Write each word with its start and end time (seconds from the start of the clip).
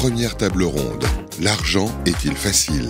Première 0.00 0.34
table 0.34 0.62
ronde. 0.62 1.04
L'argent 1.42 1.86
est-il 2.06 2.34
facile? 2.34 2.88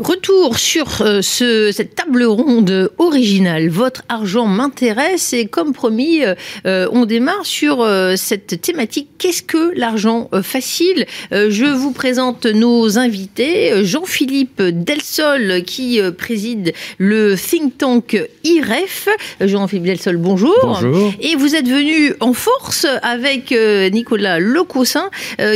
Retour 0.00 0.58
sur 0.58 1.02
euh, 1.02 1.20
ce, 1.20 1.72
cette 1.72 1.94
table 1.94 2.24
ronde 2.24 2.90
originale. 2.96 3.68
Votre 3.68 4.02
argent 4.08 4.46
m'intéresse 4.46 5.34
et 5.34 5.44
comme 5.44 5.74
promis, 5.74 6.24
euh, 6.24 6.34
euh, 6.64 6.88
on 6.92 7.04
démarre 7.04 7.44
sur 7.44 7.86
cette 8.16 8.62
thématique. 8.62 9.10
Qu'est-ce 9.18 9.42
que 9.42 9.72
l'argent 9.76 10.30
facile? 10.42 11.06
Je 11.30 11.66
vous 11.66 11.92
présente 11.92 12.46
nos 12.46 12.98
invités. 12.98 13.84
Jean-Philippe 13.84 14.62
Delsol 14.62 15.62
qui 15.64 16.00
préside 16.16 16.72
le 16.98 17.36
think 17.36 17.76
tank 17.76 18.22
IREF. 18.44 19.08
Jean-Philippe 19.40 19.84
Delsol, 19.84 20.16
bonjour. 20.16 20.56
Bonjour. 20.62 21.12
Et 21.20 21.36
vous 21.36 21.54
êtes 21.54 21.68
venu 21.68 22.14
en 22.20 22.32
force 22.32 22.86
avec 23.02 23.52
Nicolas 23.92 24.38
Lecossin 24.38 25.10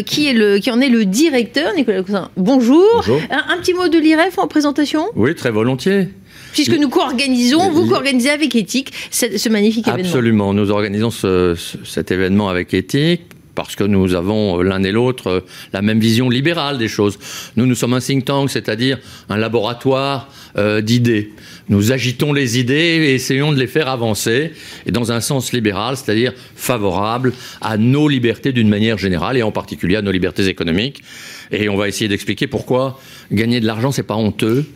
qui, 0.05 0.29
est 0.29 0.35
le, 0.35 0.59
qui 0.59 0.71
en 0.71 0.81
est 0.81 0.91
le 0.91 1.05
directeur. 1.05 1.73
Nicolas 1.75 1.99
Lecossin, 1.99 2.31
bonjour. 2.37 2.85
Bonjour. 2.97 3.21
Un, 3.31 3.55
un 3.55 3.59
petit 3.59 3.75
mot 3.75 3.89
de 3.89 3.99
l'IREF 3.99 4.34
en 4.43 4.49
présentation? 4.49 5.07
Oui, 5.15 5.35
très 5.35 5.51
volontiers. 5.51 6.09
Puisque 6.53 6.77
nous 6.79 6.89
co-organisons, 6.89 7.71
vous 7.71 7.87
co-organisez 7.89 8.31
avec 8.31 8.55
Éthique 8.55 8.93
ce, 9.11 9.39
ce 9.39 9.49
magnifique 9.49 9.89
événement. 9.89 10.09
Absolument, 10.09 10.55
nous 10.55 10.71
organisons 10.71 11.11
ce, 11.11 11.55
ce, 11.57 11.79
cet 11.85 12.13
événement 12.13 12.49
avec 12.49 12.73
Éthique 12.75 13.23
parce 13.55 13.77
que 13.77 13.85
nous 13.85 14.15
avons 14.15 14.61
l'un 14.63 14.83
et 14.83 14.93
l'autre 14.93 15.45
la 15.73 15.83
même 15.83 16.01
vision 16.01 16.29
libérale 16.29 16.79
des 16.79 16.89
choses. 16.89 17.19
Nous, 17.57 17.67
nous 17.67 17.75
sommes 17.75 17.95
un 17.95 18.01
think 18.01 18.25
tank, 18.25 18.51
c'est-à-dire 18.51 18.99
un 19.29 19.37
laboratoire 19.37 20.29
euh, 20.57 20.81
d'idées. 20.81 21.33
Nous 21.69 21.93
agitons 21.93 22.33
les 22.33 22.59
idées 22.59 22.75
et 22.75 23.15
essayons 23.15 23.53
de 23.53 23.59
les 23.59 23.67
faire 23.67 23.89
avancer, 23.89 24.53
et 24.87 24.93
dans 24.93 25.13
un 25.13 25.21
sens 25.21 25.53
libéral, 25.53 25.97
c'est-à-dire 25.97 26.33
favorable 26.57 27.33
à 27.61 27.77
nos 27.79 28.09
libertés 28.09 28.53
d'une 28.53 28.69
manière 28.69 28.99
générale, 28.99 29.37
et 29.37 29.43
en 29.43 29.53
particulier 29.53 29.97
à 29.97 30.03
nos 30.03 30.13
libertés 30.13 30.47
économiques. 30.49 31.03
Et 31.51 31.69
on 31.69 31.77
va 31.77 31.89
essayer 31.89 32.09
d'expliquer 32.09 32.47
pourquoi 32.47 33.01
gagner 33.33 33.61
de 33.61 33.67
l'argent, 33.67 33.93
c'est 33.93 34.03
pas 34.03 34.17
honteux 34.17 34.67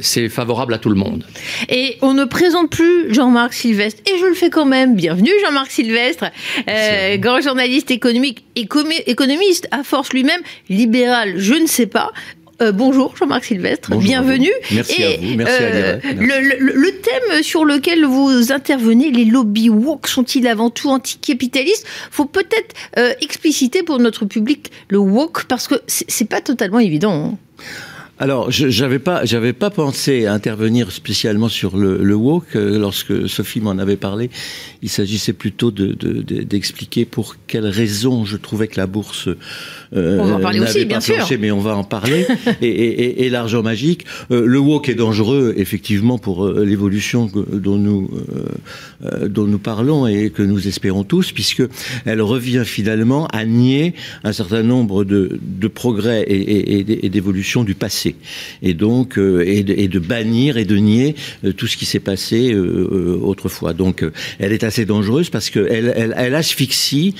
c'est 0.00 0.28
favorable 0.28 0.74
à 0.74 0.78
tout 0.78 0.88
le 0.88 0.96
monde. 0.96 1.24
Et 1.68 1.98
on 2.02 2.14
ne 2.14 2.24
présente 2.24 2.70
plus 2.70 3.12
Jean-Marc 3.14 3.52
Sylvestre, 3.52 4.02
et 4.06 4.18
je 4.18 4.26
le 4.26 4.34
fais 4.34 4.50
quand 4.50 4.64
même. 4.64 4.96
Bienvenue 4.96 5.30
Jean-Marc 5.44 5.70
Sylvestre, 5.70 6.26
euh, 6.68 7.16
grand 7.18 7.40
journaliste 7.40 7.90
économique, 7.90 8.44
économiste, 8.56 9.68
à 9.70 9.84
force 9.84 10.12
lui-même, 10.12 10.40
libéral, 10.68 11.34
je 11.38 11.54
ne 11.54 11.66
sais 11.66 11.86
pas. 11.86 12.12
Euh, 12.62 12.72
bonjour 12.72 13.16
Jean-Marc 13.16 13.44
Sylvestre, 13.44 13.90
bonjour 13.90 14.08
bienvenue. 14.08 14.52
Merci 14.70 15.02
et, 15.02 15.04
à 15.04 15.16
vous, 15.16 15.36
merci 15.36 15.56
euh, 15.60 15.98
à 16.02 16.12
le, 16.12 16.56
le, 16.58 16.72
le, 16.72 16.90
thème 16.92 17.42
sur 17.42 17.64
lequel 17.64 18.04
vous 18.04 18.52
intervenez, 18.52 19.10
les 19.10 19.24
lobbies 19.24 19.70
woke 19.70 20.06
sont-ils 20.06 20.46
avant 20.46 20.70
tout 20.70 20.88
anticapitalistes? 20.88 21.84
Faut 22.12 22.26
peut-être 22.26 22.74
euh, 22.96 23.12
expliciter 23.20 23.82
pour 23.82 23.98
notre 23.98 24.24
public 24.24 24.70
le 24.88 24.98
woke 24.98 25.44
parce 25.44 25.66
que 25.66 25.74
c'est 25.86 26.28
pas 26.28 26.40
totalement 26.40 26.78
évident. 26.78 27.32
Hein. 27.32 27.38
Alors, 28.18 28.50
je 28.50 28.82
n'avais 28.82 29.00
pas, 29.00 29.24
j'avais 29.24 29.52
pas 29.52 29.70
pensé 29.70 30.26
à 30.26 30.32
intervenir 30.32 30.92
spécialement 30.92 31.48
sur 31.48 31.76
le, 31.76 31.98
le 32.02 32.14
woke 32.14 32.54
euh, 32.54 32.78
lorsque 32.78 33.28
Sophie 33.28 33.60
m'en 33.60 33.72
avait 33.72 33.96
parlé. 33.96 34.30
Il 34.82 34.88
s'agissait 34.88 35.32
plutôt 35.32 35.72
d'expliquer 35.72 37.00
de, 37.00 37.06
de, 37.06 37.10
pour 37.10 37.36
quelles 37.48 37.66
raisons 37.66 38.24
je 38.24 38.36
trouvais 38.36 38.68
que 38.68 38.78
la 38.78 38.86
bourse 38.86 39.28
euh, 39.96 40.18
on 40.20 40.26
va 40.26 40.34
en 40.36 40.40
parler 40.40 40.60
aussi, 40.60 40.84
bien 40.84 40.98
planché, 40.98 41.20
sûr. 41.24 41.38
Mais 41.40 41.50
on 41.50 41.60
va 41.60 41.76
en 41.76 41.84
parler. 41.84 42.26
et, 42.62 42.68
et, 42.68 43.24
et 43.24 43.30
l'argent 43.30 43.62
magique, 43.62 44.04
euh, 44.30 44.44
le 44.44 44.58
woke 44.58 44.88
est 44.88 44.94
dangereux 44.94 45.54
effectivement 45.56 46.18
pour 46.18 46.44
euh, 46.44 46.64
l'évolution 46.64 47.30
dont 47.52 47.76
nous 47.76 48.10
dont 49.28 49.44
nous 49.44 49.58
parlons 49.58 50.06
et 50.06 50.30
que 50.30 50.42
nous 50.42 50.66
espérons 50.66 51.04
tous, 51.04 51.32
puisque 51.32 51.62
elle 52.04 52.22
revient 52.22 52.62
finalement 52.64 53.26
à 53.28 53.44
nier 53.44 53.94
un 54.24 54.32
certain 54.32 54.62
nombre 54.62 55.04
de, 55.04 55.38
de 55.40 55.68
progrès 55.68 56.22
et, 56.22 57.04
et 57.04 57.08
d'évolutions 57.08 57.64
du 57.64 57.74
passé, 57.74 58.03
et 58.62 58.74
donc 58.74 59.18
et 59.18 59.62
de, 59.62 59.74
et, 59.76 59.88
de, 59.88 59.98
bannir 59.98 60.56
et 60.56 60.64
de 60.64 60.76
nier 60.76 61.14
tout 61.56 61.66
ce 61.66 61.76
qui 61.76 61.86
s'est 61.86 62.00
passé 62.00 62.54
autrefois. 62.54 63.72
Donc, 63.72 64.04
elle 64.38 64.52
est 64.52 64.64
assez 64.64 64.84
dangereuse 64.84 65.30
parce 65.30 65.50
que 65.50 65.66
elle, 65.70 66.14
elle, 66.16 66.34
asphyxie 66.34 67.14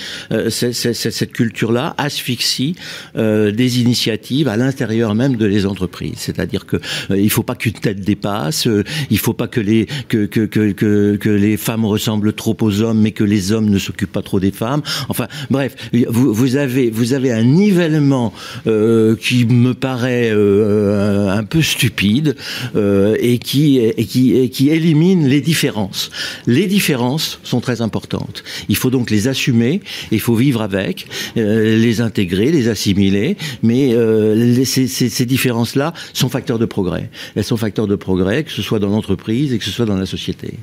cette, 0.48 0.92
cette, 0.94 1.32
culture-là, 1.32 1.94
asphyxie 1.98 2.74
euh, 3.16 3.50
des 3.50 3.80
initiatives 3.80 4.48
à 4.48 4.56
l'intérieur 4.56 5.14
même 5.14 5.36
de 5.36 5.46
les 5.46 5.66
entreprises. 5.66 6.16
C'est-à-dire 6.16 6.66
que 6.66 6.76
euh, 7.10 7.18
il 7.18 7.30
faut 7.30 7.42
pas 7.42 7.54
qu'une 7.54 7.72
tête 7.72 8.00
dépasse, 8.00 8.66
euh, 8.66 8.84
il 9.10 9.18
faut 9.18 9.32
pas 9.32 9.48
que 9.48 9.60
les 9.60 9.86
que, 10.08 10.26
que, 10.26 10.46
que, 10.46 11.16
que 11.16 11.28
les 11.28 11.56
femmes 11.56 11.84
ressemblent 11.84 12.32
trop 12.32 12.56
aux 12.60 12.80
hommes, 12.82 13.00
mais 13.00 13.12
que 13.12 13.24
les 13.24 13.52
hommes 13.52 13.68
ne 13.70 13.78
s'occupent 13.78 14.12
pas 14.12 14.22
trop 14.22 14.40
des 14.40 14.50
femmes. 14.50 14.82
Enfin, 15.08 15.28
bref, 15.50 15.74
vous, 16.08 16.32
vous 16.32 16.56
avez 16.56 16.90
vous 16.90 17.12
avez 17.12 17.32
un 17.32 17.44
nivellement 17.44 18.32
euh, 18.66 19.16
qui 19.16 19.44
me 19.44 19.74
paraît 19.74 20.30
euh, 20.30 20.73
un 20.74 21.44
peu 21.44 21.62
stupide 21.62 22.36
euh, 22.76 23.16
et 23.20 23.38
qui 23.38 23.78
et 23.78 24.04
qui 24.04 24.36
et 24.36 24.48
qui 24.48 24.70
élimine 24.70 25.26
les 25.28 25.40
différences. 25.40 26.10
Les 26.46 26.66
différences 26.66 27.40
sont 27.42 27.60
très 27.60 27.80
importantes. 27.80 28.44
Il 28.68 28.76
faut 28.76 28.90
donc 28.90 29.10
les 29.10 29.28
assumer, 29.28 29.80
il 30.10 30.20
faut 30.20 30.34
vivre 30.34 30.62
avec, 30.62 31.06
les 31.36 32.00
intégrer 32.00 32.50
les 32.50 32.68
assimiler, 32.68 33.36
mais 33.62 33.94
euh, 33.94 34.64
ces, 34.64 34.86
ces, 34.86 35.08
ces 35.08 35.26
différences-là 35.26 35.92
sont 36.12 36.28
facteurs 36.28 36.58
de 36.58 36.66
progrès. 36.66 37.10
Elles 37.34 37.44
sont 37.44 37.56
facteurs 37.56 37.86
de 37.86 37.96
progrès, 37.96 38.44
que 38.44 38.50
ce 38.50 38.62
soit 38.62 38.78
dans 38.78 38.88
l'entreprise 38.88 39.52
et 39.52 39.58
que 39.58 39.64
ce 39.64 39.70
soit 39.70 39.86
dans 39.86 39.96
la 39.96 40.06
société. 40.06 40.54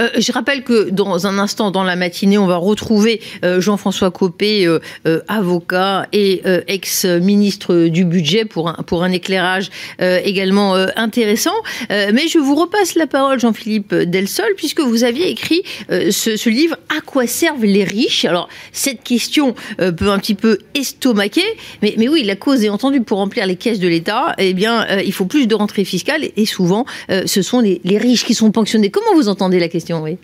Euh, 0.00 0.08
je 0.18 0.32
rappelle 0.32 0.62
que 0.64 0.90
dans 0.90 1.26
un 1.26 1.38
instant, 1.38 1.70
dans 1.70 1.84
la 1.84 1.96
matinée, 1.96 2.38
on 2.38 2.46
va 2.46 2.56
retrouver 2.56 3.20
euh, 3.44 3.60
Jean-François 3.60 4.10
Copé, 4.10 4.66
euh, 4.66 4.78
euh, 5.06 5.20
avocat 5.28 6.06
et 6.12 6.42
euh, 6.46 6.60
ex-ministre 6.66 7.88
du 7.88 8.04
budget, 8.04 8.44
pour 8.44 8.68
un, 8.68 8.74
pour 8.86 9.02
un 9.02 9.12
éclairage 9.12 9.55
également 10.00 10.74
intéressant. 10.96 11.54
mais 11.90 12.28
je 12.28 12.38
vous 12.38 12.54
repasse 12.54 12.94
la 12.94 13.06
parole, 13.06 13.40
Jean-Philippe 13.40 13.94
Delsol, 13.94 14.54
puisque 14.56 14.80
vous 14.80 15.04
aviez 15.04 15.28
écrit 15.28 15.62
ce, 15.88 16.48
livre 16.48 16.76
À 16.96 17.00
quoi 17.00 17.26
servent 17.26 17.64
les 17.64 17.84
riches? 17.84 18.24
Alors, 18.24 18.48
cette 18.72 19.02
question 19.02 19.54
peut 19.78 20.10
un 20.10 20.18
petit 20.18 20.34
peu 20.34 20.58
estomaquer, 20.74 21.44
mais, 21.82 21.94
mais, 21.98 22.08
oui, 22.08 22.22
la 22.22 22.36
cause 22.36 22.64
est 22.64 22.68
entendue 22.68 23.00
pour 23.00 23.18
remplir 23.18 23.46
les 23.46 23.56
caisses 23.56 23.80
de 23.80 23.88
l'État. 23.88 24.34
Eh 24.38 24.54
bien, 24.54 24.86
euh, 24.90 25.02
il 25.04 25.12
faut 25.12 25.26
plus 25.26 25.46
de 25.46 25.54
rentrées 25.54 25.84
fiscales 25.84 26.28
et, 26.36 26.46
souvent, 26.46 26.84
euh, 27.10 27.22
ce 27.26 27.42
sont 27.42 27.60
les, 27.60 27.80
les, 27.84 27.98
riches 27.98 28.24
qui 28.24 28.34
sont 28.34 28.50
ponctionnés. 28.50 28.90
Comment 28.90 29.14
vous 29.14 29.28
entendez 29.28 29.58
la 29.58 29.68
question? 29.68 30.02
Oui 30.02 30.18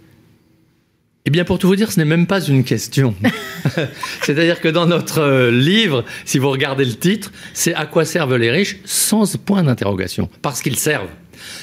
eh 1.24 1.30
bien, 1.30 1.44
pour 1.44 1.58
tout 1.60 1.68
vous 1.68 1.76
dire, 1.76 1.92
ce 1.92 2.00
n'est 2.00 2.04
même 2.04 2.26
pas 2.26 2.40
une 2.40 2.64
question. 2.64 3.14
C'est-à-dire 4.22 4.60
que 4.60 4.68
dans 4.68 4.86
notre 4.86 5.20
euh, 5.20 5.50
livre, 5.52 6.04
si 6.24 6.38
vous 6.38 6.50
regardez 6.50 6.84
le 6.84 6.94
titre, 6.94 7.30
c'est 7.54 7.74
à 7.74 7.86
quoi 7.86 8.04
servent 8.04 8.36
les 8.36 8.50
riches 8.50 8.78
sans 8.84 9.36
point 9.36 9.62
d'interrogation, 9.62 10.28
parce 10.42 10.60
qu'ils 10.60 10.76
servent. 10.76 11.10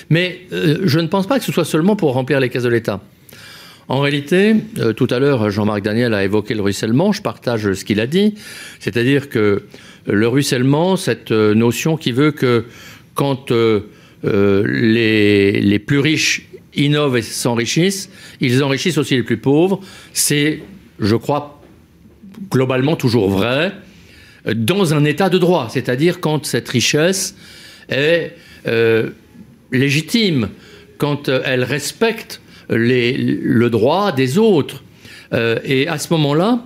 Mais 0.10 0.42
euh, 0.54 0.80
je 0.84 1.00
ne 1.00 1.08
pense 1.08 1.28
pas 1.28 1.40
que 1.40 1.46
ce 1.46 1.52
soit 1.52 1.66
seulement 1.66 1.98
pour 1.98 2.14
remplir 2.14 2.40
les 2.40 2.48
caisses 2.48 2.64
de 2.64 2.70
l'État. 2.70 3.02
En 3.90 4.00
réalité, 4.00 4.56
euh, 4.78 4.94
tout 4.94 5.08
à 5.10 5.20
l'heure, 5.20 5.50
Jean-Marc 5.50 5.82
Daniel 5.82 6.14
a 6.14 6.24
évoqué 6.24 6.54
le 6.54 6.62
ruissellement, 6.62 7.12
je 7.12 7.22
partage 7.22 7.74
ce 7.74 7.84
qu'il 7.84 8.00
a 8.00 8.08
dit, 8.08 8.36
c'est-à-dire 8.80 9.28
que 9.28 9.64
le 10.06 10.28
ruissellement, 10.30 10.96
cette 10.96 11.32
notion 11.32 11.98
qui 11.98 12.14
veut 12.14 12.32
que 12.32 12.66
quand 13.14 13.52
les, 14.24 15.62
les, 15.62 15.80
plus 15.80 16.00
riches 16.00 16.50
innovent 16.86 17.18
et 17.18 17.22
s'enrichissent, 17.22 18.10
ils 18.42 18.64
enrichissent 18.64 18.98
aussi 18.98 19.16
les 19.16 19.24
plus 19.24 19.38
pauvres, 19.38 19.80
c'est, 20.14 20.62
je 21.00 21.16
crois, 21.16 21.62
globalement 22.52 22.96
toujours 22.96 23.30
vrai, 23.30 23.74
dans 24.54 24.94
un 24.94 25.06
état 25.06 25.30
de 25.30 25.38
droit, 25.38 25.68
c'est-à-dire 25.70 26.20
quand 26.20 26.46
cette 26.46 26.70
richesse 26.70 27.36
est 27.90 28.34
euh, 28.68 29.10
légitime, 29.72 30.50
quand 30.98 31.30
elle 31.30 31.64
respecte 31.64 32.42
le 32.70 33.68
droit 33.70 34.12
des 34.12 34.38
autres. 34.38 34.84
Euh, 35.34 35.60
et 35.64 35.88
à 35.88 35.98
ce 35.98 36.14
moment-là, 36.14 36.64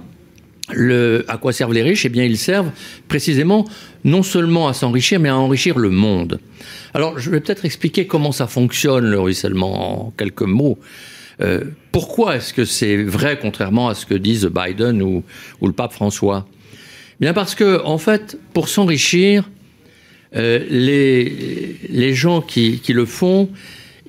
à 0.69 1.37
quoi 1.37 1.53
servent 1.53 1.73
les 1.73 1.83
riches? 1.83 2.05
Eh 2.05 2.09
bien, 2.09 2.23
ils 2.23 2.37
servent 2.37 2.71
précisément 3.07 3.65
non 4.03 4.23
seulement 4.23 4.67
à 4.67 4.73
s'enrichir, 4.73 5.19
mais 5.19 5.29
à 5.29 5.37
enrichir 5.37 5.77
le 5.77 5.89
monde. 5.89 6.39
Alors, 6.93 7.19
je 7.19 7.29
vais 7.29 7.39
peut-être 7.39 7.65
expliquer 7.65 8.07
comment 8.07 8.31
ça 8.31 8.47
fonctionne, 8.47 9.05
le 9.05 9.19
ruissellement, 9.19 10.07
en 10.07 10.11
quelques 10.11 10.43
mots. 10.43 10.77
Euh, 11.41 11.63
pourquoi 11.91 12.35
est-ce 12.35 12.53
que 12.53 12.65
c'est 12.65 13.03
vrai, 13.03 13.39
contrairement 13.41 13.89
à 13.89 13.95
ce 13.95 14.05
que 14.05 14.13
disent 14.13 14.45
Biden 14.45 15.01
ou, 15.01 15.23
le 15.61 15.73
pape 15.73 15.93
François? 15.93 16.47
Bien 17.19 17.33
parce 17.33 17.55
que, 17.55 17.83
en 17.83 17.97
fait, 17.97 18.37
pour 18.53 18.69
s'enrichir, 18.69 19.49
euh, 20.35 20.65
les, 20.69 21.77
les 21.89 22.13
gens 22.13 22.41
qui, 22.41 22.79
qui 22.79 22.93
le 22.93 23.05
font, 23.05 23.49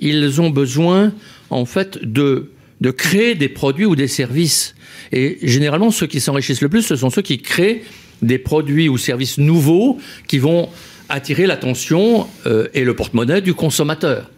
ils 0.01 0.41
ont 0.41 0.51
besoin 0.51 1.13
en 1.51 1.65
fait 1.65 1.99
de, 2.03 2.51
de 2.85 2.91
créer 2.91 3.35
des 3.35 3.49
produits 3.49 3.87
ou 3.87 3.97
des 3.97 4.09
services. 4.09 4.75
Et 5.11 5.39
généralement, 5.43 5.91
ceux 5.91 6.07
qui 6.07 6.21
s'enrichissent 6.21 6.61
le 6.61 6.69
plus, 6.69 6.83
ce 6.83 6.97
sont 6.97 7.09
ceux 7.09 7.23
qui 7.23 7.39
créent 7.39 7.83
des 8.21 8.37
produits 8.39 8.91
ou 8.91 8.99
services 8.99 9.39
nouveaux 9.39 9.99
qui 10.29 10.39
vont 10.39 10.69
attirer 11.09 11.47
l'attention 11.47 12.27
euh, 12.47 12.69
et 12.75 12.85
le 12.85 12.95
porte-monnaie 12.95 13.41
du 13.41 13.55
consommateur. 13.55 14.31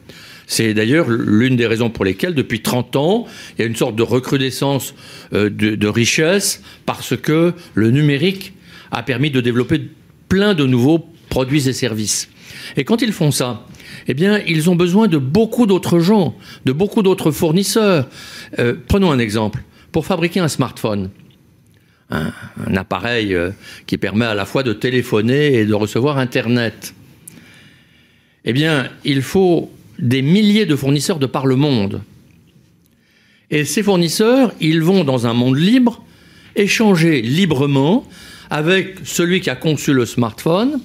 C'est 0.46 0.74
d'ailleurs 0.74 1.10
l'une 1.10 1.56
des 1.56 1.66
raisons 1.66 1.90
pour 1.90 2.04
lesquelles, 2.04 2.34
depuis 2.34 2.62
30 2.62 2.94
ans, 2.94 3.26
il 3.58 3.62
y 3.62 3.64
a 3.64 3.66
une 3.66 3.74
sorte 3.74 3.96
de 3.96 4.04
recrudescence 4.04 4.94
euh, 5.32 5.50
de, 5.50 5.74
de 5.74 5.88
richesse 5.88 6.62
parce 6.86 7.16
que 7.16 7.52
le 7.74 7.90
numérique 7.90 8.52
a 8.92 9.02
permis 9.02 9.32
de 9.32 9.40
développer 9.40 9.80
plein 10.28 10.54
de 10.54 10.64
nouveaux 10.66 11.04
produits 11.30 11.68
et 11.68 11.72
services. 11.72 12.28
Et 12.76 12.84
quand 12.84 13.02
ils 13.02 13.12
font 13.12 13.32
ça, 13.32 13.66
eh 14.08 14.14
bien, 14.14 14.40
ils 14.46 14.70
ont 14.70 14.76
besoin 14.76 15.08
de 15.08 15.18
beaucoup 15.18 15.66
d'autres 15.66 15.98
gens, 15.98 16.34
de 16.64 16.72
beaucoup 16.72 17.02
d'autres 17.02 17.30
fournisseurs. 17.30 18.08
Euh, 18.58 18.74
prenons 18.86 19.10
un 19.10 19.18
exemple. 19.18 19.62
Pour 19.92 20.06
fabriquer 20.06 20.40
un 20.40 20.48
smartphone, 20.48 21.10
un, 22.10 22.32
appareil 22.76 23.34
euh, 23.34 23.50
qui 23.86 23.98
permet 23.98 24.26
à 24.26 24.34
la 24.34 24.44
fois 24.44 24.62
de 24.62 24.72
téléphoner 24.72 25.54
et 25.54 25.64
de 25.64 25.74
recevoir 25.74 26.18
Internet, 26.18 26.94
eh 28.44 28.52
bien, 28.52 28.88
il 29.04 29.22
faut 29.22 29.70
des 29.98 30.22
milliers 30.22 30.66
de 30.66 30.76
fournisseurs 30.76 31.18
de 31.18 31.26
par 31.26 31.46
le 31.46 31.56
monde. 31.56 32.02
Et 33.50 33.64
ces 33.64 33.82
fournisseurs, 33.82 34.52
ils 34.60 34.82
vont 34.82 35.04
dans 35.04 35.26
un 35.26 35.32
monde 35.32 35.56
libre 35.56 36.04
échanger 36.54 37.22
librement 37.22 38.06
avec 38.50 38.96
celui 39.04 39.40
qui 39.40 39.50
a 39.50 39.56
conçu 39.56 39.92
le 39.92 40.06
smartphone 40.06 40.80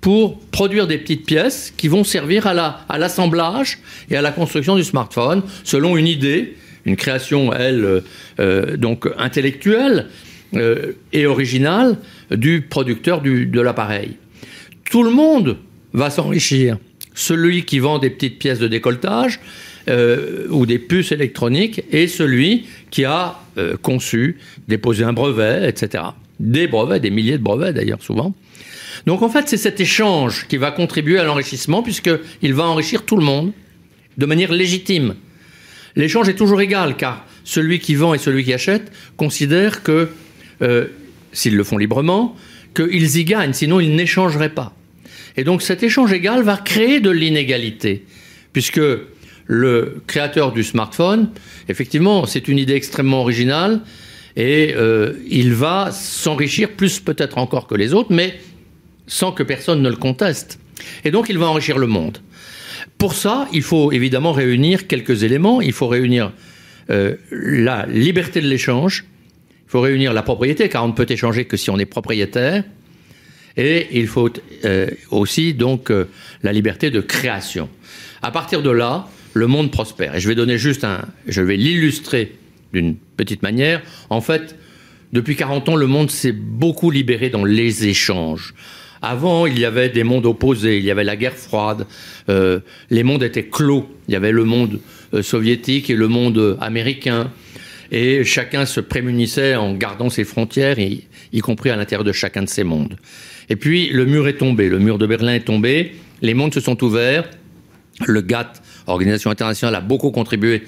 pour 0.00 0.38
produire 0.38 0.86
des 0.86 0.98
petites 0.98 1.26
pièces 1.26 1.72
qui 1.76 1.88
vont 1.88 2.04
servir 2.04 2.46
à 2.46 2.98
l'assemblage 2.98 3.78
et 4.10 4.16
à 4.16 4.22
la 4.22 4.30
construction 4.30 4.76
du 4.76 4.84
smartphone 4.84 5.42
selon 5.64 5.96
une 5.96 6.06
idée, 6.06 6.56
une 6.88 6.96
création, 6.96 7.52
elle, 7.52 7.84
euh, 7.84 8.00
euh 8.40 8.76
donc 8.76 9.08
intellectuelle 9.18 10.06
euh, 10.54 10.92
et 11.12 11.26
originale 11.26 11.98
du 12.30 12.62
producteur 12.62 13.20
du, 13.20 13.46
de 13.46 13.60
l'appareil. 13.60 14.16
Tout 14.90 15.02
le 15.02 15.10
monde 15.10 15.58
va 15.92 16.10
s'enrichir. 16.10 16.78
Celui 17.14 17.64
qui 17.64 17.78
vend 17.78 17.98
des 17.98 18.10
petites 18.10 18.38
pièces 18.38 18.58
de 18.58 18.68
décolletage 18.68 19.40
ou 20.50 20.66
des 20.66 20.78
puces 20.78 21.12
électroniques 21.12 21.82
et 21.90 22.08
celui 22.08 22.66
qui 22.90 23.06
a 23.06 23.40
conçu, 23.80 24.36
déposé 24.68 25.02
un 25.02 25.14
brevet, 25.14 25.66
etc. 25.66 26.04
Des 26.38 26.68
brevets, 26.68 27.00
des 27.00 27.10
milliers 27.10 27.38
de 27.38 27.42
brevets 27.42 27.72
d'ailleurs 27.72 28.02
souvent. 28.02 28.34
Donc 29.06 29.22
en 29.22 29.30
fait, 29.30 29.48
c'est 29.48 29.56
cet 29.56 29.80
échange 29.80 30.46
qui 30.48 30.58
va 30.58 30.70
contribuer 30.70 31.18
à 31.18 31.24
l'enrichissement 31.24 31.82
puisqu'il 31.82 32.54
va 32.54 32.64
enrichir 32.64 33.04
tout 33.04 33.16
le 33.16 33.24
monde 33.24 33.52
de 34.18 34.26
manière 34.26 34.52
légitime. 34.52 35.14
L'échange 35.98 36.28
est 36.28 36.34
toujours 36.34 36.60
égal 36.60 36.96
car 36.96 37.26
celui 37.44 37.80
qui 37.80 37.96
vend 37.96 38.14
et 38.14 38.18
celui 38.18 38.44
qui 38.44 38.54
achète 38.54 38.92
considèrent 39.16 39.82
que, 39.82 40.08
euh, 40.62 40.86
s'ils 41.32 41.56
le 41.56 41.64
font 41.64 41.76
librement, 41.76 42.36
qu'ils 42.74 43.16
y 43.16 43.24
gagnent, 43.24 43.52
sinon 43.52 43.80
ils 43.80 43.94
n'échangeraient 43.94 44.54
pas. 44.54 44.74
Et 45.36 45.44
donc 45.44 45.60
cet 45.60 45.82
échange 45.82 46.12
égal 46.12 46.42
va 46.42 46.56
créer 46.56 47.00
de 47.00 47.10
l'inégalité, 47.10 48.04
puisque 48.52 48.80
le 49.46 50.02
créateur 50.06 50.52
du 50.52 50.62
smartphone, 50.62 51.30
effectivement, 51.68 52.26
c'est 52.26 52.46
une 52.46 52.58
idée 52.58 52.74
extrêmement 52.74 53.22
originale, 53.22 53.80
et 54.36 54.74
euh, 54.76 55.14
il 55.28 55.52
va 55.52 55.90
s'enrichir 55.90 56.70
plus 56.70 57.00
peut-être 57.00 57.38
encore 57.38 57.66
que 57.66 57.74
les 57.74 57.92
autres, 57.92 58.12
mais 58.12 58.38
sans 59.08 59.32
que 59.32 59.42
personne 59.42 59.82
ne 59.82 59.88
le 59.88 59.96
conteste. 59.96 60.60
Et 61.04 61.10
donc 61.10 61.28
il 61.28 61.38
va 61.38 61.46
enrichir 61.46 61.76
le 61.76 61.88
monde. 61.88 62.18
Pour 62.98 63.14
ça, 63.14 63.48
il 63.52 63.62
faut 63.62 63.92
évidemment 63.92 64.32
réunir 64.32 64.88
quelques 64.88 65.22
éléments. 65.22 65.60
Il 65.60 65.72
faut 65.72 65.86
réunir 65.86 66.32
euh, 66.90 67.14
la 67.30 67.86
liberté 67.86 68.40
de 68.40 68.48
l'échange, 68.48 69.04
il 69.66 69.70
faut 69.70 69.80
réunir 69.80 70.12
la 70.12 70.22
propriété, 70.22 70.68
car 70.68 70.84
on 70.84 70.88
ne 70.88 70.92
peut 70.92 71.06
échanger 71.08 71.44
que 71.44 71.56
si 71.56 71.70
on 71.70 71.78
est 71.78 71.86
propriétaire, 71.86 72.64
et 73.56 73.88
il 73.92 74.06
faut 74.06 74.30
euh, 74.64 74.86
aussi 75.10 75.52
donc 75.52 75.90
euh, 75.90 76.08
la 76.42 76.52
liberté 76.52 76.90
de 76.90 77.00
création. 77.00 77.68
À 78.22 78.30
partir 78.30 78.62
de 78.62 78.70
là, 78.70 79.08
le 79.34 79.46
monde 79.46 79.70
prospère. 79.70 80.14
Et 80.14 80.20
je 80.20 80.28
vais 80.28 80.34
donner 80.34 80.58
juste 80.58 80.84
un, 80.84 81.02
je 81.26 81.42
vais 81.42 81.56
l'illustrer 81.56 82.32
d'une 82.72 82.96
petite 82.96 83.42
manière. 83.42 83.82
En 84.10 84.20
fait, 84.20 84.56
depuis 85.12 85.36
40 85.36 85.68
ans, 85.68 85.76
le 85.76 85.86
monde 85.86 86.10
s'est 86.10 86.32
beaucoup 86.32 86.90
libéré 86.90 87.30
dans 87.30 87.44
les 87.44 87.86
échanges. 87.86 88.54
Avant, 89.02 89.46
il 89.46 89.58
y 89.58 89.64
avait 89.64 89.88
des 89.88 90.04
mondes 90.04 90.26
opposés, 90.26 90.78
il 90.78 90.84
y 90.84 90.90
avait 90.90 91.04
la 91.04 91.16
guerre 91.16 91.34
froide, 91.34 91.86
euh, 92.28 92.60
les 92.90 93.02
mondes 93.02 93.22
étaient 93.22 93.46
clos, 93.46 93.88
il 94.08 94.12
y 94.12 94.16
avait 94.16 94.32
le 94.32 94.44
monde 94.44 94.80
euh, 95.14 95.22
soviétique 95.22 95.90
et 95.90 95.96
le 95.96 96.08
monde 96.08 96.58
américain, 96.60 97.30
et 97.90 98.24
chacun 98.24 98.66
se 98.66 98.80
prémunissait 98.80 99.54
en 99.54 99.74
gardant 99.74 100.10
ses 100.10 100.24
frontières, 100.24 100.78
y, 100.78 101.06
y 101.32 101.40
compris 101.40 101.70
à 101.70 101.76
l'intérieur 101.76 102.04
de 102.04 102.12
chacun 102.12 102.42
de 102.42 102.48
ces 102.48 102.64
mondes. 102.64 102.96
Et 103.48 103.56
puis, 103.56 103.88
le 103.90 104.04
mur 104.04 104.28
est 104.28 104.36
tombé, 104.36 104.68
le 104.68 104.78
mur 104.78 104.98
de 104.98 105.06
Berlin 105.06 105.34
est 105.34 105.46
tombé, 105.46 105.92
les 106.20 106.34
mondes 106.34 106.52
se 106.52 106.60
sont 106.60 106.82
ouverts, 106.82 107.28
le 108.06 108.20
GATT, 108.20 108.62
Organisation 108.88 109.30
internationale, 109.30 109.74
a 109.74 109.80
beaucoup 109.80 110.10
contribué 110.10 110.62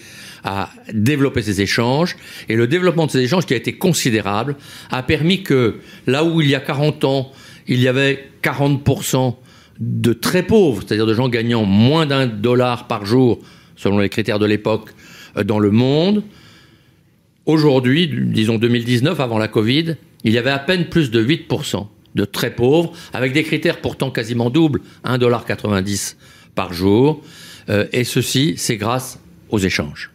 à 0.44 0.70
développer 0.92 1.42
ces 1.42 1.62
échanges. 1.62 2.16
Et 2.48 2.54
le 2.54 2.66
développement 2.66 3.06
de 3.06 3.10
ces 3.10 3.20
échanges, 3.20 3.46
qui 3.46 3.54
a 3.54 3.56
été 3.56 3.72
considérable, 3.72 4.56
a 4.90 5.02
permis 5.02 5.42
que 5.42 5.80
là 6.06 6.22
où 6.22 6.40
il 6.42 6.48
y 6.48 6.54
a 6.54 6.60
40 6.60 7.04
ans, 7.04 7.32
il 7.70 7.80
y 7.80 7.88
avait 7.88 8.28
40% 8.42 9.36
de 9.78 10.12
très 10.12 10.42
pauvres, 10.42 10.82
c'est-à-dire 10.86 11.06
de 11.06 11.14
gens 11.14 11.28
gagnant 11.28 11.64
moins 11.64 12.04
d'un 12.04 12.26
dollar 12.26 12.86
par 12.86 13.06
jour, 13.06 13.38
selon 13.76 13.98
les 13.98 14.10
critères 14.10 14.38
de 14.38 14.44
l'époque, 14.44 14.90
euh, 15.36 15.44
dans 15.44 15.58
le 15.58 15.70
monde. 15.70 16.22
Aujourd'hui, 17.46 18.08
disons 18.08 18.58
2019, 18.58 19.18
avant 19.20 19.38
la 19.38 19.48
Covid, 19.48 19.96
il 20.24 20.32
y 20.32 20.38
avait 20.38 20.50
à 20.50 20.58
peine 20.58 20.86
plus 20.86 21.10
de 21.10 21.24
8% 21.24 21.86
de 22.14 22.24
très 22.24 22.54
pauvres, 22.54 22.92
avec 23.12 23.32
des 23.32 23.44
critères 23.44 23.80
pourtant 23.80 24.10
quasiment 24.10 24.50
doubles, 24.50 24.80
1,90$ 25.04 26.16
par 26.54 26.72
jour. 26.72 27.22
Euh, 27.68 27.86
et 27.92 28.04
ceci, 28.04 28.54
c'est 28.56 28.76
grâce 28.76 29.20
aux 29.48 29.58
échanges. 29.58 30.10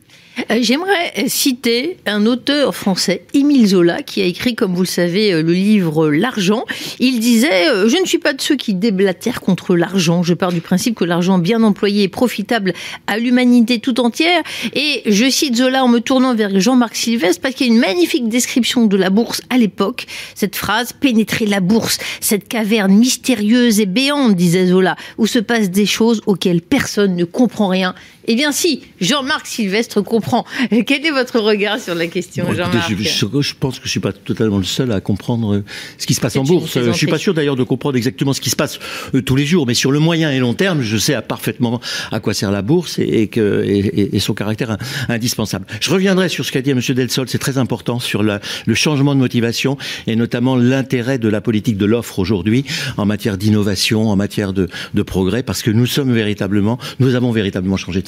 Euh, 0.51 0.59
j'aimerais 0.61 1.13
citer 1.27 1.97
un 2.05 2.25
auteur 2.25 2.75
français, 2.75 3.23
Émile 3.33 3.67
Zola, 3.67 4.01
qui 4.01 4.21
a 4.21 4.25
écrit, 4.25 4.55
comme 4.55 4.73
vous 4.73 4.81
le 4.81 4.87
savez, 4.87 5.33
euh, 5.33 5.41
le 5.41 5.53
livre 5.53 6.09
L'argent. 6.09 6.65
Il 6.99 7.19
disait 7.19 7.69
euh, 7.69 7.87
Je 7.87 7.97
ne 7.97 8.05
suis 8.05 8.17
pas 8.17 8.33
de 8.33 8.41
ceux 8.41 8.55
qui 8.55 8.73
déblatèrent 8.73 9.41
contre 9.41 9.75
l'argent. 9.75 10.23
Je 10.23 10.33
pars 10.33 10.51
du 10.51 10.61
principe 10.61 10.95
que 10.95 11.05
l'argent 11.05 11.37
bien 11.37 11.63
employé 11.63 12.03
est 12.03 12.09
profitable 12.09 12.73
à 13.07 13.17
l'humanité 13.17 13.79
tout 13.79 13.99
entière. 13.99 14.41
Et 14.73 15.03
je 15.05 15.29
cite 15.29 15.55
Zola 15.55 15.83
en 15.83 15.87
me 15.87 15.99
tournant 15.99 16.35
vers 16.35 16.59
Jean-Marc 16.59 16.95
Sylvestre 16.95 17.41
parce 17.41 17.55
qu'il 17.55 17.67
y 17.67 17.69
a 17.69 17.73
une 17.73 17.79
magnifique 17.79 18.27
description 18.27 18.85
de 18.88 18.97
la 18.97 19.09
bourse 19.09 19.41
à 19.49 19.57
l'époque. 19.57 20.05
Cette 20.35 20.55
phrase 20.55 20.93
Pénétrer 20.93 21.45
la 21.45 21.59
bourse, 21.59 21.97
cette 22.19 22.47
caverne 22.47 22.93
mystérieuse 22.93 23.79
et 23.79 23.85
béante, 23.85 24.35
disait 24.35 24.67
Zola, 24.67 24.95
où 25.17 25.27
se 25.27 25.39
passent 25.39 25.69
des 25.69 25.85
choses 25.85 26.21
auxquelles 26.25 26.61
personne 26.61 27.15
ne 27.15 27.25
comprend 27.25 27.67
rien. 27.67 27.95
Eh 28.27 28.36
bien, 28.36 28.51
si, 28.51 28.81
Jean-Marc 29.01 29.45
Sylvestre 29.48 30.01
comprend. 30.01 30.45
Quel 30.86 31.06
est 31.06 31.12
votre 31.12 31.39
regard 31.39 31.80
sur 31.80 31.95
la 31.95 32.07
question, 32.07 32.45
Bon, 32.45 32.54
Jean-Marc 32.54 32.89
je, 32.89 32.95
je- 33.04 33.42
je 33.42 33.54
pense 33.60 33.80
que 33.80 33.86
je 33.86 33.92
suis 33.92 34.00
pas 34.00 34.13
totalement 34.13 34.57
le 34.57 34.63
seul 34.63 34.92
à 34.92 35.00
comprendre 35.01 35.56
euh, 35.56 35.63
ce 35.98 36.05
qui 36.08 36.13
se 36.13 36.22
passe 36.22 36.36
en 36.36 36.44
bourse. 36.44 36.77
Euh, 36.77 36.86
Je 36.91 36.91
suis 36.98 37.08
pas 37.08 37.17
sûr 37.17 37.34
d'ailleurs 37.34 37.55
de 37.55 37.63
comprendre 37.63 37.98
exactement 37.98 38.34
ce 38.34 38.41
qui 38.41 38.50
se 38.50 38.55
passe 38.55 38.79
euh, 39.13 39.22
tous 39.22 39.36
les 39.36 39.46
jours, 39.46 39.65
mais 39.67 39.74
sur 39.74 39.91
le 39.91 40.00
moyen 40.00 40.32
et 40.32 40.39
long 40.39 40.53
terme, 40.53 40.82
je 40.82 40.98
sais 40.98 41.13
à 41.13 41.22
parfaitement 41.22 41.79
à 42.12 42.20
quoi 42.20 42.34
sert 42.34 42.51
la 42.51 42.62
bourse 42.62 43.00
et, 43.00 43.03
et 43.22 43.27
que, 43.27 43.63
et, 43.65 43.77
et- 43.79 44.15
et 44.15 44.20
son 44.20 44.34
caractère 44.34 44.72
in- 44.72 44.77
indispensable. 45.10 45.65
Je 45.82 45.89
reviendrai 45.91 46.29
sur 46.29 46.46
ce 46.46 46.51
qu'a 46.51 46.62
dit 46.62 46.72
M. 46.72 46.79
Delsol, 46.79 47.27
c'est 47.29 47.38
très 47.38 47.58
important 47.58 48.00
sur 48.00 48.24
la- 48.24 48.39
le 48.65 48.74
changement 48.75 49.13
de 49.15 49.20
motivation 49.20 49.77
et 50.08 50.15
notamment 50.15 50.55
l'intérêt 50.55 51.20
de 51.20 51.29
la 51.29 51.41
politique 51.41 51.77
de 51.77 51.86
l'offre 51.86 52.20
aujourd'hui 52.20 52.65
en 52.98 53.05
matière 53.05 53.38
d'innovation, 53.38 54.10
en 54.10 54.15
matière 54.15 54.53
de, 54.53 54.67
de 54.94 55.01
progrès, 55.03 55.44
parce 55.44 55.62
que 55.62 55.72
nous 55.72 55.86
sommes 55.86 56.13
véritablement, 56.13 56.79
nous 57.00 57.15
avons 57.15 57.32
véritablement 57.32 57.77
changé 57.77 58.01
de 58.01 58.08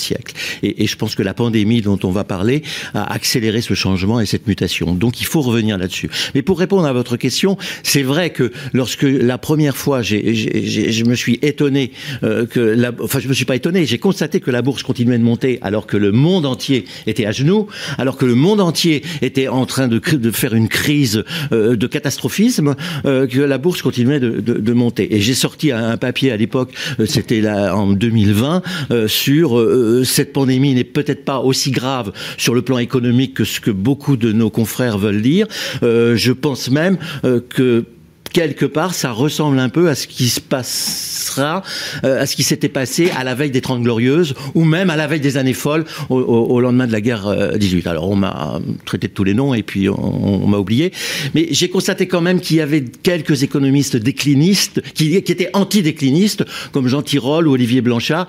Et, 0.63 0.87
je 0.87 0.95
pense 0.95 1.15
que 1.15 1.23
la 1.23 1.33
pandémie 1.33 1.81
dont 1.81 1.99
on 2.03 2.11
va 2.11 2.23
parler 2.23 2.63
a 2.93 3.11
accéléré 3.11 3.61
ce 3.61 3.73
changement 3.73 4.19
et 4.19 4.25
cette 4.25 4.47
mutation. 4.47 4.93
Donc 4.93 5.21
il 5.21 5.25
faut 5.25 5.41
revenir 5.41 5.77
là-dessus. 5.77 6.09
Mais 6.35 6.41
pour 6.41 6.59
répondre 6.59 6.85
à 6.85 6.93
votre 6.93 7.17
question, 7.17 7.57
c'est 7.83 8.03
vrai 8.03 8.29
que 8.29 8.51
lorsque 8.73 9.03
la 9.03 9.37
première 9.37 9.75
fois, 9.75 10.01
je 10.01 11.03
me 11.03 11.15
suis 11.15 11.39
étonné 11.41 11.91
euh, 12.23 12.45
que 12.45 12.59
la, 12.59 12.91
enfin 13.01 13.19
je 13.19 13.27
me 13.27 13.33
suis 13.33 13.45
pas 13.45 13.55
étonné, 13.55 13.85
j'ai 13.85 13.97
constaté 13.97 14.39
que 14.39 14.51
la 14.51 14.61
bourse 14.61 14.83
continuait 14.83 15.17
de 15.17 15.23
monter 15.23 15.59
alors 15.61 15.87
que 15.87 15.97
le 15.97 16.11
monde 16.11 16.45
entier 16.45 16.85
était 17.05 17.25
à 17.25 17.31
genoux, 17.31 17.67
alors 17.97 18.17
que 18.17 18.25
le 18.25 18.35
monde 18.35 18.61
entier 18.61 19.03
était 19.21 19.47
en 19.47 19.65
train 19.65 19.87
de, 19.87 19.99
faire 20.31 20.53
une 20.53 20.67
crise 20.67 21.23
euh, 21.51 21.75
de 21.75 21.87
catastrophisme, 21.87 22.75
euh, 23.05 23.27
que 23.27 23.39
la 23.39 23.57
bourse 23.57 23.81
continuait 23.81 24.19
de, 24.19 24.73
monter. 24.73 25.15
Et 25.15 25.21
j'ai 25.21 25.33
sorti 25.33 25.71
un, 25.71 25.97
papier 25.97 26.31
à 26.31 26.37
l'époque, 26.37 26.73
c'était 27.05 27.47
en 27.47 27.87
2020, 27.87 28.61
euh, 28.91 29.07
sur 29.07 29.57
cette 30.03 30.33
pandémie 30.33 30.73
n'est 30.73 30.83
peut-être 30.83 31.25
pas 31.25 31.39
aussi 31.39 31.71
grave 31.71 32.11
sur 32.37 32.53
le 32.53 32.61
plan 32.61 32.77
économique 32.77 33.33
que 33.35 33.43
ce 33.43 33.59
que 33.59 33.71
beaucoup 33.71 34.17
de 34.17 34.31
nos 34.31 34.49
confrères 34.49 34.97
veulent 34.97 35.21
dire. 35.21 35.47
Euh, 35.83 36.15
je 36.15 36.31
pense 36.31 36.69
même 36.69 36.97
euh, 37.23 37.39
que 37.39 37.85
quelque 38.29 38.65
part, 38.65 38.93
ça 38.93 39.11
ressemble 39.11 39.59
un 39.59 39.69
peu 39.69 39.89
à 39.89 39.95
ce 39.95 40.07
qui 40.07 40.29
se 40.29 40.39
passera, 40.39 41.63
euh, 42.03 42.21
à 42.21 42.25
ce 42.25 42.35
qui 42.35 42.43
s'était 42.43 42.69
passé 42.69 43.09
à 43.17 43.23
la 43.23 43.35
veille 43.35 43.51
des 43.51 43.61
Trente 43.61 43.81
Glorieuses, 43.81 44.35
ou 44.55 44.63
même 44.63 44.89
à 44.89 44.95
la 44.95 45.07
veille 45.07 45.19
des 45.19 45.37
années 45.37 45.53
folles, 45.53 45.85
au, 46.09 46.59
lendemain 46.59 46.87
de 46.87 46.91
la 46.91 47.01
guerre 47.01 47.57
18. 47.57 47.87
Alors, 47.87 48.09
on 48.09 48.15
m'a 48.15 48.59
traité 48.85 49.07
de 49.07 49.13
tous 49.13 49.23
les 49.23 49.33
noms 49.33 49.53
et 49.53 49.63
puis 49.63 49.89
on, 49.89 50.47
m'a 50.47 50.57
oublié. 50.57 50.91
Mais 51.33 51.47
j'ai 51.51 51.69
constaté 51.69 52.07
quand 52.07 52.21
même 52.21 52.39
qu'il 52.39 52.57
y 52.57 52.61
avait 52.61 52.83
quelques 52.83 53.43
économistes 53.43 53.97
déclinistes, 53.97 54.81
qui, 54.93 55.15
étaient 55.15 55.49
anti-déclinistes, 55.53 56.45
comme 56.71 56.87
Jean 56.87 57.01
Tirole 57.01 57.47
ou 57.47 57.53
Olivier 57.53 57.81
Blanchard, 57.81 58.27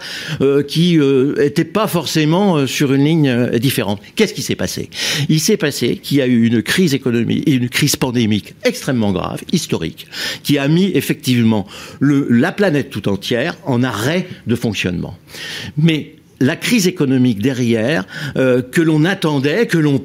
qui 0.67 0.99
n'étaient 0.99 1.64
pas 1.64 1.87
forcément 1.87 2.67
sur 2.67 2.93
une 2.93 3.05
ligne 3.05 3.59
différente. 3.59 4.00
Qu'est-ce 4.17 4.35
qui 4.35 4.43
s'est 4.43 4.57
passé? 4.57 4.90
Il 5.28 5.40
s'est 5.40 5.57
passé 5.57 5.97
qu'il 5.97 6.19
y 6.19 6.23
a 6.23 6.26
eu 6.26 6.47
une 6.47 6.62
crise 6.62 6.95
économique 6.95 7.49
une 7.59 7.69
crise 7.69 7.97
pandémique 7.97 8.55
extrêmement 8.64 9.12
grave, 9.12 9.43
historique, 9.52 9.88
qui 10.42 10.59
a 10.59 10.68
mis 10.68 10.90
effectivement 10.95 11.66
la 12.00 12.52
planète 12.52 12.90
tout 12.90 13.09
entière 13.09 13.57
en 13.64 13.83
arrêt 13.83 14.26
de 14.47 14.54
fonctionnement. 14.54 15.16
Mais 15.76 16.16
la 16.40 16.57
crise 16.57 16.87
économique 16.87 17.40
derrière, 17.40 18.07
euh, 18.37 18.62
que 18.62 18.80
l'on 18.80 19.04
attendait, 19.04 19.66
que 19.66 19.78
l'on 19.78 20.04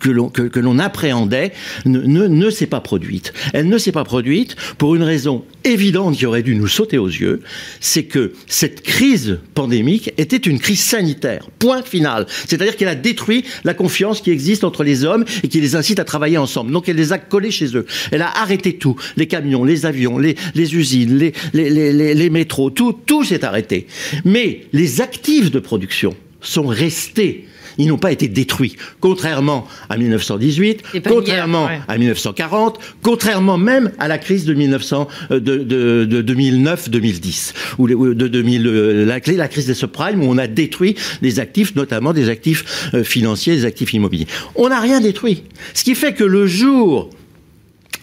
que 0.00 0.60
l'on 0.60 0.78
appréhendait 0.78 1.52
ne, 1.84 2.00
ne, 2.00 2.26
ne 2.26 2.50
s'est 2.50 2.66
pas 2.66 2.80
produite. 2.80 3.32
Elle 3.52 3.68
ne 3.68 3.78
s'est 3.78 3.92
pas 3.92 4.04
produite 4.04 4.56
pour 4.78 4.94
une 4.94 5.02
raison 5.02 5.44
évidente 5.64 6.16
qui 6.16 6.26
aurait 6.26 6.42
dû 6.42 6.54
nous 6.54 6.68
sauter 6.68 6.98
aux 6.98 7.08
yeux, 7.08 7.42
c'est 7.80 8.04
que 8.04 8.32
cette 8.46 8.82
crise 8.82 9.40
pandémique 9.54 10.12
était 10.16 10.36
une 10.36 10.58
crise 10.58 10.80
sanitaire. 10.80 11.48
Point 11.58 11.82
final. 11.82 12.26
C'est-à-dire 12.46 12.76
qu'elle 12.76 12.88
a 12.88 12.94
détruit 12.94 13.44
la 13.64 13.74
confiance 13.74 14.20
qui 14.20 14.30
existe 14.30 14.64
entre 14.64 14.84
les 14.84 15.04
hommes 15.04 15.24
et 15.42 15.48
qui 15.48 15.60
les 15.60 15.74
incite 15.76 15.98
à 15.98 16.04
travailler 16.04 16.38
ensemble. 16.38 16.72
Donc 16.72 16.88
elle 16.88 16.96
les 16.96 17.12
a 17.12 17.18
collés 17.18 17.50
chez 17.50 17.76
eux. 17.76 17.86
Elle 18.12 18.22
a 18.22 18.30
arrêté 18.38 18.76
tout. 18.76 18.96
Les 19.16 19.26
camions, 19.26 19.64
les 19.64 19.86
avions, 19.86 20.18
les, 20.18 20.36
les 20.54 20.74
usines, 20.76 21.16
les, 21.16 21.32
les, 21.52 21.70
les, 21.70 22.14
les 22.14 22.30
métros, 22.30 22.70
tout, 22.70 22.92
tout 22.92 23.24
s'est 23.24 23.44
arrêté. 23.44 23.86
Mais 24.24 24.62
les 24.72 25.00
actifs 25.00 25.50
de 25.50 25.58
production 25.58 26.14
sont 26.40 26.66
restés 26.66 27.46
ils 27.78 27.88
n'ont 27.88 27.98
pas 27.98 28.12
été 28.12 28.28
détruits. 28.28 28.76
Contrairement 29.00 29.66
à 29.88 29.96
1918, 29.96 30.82
contrairement 31.06 31.68
à 31.88 31.98
1940, 31.98 32.78
contrairement 33.02 33.58
même 33.58 33.92
à 33.98 34.08
la 34.08 34.18
crise 34.18 34.44
de, 34.44 34.54
1900, 34.54 35.08
euh, 35.30 35.40
de, 35.40 35.56
de, 35.58 36.04
de 36.04 36.34
2009-2010, 36.34 37.52
ou 37.78 37.88
de 37.88 38.28
2000, 38.28 38.66
euh, 38.66 39.04
la, 39.04 39.18
la 39.36 39.48
crise 39.48 39.66
des 39.66 39.74
subprimes, 39.74 40.22
où 40.22 40.26
on 40.26 40.38
a 40.38 40.46
détruit 40.46 40.96
des 41.22 41.40
actifs, 41.40 41.74
notamment 41.74 42.12
des 42.12 42.28
actifs 42.28 42.90
euh, 42.94 43.04
financiers, 43.04 43.56
des 43.56 43.64
actifs 43.64 43.92
immobiliers. 43.92 44.26
On 44.54 44.68
n'a 44.68 44.80
rien 44.80 45.00
détruit. 45.00 45.44
Ce 45.74 45.84
qui 45.84 45.94
fait 45.94 46.12
que 46.12 46.24
le 46.24 46.46
jour 46.46 47.10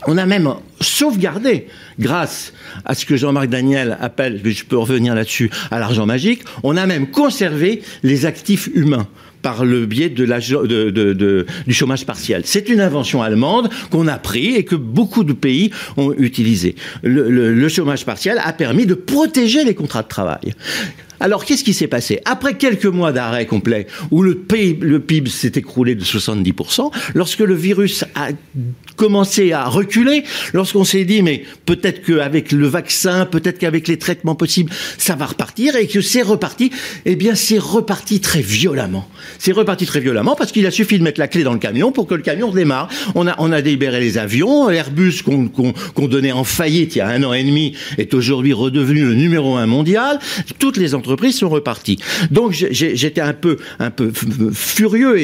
on 0.07 0.17
a 0.17 0.25
même 0.25 0.53
sauvegardé, 0.81 1.67
grâce 1.99 2.53
à 2.85 2.93
ce 2.93 3.05
que 3.05 3.15
Jean-Marc 3.15 3.47
Daniel 3.47 3.97
appelle, 4.01 4.41
je 4.43 4.65
peux 4.65 4.77
revenir 4.77 5.15
là-dessus, 5.15 5.49
à 5.71 5.79
l'argent 5.79 6.05
magique, 6.05 6.43
on 6.63 6.75
a 6.75 6.85
même 6.85 7.09
conservé 7.09 7.81
les 8.03 8.25
actifs 8.25 8.69
humains 8.73 9.07
par 9.43 9.65
le 9.65 9.85
biais 9.85 10.09
de 10.09 10.23
la, 10.23 10.39
de, 10.39 10.89
de, 10.89 11.45
du 11.67 11.73
chômage 11.73 12.05
partiel. 12.05 12.41
C'est 12.45 12.69
une 12.69 12.79
invention 12.79 13.21
allemande 13.21 13.69
qu'on 13.91 14.07
a 14.07 14.17
pris 14.17 14.55
et 14.55 14.63
que 14.65 14.75
beaucoup 14.75 15.23
de 15.23 15.33
pays 15.33 15.69
ont 15.97 16.13
utilisé. 16.13 16.75
Le, 17.03 17.29
le, 17.29 17.53
le 17.53 17.69
chômage 17.69 18.05
partiel 18.05 18.41
a 18.43 18.53
permis 18.53 18.87
de 18.87 18.95
protéger 18.95 19.63
les 19.63 19.75
contrats 19.75 20.01
de 20.01 20.07
travail. 20.07 20.55
Alors, 21.23 21.45
qu'est-ce 21.45 21.63
qui 21.63 21.73
s'est 21.73 21.87
passé 21.87 22.19
Après 22.25 22.57
quelques 22.57 22.85
mois 22.85 23.13
d'arrêt 23.13 23.45
complet, 23.45 23.87
où 24.11 24.23
le, 24.23 24.35
PIB, 24.35 25.29
s'est 25.29 25.53
écroulé 25.55 25.95
de 25.95 26.03
70%, 26.03 26.91
lorsque 27.15 27.39
le 27.39 27.55
virus 27.55 28.03
a 28.13 28.31
commencé 28.97 29.53
à 29.53 29.69
reculer, 29.69 30.25
lorsqu'on 30.53 30.83
s'est 30.83 31.05
dit, 31.05 31.21
mais 31.21 31.43
peut-être 31.65 32.05
qu'avec 32.05 32.51
le 32.51 32.67
vaccin, 32.67 33.25
peut-être 33.25 33.57
qu'avec 33.57 33.87
les 33.87 33.97
traitements 33.97 34.35
possibles, 34.35 34.73
ça 34.97 35.15
va 35.15 35.27
repartir, 35.27 35.77
et 35.77 35.87
que 35.87 36.01
c'est 36.01 36.23
reparti, 36.23 36.71
eh 37.05 37.15
bien, 37.15 37.35
c'est 37.35 37.57
reparti 37.57 38.19
très 38.19 38.41
violemment. 38.41 39.07
C'est 39.39 39.53
reparti 39.53 39.85
très 39.85 40.01
violemment 40.01 40.35
parce 40.35 40.51
qu'il 40.51 40.65
a 40.67 40.71
suffi 40.71 40.99
de 40.99 41.03
mettre 41.03 41.21
la 41.21 41.29
clé 41.29 41.43
dans 41.43 41.53
le 41.53 41.59
camion 41.59 41.93
pour 41.93 42.05
que 42.05 42.15
le 42.15 42.21
camion 42.21 42.51
démarre. 42.51 42.89
On 43.15 43.27
a, 43.27 43.35
on 43.39 43.53
a 43.53 43.61
libéré 43.61 44.01
les 44.01 44.17
avions, 44.17 44.69
Airbus 44.69 45.21
qu'on 45.23 45.47
qu'on 45.47 46.07
donnait 46.09 46.33
en 46.33 46.43
faillite 46.43 46.95
il 46.95 46.97
y 46.97 47.01
a 47.01 47.07
un 47.07 47.23
an 47.23 47.31
et 47.31 47.45
demi 47.45 47.73
est 47.97 48.13
aujourd'hui 48.13 48.51
redevenu 48.51 49.05
le 49.05 49.13
numéro 49.13 49.55
un 49.55 49.67
mondial. 49.67 50.19
Toutes 50.59 50.75
les 50.75 50.93
entreprises 50.93 51.12
sont 51.31 51.49
reparties. 51.49 51.99
Donc 52.31 52.51
j'étais 52.51 53.21
un 53.21 53.33
peu, 53.33 53.57
un 53.79 53.91
peu 53.91 54.11
furieux 54.53 55.17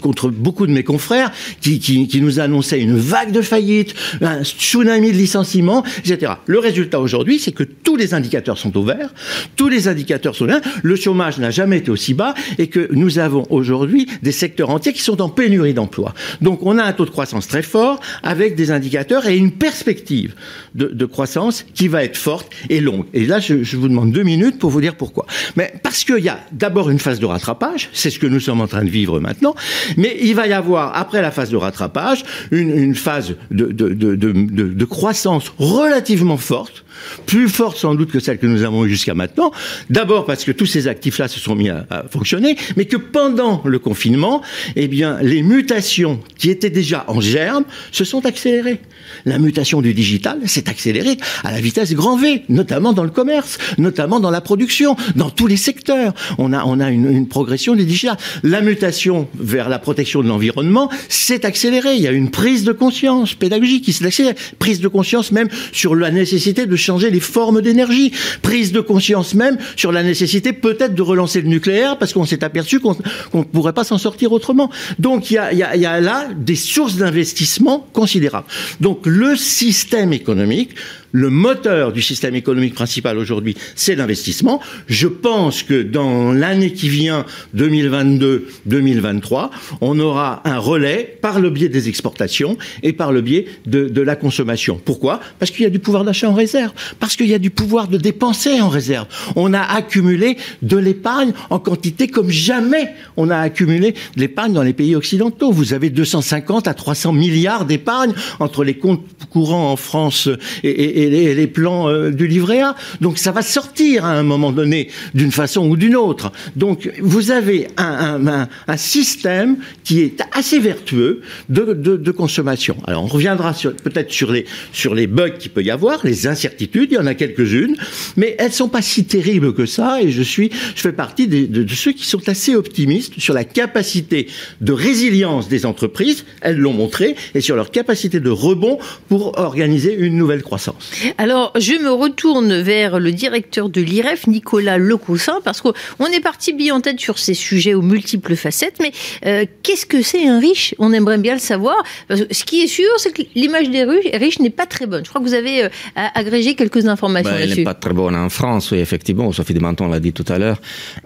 contre 0.00 0.28
beaucoup 0.28 0.66
de 0.66 0.72
mes 0.72 0.84
confrères 0.84 1.32
qui, 1.60 2.20
nous 2.22 2.40
annonçaient 2.40 2.80
une 2.80 2.96
vague 2.96 3.32
de 3.32 3.42
faillite, 3.42 3.94
un 4.20 4.44
tsunami 4.44 5.12
de 5.12 5.16
licenciements, 5.16 5.84
etc. 5.98 6.32
Le 6.46 6.58
résultat 6.58 7.00
aujourd'hui, 7.00 7.38
c'est 7.38 7.52
que 7.52 7.64
tous 7.64 7.96
les 7.96 8.14
indicateurs 8.14 8.58
sont 8.58 8.76
ouverts, 8.76 9.12
tous 9.56 9.68
les 9.68 9.88
indicateurs 9.88 10.34
sont 10.34 10.46
là, 10.46 10.60
le 10.82 10.96
chômage 10.96 11.38
n'a 11.38 11.50
jamais 11.50 11.78
été 11.78 11.90
aussi 11.90 12.14
bas 12.14 12.34
et 12.58 12.68
que 12.68 12.88
nous 12.92 13.18
avons 13.18 13.46
aujourd'hui 13.50 14.06
des 14.22 14.32
secteurs 14.32 14.70
entiers 14.70 14.92
qui 14.92 15.02
sont 15.02 15.20
en 15.20 15.28
pénurie 15.28 15.74
d'emploi. 15.74 16.14
Donc 16.40 16.60
on 16.62 16.78
a 16.78 16.84
un 16.84 16.92
taux 16.92 17.04
de 17.04 17.10
croissance 17.10 17.48
très 17.48 17.62
fort 17.62 18.00
avec 18.22 18.54
des 18.54 18.70
indicateurs 18.70 19.26
et 19.26 19.36
une 19.36 19.52
perspective 19.52 20.34
de, 20.74 20.86
de 20.86 21.06
croissance 21.06 21.64
qui 21.74 21.88
va 21.88 22.04
être 22.04 22.16
forte 22.16 22.50
et 22.70 22.80
longue. 22.80 23.06
Et 23.14 23.26
là, 23.26 23.40
je, 23.40 23.62
je 23.62 23.76
vous 23.76 23.88
demande 23.88 24.12
deux 24.12 24.22
minutes 24.22 24.58
pour 24.58 24.70
vous 24.72 24.80
dire 24.80 24.96
pourquoi. 24.96 25.26
Mais 25.56 25.72
parce 25.82 26.04
qu'il 26.04 26.18
y 26.18 26.28
a 26.28 26.40
d'abord 26.50 26.90
une 26.90 26.98
phase 26.98 27.20
de 27.20 27.26
rattrapage, 27.26 27.88
c'est 27.92 28.10
ce 28.10 28.18
que 28.18 28.26
nous 28.26 28.40
sommes 28.40 28.60
en 28.60 28.66
train 28.66 28.84
de 28.84 28.90
vivre 28.90 29.20
maintenant, 29.20 29.54
mais 29.96 30.16
il 30.20 30.34
va 30.34 30.46
y 30.46 30.52
avoir, 30.52 30.96
après 30.96 31.22
la 31.22 31.30
phase 31.30 31.50
de 31.50 31.56
rattrapage, 31.56 32.24
une, 32.50 32.94
phase 32.94 33.36
de, 33.50 34.84
croissance 34.84 35.52
relativement 35.58 36.36
forte, 36.36 36.84
plus 37.26 37.48
forte 37.48 37.76
sans 37.76 37.94
doute 37.94 38.10
que 38.10 38.20
celle 38.20 38.38
que 38.38 38.46
nous 38.46 38.62
avons 38.62 38.84
eue 38.84 38.90
jusqu'à 38.90 39.14
maintenant. 39.14 39.52
D'abord 39.90 40.24
parce 40.24 40.44
que 40.44 40.52
tous 40.52 40.66
ces 40.66 40.88
actifs-là 40.88 41.28
se 41.28 41.40
sont 41.40 41.54
mis 41.54 41.68
à, 41.68 41.86
fonctionner, 42.10 42.56
mais 42.76 42.86
que 42.86 42.96
pendant 42.96 43.62
le 43.64 43.78
confinement, 43.78 44.42
eh 44.76 44.88
les 44.88 45.42
mutations 45.42 46.20
qui 46.36 46.50
étaient 46.50 46.70
déjà 46.70 47.04
en 47.08 47.20
germe 47.20 47.64
se 47.90 48.04
sont 48.04 48.26
accélérées. 48.26 48.80
La 49.24 49.38
mutation 49.38 49.82
du 49.82 49.94
digital 49.94 50.38
s'est 50.46 50.68
accélérée 50.68 51.16
à 51.44 51.50
la 51.50 51.60
vitesse 51.60 51.92
grand 51.94 52.16
V, 52.16 52.42
notamment 52.48 52.92
dans 52.92 53.04
le 53.04 53.10
commerce, 53.10 53.58
notamment 53.78 54.20
dans 54.20 54.30
la 54.30 54.40
production, 54.40 54.96
dans 55.16 55.30
tous 55.30 55.46
les 55.46 55.56
secteurs. 55.56 56.14
On 56.38 56.52
a, 56.52 56.64
on 56.64 56.80
a 56.80 56.90
une, 56.90 57.10
une 57.10 57.28
progression 57.28 57.74
du 57.74 57.84
digital. 57.84 58.16
La 58.42 58.60
mutation 58.60 59.28
vers 59.38 59.68
la 59.68 59.78
protection 59.78 60.22
de 60.22 60.28
l'environnement 60.28 60.90
s'est 61.08 61.46
accélérée. 61.46 61.96
Il 61.96 62.02
y 62.02 62.08
a 62.08 62.12
une 62.12 62.30
prise 62.30 62.64
de 62.64 62.72
conscience 62.72 63.34
pédagogique 63.34 63.84
qui 63.84 63.92
s'est 63.92 64.06
accélérée. 64.06 64.36
Prise 64.58 64.80
de 64.80 64.88
conscience 64.88 65.32
même 65.32 65.48
sur 65.72 65.94
la 65.94 66.10
nécessité 66.10 66.66
de 66.66 66.76
changer 66.76 67.10
les 67.10 67.20
formes 67.20 67.62
d'énergie. 67.62 68.12
Prise 68.42 68.72
de 68.72 68.80
conscience 68.80 69.34
même 69.34 69.58
sur 69.76 69.92
la 69.92 70.02
nécessité 70.02 70.52
peut-être 70.52 70.94
de 70.94 71.02
relancer 71.02 71.40
le 71.40 71.48
nucléaire 71.48 71.98
parce 71.98 72.12
qu'on 72.12 72.24
s'est 72.26 72.44
aperçu 72.44 72.80
qu'on 72.80 72.96
ne 73.34 73.42
pourrait 73.42 73.72
pas 73.72 73.84
s'en 73.84 73.98
sortir 73.98 74.32
autrement. 74.32 74.70
Donc 74.98 75.30
il 75.30 75.34
y 75.34 75.38
a, 75.38 75.52
y, 75.52 75.62
a, 75.62 75.76
y 75.76 75.86
a 75.86 76.00
là 76.00 76.28
des 76.36 76.56
sources 76.56 76.96
d'investissement 76.96 77.86
considérables. 77.92 78.46
Donc 78.80 79.01
le 79.06 79.36
système 79.36 80.12
économique 80.12 80.74
le 81.12 81.30
moteur 81.30 81.92
du 81.92 82.02
système 82.02 82.34
économique 82.34 82.74
principal 82.74 83.18
aujourd'hui, 83.18 83.56
c'est 83.76 83.94
l'investissement. 83.94 84.60
Je 84.86 85.06
pense 85.06 85.62
que 85.62 85.82
dans 85.82 86.32
l'année 86.32 86.72
qui 86.72 86.88
vient, 86.88 87.24
2022-2023, 87.56 89.50
on 89.80 90.00
aura 90.00 90.42
un 90.44 90.58
relais 90.58 91.18
par 91.20 91.38
le 91.38 91.50
biais 91.50 91.68
des 91.68 91.88
exportations 91.88 92.56
et 92.82 92.92
par 92.92 93.12
le 93.12 93.20
biais 93.20 93.46
de, 93.66 94.02
la 94.02 94.16
consommation. 94.16 94.80
Pourquoi? 94.84 95.20
Parce 95.38 95.52
qu'il 95.52 95.62
y 95.62 95.66
a 95.66 95.70
du 95.70 95.78
pouvoir 95.78 96.04
d'achat 96.04 96.28
en 96.28 96.34
réserve, 96.34 96.72
parce 96.98 97.14
qu'il 97.14 97.28
y 97.28 97.34
a 97.34 97.38
du 97.38 97.50
pouvoir 97.50 97.86
de 97.86 97.98
dépenser 97.98 98.60
en 98.60 98.68
réserve. 98.68 99.06
On 99.36 99.52
a 99.52 99.60
accumulé 99.60 100.36
de 100.62 100.76
l'épargne 100.76 101.32
en 101.50 101.60
quantité 101.60 102.08
comme 102.08 102.30
jamais 102.30 102.88
on 103.16 103.30
a 103.30 103.36
accumulé 103.38 103.92
de 103.92 104.20
l'épargne 104.20 104.52
dans 104.52 104.62
les 104.62 104.72
pays 104.72 104.96
occidentaux. 104.96 105.52
Vous 105.52 105.72
avez 105.74 105.90
250 105.90 106.66
à 106.66 106.74
300 106.74 107.12
milliards 107.12 107.64
d'épargne 107.64 108.12
entre 108.40 108.64
les 108.64 108.74
comptes 108.74 109.04
courants 109.30 109.70
en 109.70 109.76
France 109.76 110.28
et 110.64 111.01
les, 111.10 111.34
les 111.34 111.46
plans 111.46 111.88
euh, 111.88 112.10
du 112.10 112.26
livret 112.26 112.60
A. 112.60 112.76
Donc 113.00 113.18
ça 113.18 113.32
va 113.32 113.42
sortir 113.42 114.04
à 114.04 114.12
un 114.12 114.22
moment 114.22 114.52
donné 114.52 114.88
d'une 115.14 115.32
façon 115.32 115.68
ou 115.68 115.76
d'une 115.76 115.96
autre. 115.96 116.32
Donc 116.56 116.90
vous 117.00 117.30
avez 117.30 117.68
un, 117.76 118.26
un, 118.26 118.48
un, 118.66 118.76
système 118.76 119.56
qui 119.84 120.00
est 120.00 120.20
assez 120.32 120.58
vertueux 120.58 121.22
de, 121.48 121.72
de, 121.72 121.96
de 121.96 122.10
consommation. 122.10 122.76
Alors 122.86 123.04
on 123.04 123.08
reviendra 123.08 123.54
peut-être 123.84 124.10
sur 124.10 124.32
les, 124.32 124.46
sur 124.72 124.94
les 124.94 125.06
bugs 125.06 125.30
qu'il 125.30 125.50
peut 125.50 125.62
y 125.62 125.70
avoir, 125.70 126.04
les 126.04 126.26
incertitudes, 126.26 126.88
il 126.92 126.94
y 126.94 126.98
en 126.98 127.06
a 127.06 127.14
quelques-unes, 127.14 127.76
mais 128.16 128.34
elles 128.38 128.52
sont 128.52 128.68
pas 128.68 128.82
si 128.82 129.04
terribles 129.04 129.54
que 129.54 129.66
ça 129.66 130.02
et 130.02 130.10
je 130.10 130.22
suis, 130.22 130.50
je 130.74 130.80
fais 130.80 130.92
partie 130.92 131.26
de 131.26 131.74
ceux 131.74 131.92
qui 131.92 132.06
sont 132.06 132.28
assez 132.28 132.54
optimistes 132.54 133.18
sur 133.18 133.34
la 133.34 133.44
capacité 133.44 134.28
de 134.60 134.72
résilience 134.72 135.48
des 135.48 135.66
entreprises, 135.66 136.24
elles 136.40 136.58
l'ont 136.58 136.72
montré, 136.72 137.16
et 137.34 137.40
sur 137.40 137.56
leur 137.56 137.70
capacité 137.70 138.20
de 138.20 138.30
rebond 138.30 138.78
pour 139.08 139.38
organiser 139.38 139.94
une 139.94 140.16
nouvelle 140.16 140.42
croissance. 140.42 140.91
Alors, 141.18 141.52
je 141.58 141.74
me 141.74 141.90
retourne 141.90 142.60
vers 142.60 142.98
le 142.98 143.12
directeur 143.12 143.68
de 143.68 143.80
l'IREF, 143.80 144.26
Nicolas 144.26 144.78
Lecoussin, 144.78 145.40
parce 145.44 145.60
qu'on 145.60 146.06
est 146.12 146.20
parti 146.20 146.52
bien 146.52 146.74
en 146.74 146.80
tête 146.80 147.00
sur 147.00 147.18
ces 147.18 147.34
sujets 147.34 147.74
aux 147.74 147.82
multiples 147.82 148.36
facettes, 148.36 148.76
mais 148.80 148.92
euh, 149.26 149.44
qu'est-ce 149.62 149.86
que 149.86 150.02
c'est 150.02 150.26
un 150.28 150.38
riche? 150.38 150.74
On 150.78 150.92
aimerait 150.92 151.18
bien 151.18 151.34
le 151.34 151.40
savoir. 151.40 151.76
Parce 152.08 152.22
que 152.22 152.34
ce 152.34 152.44
qui 152.44 152.62
est 152.62 152.66
sûr, 152.66 152.88
c'est 152.98 153.12
que 153.12 153.22
l'image 153.34 153.70
des 153.70 153.84
riches 153.84 154.38
n'est 154.40 154.50
pas 154.50 154.66
très 154.66 154.86
bonne. 154.86 155.04
Je 155.04 155.08
crois 155.08 155.20
que 155.20 155.26
vous 155.26 155.34
avez 155.34 155.64
euh, 155.64 155.68
agrégé 155.94 156.54
quelques 156.54 156.86
informations 156.86 157.32
ben, 157.32 157.40
là-dessus. 157.40 157.52
Elle 157.52 157.58
n'est 157.58 157.64
pas 157.64 157.74
très 157.74 157.92
bonne 157.92 158.16
en 158.16 158.28
France, 158.28 158.70
oui, 158.70 158.78
effectivement. 158.78 159.30
Sophie 159.32 159.54
de 159.54 159.60
Menton 159.60 159.88
l'a 159.88 160.00
dit 160.00 160.12
tout 160.12 160.24
à 160.28 160.38
l'heure. 160.38 160.60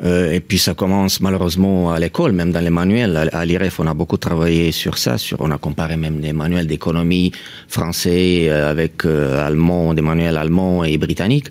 Euh, 0.05 0.33
et 0.33 0.41
puis 0.41 0.59
ça 0.59 0.75
commence 0.75 1.21
malheureusement 1.21 1.93
à 1.93 1.99
l'école, 1.99 2.33
même 2.33 2.53
dans 2.53 2.61
les 2.61 2.71
manuels. 2.71 3.31
À, 3.33 3.45
l'IREF, 3.45 3.81
on 3.81 3.87
a 3.87 3.95
beaucoup 3.95 4.17
travaillé 4.17 4.73
sur 4.73 4.99
ça. 4.99 5.19
Sur, 5.19 5.41
on 5.41 5.51
a 5.51 5.59
comparé 5.59 5.97
même 5.97 6.21
des 6.21 6.33
manuels 6.33 6.67
d'économie 6.67 7.33
français 7.69 8.51
avec 8.51 9.05
allemands, 9.77 9.95
des 9.95 10.03
manuels 10.03 10.37
allemands 10.37 10.85
et 10.85 10.97
britanniques. 10.99 11.47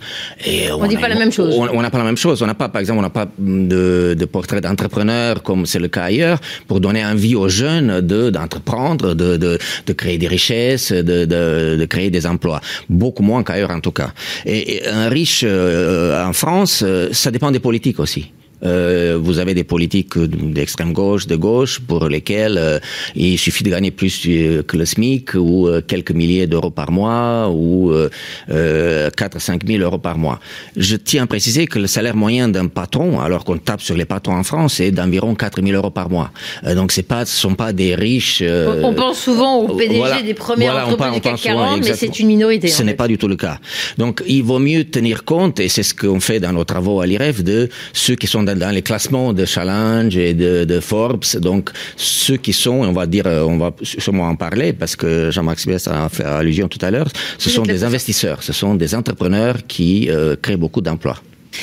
Et 0.46 0.72
on, 0.72 0.88
dit 0.88 0.98
pas 0.98 1.08
la 1.08 1.16
même 1.16 1.32
chose. 1.32 1.56
On 1.58 1.82
n'a 1.82 1.90
pas 1.90 1.98
la 1.98 2.04
même 2.04 2.18
chose. 2.18 2.42
On 2.42 2.48
n'a 2.48 2.54
pas, 2.54 2.70
par 2.70 2.80
exemple, 2.80 3.00
on 3.00 3.04
n'a 3.04 3.10
pas 3.10 3.28
de, 3.38 4.16
de 4.18 4.26
portrait 4.26 4.62
d'entrepreneur 4.62 5.44
comme 5.44 5.66
c'est 5.66 5.80
le 5.80 5.88
cas 5.88 6.04
ailleurs 6.04 6.40
pour 6.68 6.80
donner 6.80 7.06
envie 7.06 7.36
aux 7.36 7.50
jeunes 7.50 8.02
de 8.02 8.30
d'entreprendre, 8.30 9.14
de, 9.14 9.38
de, 9.38 9.60
de, 9.86 9.94
créer 9.94 10.18
des 10.18 10.28
richesses, 10.28 10.92
de, 10.92 11.26
de, 11.26 11.78
de 11.78 11.86
créer 11.86 12.10
des 12.10 12.26
emplois. 12.26 12.62
Beaucoup 12.90 13.24
moins 13.24 13.44
qu'ailleurs 13.44 13.72
en 13.72 13.80
tout 13.80 13.92
cas. 13.92 14.12
Et, 14.46 14.82
un 14.88 15.10
riche 15.10 15.44
euh, 15.44 16.24
en 16.26 16.34
France, 16.34 16.84
euh, 16.86 17.10
ça 17.12 17.32
dépend 17.32 17.52
des 17.52 17.60
politiques 17.60 18.00
aussi. 18.00 18.32
Euh, 18.64 19.18
vous 19.22 19.40
avez 19.40 19.54
des 19.54 19.64
politiques 19.64 20.18
d'extrême 20.18 20.94
gauche, 20.94 21.28
de 21.28 21.36
gauche, 21.36 21.80
pour 21.80 22.08
lesquelles 22.08 22.58
euh, 22.58 22.80
il 23.16 23.38
suffit 23.38 23.64
de 23.64 23.70
gagner 23.70 23.92
plus 23.92 24.24
euh, 24.28 24.64
que 24.64 24.78
le 24.78 24.86
SMIC 24.86 25.36
ou 25.36 25.68
quelques 25.88 26.12
milliers 26.12 26.48
d'euros 26.48 26.72
par 26.72 26.92
mois 26.92 27.50
ou 27.52 27.92
euh, 27.92 29.10
4 29.10 29.38
à 29.38 29.40
5 29.40 29.66
000 29.66 29.84
euros 29.84 29.98
par 29.98 30.18
mois. 30.18 30.40
Je 30.76 30.96
tiens 30.96 31.24
à 31.24 31.28
préciser 31.28 31.68
que 31.68 31.80
le 31.80 31.88
salaire 31.88 32.16
moyen 32.16 32.48
d'un 32.48 32.68
patron, 32.68 33.20
alors 33.20 33.44
qu'on 33.44 33.58
tape 33.58 33.82
sur 33.82 33.96
les 33.96 34.06
patrons 34.06 34.36
en 34.36 34.44
France, 34.44 34.80
est 34.80 34.92
d'environ 34.92 35.36
4 35.36 35.62
000 35.62 35.76
euros 35.76 35.92
par 35.92 36.10
mois. 36.10 36.32
donc 36.76 36.92
c'est 36.92 37.04
pas, 37.04 37.26
ce 37.26 37.36
sont 37.36 37.56
pas 37.56 37.74
des 37.74 37.96
riches. 37.96 38.44
on 38.84 38.94
pense 38.94 39.20
souvent 39.20 39.58
aux 39.58 39.76
PDG 39.76 40.24
des 40.24 40.34
premières 40.34 40.74
voilà, 40.74 40.88
entreprises 40.88 41.14
du 41.14 41.22
CAC 41.22 41.42
40, 41.42 41.84
mais 41.84 41.94
c'est 41.94 42.20
une 42.20 42.28
minorité. 42.28 42.68
Ce 42.68 42.84
n'est 42.84 42.94
pas 42.94 43.08
du 43.08 43.18
tout 43.18 43.28
le 43.28 43.36
cas. 43.36 43.60
Donc 43.98 44.24
il 44.28 44.44
vaut 44.44 44.60
mieux 44.60 44.86
tenir 44.86 45.24
compte, 45.26 45.60
et 45.60 45.70
c'est 45.70 45.84
ce 45.84 45.94
qu'on 45.94 46.20
fait 46.20 46.40
dans 46.40 46.54
nos 46.54 46.64
travaux 46.64 47.02
à 47.02 47.06
l'IREF, 47.06 47.44
de 47.44 47.70
ceux 47.94 48.16
qui 48.16 48.28
sont 48.28 48.44
dans 48.46 48.72
les 48.72 48.82
classements 48.82 49.34
de 49.34 49.46
Challenge 49.46 50.16
et 50.16 50.34
de, 50.34 50.64
de, 50.64 50.80
Forbes. 50.80 51.24
Donc, 51.40 51.72
ceux 51.98 52.38
qui 52.38 52.54
sont, 52.54 52.82
on 52.84 52.94
va 52.94 53.06
dire, 53.08 53.26
euh, 53.28 53.44
on 53.44 53.58
va 53.58 53.72
sûrement 53.82 54.28
en 54.30 54.36
parler 54.36 54.74
parce 54.74 54.96
que 54.96 55.32
Jean-Marc 55.32 55.60
Sibès 55.60 55.88
a 55.88 56.10
fait 56.10 56.24
allusion 56.24 56.68
tout 56.68 56.80
à 56.82 56.92
l'heure, 56.92 57.08
ce 57.38 57.50
sont 57.50 57.64
des 57.64 57.84
investisseurs, 57.84 58.44
ce 58.44 58.54
sont 58.54 58.76
des 58.76 58.94
entrepreneurs 58.96 59.58
qui 59.68 60.10
euh, 60.10 60.36
créent 60.42 60.58
beaucoup 60.58 60.82
d'emplois. 60.82 61.18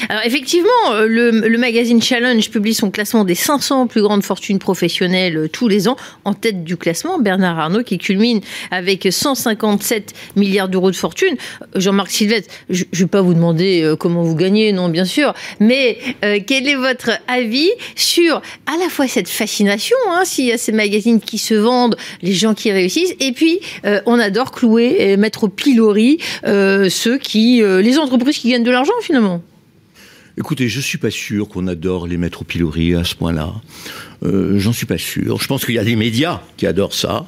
Alors 0.08 0.22
effectivement, 0.24 0.68
euh, 0.92 1.06
le, 1.06 1.58
magazine 1.58 2.02
Challenge 2.02 2.50
publie 2.50 2.74
son 2.74 2.90
classement 2.90 3.24
des 3.24 3.34
500 3.34 3.86
plus 3.86 4.02
grandes 4.02 4.24
fortunes 4.24 4.58
professionnelles 4.58 5.36
euh, 5.36 5.48
tous 5.48 5.68
les 5.68 5.88
ans. 5.88 5.96
En 6.24 6.34
tête 6.34 6.64
du 6.64 6.76
classement, 6.76 7.18
Bernard 7.18 7.58
Arnault 7.58 7.82
qui 7.82 7.98
culmine 7.98 8.40
avec 8.70 9.06
157 9.10 10.12
milliards 10.36 10.68
d'euros 10.68 10.90
de 10.90 10.96
fortune. 10.96 11.36
Jean-Marc 11.74 12.10
Sylvestre, 12.10 12.52
je 12.68 12.84
ne 12.92 12.98
vais 12.98 13.06
pas 13.06 13.22
vous 13.22 13.34
demander 13.34 13.82
euh, 13.82 13.96
comment 13.96 14.22
vous 14.22 14.34
gagnez, 14.34 14.72
non 14.72 14.88
bien 14.88 15.04
sûr, 15.04 15.34
mais 15.60 15.98
quel 16.20 16.68
est 16.68 16.74
votre 16.74 17.10
avis 17.28 17.70
sur 17.96 18.42
à 18.66 18.76
la 18.78 18.88
fois 18.88 19.06
cette 19.06 19.28
fascination, 19.28 19.96
hein, 20.10 20.22
s'il 20.24 20.46
y 20.46 20.52
a 20.52 20.58
ces 20.58 20.72
magazines 20.72 21.20
qui 21.20 21.38
se 21.38 21.54
vendent, 21.54 21.96
les 22.22 22.32
gens 22.32 22.54
qui 22.54 22.70
réussissent, 22.72 23.14
et 23.20 23.32
puis 23.32 23.60
on 24.06 24.18
adore 24.18 24.52
clouer 24.52 24.96
et 24.98 25.16
mettre 25.16 25.44
au 25.44 25.48
pilori 25.48 26.18
ceux 26.44 27.18
qui, 27.18 27.62
les 27.62 27.98
entreprises 27.98 28.38
qui 28.38 28.50
gagnent 28.50 28.64
de 28.64 28.70
l'argent 28.70 28.92
finalement. 29.02 29.42
Écoutez, 30.38 30.68
je 30.68 30.80
suis 30.80 30.96
pas 30.96 31.10
sûr 31.10 31.46
qu'on 31.46 31.66
adore 31.66 32.06
les 32.06 32.16
mettre 32.16 32.40
au 32.40 32.44
pilori 32.44 32.94
à 32.94 33.04
ce 33.04 33.14
point-là. 33.14 33.52
Euh, 34.24 34.58
J'en 34.58 34.72
suis 34.72 34.86
pas 34.86 34.98
sûr. 34.98 35.40
Je 35.40 35.46
pense 35.46 35.64
qu'il 35.64 35.74
y 35.74 35.78
a 35.78 35.84
des 35.84 35.96
médias 35.96 36.40
qui 36.56 36.66
adorent 36.66 36.94
ça. 36.94 37.26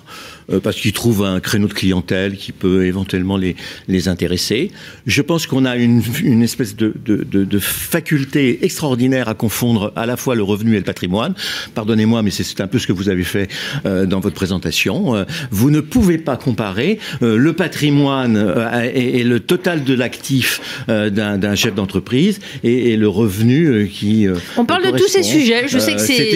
Euh, 0.53 0.61
parce 0.61 0.77
qu'ils 0.77 0.93
trouvent 0.93 1.25
un 1.25 1.41
créneau 1.41 1.69
de 1.69 1.73
clientèle 1.73 2.37
qui 2.37 2.53
peut 2.53 2.85
éventuellement 2.85 3.39
les, 3.39 3.57
les 3.89 4.09
intéresser. 4.09 4.71
Je 5.07 5.23
pense 5.23 5.47
qu'on 5.47 5.65
a 5.65 5.77
une, 5.77 6.03
une 6.23 6.43
espèce 6.43 6.77
de, 6.77 6.93
de, 7.03 7.25
de, 7.25 7.45
de, 7.45 7.59
faculté 7.59 8.59
extraordinaire 8.63 9.29
à 9.29 9.35
confondre 9.35 9.93
à 9.97 10.05
la 10.05 10.19
fois 10.19 10.35
le 10.35 10.43
revenu 10.43 10.75
et 10.75 10.79
le 10.79 10.85
patrimoine. 10.85 11.35
Pardonnez-moi, 11.75 12.23
mais 12.23 12.31
c'est 12.31 12.61
un 12.61 12.67
peu 12.67 12.79
ce 12.79 12.87
que 12.87 12.93
vous 12.93 13.09
avez 13.09 13.25
fait 13.25 13.49
euh, 13.87 14.05
dans 14.05 14.21
votre 14.21 14.35
présentation. 14.35 15.25
Vous 15.51 15.71
ne 15.71 15.81
pouvez 15.81 16.19
pas 16.19 16.37
comparer 16.37 16.99
le 17.21 17.53
patrimoine 17.53 18.55
et, 18.95 19.21
et, 19.21 19.25
le 19.25 19.41
total 19.41 19.85
de 19.85 19.95
l'actif 19.95 20.85
d'un 20.89 21.55
chef 21.55 21.75
d'entreprise 21.75 22.41
et, 22.63 22.93
et, 22.93 22.97
le 22.97 23.09
revenu 23.09 23.89
qui. 23.89 24.27
On 24.57 24.65
parle 24.65 24.93
de 24.93 24.99
tous 24.99 25.09
ces 25.09 25.23
sujets. 25.23 25.69
Je 25.69 25.79
sais 25.79 25.95
que 25.95 26.01
c'est. 26.01 26.17
C'est 26.17 26.31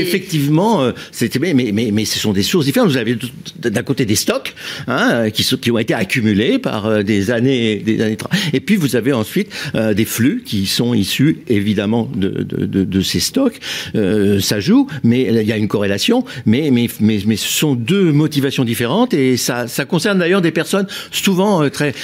effectivement, 0.48 0.92
c'était 1.12 1.38
mais, 1.38 1.54
mais 1.54 1.90
mais 1.92 2.04
ce 2.04 2.18
sont 2.18 2.32
des 2.32 2.42
sources 2.42 2.64
différentes. 2.64 2.90
Vous 2.90 2.96
avez 2.96 3.16
d'un 3.58 3.82
côté 3.82 4.04
des 4.04 4.16
stocks 4.16 4.54
hein, 4.86 5.30
qui, 5.30 5.44
qui 5.44 5.70
ont 5.70 5.78
été 5.78 5.94
accumulés 5.94 6.58
par 6.58 6.86
euh, 6.86 7.02
des 7.02 7.30
années, 7.30 7.76
des 7.76 8.00
années. 8.00 8.16
Et 8.52 8.60
puis 8.60 8.76
vous 8.76 8.96
avez 8.96 9.12
ensuite 9.12 9.50
euh, 9.74 9.94
des 9.94 10.04
flux 10.04 10.42
qui 10.44 10.66
sont 10.66 10.94
issus 10.94 11.38
évidemment 11.48 12.08
de, 12.14 13.00
ces 13.00 13.20
stocks. 13.20 13.58
Euh, 13.94 14.40
ça 14.40 14.60
joue, 14.60 14.86
mais 15.04 15.22
il 15.22 15.46
y 15.46 15.52
a 15.52 15.56
une 15.56 15.68
corrélation. 15.68 16.24
Mais, 16.46 16.70
mais, 16.70 16.88
mais, 17.00 17.20
mais 17.26 17.36
ce 17.36 17.48
sont 17.48 17.74
deux 17.74 18.12
motivations 18.12 18.64
différentes 18.64 19.14
et 19.14 19.36
ça, 19.36 19.66
ça 19.66 19.84
concerne 19.84 20.18
d'ailleurs 20.18 20.42
des 20.42 20.50
personnes 20.50 20.86
souvent 21.10 21.62
euh, 21.62 21.68
très, 21.68 21.94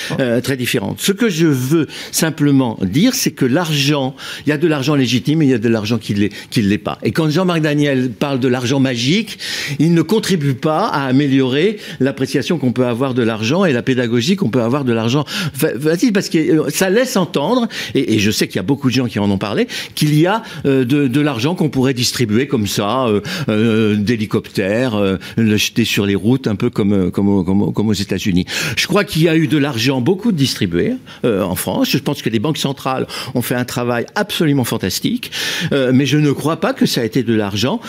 très 0.43 0.57
différentes. 0.57 1.01
Ce 1.01 1.13
que 1.13 1.29
je 1.29 1.47
veux 1.47 1.87
simplement 2.11 2.79
dire, 2.83 3.15
c'est 3.15 3.33
que 3.33 3.45
l'argent, 3.45 4.15
il 4.47 4.51
y 4.51 4.53
a 4.53 4.59
de 4.59 4.67
l'argent 4.67 4.95
légitime 4.95 5.43
et 5.43 5.47
il 5.47 5.51
y 5.51 5.55
a 5.55 5.59
de 5.59 5.69
l'argent 5.69 5.99
qui 5.99 6.15
ne 6.15 6.29
l'est 6.69 6.79
pas. 6.79 6.99
Et 7.03 7.13
quand 7.13 7.31
Jean-Marc 7.31 7.61
Daniel 7.61 8.11
parle 8.11 8.34
de 8.39 8.49
l'argent 8.49 8.81
magique, 8.81 9.39
il 9.79 9.95
ne 9.95 10.03
contribue 10.03 10.55
pas 10.55 10.87
à 10.87 11.07
améliorer 11.07 11.79
l'appréciation 12.01 12.59
qu'on 12.59 12.73
peut 12.73 12.87
avoir 12.87 13.15
de 13.15 13.23
l'argent 13.23 13.65
et 13.65 13.73
la 13.73 13.83
pédagogie 13.83 14.37
qu'on 14.37 14.51
peut 14.51 14.63
avoir 14.63 14.85
de 14.85 14.93
l'argent 14.93 15.25
facile 15.55 16.13
parce 16.13 16.29
que 16.29 16.39
euh, 16.39 16.71
ça 16.71 16.91
laisse 16.91 17.17
entendre 17.17 17.69
et, 17.95 18.19
je 18.19 18.31
sais 18.31 18.47
qu'il 18.47 18.57
y 18.57 18.61
a 18.61 18.65
beaucoup 18.65 18.89
de 18.89 18.95
gens 18.95 19.07
qui 19.07 19.19
en 19.19 19.31
ont 19.31 19.39
parlé 19.39 19.67
qu'il 19.95 20.19
y 20.19 20.27
a 20.27 20.43
euh, 20.67 20.85
de, 20.85 21.21
l'argent 21.21 21.55
qu'on 21.55 21.69
pourrait 21.69 21.95
distribuer 21.95 22.47
comme 22.47 22.67
ça 22.67 23.07
euh, 23.07 23.21
euh 23.49 23.97
d'hélicoptères 23.97 24.95
euh, 24.95 25.17
le 25.37 25.57
sur 25.59 26.07
les 26.07 26.15
routes 26.15 26.47
un 26.47 26.57
peu 26.57 26.71
comme 26.71 27.11
comme, 27.11 27.45
comme, 27.45 27.73
comme 27.73 27.89
aux 27.89 27.93
États-Unis. 27.93 28.45
Je 28.77 28.87
crois 28.87 29.05
qu'il 29.05 29.23
y 29.23 29.29
a 29.29 29.37
eu 29.37 29.47
de 29.47 29.57
l'argent 29.57 30.01
beaucoup 30.01 30.33
distribué 30.33 30.95
en 31.25 31.55
France. 31.55 31.91
Je 31.91 31.99
pense 31.99 32.23
que 32.23 32.29
les 32.29 32.39
banques 32.39 32.59
centrales 32.59 33.07
ont 33.35 33.43
fait 33.43 33.55
un 33.55 33.65
travail 33.65 34.07
absolument 34.15 34.65
fantastique, 34.65 35.31
mais 35.73 36.07
je 36.07 36.19
ne 36.19 36.33
crois 36.33 36.57
pas 36.57 36.75
que 36.75 36.87
ça 36.87 37.01
a 37.01 37.05
été 37.05 37.23
de 37.23 37.35
l'argent 37.35 37.81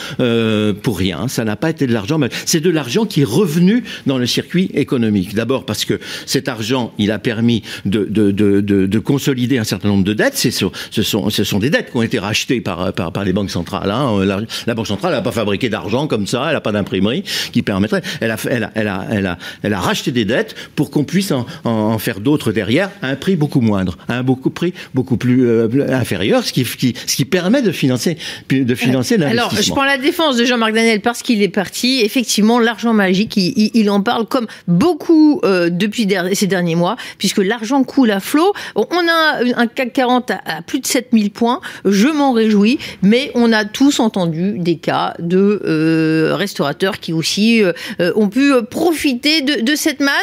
pour 0.81 0.97
rien. 0.97 1.27
Ça 1.27 1.43
n'a 1.43 1.55
pas 1.55 1.69
été 1.69 1.87
de 1.87 1.93
l'argent, 1.93 2.17
mais 2.17 2.29
c'est 2.45 2.59
de 2.59 2.69
l'argent 2.69 3.05
qui 3.05 3.21
est 3.21 3.25
revenu 3.25 3.83
dans 4.05 4.17
le 4.17 4.25
circuit 4.25 4.69
économique. 4.73 5.33
D'abord 5.35 5.65
parce 5.65 5.85
que 5.85 5.99
cet 6.25 6.47
argent, 6.47 6.93
il 6.97 7.11
a 7.11 7.19
permis 7.19 7.63
de, 7.85 8.05
de, 8.05 8.31
de, 8.31 8.61
de, 8.61 8.85
de 8.85 8.99
consolider 8.99 9.57
un 9.57 9.63
certain 9.63 9.89
nombre 9.89 10.03
de 10.03 10.13
dettes. 10.13 10.37
Ce 10.37 10.51
sont, 10.51 10.71
ce 10.91 11.03
sont, 11.03 11.29
ce 11.29 11.43
sont 11.43 11.59
des 11.59 11.69
dettes 11.69 11.91
qui 11.91 11.97
ont 11.97 12.01
été 12.01 12.19
rachetées 12.19 12.61
par, 12.61 12.93
par, 12.93 13.11
par 13.11 13.23
les 13.23 13.33
banques 13.33 13.51
centrales. 13.51 13.91
Hein. 13.91 14.23
La, 14.25 14.39
la, 14.67 14.73
Banque 14.75 14.87
centrale 14.87 15.13
n'a 15.13 15.21
pas 15.21 15.31
fabriqué 15.31 15.69
d'argent 15.69 16.07
comme 16.07 16.27
ça, 16.27 16.45
elle 16.47 16.53
n'a 16.53 16.61
pas 16.61 16.71
d'imprimerie 16.71 17.23
qui 17.53 17.61
permettrait. 17.61 18.01
Elle 18.19 18.31
a, 18.31 18.37
elle, 18.49 18.63
a, 18.63 18.71
elle, 18.75 18.87
a, 18.87 19.07
elle, 19.09 19.25
a, 19.25 19.37
elle 19.63 19.73
a 19.73 19.79
racheté 19.79 20.11
des 20.11 20.25
dettes 20.25 20.55
pour 20.75 20.91
qu'on 20.91 21.05
puisse 21.05 21.31
en, 21.31 21.45
en, 21.63 21.97
faire 21.97 22.19
d'autres 22.19 22.51
derrière 22.51 22.91
à 23.01 23.07
un 23.07 23.15
prix 23.15 23.35
beaucoup 23.35 23.61
moindre, 23.61 23.97
à 24.07 24.17
un 24.17 24.23
beaucoup 24.23 24.49
prix 24.49 24.73
beaucoup 24.93 25.17
plus 25.17 25.47
euh, 25.47 25.93
inférieur, 25.93 26.43
ce 26.43 26.51
qui, 26.51 26.63
qui, 26.63 26.93
ce 27.07 27.15
qui 27.15 27.25
permet 27.25 27.61
de 27.61 27.71
financer, 27.71 28.17
de 28.49 28.75
financer 28.75 29.17
l'investissement. 29.17 29.45
Alors, 29.49 29.61
je 29.61 29.71
prends 29.71 29.85
la 29.85 29.97
défense 29.97 30.14
de 30.15 30.45
Jean-Marc 30.45 30.73
Daniel 30.73 31.01
parce 31.01 31.21
qu'il 31.21 31.43
est 31.43 31.49
parti. 31.49 31.99
Effectivement, 32.01 32.57
l'argent 32.59 32.93
magique, 32.93 33.35
il 33.35 33.89
en 33.89 34.01
parle 34.01 34.25
comme 34.25 34.47
beaucoup 34.67 35.41
euh, 35.43 35.69
depuis 35.69 36.07
ces 36.33 36.47
derniers 36.47 36.75
mois, 36.75 36.95
puisque 37.17 37.39
l'argent 37.39 37.83
coule 37.83 38.11
à 38.11 38.21
flot. 38.21 38.53
On 38.75 38.85
a 38.85 39.41
un 39.57 39.67
CAC 39.67 39.91
40 39.91 40.31
à, 40.31 40.61
plus 40.65 40.79
de 40.79 40.87
7000 40.87 41.31
points, 41.31 41.59
je 41.83 42.07
m'en 42.07 42.31
réjouis, 42.31 42.79
mais 43.01 43.31
on 43.35 43.51
a 43.51 43.65
tous 43.65 43.99
entendu 43.99 44.57
des 44.57 44.77
cas 44.77 45.13
de 45.19 45.61
euh, 45.65 46.35
restaurateurs 46.35 46.99
qui 46.99 47.11
aussi 47.11 47.61
euh, 47.61 47.73
ont 48.15 48.29
pu 48.29 48.53
profiter 48.69 49.41
de, 49.41 49.61
de 49.61 49.75
cette 49.75 49.99
manne 49.99 50.13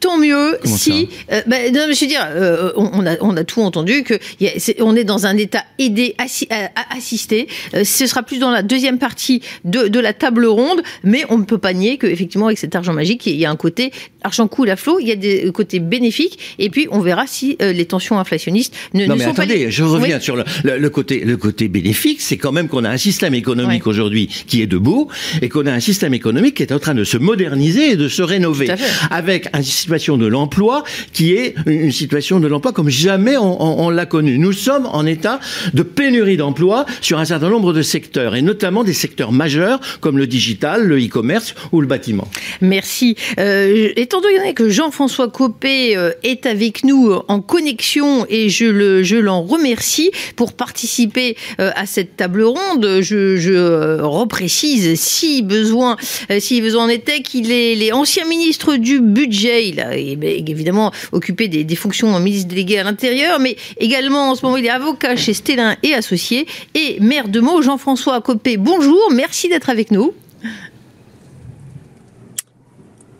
tant 0.00 0.18
mieux 0.18 0.58
si. 0.64 1.08
Euh, 1.32 1.42
bah, 1.46 1.56
non, 1.72 1.82
je 1.90 2.00
veux 2.00 2.06
dire, 2.06 2.26
euh, 2.30 2.72
on, 2.76 3.06
a, 3.06 3.16
on 3.20 3.36
a 3.36 3.44
tout 3.44 3.60
entendu 3.62 4.02
que 4.02 4.14
y 4.40 4.46
a, 4.46 4.54
est, 4.54 4.80
on 4.80 4.94
est 4.94 5.04
dans 5.04 5.26
un 5.26 5.36
état 5.36 5.64
aidé, 5.78 6.14
assi, 6.18 6.48
assisté. 6.94 7.48
Euh, 7.74 7.84
ce 7.84 8.06
sera 8.06 8.22
plus 8.22 8.38
dans 8.38 8.50
la 8.50 8.62
deuxième 8.62 8.98
partie 8.98 9.42
de, 9.64 9.88
de 9.88 10.00
la 10.00 10.12
table 10.12 10.46
ronde, 10.46 10.82
mais 11.02 11.24
on 11.28 11.38
ne 11.38 11.44
peut 11.44 11.58
pas 11.58 11.72
nier 11.72 11.98
qu'effectivement, 11.98 12.46
avec 12.46 12.58
cet 12.58 12.74
argent 12.74 12.92
magique, 12.92 13.26
il 13.26 13.36
y 13.36 13.44
a 13.44 13.50
un 13.50 13.56
côté 13.56 13.92
argent 14.22 14.48
coule 14.48 14.70
à 14.70 14.76
flot, 14.76 14.98
il 15.00 15.08
y 15.08 15.12
a 15.12 15.16
des 15.16 15.50
côtés 15.52 15.78
bénéfiques, 15.78 16.38
et 16.58 16.68
puis 16.68 16.88
on 16.90 17.00
verra 17.00 17.26
si 17.26 17.56
euh, 17.62 17.72
les 17.72 17.86
tensions 17.86 18.18
inflationnistes 18.18 18.74
ne, 18.92 19.06
non, 19.06 19.14
ne 19.14 19.18
mais 19.18 19.24
sont 19.24 19.30
attendez, 19.30 19.64
pas. 19.64 19.70
je 19.70 19.84
reviens 19.84 20.20
sur 20.20 20.36
le, 20.36 20.44
le, 20.64 20.78
le, 20.78 20.90
côté, 20.90 21.20
le 21.24 21.36
côté 21.36 21.68
bénéfique, 21.68 22.20
c'est 22.20 22.36
quand 22.36 22.52
même 22.52 22.68
qu'on 22.68 22.84
a 22.84 22.90
un 22.90 22.96
système 22.96 23.34
économique 23.34 23.86
aujourd'hui 23.86 24.26
qui 24.26 24.62
est 24.62 24.66
debout, 24.66 25.08
et 25.42 25.48
qu'on 25.48 25.66
a 25.66 25.72
un 25.72 25.80
système 25.80 26.14
économique 26.14 26.56
qui 26.56 26.62
est 26.62 26.72
en 26.72 26.78
train 26.78 26.94
de 26.94 27.04
se 27.04 27.16
moderniser 27.16 27.92
et 27.92 27.96
de 27.96 28.08
se 28.08 28.22
rénover, 28.22 28.68
avec 29.10 29.48
un 29.52 29.62
situation 29.86 30.16
de 30.16 30.26
l'emploi 30.26 30.82
qui 31.12 31.34
est 31.34 31.54
une 31.66 31.92
situation 31.92 32.40
de 32.40 32.48
l'emploi 32.48 32.72
comme 32.72 32.88
jamais 32.88 33.36
on, 33.36 33.88
l'a 33.88 34.04
connu. 34.04 34.36
Nous 34.36 34.52
sommes 34.52 34.86
en 34.86 35.06
état 35.06 35.38
de 35.74 35.84
pénurie 35.84 36.36
d'emploi 36.36 36.86
sur 37.00 37.20
un 37.20 37.24
certain 37.24 37.48
nombre 37.48 37.72
de 37.72 37.82
secteurs, 37.82 38.34
et 38.34 38.42
notamment 38.42 38.82
des 38.82 38.92
secteurs 38.92 39.30
majeurs 39.30 39.78
comme 40.00 40.18
le 40.18 40.26
digital, 40.26 40.82
le 40.82 40.98
e-commerce 40.98 41.54
ou 41.70 41.80
le 41.80 41.86
bâtiment. 41.86 42.26
Merci. 42.60 43.14
Euh, 43.38 43.92
étant 43.94 44.20
donné 44.20 44.54
que 44.54 44.68
Jean-François 44.68 45.28
Copé 45.28 45.96
euh, 45.96 46.10
est 46.24 46.46
avec 46.46 46.82
nous 46.82 47.12
en 47.28 47.40
connexion 47.40 48.26
et 48.28 48.48
je 48.48 48.66
le 48.66 49.04
je 49.04 49.16
l'en 49.16 49.42
remercie 49.42 50.10
pour 50.34 50.52
participer 50.52 51.36
euh, 51.60 51.70
à 51.76 51.86
cette 51.86 52.16
table 52.16 52.42
ronde, 52.42 52.98
je, 53.02 54.00
reprécise 54.00 54.98
si 55.00 55.42
besoin 55.42 55.96
si 56.40 56.60
besoin 56.60 56.86
en 56.86 56.88
était 56.88 57.22
qu'il 57.22 57.52
est 57.52 57.76
les 57.76 57.92
ancien 57.92 58.26
ministre 58.26 58.76
du 58.76 59.00
budget. 59.00 59.75
Il 59.76 59.80
a 59.80 59.94
évidemment 59.96 60.92
occupé 61.12 61.48
des, 61.48 61.76
fonctions 61.76 62.14
en 62.14 62.20
ministre 62.20 62.48
délégué 62.48 62.78
à 62.78 62.84
l'intérieur, 62.84 63.38
mais 63.38 63.56
également 63.78 64.30
en 64.30 64.34
ce 64.34 64.44
moment 64.44 64.56
il 64.56 64.64
est 64.64 64.70
avocat 64.70 65.16
chez 65.16 65.34
Stellin 65.34 65.76
et 65.82 65.94
Associés 65.94 66.46
et 66.74 66.98
maire 67.00 67.28
de 67.28 67.40
Meaux, 67.40 67.62
Jean-François 67.62 68.20
Copé. 68.20 68.56
Bonjour, 68.56 68.98
merci 69.12 69.48
d'être 69.48 69.68
avec 69.68 69.90
nous. 69.90 70.12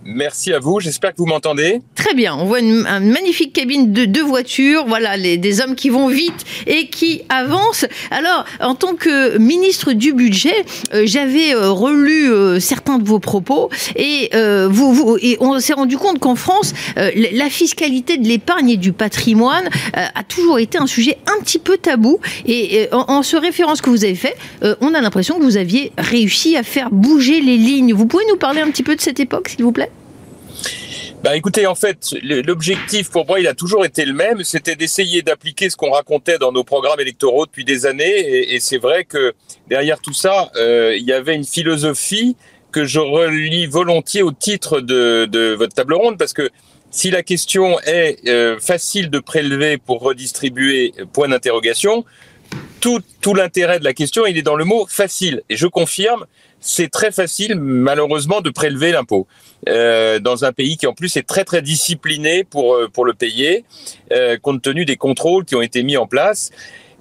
Merci 0.07 0.53
à 0.53 0.61
vous, 0.61 0.79
j'espère 0.79 1.13
que 1.13 1.17
vous 1.19 1.27
m'entendez. 1.27 1.81
Très 1.97 2.15
bien, 2.15 2.37
on 2.37 2.45
voit 2.45 2.61
une, 2.61 2.83
magnifique 2.83 3.53
cabine 3.53 3.93
de 3.93 4.05
deux 4.05 4.23
voitures, 4.23 4.85
voilà, 4.87 5.17
les, 5.17 5.37
des 5.37 5.61
hommes 5.61 5.75
qui 5.75 5.91
vont 5.91 6.07
vite 6.07 6.45
et 6.67 6.87
qui 6.89 7.23
avancent. 7.29 7.87
Alors, 8.13 8.45
en 8.61 8.77
tant 8.77 8.95
que 8.95 9.37
ministre 9.39 9.93
du 9.93 10.13
budget, 10.13 10.65
euh, 10.95 11.03
j'avais 11.05 11.55
euh, 11.55 11.71
relu 11.71 12.31
euh, 12.31 12.61
certains 12.61 12.99
de 12.99 13.09
vos 13.09 13.19
propos 13.19 13.69
et, 13.97 14.31
vous, 14.69 14.93
vous, 14.93 15.19
et 15.21 15.37
on 15.41 15.59
s'est 15.59 15.73
rendu 15.73 15.97
compte 15.99 16.19
qu'en 16.19 16.37
France, 16.37 16.73
la 16.97 17.51
fiscalité 17.51 18.17
de 18.19 18.27
l'épargne 18.27 18.71
et 18.71 18.77
du 18.77 18.93
patrimoine 18.93 19.69
a 19.95 20.23
toujours 20.25 20.59
été 20.59 20.79
un 20.79 20.87
sujet 20.87 21.19
un 21.27 21.43
petit 21.43 21.59
peu 21.59 21.79
tabou. 21.79 22.21
Et, 22.47 22.89
en, 22.93 23.05
en, 23.09 23.23
ce 23.23 23.37
référence 23.37 23.81
que 23.81 23.91
vous 23.91 24.05
avez 24.05 24.15
fait, 24.15 24.37
on 24.81 24.95
a 24.95 25.01
l'impression 25.01 25.39
que 25.39 25.43
vous 25.43 25.57
aviez 25.57 25.93
réussi 25.99 26.57
à 26.57 26.63
faire 26.63 26.91
bouger 26.91 27.41
les 27.41 27.57
lignes. 27.57 27.95
Vous 27.95 28.07
pouvez 28.07 28.25
nous 28.29 28.37
parler 28.37 28.61
un 28.61 28.71
petit 28.71 28.83
peu 28.83 28.95
de 28.95 29.01
cette 29.01 29.21
époque, 29.21 29.49
s'il 29.49 29.65
vous 29.65 29.73
plaît? 29.73 29.91
Bah 31.27 31.35
écoutez, 31.35 31.67
en 31.67 31.75
fait, 31.75 32.15
l'objectif 32.23 33.11
pour 33.11 33.27
moi, 33.27 33.41
il 33.41 33.49
a 33.49 33.55
toujours 33.55 33.85
été 33.85 34.05
le 34.05 34.13
même, 34.13 34.45
c'était 34.45 34.77
d'essayer 34.77 35.23
d'appliquer 35.23 35.71
ce 35.71 35.77
qu'on 35.77 35.91
racontait 35.91 36.39
dans 36.39 36.53
nos 36.53 36.63
programmes 36.63 37.01
électoraux 37.01 37.47
depuis 37.47 37.65
des 37.65 37.85
années. 37.85 38.55
Et, 38.55 38.61
c'est 38.61 38.79
vrai 38.79 39.03
que 39.03 39.35
derrière 39.69 39.99
tout 39.99 40.13
ça, 40.13 40.53
euh, 40.55 40.95
il 40.97 41.03
y 41.03 41.13
avait 41.13 41.35
une 41.35 41.45
philosophie 41.45 42.37
que 42.71 42.85
je 42.85 43.01
relis 43.01 43.67
volontiers 43.67 44.23
au 44.23 44.31
titre 44.31 44.81
de, 44.81 45.57
votre 45.59 45.75
table 45.75 45.95
ronde, 45.95 46.17
parce 46.17 46.33
que 46.33 46.49
si 46.93 47.11
la 47.11 47.25
question 47.25 47.81
est 47.81 48.29
euh, 48.29 48.61
facile 48.61 49.11
de 49.11 49.19
prélever 49.19 49.79
pour 49.79 50.03
redistribuer, 50.03 50.95
point 51.13 51.27
d'interrogation, 51.27 52.05
tout, 52.81 53.01
tout 53.21 53.35
l'intérêt 53.35 53.79
de 53.79 53.85
la 53.85 53.95
question, 53.95 54.27
il 54.27 54.37
est 54.37 54.43
dans 54.43 54.57
le 54.57 54.65
mot 54.65 54.87
facile. 54.89 55.43
Et 55.49 55.57
je 55.57 55.67
confirme, 55.67 56.27
c'est 56.61 56.91
très 56.91 57.13
facile, 57.13 57.55
malheureusement, 57.57 58.41
de 58.41 58.51
prélever 58.51 58.93
l'impôt 58.93 59.27
euh, 59.69 60.19
dans 60.19 60.45
un 60.45 60.53
pays 60.53 60.77
qui, 60.77 60.87
en 60.87 60.93
plus, 60.93 61.17
est 61.17 61.27
très 61.27 61.45
très 61.45 61.63
discipliné 61.63 62.45
pour 62.45 62.75
euh, 62.75 62.89
pour 62.89 63.05
le 63.05 63.15
payer, 63.15 63.65
euh, 64.13 64.37
compte 64.39 64.63
tenu 64.63 64.85
des 64.85 64.97
contrôles 64.97 65.45
qui 65.45 65.55
ont 65.55 65.63
été 65.63 65.83
mis 65.83 65.97
en 65.97 66.07
place. 66.07 66.51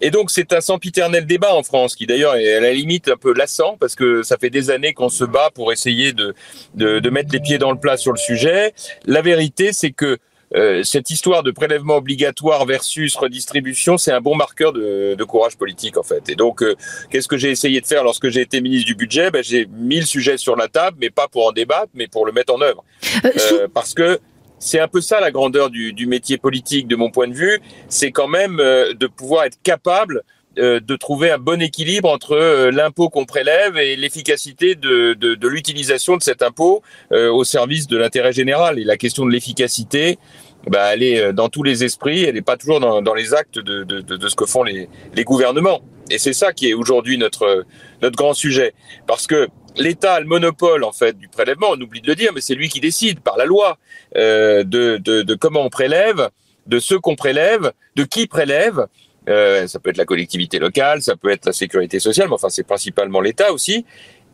Et 0.02 0.12
donc 0.12 0.30
c'est 0.30 0.52
un 0.52 0.60
sempiternel 0.60 1.26
débat 1.26 1.56
en 1.56 1.64
France, 1.64 1.96
qui 1.96 2.06
d'ailleurs 2.06 2.36
est 2.36 2.56
à 2.56 2.60
la 2.60 2.74
limite 2.74 3.08
un 3.08 3.16
peu 3.16 3.34
lassant, 3.34 3.78
parce 3.80 3.96
que 3.96 4.24
ça 4.24 4.38
fait 4.38 4.50
des 4.50 4.70
années 4.70 4.94
qu'on 4.94 5.10
se 5.10 5.24
bat 5.24 5.52
pour 5.56 5.72
essayer 5.72 6.12
de, 6.12 6.36
de, 6.74 7.00
de 7.00 7.10
mettre 7.10 7.32
les 7.32 7.40
pieds 7.40 7.58
dans 7.58 7.72
le 7.72 7.80
plat 7.80 7.96
sur 7.96 8.12
le 8.12 8.18
sujet. 8.18 8.74
La 9.06 9.22
vérité, 9.22 9.72
c'est 9.72 9.92
que 9.92 10.18
euh, 10.56 10.84
cette 10.84 11.10
histoire 11.10 11.44
de 11.44 11.52
prélèvement 11.52 11.98
obligatoire 11.98 12.66
versus 12.66 13.16
redistribution, 13.16 13.98
c'est 13.98 14.12
un 14.12 14.22
bon 14.22 14.36
marqueur 14.36 14.72
de, 14.72 15.24
courage 15.26 15.58
politique 15.58 15.98
en 15.98 16.04
fait. 16.04 16.30
Et 16.30 16.36
donc, 16.36 16.62
euh, 16.62 16.76
qu'est-ce 17.10 17.28
que 17.28 17.38
j'ai 17.38 17.52
essayé 17.52 17.82
de 17.82 17.86
faire 17.86 18.04
lorsque 18.04 18.30
j'ai 18.30 18.42
été 18.42 18.62
ministre 18.62 18.86
du 18.86 18.96
budget? 18.96 19.32
Ben, 19.32 19.44
J'ai 19.44 19.66
mis 19.66 20.00
le 20.00 20.06
sujet 20.06 20.38
sur 20.38 20.56
la 20.56 20.68
table, 20.68 20.98
mais 21.02 21.10
pas 21.10 21.28
pour 21.28 21.48
en 21.48 21.52
débattre, 21.52 21.90
mais 21.94 22.08
pour 22.08 22.26
le 22.26 22.32
mettre 22.32 22.54
en 22.54 22.62
œuvre. 22.62 22.84
Euh, 23.26 23.68
parce 23.74 23.94
que 23.94 24.20
c'est 24.60 24.80
un 24.80 24.88
peu 24.88 25.02
ça 25.02 25.20
la 25.20 25.32
grandeur 25.32 25.70
du, 25.70 25.94
du, 25.94 26.08
métier 26.08 26.38
politique, 26.38 26.88
de 26.88 26.96
mon 26.96 27.12
point 27.12 27.28
de 27.28 27.34
vue, 27.34 27.60
c'est 27.90 28.12
quand 28.12 28.28
même 28.28 28.58
de 28.58 29.08
pouvoir 29.08 29.46
être 29.46 29.58
capable 29.62 30.24
euh, 30.58 30.80
de 30.80 30.96
trouver 30.96 31.32
un 31.32 31.38
bon 31.38 31.62
équilibre 31.62 32.10
entre 32.10 32.32
euh, 32.32 32.72
l'impôt 32.72 33.10
qu'on 33.10 33.26
prélève 33.26 33.78
et 33.78 33.98
l'efficacité 33.98 34.76
de, 34.76 35.14
de, 35.14 35.36
de 35.36 35.48
l'utilisation 35.50 36.16
de 36.16 36.24
cet 36.24 36.42
impôt 36.42 36.82
euh, 37.12 37.30
au 37.30 37.44
service 37.44 37.88
de 37.88 37.98
l'intérêt 37.98 38.32
général. 38.32 38.80
Et 38.80 38.86
la 38.86 38.96
question 38.96 39.26
de 39.26 39.32
l'efficacité, 39.32 40.18
bah, 40.68 40.94
elle 40.94 41.04
est 41.04 41.34
dans 41.34 41.50
tous 41.50 41.64
les 41.64 41.84
esprits, 41.84 42.24
elle 42.24 42.36
n'est 42.36 42.42
pas 42.42 42.58
toujours 42.58 42.80
dans, 42.80 43.02
dans 43.02 43.14
les 43.14 43.34
actes 43.34 43.60
de, 43.60 43.84
de, 43.84 44.02
de, 44.02 44.28
ce 44.28 44.36
que 44.36 44.46
font 44.46 44.64
les, 44.64 44.90
les 45.14 45.24
gouvernements. 45.24 45.82
Et 46.10 46.18
c'est 46.18 46.34
ça 46.34 46.54
qui 46.54 46.70
est 46.70 46.74
aujourd'hui 46.74 47.18
notre, 47.18 47.66
notre 48.02 48.16
grand 48.16 48.34
sujet. 48.34 48.74
Parce 49.08 49.28
que 49.28 49.48
l'État 49.76 50.14
a 50.14 50.20
le 50.20 50.26
monopole 50.26 50.84
en 50.84 50.92
fait 50.92 51.18
du 51.18 51.28
prélèvement, 51.28 51.68
on 51.72 51.82
oublie 51.82 52.02
de 52.02 52.08
le 52.08 52.16
dire, 52.16 52.32
mais 52.34 52.42
c'est 52.42 52.56
lui 52.56 52.70
qui 52.70 52.80
décide 52.80 53.20
par 53.20 53.38
la 53.38 53.46
loi 53.46 53.78
euh, 54.16 54.64
de, 54.64 54.98
de, 54.98 55.22
de 55.22 55.36
comment 55.36 55.66
on 55.66 55.70
prélève, 55.70 56.30
de 56.68 56.80
ce 56.80 56.96
qu'on 56.96 57.16
prélève, 57.16 57.72
de 57.96 58.04
qui 58.04 58.28
prélève, 58.28 58.88
euh, 59.28 59.68
ça 59.68 59.80
peut 59.80 59.90
être 59.90 59.98
la 59.98 60.06
collectivité 60.06 60.60
locale, 60.60 61.02
ça 61.02 61.16
peut 61.16 61.30
être 61.30 61.46
la 61.46 61.54
sécurité 61.54 62.00
sociale, 62.00 62.28
mais 62.28 62.36
enfin 62.36 62.50
c'est 62.50 62.66
principalement 62.66 63.22
l'État 63.22 63.52
aussi. 63.52 63.86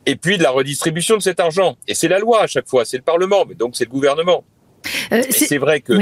Et 0.06 0.16
puis 0.16 0.38
de 0.38 0.44
la 0.44 0.50
redistribution 0.50 1.16
de 1.16 1.22
cet 1.22 1.40
argent. 1.40 1.78
Et 1.88 1.94
c'est 1.94 2.08
la 2.08 2.18
loi 2.20 2.42
à 2.42 2.48
chaque 2.48 2.68
fois, 2.68 2.86
c'est 2.86 2.98
le 2.98 3.04
Parlement, 3.04 3.46
mais 3.48 3.54
donc 3.56 3.76
c'est 3.76 3.86
le 3.86 3.92
gouvernement. 3.92 4.44
Euh, 5.12 5.22
c'est 5.30 5.58
vrai 5.58 5.82
que 5.82 5.94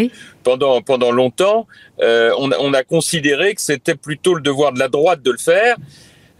pendant 0.43 0.81
pendant 0.81 1.11
longtemps, 1.11 1.67
euh, 2.01 2.31
on, 2.37 2.51
on, 2.59 2.73
a 2.73 2.83
considéré 2.83 3.55
que 3.55 3.61
c'était 3.61 3.95
plutôt 3.95 4.33
le 4.33 4.41
devoir 4.41 4.71
de 4.71 4.79
la 4.79 4.87
droite 4.87 5.21
de 5.21 5.31
le 5.31 5.37
faire. 5.37 5.75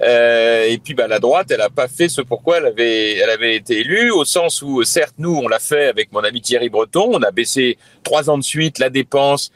Euh, 0.01 0.65
et 0.65 0.77
puis 0.77 0.93
bah, 0.93 1.07
la 1.07 1.19
droite, 1.19 1.51
elle 1.51 1.57
n'a 1.57 1.69
pas 1.69 1.89
fait 1.89 2.07
ce 2.07 2.21
pourquoi 2.21 2.59
elle 2.59 2.67
avait, 2.67 3.17
elle 3.17 3.29
avait 3.29 3.55
été 3.55 3.79
élue, 3.79 4.11
au 4.11 4.23
sens 4.23 4.61
où 4.61 4.81
certes 4.83 5.15
nous 5.17 5.35
on 5.35 5.47
l'a 5.49 5.59
fait 5.59 5.87
avec 5.87 6.13
mon 6.13 6.21
ami 6.21 6.39
Thierry 6.41 6.69
Breton, 6.69 7.09
on 7.11 7.21
a 7.21 7.31
baissé 7.31 7.77
trois 8.03 8.29
ans 8.29 8.37
de 8.37 8.43
suite 8.43 8.79
la 8.79 8.89
dépense 8.89 9.51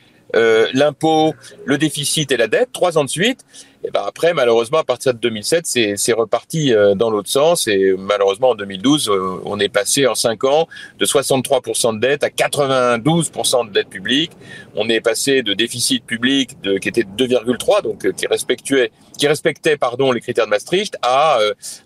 l'impôt, 0.73 1.35
le 1.63 1.77
déficit 1.77 2.31
et 2.31 2.37
la 2.37 2.47
dette. 2.47 2.71
Trois 2.73 2.97
ans 2.97 3.03
de 3.03 3.09
suite, 3.09 3.45
et 3.85 3.91
ben 3.91 4.03
après, 4.07 4.33
malheureusement, 4.33 4.77
à 4.77 4.83
partir 4.85 5.13
de 5.13 5.19
2007, 5.19 5.65
c'est 5.97 6.13
reparti 6.13 6.73
euh, 6.73 6.95
dans 6.95 7.09
l'autre 7.09 7.29
sens. 7.29 7.67
Et 7.67 7.93
malheureusement, 7.97 8.51
en 8.51 8.55
2012, 8.55 9.09
euh, 9.09 9.41
on 9.43 9.59
est 9.59 9.67
passé 9.67 10.07
en 10.07 10.15
cinq 10.15 10.45
ans 10.45 10.67
de 10.99 11.05
63% 11.05 11.95
de 11.95 11.99
dette 11.99 12.23
à 12.23 12.29
92% 12.29 13.67
de 13.67 13.73
dette 13.73 13.89
publique. 13.89 14.31
On 14.75 14.87
est 14.87 15.01
passé 15.01 15.41
de 15.41 15.53
déficit 15.53 16.05
public 16.05 16.51
de, 16.63 16.77
qui 16.77 16.87
était 16.87 17.03
de 17.03 17.25
2,3, 17.25 17.83
donc 17.83 18.09
qui 18.13 18.25
respectait, 18.25 18.91
qui 19.17 19.27
respectait 19.27 19.75
pardon 19.75 20.13
les 20.13 20.21
critères 20.21 20.45
de 20.45 20.49
Maastricht, 20.49 20.97
à 21.01 21.39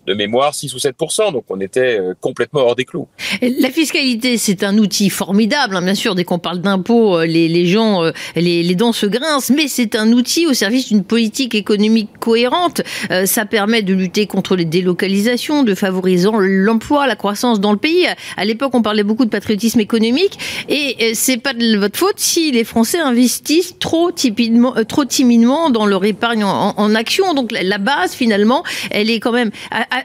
de 0.06 0.14
mémoire 0.14 0.54
6 0.54 0.74
ou 0.74 0.78
7%. 0.78 1.32
Donc 1.32 1.44
on 1.48 1.60
était 1.60 1.98
complètement 2.20 2.60
hors 2.60 2.76
des 2.76 2.84
clous. 2.84 3.08
La 3.42 3.70
fiscalité, 3.70 4.38
c'est 4.38 4.62
un 4.62 4.78
outil 4.78 5.10
formidable. 5.10 5.76
Hein. 5.76 5.82
Bien 5.82 5.94
sûr, 5.94 6.14
dès 6.14 6.24
qu'on 6.24 6.38
parle 6.38 6.60
d'impôts, 6.60 7.22
les, 7.22 7.48
les 7.48 7.66
gens, 7.66 8.10
les, 8.36 8.62
les 8.62 8.74
dents 8.74 8.92
se 8.92 9.06
grincent, 9.06 9.50
mais 9.50 9.68
c'est 9.68 9.96
un 9.96 10.12
outil 10.12 10.46
au 10.46 10.54
service 10.54 10.88
d'une 10.88 11.04
politique 11.04 11.54
économique 11.54 11.87
cohérente. 12.20 12.82
Euh, 13.10 13.26
ça 13.26 13.44
permet 13.44 13.82
de 13.82 13.94
lutter 13.94 14.26
contre 14.26 14.56
les 14.56 14.64
délocalisations, 14.64 15.62
de 15.62 15.74
favoriser 15.74 16.28
l'emploi, 16.32 17.06
la 17.06 17.16
croissance 17.16 17.60
dans 17.60 17.72
le 17.72 17.78
pays. 17.78 18.06
À 18.36 18.44
l'époque, 18.44 18.74
on 18.74 18.82
parlait 18.82 19.02
beaucoup 19.02 19.24
de 19.24 19.30
patriotisme 19.30 19.80
économique 19.80 20.38
et 20.68 20.96
euh, 21.00 21.10
c'est 21.14 21.38
pas 21.38 21.52
de 21.52 21.78
votre 21.78 21.98
faute 21.98 22.18
si 22.18 22.50
les 22.50 22.64
Français 22.64 22.98
investissent 22.98 23.78
trop 23.78 24.10
timidement, 24.10 24.76
euh, 24.76 24.84
trop 24.84 25.04
timidement 25.04 25.70
dans 25.70 25.86
leur 25.86 26.04
épargne 26.04 26.44
en, 26.44 26.74
en 26.76 26.94
action. 26.94 27.34
Donc 27.34 27.52
la 27.52 27.78
base, 27.78 28.14
finalement, 28.14 28.62
elle 28.90 29.10
est 29.10 29.20
quand 29.20 29.32
même 29.32 29.50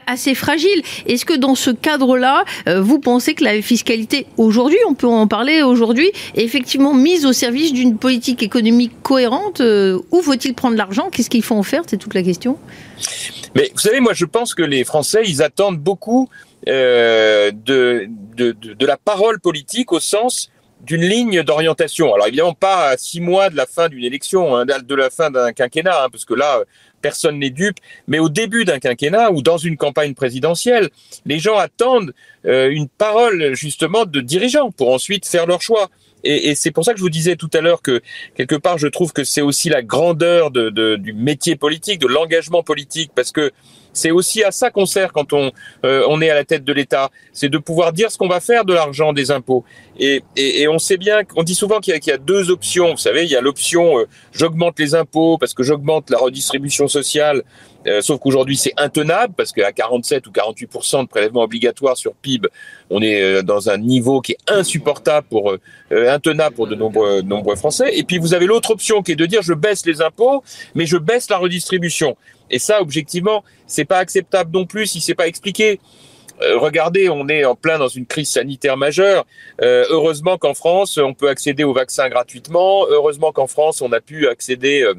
assez 0.06 0.34
fragile. 0.34 0.82
Est-ce 1.06 1.24
que 1.24 1.34
dans 1.34 1.54
ce 1.54 1.70
cadre-là, 1.70 2.44
vous 2.66 2.98
pensez 2.98 3.34
que 3.34 3.44
la 3.44 3.60
fiscalité 3.60 4.26
aujourd'hui, 4.36 4.78
on 4.88 4.94
peut 4.94 5.06
en 5.06 5.26
parler 5.26 5.62
aujourd'hui, 5.62 6.10
est 6.34 6.42
effectivement 6.42 6.94
mise 6.94 7.26
au 7.26 7.32
service 7.32 7.72
d'une 7.72 7.96
politique 7.96 8.42
économique 8.42 8.92
cohérente 9.02 9.60
Où 9.60 10.22
faut-il 10.22 10.54
prendre 10.54 10.76
l'argent? 10.76 11.08
Qu'est-ce 11.10 11.30
qu'il 11.30 11.42
faut 11.42 11.54
en 11.54 11.62
faire 11.62 11.73
c'est 11.86 11.96
toute 11.96 12.14
la 12.14 12.22
question. 12.22 12.58
Mais 13.54 13.70
vous 13.72 13.80
savez, 13.80 14.00
moi 14.00 14.12
je 14.14 14.24
pense 14.24 14.54
que 14.54 14.62
les 14.62 14.84
Français, 14.84 15.22
ils 15.26 15.42
attendent 15.42 15.78
beaucoup 15.78 16.28
euh, 16.68 17.50
de, 17.52 18.08
de, 18.36 18.86
la 18.86 18.96
parole 18.96 19.38
politique 19.40 19.92
au 19.92 20.00
sens 20.00 20.50
d'une 20.80 21.02
ligne 21.02 21.42
d'orientation. 21.42 22.14
Alors 22.14 22.26
évidemment 22.26 22.54
pas 22.54 22.88
à 22.88 22.96
six 22.96 23.20
mois 23.20 23.48
de 23.50 23.56
la 23.56 23.66
fin 23.66 23.88
d'une 23.88 24.04
élection, 24.04 24.56
hein, 24.56 24.64
de 24.64 24.94
la 24.94 25.10
fin 25.10 25.30
d'un 25.30 25.52
quinquennat, 25.52 26.04
hein, 26.04 26.08
parce 26.10 26.24
que 26.24 26.34
là, 26.34 26.60
personne 27.00 27.38
n'est 27.38 27.50
dupe, 27.50 27.78
mais 28.08 28.18
au 28.18 28.28
début 28.28 28.64
d'un 28.64 28.78
quinquennat 28.78 29.30
ou 29.30 29.42
dans 29.42 29.58
une 29.58 29.76
campagne 29.76 30.14
présidentielle, 30.14 30.88
les 31.26 31.38
gens 31.38 31.58
attendent 31.58 32.14
euh, 32.46 32.70
une 32.70 32.88
parole 32.88 33.54
justement 33.54 34.04
de 34.04 34.20
dirigeants 34.20 34.70
pour 34.70 34.92
ensuite 34.92 35.26
faire 35.26 35.46
leur 35.46 35.60
choix. 35.60 35.90
Et, 36.24 36.50
et 36.50 36.54
c'est 36.54 36.70
pour 36.70 36.84
ça 36.84 36.92
que 36.92 36.98
je 36.98 37.02
vous 37.02 37.10
disais 37.10 37.36
tout 37.36 37.50
à 37.52 37.60
l'heure 37.60 37.82
que 37.82 38.00
quelque 38.34 38.56
part 38.56 38.78
je 38.78 38.88
trouve 38.88 39.12
que 39.12 39.24
c'est 39.24 39.42
aussi 39.42 39.68
la 39.68 39.82
grandeur 39.82 40.50
de, 40.50 40.70
de, 40.70 40.96
du 40.96 41.12
métier 41.12 41.56
politique, 41.56 42.00
de 42.00 42.06
l'engagement 42.06 42.62
politique, 42.62 43.10
parce 43.14 43.32
que 43.32 43.52
c'est 43.94 44.10
aussi 44.10 44.42
à 44.42 44.50
ça 44.50 44.70
qu'on 44.70 44.86
sert 44.86 45.12
quand 45.12 45.32
on, 45.32 45.52
euh, 45.84 46.04
on 46.08 46.20
est 46.20 46.28
à 46.28 46.34
la 46.34 46.44
tête 46.44 46.64
de 46.64 46.72
l'État, 46.72 47.10
c'est 47.32 47.48
de 47.48 47.58
pouvoir 47.58 47.92
dire 47.92 48.10
ce 48.10 48.18
qu'on 48.18 48.28
va 48.28 48.40
faire 48.40 48.64
de 48.64 48.74
l'argent 48.74 49.12
des 49.12 49.30
impôts. 49.30 49.64
Et, 49.98 50.22
et, 50.36 50.62
et, 50.62 50.68
on 50.68 50.80
sait 50.80 50.96
bien, 50.96 51.20
on 51.36 51.44
dit 51.44 51.54
souvent 51.54 51.78
qu'il 51.78 51.94
y, 51.94 52.06
y, 52.06 52.10
a 52.10 52.18
deux 52.18 52.50
options. 52.50 52.90
Vous 52.90 52.98
savez, 52.98 53.22
il 53.22 53.30
y 53.30 53.36
a 53.36 53.40
l'option 53.40 54.00
euh, 54.00 54.08
j'augmente 54.32 54.78
les 54.80 54.96
impôts 54.96 55.38
parce 55.38 55.54
que 55.54 55.62
j'augmente 55.62 56.10
la 56.10 56.18
redistribution 56.18 56.88
sociale. 56.88 57.44
Euh, 57.86 58.00
sauf 58.00 58.18
qu'aujourd'hui 58.20 58.56
c'est 58.56 58.72
intenable 58.76 59.34
parce 59.36 59.52
qu'à 59.52 59.72
47 59.72 60.26
ou 60.26 60.30
48% 60.30 61.02
de 61.02 61.08
prélèvement 61.08 61.42
obligatoire 61.42 61.96
sur 61.96 62.14
PIB, 62.14 62.48
on 62.90 63.02
est 63.02 63.20
euh, 63.20 63.42
dans 63.42 63.70
un 63.70 63.78
niveau 63.78 64.20
qui 64.20 64.32
est 64.32 64.38
insupportable 64.48 65.26
pour 65.28 65.52
euh, 65.52 65.58
intenable 66.10 66.56
pour 66.56 66.66
de 66.66 66.74
nombreux 66.74 67.22
nombreux 67.22 67.56
Français. 67.56 67.96
Et 67.96 68.04
puis 68.04 68.18
vous 68.18 68.34
avez 68.34 68.46
l'autre 68.46 68.70
option 68.70 69.02
qui 69.02 69.12
est 69.12 69.16
de 69.16 69.26
dire 69.26 69.42
je 69.42 69.54
baisse 69.54 69.84
les 69.86 70.02
impôts, 70.02 70.42
mais 70.74 70.86
je 70.86 70.96
baisse 70.96 71.28
la 71.28 71.38
redistribution. 71.38 72.16
Et 72.50 72.58
ça, 72.58 72.80
objectivement, 72.80 73.42
c'est 73.66 73.84
pas 73.84 73.98
acceptable 73.98 74.50
non 74.52 74.66
plus 74.66 74.86
si 74.86 75.00
c'est 75.00 75.14
pas 75.14 75.26
expliqué. 75.26 75.80
Euh, 76.42 76.58
regardez, 76.58 77.08
on 77.08 77.28
est 77.28 77.44
en 77.44 77.54
plein 77.54 77.78
dans 77.78 77.88
une 77.88 78.06
crise 78.06 78.30
sanitaire 78.30 78.76
majeure. 78.76 79.24
Euh, 79.62 79.84
heureusement 79.88 80.36
qu'en 80.36 80.54
France, 80.54 80.98
on 80.98 81.14
peut 81.14 81.28
accéder 81.28 81.64
aux 81.64 81.72
vaccins 81.72 82.08
gratuitement. 82.08 82.86
Heureusement 82.88 83.32
qu'en 83.32 83.46
France, 83.46 83.80
on 83.80 83.92
a 83.92 84.00
pu 84.00 84.26
accéder 84.28 84.82
euh, 84.82 84.94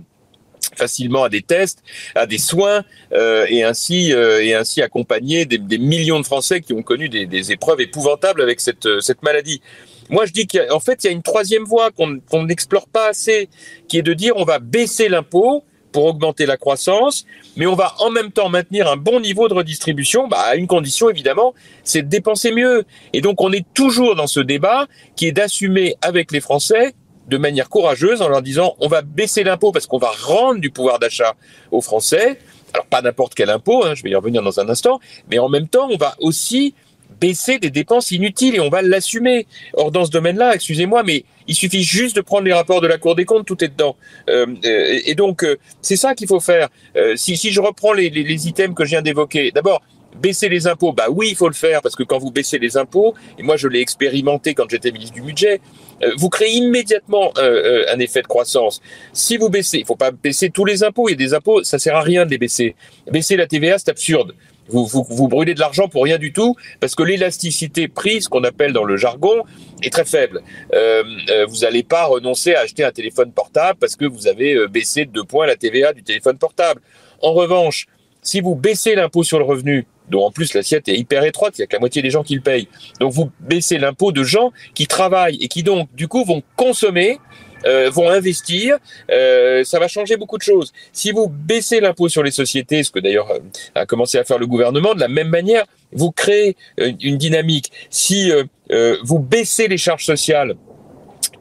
facilement 0.75 1.23
à 1.23 1.29
des 1.29 1.41
tests, 1.41 1.83
à 2.15 2.25
des 2.25 2.37
soins, 2.37 2.83
euh, 3.13 3.45
et 3.49 3.63
ainsi 3.63 4.11
et 4.11 4.53
ainsi 4.53 4.81
accompagner 4.81 5.45
des, 5.45 5.57
des, 5.57 5.77
millions 5.77 6.19
de 6.19 6.25
Français 6.25 6.61
qui 6.61 6.73
ont 6.73 6.83
connu 6.83 7.09
des, 7.09 7.25
des 7.25 7.51
épreuves 7.51 7.81
épouvantables 7.81 8.41
avec 8.41 8.59
cette 8.59 8.87
cette 9.01 9.23
maladie. 9.23 9.61
Moi, 10.09 10.25
je 10.25 10.31
dis 10.31 10.45
qu'en 10.45 10.79
fait, 10.79 11.03
il 11.03 11.07
y 11.07 11.09
a 11.09 11.13
une 11.13 11.23
troisième 11.23 11.63
voie 11.63 11.89
qu'on 11.91 12.43
n'explore 12.43 12.87
pas 12.87 13.09
assez, 13.09 13.49
qui 13.87 13.97
est 13.97 14.03
de 14.03 14.13
dire 14.13 14.33
on 14.35 14.43
va 14.43 14.59
baisser 14.59 15.09
l'impôt 15.09 15.63
pour 15.95 16.05
augmenter 16.07 16.45
la 16.45 16.57
croissance, 16.57 17.25
mais 17.55 17.65
on 17.67 17.73
va 17.73 17.95
en 17.99 18.09
même 18.09 18.29
temps 18.29 18.49
maintenir 18.49 18.91
un 18.91 18.97
bon 18.97 19.21
niveau 19.21 19.47
de 19.47 19.53
redistribution, 19.53 20.27
bah, 20.27 20.41
à 20.41 20.55
une 20.57 20.67
condition 20.67 21.09
évidemment, 21.09 21.53
c'est 21.85 22.01
de 22.01 22.09
dépenser 22.09 22.51
mieux. 22.51 22.83
Et 23.13 23.21
donc 23.21 23.39
on 23.39 23.53
est 23.53 23.65
toujours 23.73 24.13
dans 24.15 24.27
ce 24.27 24.41
débat 24.41 24.87
qui 25.15 25.25
est 25.25 25.31
d'assumer 25.31 25.95
avec 26.01 26.33
les 26.33 26.41
Français 26.41 26.93
de 27.27 27.37
manière 27.37 27.69
courageuse 27.69 28.21
en 28.21 28.29
leur 28.29 28.41
disant 28.41 28.75
on 28.79 28.87
va 28.87 29.01
baisser 29.01 29.43
l'impôt 29.43 29.71
parce 29.71 29.87
qu'on 29.87 29.97
va 29.97 30.11
rendre 30.11 30.59
du 30.59 30.69
pouvoir 30.69 30.99
d'achat 30.99 31.35
aux 31.71 31.81
Français. 31.81 32.39
Alors 32.73 32.85
pas 32.87 33.01
n'importe 33.01 33.35
quel 33.35 33.49
impôt, 33.49 33.85
hein, 33.85 33.95
je 33.95 34.03
vais 34.03 34.09
y 34.09 34.15
revenir 34.15 34.41
dans 34.41 34.59
un 34.59 34.69
instant, 34.69 34.99
mais 35.29 35.39
en 35.39 35.49
même 35.49 35.67
temps 35.67 35.87
on 35.89 35.97
va 35.97 36.15
aussi 36.19 36.73
baisser 37.19 37.59
des 37.59 37.69
dépenses 37.69 38.11
inutiles 38.11 38.55
et 38.55 38.59
on 38.59 38.69
va 38.69 38.81
l'assumer. 38.81 39.47
Or, 39.73 39.91
dans 39.91 40.05
ce 40.05 40.11
domaine-là, 40.11 40.55
excusez-moi, 40.55 41.03
mais 41.03 41.23
il 41.47 41.55
suffit 41.55 41.83
juste 41.83 42.15
de 42.15 42.21
prendre 42.21 42.43
les 42.43 42.53
rapports 42.53 42.81
de 42.81 42.87
la 42.87 42.97
Cour 42.97 43.15
des 43.15 43.25
comptes, 43.25 43.45
tout 43.45 43.63
est 43.63 43.69
dedans. 43.69 43.95
Euh, 44.29 44.47
et 44.63 45.15
donc, 45.15 45.43
euh, 45.43 45.57
c'est 45.81 45.95
ça 45.95 46.15
qu'il 46.15 46.27
faut 46.27 46.39
faire. 46.39 46.67
Euh, 46.97 47.15
si, 47.15 47.37
si 47.37 47.51
je 47.51 47.61
reprends 47.61 47.93
les, 47.93 48.09
les, 48.09 48.23
les 48.23 48.47
items 48.47 48.75
que 48.75 48.83
je 48.83 48.89
viens 48.89 49.01
d'évoquer, 49.01 49.51
d'abord, 49.51 49.81
baisser 50.15 50.49
les 50.49 50.67
impôts, 50.67 50.93
bah 50.93 51.07
oui, 51.09 51.27
il 51.29 51.35
faut 51.35 51.47
le 51.47 51.53
faire, 51.53 51.81
parce 51.81 51.95
que 51.95 52.03
quand 52.03 52.17
vous 52.17 52.31
baissez 52.31 52.57
les 52.57 52.77
impôts, 52.77 53.13
et 53.37 53.43
moi 53.43 53.57
je 53.57 53.67
l'ai 53.67 53.81
expérimenté 53.81 54.53
quand 54.53 54.69
j'étais 54.69 54.91
ministre 54.91 55.15
du 55.15 55.21
budget, 55.21 55.55
euh, 55.55 55.84
vous 56.17 56.29
créez 56.29 56.53
immédiatement 56.53 57.31
euh, 57.37 57.85
un 57.93 57.99
effet 57.99 58.21
de 58.21 58.27
croissance. 58.27 58.81
Si 59.13 59.37
vous 59.37 59.49
baissez, 59.49 59.79
il 59.79 59.85
faut 59.85 59.95
pas 59.95 60.11
baisser 60.11 60.49
tous 60.49 60.65
les 60.65 60.83
impôts, 60.83 61.07
il 61.07 61.13
y 61.13 61.15
a 61.15 61.17
des 61.17 61.33
impôts, 61.33 61.63
ça 61.63 61.79
sert 61.79 61.95
à 61.95 62.01
rien 62.01 62.25
de 62.25 62.31
les 62.31 62.37
baisser. 62.37 62.75
Baisser 63.11 63.37
la 63.37 63.47
TVA, 63.47 63.77
c'est 63.77 63.89
absurde. 63.89 64.33
Vous, 64.67 64.85
vous, 64.85 65.05
vous, 65.07 65.27
brûlez 65.27 65.53
de 65.53 65.59
l'argent 65.59 65.87
pour 65.87 66.03
rien 66.03 66.17
du 66.17 66.33
tout 66.33 66.55
parce 66.79 66.95
que 66.95 67.03
l'élasticité 67.03 67.87
prise, 67.87 68.27
qu'on 68.27 68.43
appelle 68.43 68.73
dans 68.73 68.83
le 68.83 68.97
jargon, 68.97 69.43
est 69.83 69.91
très 69.91 70.05
faible. 70.05 70.41
Euh, 70.73 71.03
euh, 71.29 71.45
vous 71.45 71.57
n'allez 71.57 71.83
pas 71.83 72.05
renoncer 72.05 72.55
à 72.55 72.61
acheter 72.61 72.83
un 72.83 72.91
téléphone 72.91 73.31
portable 73.31 73.77
parce 73.79 73.95
que 73.95 74.05
vous 74.05 74.27
avez 74.27 74.55
euh, 74.55 74.67
baissé 74.67 75.05
de 75.05 75.11
deux 75.11 75.23
points 75.23 75.45
la 75.45 75.55
TVA 75.55 75.93
du 75.93 76.03
téléphone 76.03 76.37
portable. 76.37 76.81
En 77.21 77.33
revanche, 77.33 77.85
si 78.23 78.41
vous 78.41 78.55
baissez 78.55 78.95
l'impôt 78.95 79.23
sur 79.23 79.37
le 79.37 79.45
revenu, 79.45 79.85
dont 80.09 80.25
en 80.25 80.31
plus 80.31 80.53
l'assiette 80.53 80.87
est 80.87 80.97
hyper 80.97 81.23
étroite, 81.23 81.57
il 81.57 81.61
y 81.61 81.63
a 81.63 81.67
que 81.67 81.73
la 81.73 81.79
moitié 81.79 82.01
des 82.01 82.09
gens 82.09 82.23
qui 82.23 82.35
le 82.35 82.41
payent, 82.41 82.67
donc 82.99 83.13
vous 83.13 83.31
baissez 83.39 83.77
l'impôt 83.77 84.11
de 84.11 84.23
gens 84.23 84.51
qui 84.73 84.87
travaillent 84.87 85.37
et 85.41 85.47
qui 85.47 85.63
donc 85.63 85.89
du 85.95 86.07
coup 86.07 86.23
vont 86.23 86.43
consommer 86.55 87.19
euh, 87.65 87.89
vont 87.89 88.09
investir, 88.09 88.77
euh, 89.09 89.63
ça 89.63 89.79
va 89.79 89.87
changer 89.87 90.17
beaucoup 90.17 90.37
de 90.37 90.43
choses. 90.43 90.71
Si 90.93 91.11
vous 91.11 91.27
baissez 91.27 91.79
l'impôt 91.79 92.09
sur 92.09 92.21
les 92.21 92.29
sociétés, 92.29 92.83
ce 92.83 92.91
que 92.91 92.99
d'ailleurs 92.99 93.31
euh, 93.31 93.39
a 93.73 93.87
commencé 93.87 94.19
à 94.19 94.23
faire 94.23 94.37
le 94.37 94.45
gouvernement, 94.45 94.93
de 94.93 94.99
la 94.99 95.07
même 95.07 95.29
manière, 95.29 95.65
vous 95.91 96.11
créez 96.11 96.55
une 96.77 97.17
dynamique. 97.17 97.71
Si 97.89 98.31
euh, 98.71 98.97
vous 99.03 99.19
baissez 99.19 99.67
les 99.67 99.77
charges 99.77 100.05
sociales, 100.05 100.55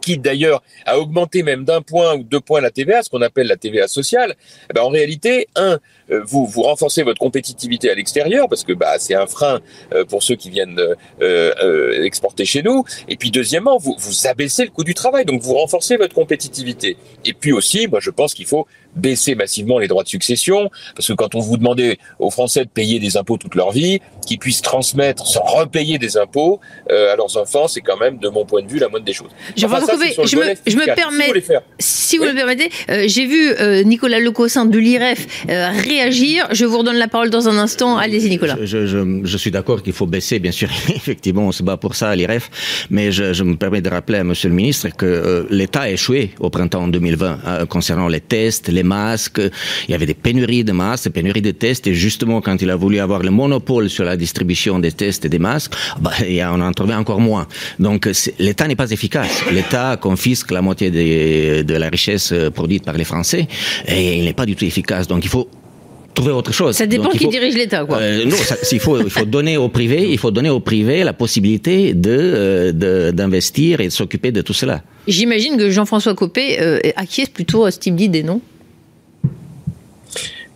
quitte 0.05 0.23
d'ailleurs 0.23 0.63
à 0.85 0.99
augmenter 0.99 1.43
même 1.43 1.65
d'un 1.65 1.81
point 1.81 2.15
ou 2.15 2.23
deux 2.23 2.41
points 2.41 2.61
la 2.61 2.71
TVA, 2.71 3.03
ce 3.03 3.09
qu'on 3.09 3.23
appelle 3.23 3.47
la 3.47 3.57
TVA 3.57 3.89
sociale, 3.89 4.35
eh 4.71 4.73
ben 4.75 4.83
en 4.83 4.91
réalité, 4.91 5.49
un, 5.57 5.79
euh, 6.11 6.21
vous, 6.25 6.47
vous 6.47 6.63
renforcez 6.63 7.03
votre 7.03 7.19
compétitivité 7.19 7.91
à 7.91 7.95
l'extérieur, 7.95 8.49
parce 8.49 8.65
que 8.65 8.73
bah, 8.73 8.99
c'est 8.99 9.15
un 9.15 9.27
frein 9.27 9.61
euh, 9.95 10.05
pour 10.05 10.23
ceux 10.23 10.37
qui 10.37 10.51
viennent 10.51 10.81
euh, 11.23 12.05
exporter 12.05 12.45
chez 12.45 12.63
nous, 12.63 12.85
et 13.09 13.17
puis 13.17 13.31
deuxièmement, 13.31 13.79
vous, 13.79 13.97
vous 13.99 14.27
abaissez 14.27 14.65
le 14.65 14.71
coût 14.71 14.85
du 14.85 14.95
travail, 14.95 15.25
donc 15.25 15.41
vous 15.41 15.55
renforcez 15.55 15.97
votre 15.97 16.15
compétitivité. 16.15 16.97
Et 17.25 17.33
puis 17.33 17.53
aussi, 17.53 17.89
moi 17.89 18.01
je 18.01 18.11
pense 18.11 18.35
qu'il 18.35 18.47
faut 18.47 18.67
baisser 18.97 19.35
massivement 19.35 19.79
les 19.79 19.89
droits 19.89 20.03
de 20.03 20.09
succession, 20.09 20.71
parce 20.95 21.09
que 21.09 21.13
quand 21.13 21.35
on 21.35 21.41
vous 21.41 21.57
demandait 21.57 21.99
aux 22.19 22.31
Français 22.31 22.65
de 22.65 22.71
payer 22.71 22.99
des 22.99 23.17
impôts 23.17 23.37
toute 23.37 23.55
leur 23.55 23.73
vie, 23.73 24.01
qu'ils 24.27 24.39
puissent 24.39 24.63
transmettre 24.63 25.27
sans 25.27 25.43
repayer 25.43 25.99
des 25.99 26.17
impôts 26.17 26.61
euh, 26.91 27.13
à 27.13 27.17
leurs 27.17 27.37
enfants, 27.37 27.69
c'est 27.69 27.81
quand 27.81 27.99
même, 27.99 28.19
de 28.19 28.29
mon 28.29 28.45
point 28.45 28.63
de 28.63 28.69
vue, 28.69 28.79
la 28.79 28.89
moindre 28.89 29.05
des 29.05 29.13
choses. 29.13 29.31
Je, 29.57 29.67
enfin, 29.67 29.81
ça, 29.81 29.95
je, 29.97 30.37
me, 30.37 30.55
je 30.67 30.77
me, 30.77 30.95
permets, 30.95 31.27
si 31.27 31.41
vous, 31.41 31.61
si 31.79 32.17
vous 32.19 32.25
oui. 32.25 32.31
le 32.31 32.35
permettez, 32.35 32.71
euh, 32.91 33.05
j'ai 33.07 33.27
vu 33.27 33.51
euh, 33.61 33.83
Nicolas 33.83 34.21
Lecossin 34.21 34.67
de 34.67 34.79
l'IREF 34.79 35.27
réagir. 35.49 36.49
Je 36.53 36.65
vous 36.65 36.79
redonne 36.79 36.97
la 36.97 37.09
parole 37.09 37.31
dans 37.31 37.49
un 37.49 37.59
instant. 37.59 37.97
Allez-y, 37.97 38.29
Nicolas. 38.29 38.57
Je, 38.63 38.87
je, 38.87 39.21
je 39.25 39.37
suis 39.37 39.51
d'accord 39.51 39.83
qu'il 39.83 39.93
faut 39.93 40.07
baisser, 40.07 40.39
bien 40.39 40.53
sûr. 40.53 40.69
Effectivement, 40.95 41.43
on 41.43 41.53
se 41.53 41.63
bat 41.63 41.77
pour 41.77 41.95
ça 41.95 42.11
à 42.11 42.17
l'IREF, 42.17 42.87
mais 42.91 43.13
je, 43.13 43.43
me 43.43 43.57
permets 43.57 43.83
de 43.83 43.91
rappeler 43.91 44.19
à 44.19 44.25
Monsieur 44.25 44.49
le 44.49 44.55
Ministre 44.55 44.89
que 44.97 45.47
l'État 45.51 45.83
a 45.83 45.91
échoué 45.91 46.31
au 46.41 46.51
printemps 46.51 46.89
2020 46.89 47.67
concernant 47.69 48.09
les 48.09 48.21
tests, 48.21 48.69
les 48.69 48.84
masques. 48.85 49.41
Il 49.89 49.91
y 49.91 49.95
avait 49.95 50.07
des 50.07 50.15
pénuries 50.15 50.65
de 50.65 50.73
masques, 50.73 51.05
des 51.05 51.11
pénuries 51.11 51.43
de 51.43 51.51
tests, 51.51 51.87
et 51.87 51.95
justement, 51.95 52.41
quand 52.41 52.63
il 52.63 52.71
a 52.71 52.77
voulu 52.77 53.01
avoir 53.01 53.23
le 53.23 53.31
monopole 53.31 53.91
sur 53.91 54.05
la 54.05 54.17
distribution 54.17 54.79
des 54.79 54.93
tests 54.93 55.25
et 55.25 55.29
des 55.29 55.39
masques, 55.39 55.73
bah, 56.01 56.13
on 56.53 56.61
en 56.61 56.73
trouvait 56.73 56.95
encore 56.95 57.21
moins. 57.21 57.47
Donc, 57.79 58.09
l'État 58.39 58.69
n'est 58.69 58.77
pas 58.77 58.91
efficace. 58.91 59.43
L'État 59.53 59.97
confisque 60.01 60.51
la 60.51 60.63
moitié 60.63 60.91
de, 60.91 61.63
de 61.63 61.75
la 61.75 61.89
richesse 61.89 62.33
produite 62.55 62.85
par 62.85 62.97
les 62.97 63.05
Français, 63.05 63.49
et 63.89 64.19
il 64.19 64.25
n'est 64.25 64.35
pas 64.35 64.47
du 64.47 64.55
tout 64.55 64.65
efficace. 64.65 65.09
Donc, 65.09 65.25
il 65.25 65.31
faut 65.31 65.49
trouver 66.15 66.33
autre 66.33 66.53
chose. 66.53 66.77
Ça 66.77 66.87
dépend 66.87 67.05
Donc, 67.05 67.15
qui 67.15 67.25
faut, 67.25 67.31
dirige 67.31 67.57
l'État, 67.57 67.85
quoi. 67.85 67.99
Euh, 67.99 68.25
non, 68.25 68.37
ça, 68.37 68.57
il 68.71 68.79
faut, 68.79 69.01
il 69.01 69.11
faut 69.11 69.25
donner 69.25 69.57
au 69.57 69.69
privé, 69.69 70.07
il 70.11 70.19
faut 70.19 70.31
donner 70.31 70.51
au 70.51 70.61
privé 70.61 71.03
la 71.03 71.13
possibilité 71.13 71.93
de 71.93 72.71
d'investir 73.11 73.81
et 73.81 73.87
de 73.87 73.93
s'occuper 73.93 74.31
de 74.31 74.41
tout 74.41 74.53
cela. 74.53 74.83
J'imagine 75.09 75.57
que 75.57 75.71
Jean-François 75.71 76.15
Copé 76.15 76.61
euh, 76.61 76.79
acquiesce 76.97 77.29
plutôt 77.29 77.65
à 77.65 77.71
ce 77.71 77.79
type 77.79 77.97
d'idée, 77.97 78.23
non? 78.23 78.41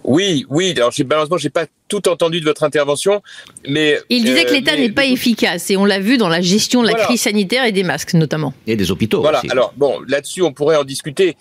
Oui, 0.08 0.46
oui. 0.48 0.72
Alors, 0.76 0.92
malheureusement, 1.06 1.36
j'ai 1.36 1.50
pas 1.50 1.66
tout 1.86 2.08
entendu 2.08 2.40
de 2.40 2.44
votre 2.44 2.62
intervention, 2.62 3.22
mais 3.66 3.98
il 4.08 4.24
disait 4.24 4.46
euh, 4.46 4.48
que 4.48 4.54
l'État 4.54 4.76
n'est 4.76 4.90
pas 4.90 5.04
efficace 5.04 5.70
et 5.70 5.76
on 5.76 5.84
l'a 5.84 6.00
vu 6.00 6.16
dans 6.16 6.28
la 6.28 6.40
gestion 6.40 6.82
de 6.82 6.86
la 6.86 6.92
voilà. 6.92 7.06
crise 7.06 7.22
sanitaire 7.22 7.64
et 7.64 7.72
des 7.72 7.82
masques 7.82 8.14
notamment. 8.14 8.54
Et 8.66 8.76
des 8.76 8.90
hôpitaux. 8.90 9.20
Voilà. 9.20 9.40
Aussi. 9.40 9.50
Alors 9.50 9.72
bon, 9.76 10.00
là-dessus, 10.06 10.42
on 10.42 10.52
pourrait 10.52 10.76
en 10.76 10.84
discuter. 10.84 11.36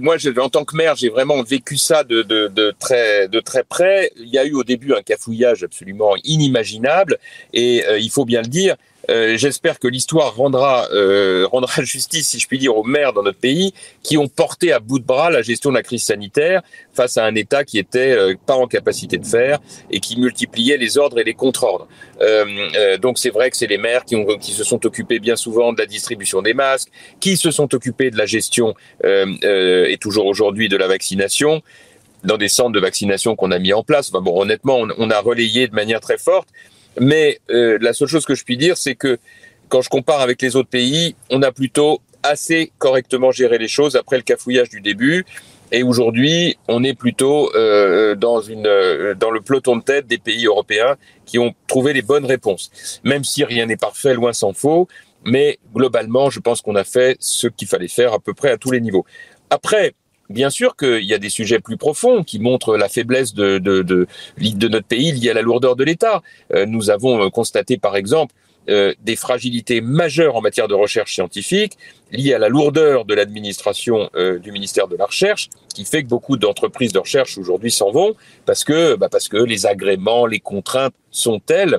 Moi, 0.00 0.16
en 0.38 0.48
tant 0.48 0.64
que 0.64 0.76
maire, 0.76 0.96
j'ai 0.96 1.08
vraiment 1.08 1.42
vécu 1.42 1.76
ça 1.76 2.04
de, 2.04 2.22
de, 2.22 2.48
de, 2.48 2.74
très 2.78 3.28
de 3.28 3.40
très 3.40 3.64
près. 3.64 4.10
Il 4.18 4.28
y 4.28 4.38
a 4.38 4.44
eu 4.44 4.52
au 4.52 4.64
début 4.64 4.92
un 4.92 5.02
cafouillage 5.02 5.62
absolument 5.62 6.14
inimaginable 6.24 7.18
et 7.54 7.84
euh, 7.86 7.98
il 7.98 8.10
faut 8.10 8.24
bien 8.26 8.42
le 8.42 8.48
dire. 8.48 8.76
Euh, 9.08 9.36
j'espère 9.36 9.78
que 9.78 9.88
l'histoire 9.88 10.36
rendra, 10.36 10.88
euh, 10.92 11.46
rendra 11.50 11.82
justice, 11.82 12.28
si 12.28 12.38
je 12.38 12.46
puis 12.46 12.58
dire, 12.58 12.76
aux 12.76 12.84
maires 12.84 13.12
dans 13.12 13.22
notre 13.22 13.38
pays 13.38 13.72
qui 14.02 14.18
ont 14.18 14.28
porté 14.28 14.72
à 14.72 14.78
bout 14.78 14.98
de 14.98 15.04
bras 15.04 15.30
la 15.30 15.42
gestion 15.42 15.70
de 15.70 15.76
la 15.76 15.82
crise 15.82 16.04
sanitaire 16.04 16.62
face 16.92 17.16
à 17.16 17.24
un 17.24 17.34
État 17.34 17.64
qui 17.64 17.78
était 17.78 18.12
euh, 18.12 18.34
pas 18.46 18.54
en 18.54 18.66
capacité 18.66 19.16
de 19.16 19.26
faire 19.26 19.58
et 19.90 20.00
qui 20.00 20.18
multipliait 20.18 20.76
les 20.76 20.98
ordres 20.98 21.18
et 21.18 21.24
les 21.24 21.34
contre-ordres. 21.34 21.88
Euh, 22.20 22.98
donc 22.98 23.18
c'est 23.18 23.30
vrai 23.30 23.50
que 23.50 23.56
c'est 23.56 23.66
les 23.66 23.78
maires 23.78 24.04
qui, 24.04 24.16
ont, 24.16 24.26
qui 24.38 24.52
se 24.52 24.64
sont 24.64 24.84
occupés 24.84 25.18
bien 25.18 25.36
souvent 25.36 25.72
de 25.72 25.78
la 25.78 25.86
distribution 25.86 26.42
des 26.42 26.54
masques, 26.54 26.90
qui 27.20 27.36
se 27.36 27.50
sont 27.50 27.74
occupés 27.74 28.10
de 28.10 28.18
la 28.18 28.26
gestion 28.26 28.74
et 29.02 29.96
toujours 30.00 30.26
aujourd'hui 30.26 30.68
de 30.68 30.76
la 30.76 30.86
vaccination 30.86 31.62
dans 32.24 32.36
des 32.36 32.48
centres 32.48 32.72
de 32.72 32.80
vaccination 32.80 33.34
qu'on 33.36 33.50
a 33.50 33.58
mis 33.58 33.72
en 33.72 33.82
place. 33.82 34.10
Enfin 34.10 34.20
bon, 34.20 34.40
honnêtement, 34.40 34.76
on, 34.76 34.88
on 34.98 35.10
a 35.10 35.20
relayé 35.20 35.68
de 35.68 35.74
manière 35.74 36.00
très 36.00 36.18
forte. 36.18 36.48
Mais 37.00 37.40
euh, 37.50 37.78
la 37.80 37.92
seule 37.94 38.08
chose 38.08 38.26
que 38.26 38.34
je 38.34 38.44
puis 38.44 38.56
dire, 38.56 38.76
c'est 38.76 38.94
que 38.94 39.18
quand 39.68 39.80
je 39.80 39.88
compare 39.88 40.20
avec 40.20 40.40
les 40.42 40.54
autres 40.54 40.68
pays, 40.68 41.16
on 41.30 41.42
a 41.42 41.50
plutôt 41.50 42.00
assez 42.22 42.72
correctement 42.78 43.32
géré 43.32 43.56
les 43.56 43.68
choses 43.68 43.96
après 43.96 44.16
le 44.16 44.22
cafouillage 44.22 44.68
du 44.68 44.82
début. 44.82 45.24
Et 45.72 45.82
aujourd'hui, 45.82 46.58
on 46.68 46.84
est 46.84 46.94
plutôt 46.94 47.50
euh, 47.54 48.14
dans, 48.16 48.40
une, 48.40 48.66
euh, 48.66 49.14
dans 49.14 49.30
le 49.30 49.40
peloton 49.40 49.76
de 49.76 49.82
tête 49.82 50.06
des 50.06 50.18
pays 50.18 50.44
européens 50.46 50.96
qui 51.24 51.38
ont 51.38 51.54
trouvé 51.66 51.92
les 51.92 52.02
bonnes 52.02 52.26
réponses. 52.26 53.00
Même 53.02 53.24
si 53.24 53.44
rien 53.44 53.66
n'est 53.66 53.76
parfait, 53.76 54.12
loin 54.12 54.32
s'en 54.32 54.52
faut. 54.52 54.86
Mais 55.24 55.58
globalement, 55.74 56.28
je 56.28 56.40
pense 56.40 56.60
qu'on 56.60 56.74
a 56.74 56.84
fait 56.84 57.16
ce 57.20 57.46
qu'il 57.46 57.68
fallait 57.68 57.88
faire 57.88 58.12
à 58.12 58.18
peu 58.18 58.34
près 58.34 58.50
à 58.50 58.58
tous 58.58 58.72
les 58.72 58.80
niveaux. 58.80 59.06
Après, 59.48 59.94
bien 60.30 60.50
sûr 60.50 60.76
qu'il 60.76 61.04
y 61.04 61.14
a 61.14 61.18
des 61.18 61.30
sujets 61.30 61.60
plus 61.60 61.76
profonds 61.76 62.24
qui 62.24 62.38
montrent 62.38 62.76
la 62.76 62.88
faiblesse 62.88 63.34
de, 63.34 63.58
de, 63.58 63.82
de, 63.82 64.06
de 64.38 64.68
notre 64.68 64.86
pays 64.86 65.12
liée 65.12 65.30
à 65.30 65.34
la 65.34 65.42
lourdeur 65.42 65.76
de 65.76 65.84
l'État. 65.84 66.22
Euh, 66.54 66.64
nous 66.66 66.90
avons 66.90 67.30
constaté, 67.30 67.76
par 67.76 67.96
exemple, 67.96 68.34
euh, 68.68 68.92
des 69.02 69.16
fragilités 69.16 69.80
majeures 69.80 70.36
en 70.36 70.42
matière 70.42 70.68
de 70.68 70.74
recherche 70.74 71.14
scientifique 71.14 71.78
liées 72.12 72.34
à 72.34 72.38
la 72.38 72.48
lourdeur 72.48 73.04
de 73.04 73.14
l'administration 73.14 74.10
euh, 74.14 74.38
du 74.38 74.52
ministère 74.52 74.86
de 74.86 74.96
la 74.96 75.06
Recherche, 75.06 75.48
qui 75.74 75.84
fait 75.84 76.02
que 76.02 76.08
beaucoup 76.08 76.36
d'entreprises 76.36 76.92
de 76.92 76.98
recherche 76.98 77.38
aujourd'hui 77.38 77.70
s'en 77.70 77.90
vont 77.90 78.14
parce 78.44 78.62
que, 78.62 78.96
bah 78.96 79.08
parce 79.10 79.28
que 79.28 79.38
les 79.38 79.64
agréments, 79.64 80.26
les 80.26 80.40
contraintes 80.40 80.92
sont 81.10 81.40
telles 81.40 81.78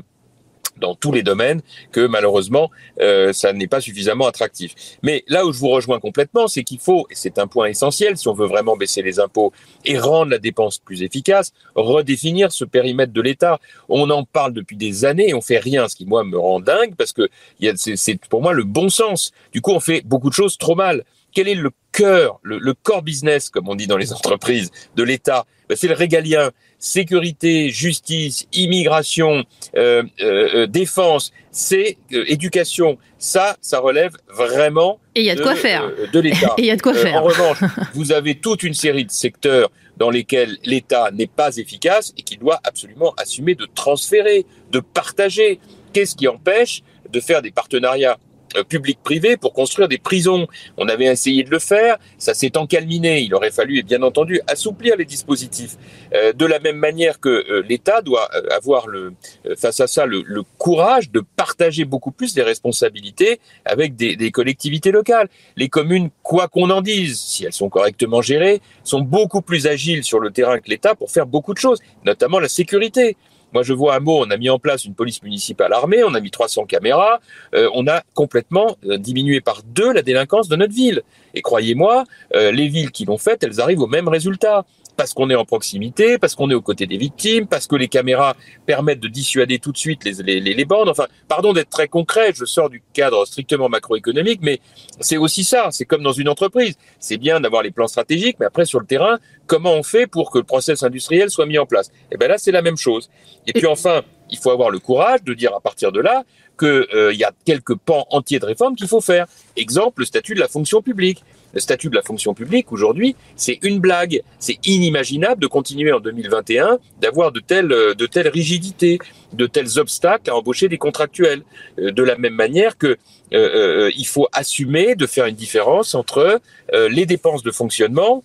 dans 0.78 0.96
tous 0.96 1.12
les 1.12 1.24
domaines 1.24 1.62
que 1.92 2.06
malheureusement 2.06 2.72
euh, 3.00 3.34
ça 3.34 3.54
n'est 3.54 3.68
pas 3.68 3.82
suffisamment 3.82 4.28
attractif. 4.28 4.76
Mais 5.04 5.24
là 5.28 5.46
où 5.46 5.54
je 5.54 5.60
vous 5.60 5.70
rejoins 5.70 6.00
complètement, 6.00 6.48
c'est 6.48 6.64
qu'il 6.64 6.80
faut, 6.80 7.08
et 7.10 7.16
c'est 7.16 7.40
un 7.40 7.48
point 7.48 7.68
essentiel 7.68 8.18
si 8.18 8.28
on 8.28 8.34
veut 8.34 8.48
vraiment 8.48 8.76
baisser 8.76 9.02
les 9.02 9.20
impôts 9.20 9.54
et 9.86 9.98
rendre 9.98 10.32
la 10.32 10.38
dépense 10.40 10.80
plus 10.80 11.04
efficace, 11.04 11.54
redéfinir 11.76 12.52
ce 12.52 12.66
périmètre 12.66 13.14
de 13.14 13.22
l'État. 13.22 13.60
On 13.90 14.10
en 14.10 14.24
parle 14.24 14.54
depuis 14.54 14.76
des 14.76 15.06
années 15.06 15.30
et 15.30 15.34
on 15.34 15.42
fait 15.42 15.60
rien, 15.60 15.88
ce 15.88 15.96
qui 15.96 16.06
moi 16.06 16.24
me 16.24 16.38
rend 16.38 16.60
dingue 16.60 16.96
parce 16.96 17.14
que 17.14 17.30
c'est 17.76 18.20
pour 18.30 18.42
moi 18.42 18.54
le 18.54 18.64
bon 18.64 18.90
sens. 18.90 19.32
Du 19.52 19.62
coup, 19.62 19.72
on 19.72 19.80
fait 19.80 20.02
beaucoup 20.06 20.30
de 20.30 20.36
choses 20.36 20.58
trop 20.58 20.76
mal. 20.76 21.04
Quel 21.34 21.48
est 21.48 21.56
le 21.56 21.72
cœur, 21.94 22.40
le, 22.44 22.58
le 22.58 22.74
core 22.74 23.04
business, 23.04 23.50
comme 23.50 23.70
on 23.70 23.76
dit 23.76 23.88
dans 23.88 23.98
les 23.98 24.12
entreprises 24.18 24.72
de 24.96 25.04
l'État? 25.04 25.46
Ben, 25.70 25.78
C'est 25.78 25.88
le 25.88 25.94
régalien 25.94 26.52
sécurité, 26.82 27.70
justice, 27.70 28.48
immigration, 28.52 29.46
euh, 29.78 30.04
euh, 30.20 30.50
euh 30.54 30.68
défense, 30.68 31.32
c'est 31.52 31.98
euh, 32.12 32.26
éducation. 32.28 32.98
Ça, 33.18 33.56
ça 33.62 33.80
relève 33.80 34.12
vraiment 34.28 35.00
et 35.14 35.22
il 35.22 35.26
y 35.26 35.30
a 35.30 35.36
de, 35.36 35.44
quoi 35.44 35.56
faire 35.56 35.90
de 36.12 36.20
l'État. 36.20 36.54
Et 36.58 36.62
il 36.62 36.66
y 36.66 36.72
a 36.72 36.76
de 36.76 36.82
quoi 36.82 36.94
faire. 36.94 37.22
En 37.22 37.24
revanche, 37.24 37.60
vous 37.94 38.12
avez 38.12 38.36
toute 38.36 38.64
une 38.64 38.74
série 38.74 39.06
de 39.06 39.12
secteurs 39.12 39.70
dans 39.98 40.10
lesquels 40.10 40.58
l'État 40.64 41.12
n'est 41.12 41.28
pas 41.28 41.56
efficace 41.58 42.14
et 42.18 42.24
qui 42.24 42.38
doit 42.38 42.60
absolument 42.64 43.14
assumer 43.18 43.54
de 43.54 43.68
transférer, 43.76 44.46
de 44.72 44.80
partager. 44.80 45.60
Qu'est-ce 45.94 46.16
qui 46.16 46.28
empêche 46.28 46.82
de 47.12 47.20
faire 47.20 47.42
des 47.42 47.52
partenariats 47.52 48.18
euh, 48.18 48.31
public-privé 48.68 49.38
pour 49.38 49.54
construire 49.54 49.88
des 49.88 49.98
prisons. 49.98 50.48
On 50.78 50.88
avait 50.88 51.06
essayé 51.06 51.44
de 51.44 51.50
le 51.50 51.60
faire, 51.60 51.98
ça 52.18 52.34
s'est 52.34 52.58
encalminé. 52.58 53.22
Il 53.22 53.34
aurait 53.34 53.52
fallu, 53.52 53.84
bien 53.84 54.02
entendu, 54.04 54.42
assouplir 54.48 54.96
les 54.98 55.06
dispositifs. 55.06 55.78
Euh, 56.14 56.34
de 56.34 56.46
la 56.46 56.60
même 56.60 56.78
manière 56.78 57.20
que 57.20 57.30
euh, 57.30 57.64
l'État 57.68 58.02
doit 58.02 58.30
avoir 58.52 58.88
le, 58.88 59.14
face 59.58 59.80
à 59.80 59.88
ça 59.88 60.06
le, 60.06 60.24
courage 60.58 61.12
de 61.12 61.24
partager 61.36 61.86
beaucoup 61.86 62.12
plus 62.12 62.36
les 62.36 62.44
responsabilités 62.44 63.40
avec 63.66 63.96
des, 63.96 64.16
des 64.16 64.32
collectivités 64.32 64.92
locales. 64.92 65.30
Les 65.56 65.70
communes, 65.70 66.10
quoi 66.24 66.48
qu'on 66.48 66.70
en 66.70 66.82
dise, 66.82 67.20
si 67.20 67.46
elles 67.46 67.54
sont 67.54 67.70
correctement 67.70 68.22
gérées, 68.22 68.62
sont 68.84 69.02
beaucoup 69.02 69.42
plus 69.42 69.68
agiles 69.68 70.04
sur 70.04 70.20
le 70.20 70.32
terrain 70.32 70.60
que 70.60 70.70
l'État 70.70 70.96
pour 70.96 71.12
faire 71.12 71.26
beaucoup 71.26 71.54
de 71.54 71.60
choses, 71.60 71.80
notamment 72.06 72.40
la 72.40 72.50
sécurité. 72.50 73.16
Moi, 73.54 73.64
je 73.64 73.74
vois 73.74 73.96
un 73.96 74.00
mot, 74.00 74.24
on 74.26 74.30
a 74.30 74.38
mis 74.38 74.50
en 74.50 74.60
place 74.60 74.86
une 74.86 74.96
police 74.96 75.22
municipale 75.24 75.74
armée, 75.74 76.04
on 76.04 76.14
a 76.14 76.20
mis 76.20 76.32
300 76.32 76.66
caméras, 76.66 77.20
euh, 77.54 77.70
on 77.74 77.88
a 77.88 78.02
complètement 78.14 78.78
euh, 78.86 78.98
diminué 78.98 79.42
par 79.42 79.62
deux 79.64 79.92
la 79.92 80.02
délinquance 80.02 80.48
de 80.48 80.56
notre 80.56 80.74
ville. 80.74 81.02
Et 81.34 81.42
croyez-moi, 81.42 82.04
euh, 82.36 82.52
les 82.52 82.68
villes 82.68 82.92
qui 82.92 83.06
l'ont 83.06 83.18
fait, 83.18 83.44
elles 83.44 83.60
arrivent 83.62 83.82
au 83.82 83.88
même 83.88 84.08
résultat 84.08 84.66
parce 84.98 85.14
qu'on 85.14 85.30
est 85.30 85.36
en 85.36 85.46
proximité, 85.46 86.18
parce 86.18 86.36
qu'on 86.36 86.50
est 86.50 86.54
aux 86.54 86.62
côtés 86.62 86.86
des 86.86 86.98
victimes, 86.98 87.48
parce 87.48 87.68
que 87.68 87.76
les 87.76 87.88
caméras 87.88 88.36
permettent 88.66 89.00
de 89.00 89.08
dissuader 89.08 89.60
tout 89.60 89.72
de 89.72 89.78
suite 89.78 90.04
les, 90.04 90.40
les, 90.40 90.54
les 90.54 90.66
bandes. 90.66 90.90
Enfin, 90.90 91.08
pardon 91.28 91.54
d'être 91.54 91.70
très 91.70 91.88
concret, 91.88 92.34
je 92.36 92.46
sors 92.46 92.70
du 92.70 92.82
cadre 92.94 93.26
strictement 93.26 93.70
macroéconomique, 93.70 94.40
mais 94.42 94.60
c'est 95.00 95.18
aussi 95.18 95.44
ça, 95.44 95.70
c'est 95.72 95.86
comme 95.86 96.04
dans 96.04 96.12
une 96.12 96.30
entreprise. 96.30 96.76
C'est 97.00 97.18
bien 97.18 97.40
d'avoir 97.40 97.64
les 97.64 97.72
plans 97.72 97.88
stratégiques, 97.88 98.38
mais 98.40 98.46
après 98.46 98.66
sur 98.66 98.80
le 98.80 98.86
terrain, 98.86 99.20
comment 99.48 99.74
on 99.74 99.84
fait 99.84 100.08
pour 100.08 100.32
que 100.32 100.38
le 100.38 100.44
process 100.44 100.84
industriel 100.84 101.30
soit 101.30 101.46
mis 101.46 101.58
en 101.58 101.66
place? 101.66 101.88
Et 101.88 102.14
eh 102.14 102.18
bien 102.18 102.28
là, 102.28 102.38
c'est 102.38 102.52
la 102.52 102.62
même 102.62 102.78
chose. 102.78 103.10
Et 103.48 103.54
puis 103.54 103.68
enfin, 103.68 104.02
il 104.30 104.38
faut 104.38 104.52
avoir 104.52 104.70
le 104.70 104.80
courage 104.80 105.24
de 105.24 105.34
dire 105.34 105.54
à 105.56 105.60
partir 105.60 105.92
de 105.92 106.00
là 106.00 106.24
qu'il 106.60 106.68
euh, 106.94 107.14
y 107.14 107.24
a 107.24 107.32
quelques 107.46 107.76
pans 107.76 108.06
entiers 108.12 108.40
de 108.40 108.46
réformes 108.46 108.76
qu'il 108.76 108.88
faut 108.88 109.02
faire. 109.02 109.28
Exemple, 109.56 110.02
le 110.02 110.06
statut 110.06 110.36
de 110.36 110.40
la 110.40 110.48
fonction 110.48 110.82
publique 110.82 111.24
le 111.54 111.60
statut 111.60 111.90
de 111.90 111.96
la 111.96 112.02
fonction 112.02 112.34
publique 112.34 112.72
aujourd'hui, 112.72 113.16
c'est 113.36 113.60
une 113.64 113.80
blague. 113.80 114.22
C'est 114.40 114.58
inimaginable 114.66 115.42
de 115.42 115.48
continuer 115.48 115.92
en 115.92 116.00
2021 116.00 116.80
d'avoir 117.00 117.32
de 117.32 117.40
telles, 117.40 117.68
de 117.68 118.06
telles 118.06 118.28
rigidités, 118.28 119.00
de 119.34 119.48
tels 119.48 119.80
obstacles 119.80 120.30
à 120.30 120.36
embaucher 120.36 120.70
des 120.70 120.78
contractuels. 120.78 121.44
Euh, 121.80 121.92
de 121.92 122.04
la 122.04 122.18
même 122.18 122.34
manière 122.34 122.78
que 122.78 122.88
euh, 122.88 122.98
euh, 123.34 123.92
il 123.96 124.08
faut 124.08 124.28
assumer 124.34 124.96
de 124.96 125.06
faire 125.06 125.26
une 125.26 125.36
différence 125.36 125.96
entre 125.96 126.42
les 126.74 127.06
dépenses 127.06 127.44
de 127.44 127.52
fonctionnement 127.52 128.24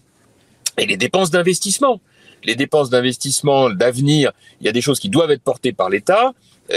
et 0.78 0.86
les 0.86 0.96
dépenses 0.96 1.30
d'investissement. 1.30 2.00
Les 2.44 2.54
dépenses 2.54 2.90
d'investissement, 2.90 3.70
d'avenir, 3.70 4.32
il 4.60 4.66
y 4.66 4.68
a 4.68 4.72
des 4.72 4.80
choses 4.80 5.00
qui 5.00 5.08
doivent 5.08 5.30
être 5.30 5.42
portées 5.42 5.72
par 5.72 5.90
l'État 5.90 6.32
euh, 6.32 6.32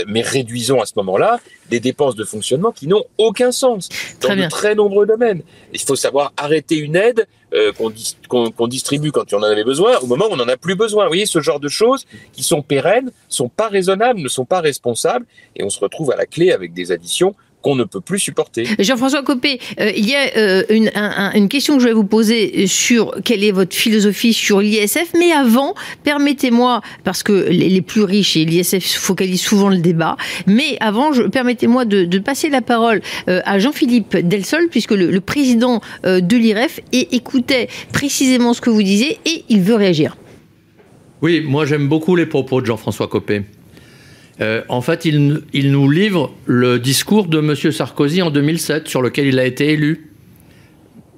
mais 0.07 0.21
réduisons 0.21 0.81
à 0.81 0.85
ce 0.85 0.93
moment-là 0.97 1.39
des 1.69 1.79
dépenses 1.79 2.15
de 2.15 2.23
fonctionnement 2.23 2.71
qui 2.71 2.87
n'ont 2.87 3.05
aucun 3.17 3.51
sens 3.51 3.89
dans 4.21 4.35
de 4.35 4.47
très 4.47 4.75
nombreux 4.75 5.05
domaines. 5.05 5.41
Il 5.73 5.81
faut 5.81 5.95
savoir 5.95 6.33
arrêter 6.37 6.77
une 6.77 6.95
aide 6.95 7.27
euh, 7.53 7.71
qu'on 8.27 8.67
distribue 8.67 9.11
quand 9.11 9.33
on 9.33 9.37
en 9.37 9.43
avait 9.43 9.63
besoin 9.63 9.97
au 9.99 10.05
moment 10.05 10.25
où 10.29 10.33
on 10.33 10.35
n'en 10.35 10.47
a 10.47 10.57
plus 10.57 10.75
besoin. 10.75 11.05
Vous 11.05 11.09
voyez, 11.09 11.25
ce 11.25 11.41
genre 11.41 11.59
de 11.59 11.69
choses 11.69 12.05
qui 12.31 12.43
sont 12.43 12.61
pérennes, 12.61 13.11
sont 13.27 13.49
pas 13.49 13.69
raisonnables, 13.69 14.19
ne 14.19 14.27
sont 14.27 14.45
pas 14.45 14.61
responsables, 14.61 15.25
et 15.55 15.63
on 15.63 15.69
se 15.69 15.79
retrouve 15.79 16.11
à 16.11 16.15
la 16.15 16.25
clé 16.25 16.51
avec 16.51 16.73
des 16.73 16.91
additions 16.91 17.35
qu'on 17.61 17.75
ne 17.75 17.83
peut 17.83 18.01
plus 18.01 18.19
supporter. 18.19 18.67
Jean-François 18.79 19.23
Copé, 19.23 19.59
euh, 19.79 19.91
il 19.95 20.09
y 20.09 20.15
a 20.15 20.37
euh, 20.37 20.63
une, 20.69 20.91
une, 21.35 21.49
question 21.49 21.75
que 21.75 21.83
je 21.83 21.87
vais 21.87 21.93
vous 21.93 22.05
poser 22.05 22.67
sur 22.67 23.15
quelle 23.23 23.43
est 23.43 23.51
votre 23.51 23.75
philosophie 23.75 24.33
sur 24.33 24.61
l'ISF, 24.61 25.13
mais 25.17 25.31
avant, 25.31 25.73
permettez-moi, 26.03 26.81
parce 27.03 27.23
que 27.23 27.49
les, 27.49 27.81
plus 27.81 28.03
riches 28.03 28.37
et 28.37 28.45
l'ISF 28.45 28.97
focalisent 28.97 29.41
souvent 29.41 29.69
le 29.69 29.77
débat, 29.77 30.15
mais 30.47 30.77
avant, 30.79 31.11
permettez-moi 31.29 31.85
de, 31.85 32.05
de, 32.05 32.19
passer 32.19 32.49
la 32.49 32.61
parole 32.61 33.01
euh, 33.27 33.41
à 33.45 33.59
Jean-Philippe 33.59 34.17
Delsol, 34.17 34.67
puisque 34.69 34.91
le, 34.91 35.09
le 35.09 35.21
président 35.21 35.81
de 36.03 36.37
l'IREF 36.37 36.79
écoutait 36.91 37.67
précisément 37.93 38.53
ce 38.53 38.61
que 38.61 38.69
vous 38.69 38.83
disiez 38.83 39.19
et 39.25 39.43
il 39.49 39.61
veut 39.61 39.75
réagir. 39.75 40.15
Oui, 41.21 41.41
moi 41.41 41.65
j'aime 41.65 41.87
beaucoup 41.87 42.15
les 42.15 42.25
propos 42.25 42.61
de 42.61 42.65
Jean-François 42.65 43.07
Copé. 43.07 43.43
Euh, 44.41 44.61
en 44.69 44.81
fait, 44.81 45.05
il, 45.05 45.71
nous 45.71 45.89
livre 45.89 46.31
le 46.45 46.79
discours 46.79 47.27
de 47.27 47.39
M. 47.39 47.55
Sarkozy 47.55 48.21
en 48.21 48.31
2007, 48.31 48.87
sur 48.87 49.01
lequel 49.01 49.27
il 49.27 49.39
a 49.39 49.45
été 49.45 49.73
élu. 49.73 50.11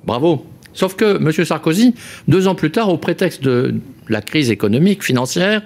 Bravo. 0.06 0.46
Sauf 0.74 0.96
que 0.96 1.18
M. 1.18 1.32
Sarkozy, 1.46 1.94
deux 2.28 2.48
ans 2.48 2.56
plus 2.56 2.72
tard, 2.72 2.90
au 2.90 2.98
prétexte 2.98 3.44
de 3.44 3.76
la 4.10 4.22
crise 4.22 4.50
économique, 4.50 5.04
financière, 5.04 5.62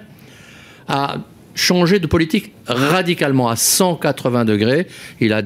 a 0.88 1.18
changé 1.54 1.98
de 1.98 2.06
politique 2.06 2.52
radicalement 2.66 3.48
à 3.48 3.56
180 3.56 4.44
degrés. 4.44 4.86
Il 5.20 5.32
a 5.32 5.42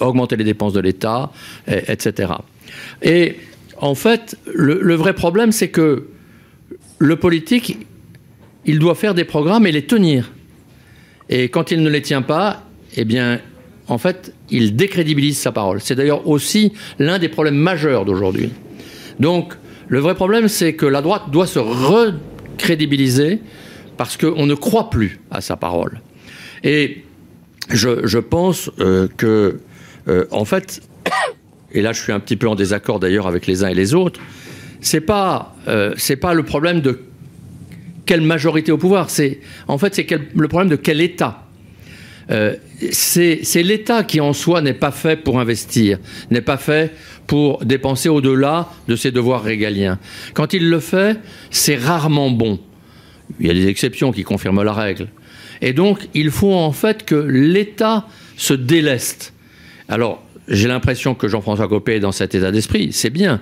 augmenté 0.00 0.36
les 0.36 0.44
dépenses 0.44 0.72
de 0.72 0.80
l'État, 0.80 1.30
etc. 1.68 2.32
Et 3.02 3.36
en 3.78 3.94
fait, 3.94 4.36
le, 4.52 4.80
le 4.82 4.94
vrai 4.94 5.12
problème, 5.12 5.52
c'est 5.52 5.68
que 5.68 6.08
le 6.98 7.16
politique, 7.16 7.86
il 8.64 8.78
doit 8.78 8.96
faire 8.96 9.14
des 9.14 9.24
programmes 9.24 9.66
et 9.66 9.72
les 9.72 9.86
tenir. 9.86 10.32
Et 11.28 11.48
quand 11.48 11.70
il 11.70 11.82
ne 11.82 11.90
les 11.90 12.02
tient 12.02 12.22
pas, 12.22 12.64
eh 12.96 13.04
bien, 13.04 13.40
en 13.88 13.98
fait, 13.98 14.34
il 14.50 14.76
décrédibilise 14.76 15.38
sa 15.38 15.52
parole. 15.52 15.80
C'est 15.80 15.94
d'ailleurs 15.94 16.26
aussi 16.28 16.72
l'un 16.98 17.18
des 17.18 17.28
problèmes 17.28 17.56
majeurs 17.56 18.04
d'aujourd'hui. 18.04 18.50
Donc, 19.20 19.54
le 19.88 19.98
vrai 19.98 20.14
problème, 20.14 20.48
c'est 20.48 20.74
que 20.74 20.86
la 20.86 21.02
droite 21.02 21.24
doit 21.30 21.46
se 21.46 21.58
recrédibiliser 21.58 23.40
parce 23.96 24.16
qu'on 24.16 24.46
ne 24.46 24.54
croit 24.54 24.90
plus 24.90 25.20
à 25.30 25.40
sa 25.40 25.56
parole. 25.56 26.00
Et 26.62 27.04
je, 27.70 28.18
pense 28.18 28.70
euh, 28.80 29.08
que, 29.16 29.60
euh, 30.08 30.24
en 30.30 30.44
fait, 30.44 30.80
et 31.72 31.82
là 31.82 31.92
je 31.92 32.02
suis 32.02 32.12
un 32.12 32.20
petit 32.20 32.36
peu 32.36 32.48
en 32.48 32.54
désaccord 32.54 33.00
d'ailleurs 33.00 33.26
avec 33.26 33.46
les 33.46 33.64
uns 33.64 33.68
et 33.68 33.74
les 33.74 33.94
autres, 33.94 34.20
c'est 34.80 35.00
pas, 35.00 35.54
euh, 35.68 35.94
pas 36.20 36.34
le 36.34 36.42
problème 36.42 36.80
de 36.80 37.00
quelle 38.06 38.20
majorité 38.20 38.72
au 38.72 38.78
pouvoir. 38.78 39.10
C'est 39.10 39.40
en 39.68 39.78
fait 39.78 39.94
c'est 39.94 40.06
le 40.34 40.48
problème 40.48 40.70
de 40.70 40.76
quel 40.76 41.00
État. 41.00 41.40
Euh, 42.30 42.54
c'est 42.90 43.62
l'État 43.62 44.02
qui 44.02 44.20
en 44.20 44.32
soi 44.32 44.62
n'est 44.62 44.74
pas 44.74 44.90
fait 44.90 45.16
pour 45.16 45.38
investir, 45.38 45.98
n'est 46.30 46.40
pas 46.40 46.56
fait 46.56 46.92
pour 47.26 47.64
dépenser 47.64 48.08
au-delà 48.08 48.68
de 48.88 48.96
ses 48.96 49.10
devoirs 49.10 49.42
régaliens. 49.42 49.98
Quand 50.32 50.52
il 50.52 50.68
le 50.68 50.80
fait, 50.80 51.18
c'est 51.50 51.76
rarement 51.76 52.30
bon. 52.30 52.58
Il 53.40 53.46
y 53.46 53.50
a 53.50 53.54
des 53.54 53.68
exceptions 53.68 54.12
qui 54.12 54.22
confirment 54.22 54.62
la 54.62 54.72
règle. 54.72 55.08
Et 55.60 55.72
donc, 55.72 56.08
il 56.14 56.30
faut 56.30 56.54
en 56.54 56.72
fait 56.72 57.04
que 57.04 57.14
l'État 57.14 58.06
se 58.36 58.54
déleste. 58.54 59.32
Alors, 59.88 60.22
j'ai 60.48 60.68
l'impression 60.68 61.14
que 61.14 61.28
Jean-François 61.28 61.68
Copé 61.68 61.94
est 61.94 62.00
dans 62.00 62.12
cet 62.12 62.34
état 62.34 62.50
d'esprit, 62.50 62.92
c'est 62.92 63.10
bien. 63.10 63.40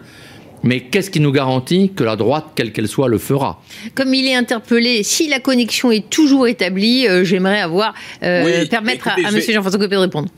Mais 0.65 0.81
qu'est-ce 0.81 1.11
qui 1.11 1.19
nous 1.21 1.33
garantit 1.33 1.91
que 1.95 2.05
la 2.05 2.15
droite, 2.17 2.47
quelle 2.55 2.73
qu'elle 2.73 2.87
soit, 2.89 3.09
le 3.09 3.19
fera? 3.19 3.61
Comme 3.95 4.15
il 4.15 4.27
est 4.27 4.35
interpellé, 4.35 5.03
si 5.03 5.29
la 5.29 5.41
connexion 5.41 5.91
est 5.91 6.09
toujours 6.09 6.47
établie, 6.47 7.09
euh, 7.09 7.25
j'aimerais 7.25 7.61
avoir 7.61 7.95
euh, 8.23 8.45
Oui, 8.45 8.69
permettre 8.69 9.09
à, 9.09 9.13
écoutez, 9.13 9.27
à 9.27 9.31
vais- 9.31 9.53
Jean-François 9.53 9.81
Copé 9.81 9.95
de 9.97 10.01
répondre. 10.01 10.29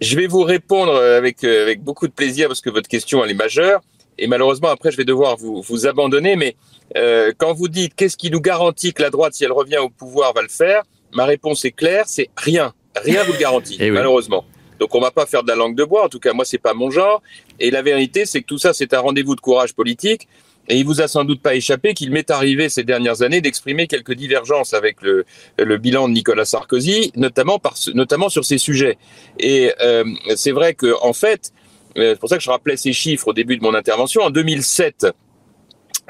Je 0.00 0.16
vais 0.16 0.26
vous 0.26 0.42
répondre 0.42 0.94
avec, 0.94 1.42
euh, 1.44 1.62
avec 1.62 1.82
beaucoup 1.82 2.06
de 2.06 2.12
plaisir 2.12 2.48
parce 2.48 2.60
que 2.60 2.70
votre 2.70 2.88
question 2.88 3.24
elle 3.24 3.30
est 3.30 3.34
majeure. 3.34 3.80
Et 4.20 4.26
malheureusement, 4.26 4.68
après, 4.68 4.90
je 4.90 4.96
vais 4.96 5.04
devoir 5.04 5.36
vous, 5.36 5.62
vous 5.62 5.86
abandonner. 5.86 6.34
Mais 6.34 6.56
euh, 6.96 7.32
quand 7.38 7.52
vous 7.54 7.68
dites 7.68 7.94
qu'est-ce 7.94 8.16
qui 8.16 8.30
nous 8.30 8.40
garantit 8.40 8.92
que 8.92 9.02
la 9.02 9.10
droite, 9.10 9.34
si 9.34 9.44
elle 9.44 9.52
revient 9.52 9.78
au 9.78 9.88
pouvoir, 9.88 10.32
va 10.34 10.42
le 10.42 10.48
faire, 10.48 10.82
ma 11.12 11.24
réponse 11.24 11.64
est 11.64 11.70
claire, 11.70 12.04
c'est 12.06 12.28
rien. 12.36 12.72
Rien 13.04 13.22
vous 13.22 13.32
le 13.34 13.38
garantit, 13.38 13.76
Eh 13.80 13.84
oui. 13.84 13.90
malheureusement. 13.92 14.44
Donc 14.80 14.94
on 14.94 15.00
va 15.00 15.10
pas 15.12 15.26
faire 15.26 15.42
de 15.42 15.48
la 15.48 15.56
langue 15.56 15.76
de 15.76 15.84
bois. 15.84 16.04
En 16.04 16.08
tout 16.08 16.18
cas, 16.20 16.32
moi, 16.32 16.44
c'est 16.44 16.58
pas 16.58 16.74
mon 16.74 16.90
genre. 16.90 17.22
Et 17.60 17.70
la 17.70 17.82
vérité, 17.82 18.26
c'est 18.26 18.40
que 18.40 18.46
tout 18.46 18.58
ça, 18.58 18.72
c'est 18.72 18.94
un 18.94 19.00
rendez-vous 19.00 19.34
de 19.34 19.40
courage 19.40 19.74
politique. 19.74 20.28
Et 20.68 20.76
il 20.76 20.84
vous 20.84 21.00
a 21.00 21.08
sans 21.08 21.24
doute 21.24 21.40
pas 21.40 21.54
échappé 21.54 21.94
qu'il 21.94 22.10
m'est 22.10 22.30
arrivé 22.30 22.68
ces 22.68 22.84
dernières 22.84 23.22
années 23.22 23.40
d'exprimer 23.40 23.86
quelques 23.86 24.12
divergences 24.12 24.74
avec 24.74 25.00
le, 25.00 25.24
le 25.56 25.78
bilan 25.78 26.08
de 26.08 26.12
Nicolas 26.12 26.44
Sarkozy, 26.44 27.10
notamment, 27.16 27.58
par, 27.58 27.74
notamment 27.94 28.28
sur 28.28 28.44
ces 28.44 28.58
sujets. 28.58 28.98
Et 29.38 29.72
euh, 29.80 30.04
c'est 30.36 30.52
vrai 30.52 30.74
que 30.74 30.94
en 31.00 31.14
fait, 31.14 31.52
euh, 31.96 32.12
c'est 32.12 32.20
pour 32.20 32.28
ça 32.28 32.36
que 32.36 32.42
je 32.42 32.50
rappelais 32.50 32.76
ces 32.76 32.92
chiffres 32.92 33.28
au 33.28 33.32
début 33.32 33.56
de 33.56 33.62
mon 33.62 33.74
intervention. 33.74 34.22
En 34.22 34.30
2007, 34.30 35.06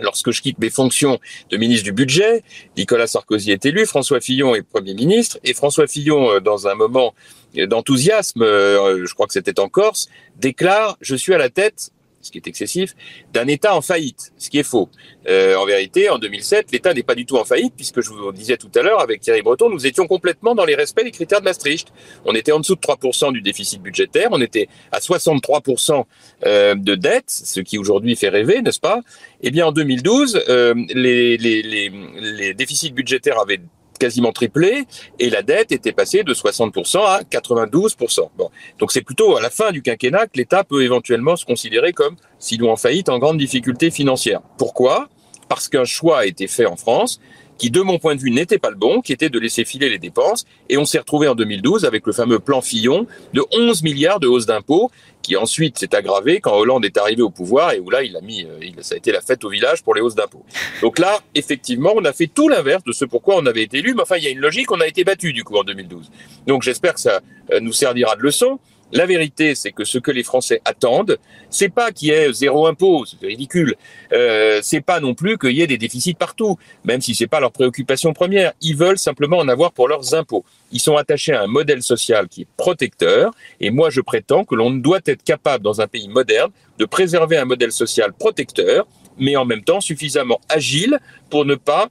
lorsque 0.01 0.32
je 0.32 0.42
quitte 0.42 0.59
mes 0.59 0.70
fonctions 0.70 1.18
de 1.51 1.57
ministre 1.57 1.84
du 1.84 1.92
Budget, 1.92 2.42
Nicolas 2.76 3.07
Sarkozy 3.07 3.53
est 3.53 3.64
élu, 3.64 3.86
François 3.86 4.20
Fillon 4.20 4.55
est 4.55 4.62
Premier 4.62 4.94
ministre, 4.94 5.38
et 5.44 5.55
François 5.55 5.86
Fillon, 5.86 6.30
euh, 6.30 6.40
dans 6.40 6.66
un 6.66 6.74
moment 6.74 7.14
d'enthousiasme, 7.55 8.42
euh, 8.42 9.07
je 9.07 9.14
crois 9.14 9.26
que 9.26 9.32
c'était 9.32 9.61
en 9.61 9.68
Corse, 9.68 10.09
déclare 10.36 10.96
«Je 11.01 11.14
suis 11.14 11.34
à 11.34 11.38
la 11.38 11.51
tête» 11.51 11.90
ce 12.20 12.30
qui 12.30 12.38
est 12.38 12.46
excessif, 12.46 12.94
d'un 13.32 13.46
État 13.46 13.74
en 13.74 13.80
faillite, 13.80 14.32
ce 14.36 14.51
qui 14.51 14.59
est 14.59 14.64
faux. 14.64 14.88
Euh, 15.28 15.57
en 15.57 15.64
vérité, 15.66 16.09
en 16.11 16.18
2007, 16.18 16.72
l'État 16.72 16.94
n'est 16.94 17.03
pas 17.03 17.14
du 17.14 17.26
tout 17.26 17.36
en 17.36 17.44
faillite, 17.44 17.74
puisque 17.76 18.01
je 18.01 18.11
vous 18.11 18.16
le 18.16 18.32
disais 18.32 18.57
tout 18.57 18.70
à 18.74 18.82
l'heure, 18.82 19.01
avec 19.01 19.20
Thierry 19.20 19.42
Breton, 19.42 19.70
nous 19.70 19.86
étions 19.86 20.07
complètement 20.07 20.55
dans 20.55 20.64
les 20.64 20.74
respects 20.74 21.05
des 21.05 21.11
critères 21.11 21.40
de 21.40 21.44
Maastricht. 21.44 21.92
On 22.24 22.34
était 22.34 22.53
en 22.53 22.61
dessous 22.61 22.74
de 22.74 22.80
3% 22.80 23.32
du 23.32 23.40
déficit 23.40 23.80
budgétaire, 23.82 24.28
on 24.30 24.40
était 24.40 24.68
à 24.92 24.99
63% 24.99 26.05
euh, 26.44 26.74
de 26.74 26.94
dette, 26.94 27.30
ce 27.30 27.61
qui 27.61 27.78
aujourd'hui 27.78 28.16
fait 28.16 28.28
rêver, 28.28 28.62
n'est-ce 28.62 28.80
pas? 28.80 29.01
Eh 29.42 29.51
bien, 29.51 29.66
en 29.66 29.72
2012, 29.72 30.44
euh, 30.49 30.74
les, 30.94 31.36
les, 31.36 31.62
les, 31.62 31.92
les 32.20 32.55
déficits 32.55 32.92
budgétaires 32.92 33.38
avaient 33.38 33.61
quasiment 33.99 34.32
triplé 34.32 34.84
et 35.18 35.30
la 35.30 35.42
dette 35.42 35.72
était 35.72 35.92
passée 35.92 36.22
de 36.22 36.32
60% 36.32 36.99
à 36.99 37.22
92%. 37.22 38.30
Bon. 38.36 38.51
Donc 38.78 38.92
c'est 38.92 39.03
plutôt 39.03 39.36
à 39.36 39.40
la 39.40 39.51
fin 39.51 39.70
du 39.70 39.82
quinquennat 39.82 40.26
que 40.26 40.36
l'État 40.36 40.64
peut 40.64 40.82
éventuellement 40.82 41.36
se 41.36 41.44
considérer 41.44 41.92
comme, 41.92 42.16
sinon 42.38 42.70
en 42.70 42.76
faillite, 42.76 43.09
en 43.09 43.18
grande 43.18 43.38
difficulté 43.38 43.90
financière. 43.90 44.40
Pourquoi? 44.57 45.09
Parce 45.49 45.68
qu'un 45.68 45.84
choix 45.84 46.20
a 46.20 46.26
été 46.26 46.46
fait 46.46 46.66
en 46.66 46.76
France 46.76 47.20
qui, 47.59 47.70
de 47.70 47.80
mon 47.80 47.98
point 47.98 48.14
de 48.14 48.20
vue, 48.20 48.30
n'était 48.30 48.59
pas 48.59 48.70
le 48.70 48.76
bon, 48.76 49.00
qui 49.00 49.12
était 49.12 49.28
de 49.28 49.38
laisser 49.38 49.64
filer 49.64 49.88
les 49.88 49.98
dépenses. 49.98 50.46
Et 50.68 50.78
on 50.78 50.84
s'est 50.84 50.98
retrouvé 50.98 51.28
en 51.28 51.34
2012 51.34 51.84
avec 51.84 52.06
le 52.06 52.12
fameux 52.12 52.38
plan 52.38 52.61
Fillon 52.61 53.06
de 53.34 53.44
11 53.52 53.82
milliards 53.82 54.20
de 54.20 54.28
hausse 54.28 54.46
d'impôts, 54.46 54.90
qui 55.22 55.36
ensuite 55.36 55.78
s'est 55.78 55.94
aggravé 55.94 56.40
quand 56.40 56.54
Hollande 56.54 56.84
est 56.84 56.96
arrivé 56.96 57.22
au 57.22 57.30
pouvoir 57.30 57.72
et 57.72 57.80
où 57.80 57.90
là, 57.90 58.02
il 58.02 58.16
a 58.16 58.20
mis, 58.20 58.44
euh, 58.44 58.70
ça 58.80 58.94
a 58.94 58.98
été 58.98 59.12
la 59.12 59.20
fête 59.20 59.44
au 59.44 59.50
village 59.50 59.82
pour 59.82 59.94
les 59.94 60.00
hausses 60.00 60.14
d'impôts. 60.14 60.44
Donc 60.80 60.98
là, 60.98 61.18
effectivement, 61.34 61.92
on 61.96 62.04
a 62.04 62.12
fait 62.12 62.28
tout 62.28 62.48
l'inverse 62.48 62.84
de 62.84 62.92
ce 62.92 63.04
pourquoi 63.04 63.36
on 63.36 63.46
avait 63.46 63.62
été 63.62 63.78
élu. 63.78 63.94
Mais 63.94 64.02
enfin, 64.02 64.16
il 64.16 64.24
y 64.24 64.28
a 64.28 64.30
une 64.30 64.38
logique, 64.38 64.70
on 64.70 64.80
a 64.80 64.86
été 64.86 65.04
battu 65.04 65.32
du 65.32 65.44
coup 65.44 65.56
en 65.56 65.64
2012. 65.64 66.11
Donc 66.46 66.62
j'espère 66.62 66.94
que 66.94 67.00
ça 67.00 67.20
euh, 67.52 67.61
nous 67.61 67.72
servira 67.72 68.16
de 68.16 68.22
leçon. 68.22 68.59
La 68.91 69.05
vérité, 69.05 69.55
c'est 69.55 69.72
que 69.72 69.84
ce 69.84 69.99
que 69.99 70.11
les 70.11 70.22
Français 70.22 70.62
attendent, 70.64 71.18
c'est 71.51 71.68
pas 71.68 71.93
qu'il 71.93 72.09
y 72.09 72.11
ait 72.12 72.32
zéro 72.32 72.66
impôt, 72.66 73.05
c'est 73.05 73.24
ridicule. 73.26 73.76
Euh, 74.14 74.61
c'est 74.62 74.80
pas 74.80 74.99
non 74.99 75.14
plus 75.14 75.36
qu'il 75.36 75.53
y 75.53 75.61
ait 75.61 75.66
des 75.66 75.76
déficits 75.76 76.14
partout, 76.14 76.57
même 76.84 77.03
si 77.03 77.14
c'est 77.14 77.26
pas 77.26 77.39
leur 77.39 77.53
préoccupation 77.53 78.14
première. 78.14 78.53
Ils 78.62 78.76
veulent 78.76 78.99
simplement 78.99 79.39
en 79.39 79.49
avoir 79.49 79.72
pour 79.72 79.89
leurs 79.89 80.14
impôts. 80.14 80.43
Ils 80.72 80.80
sont 80.80 80.97
attachés 80.97 81.34
à 81.34 81.43
un 81.43 81.47
modèle 81.47 81.82
social 81.82 82.28
qui 82.28 82.43
est 82.43 82.49
protecteur, 82.57 83.32
et 83.61 83.70
moi 83.70 83.91
je 83.91 84.01
prétends 84.01 84.47
que 84.47 84.55
l'on 84.55 84.70
doit 84.70 85.01
être 85.05 85.22
capable 85.22 85.62
dans 85.62 85.82
un 85.82 85.86
pays 85.86 86.09
moderne 86.09 86.51
de 86.78 86.86
préserver 86.86 87.36
un 87.36 87.45
modèle 87.45 87.72
social 87.72 88.14
protecteur, 88.14 88.86
mais 89.18 89.36
en 89.36 89.45
même 89.45 89.64
temps 89.64 89.82
suffisamment 89.82 90.41
agile 90.49 90.99
pour 91.28 91.45
ne 91.45 91.57
pas 91.57 91.89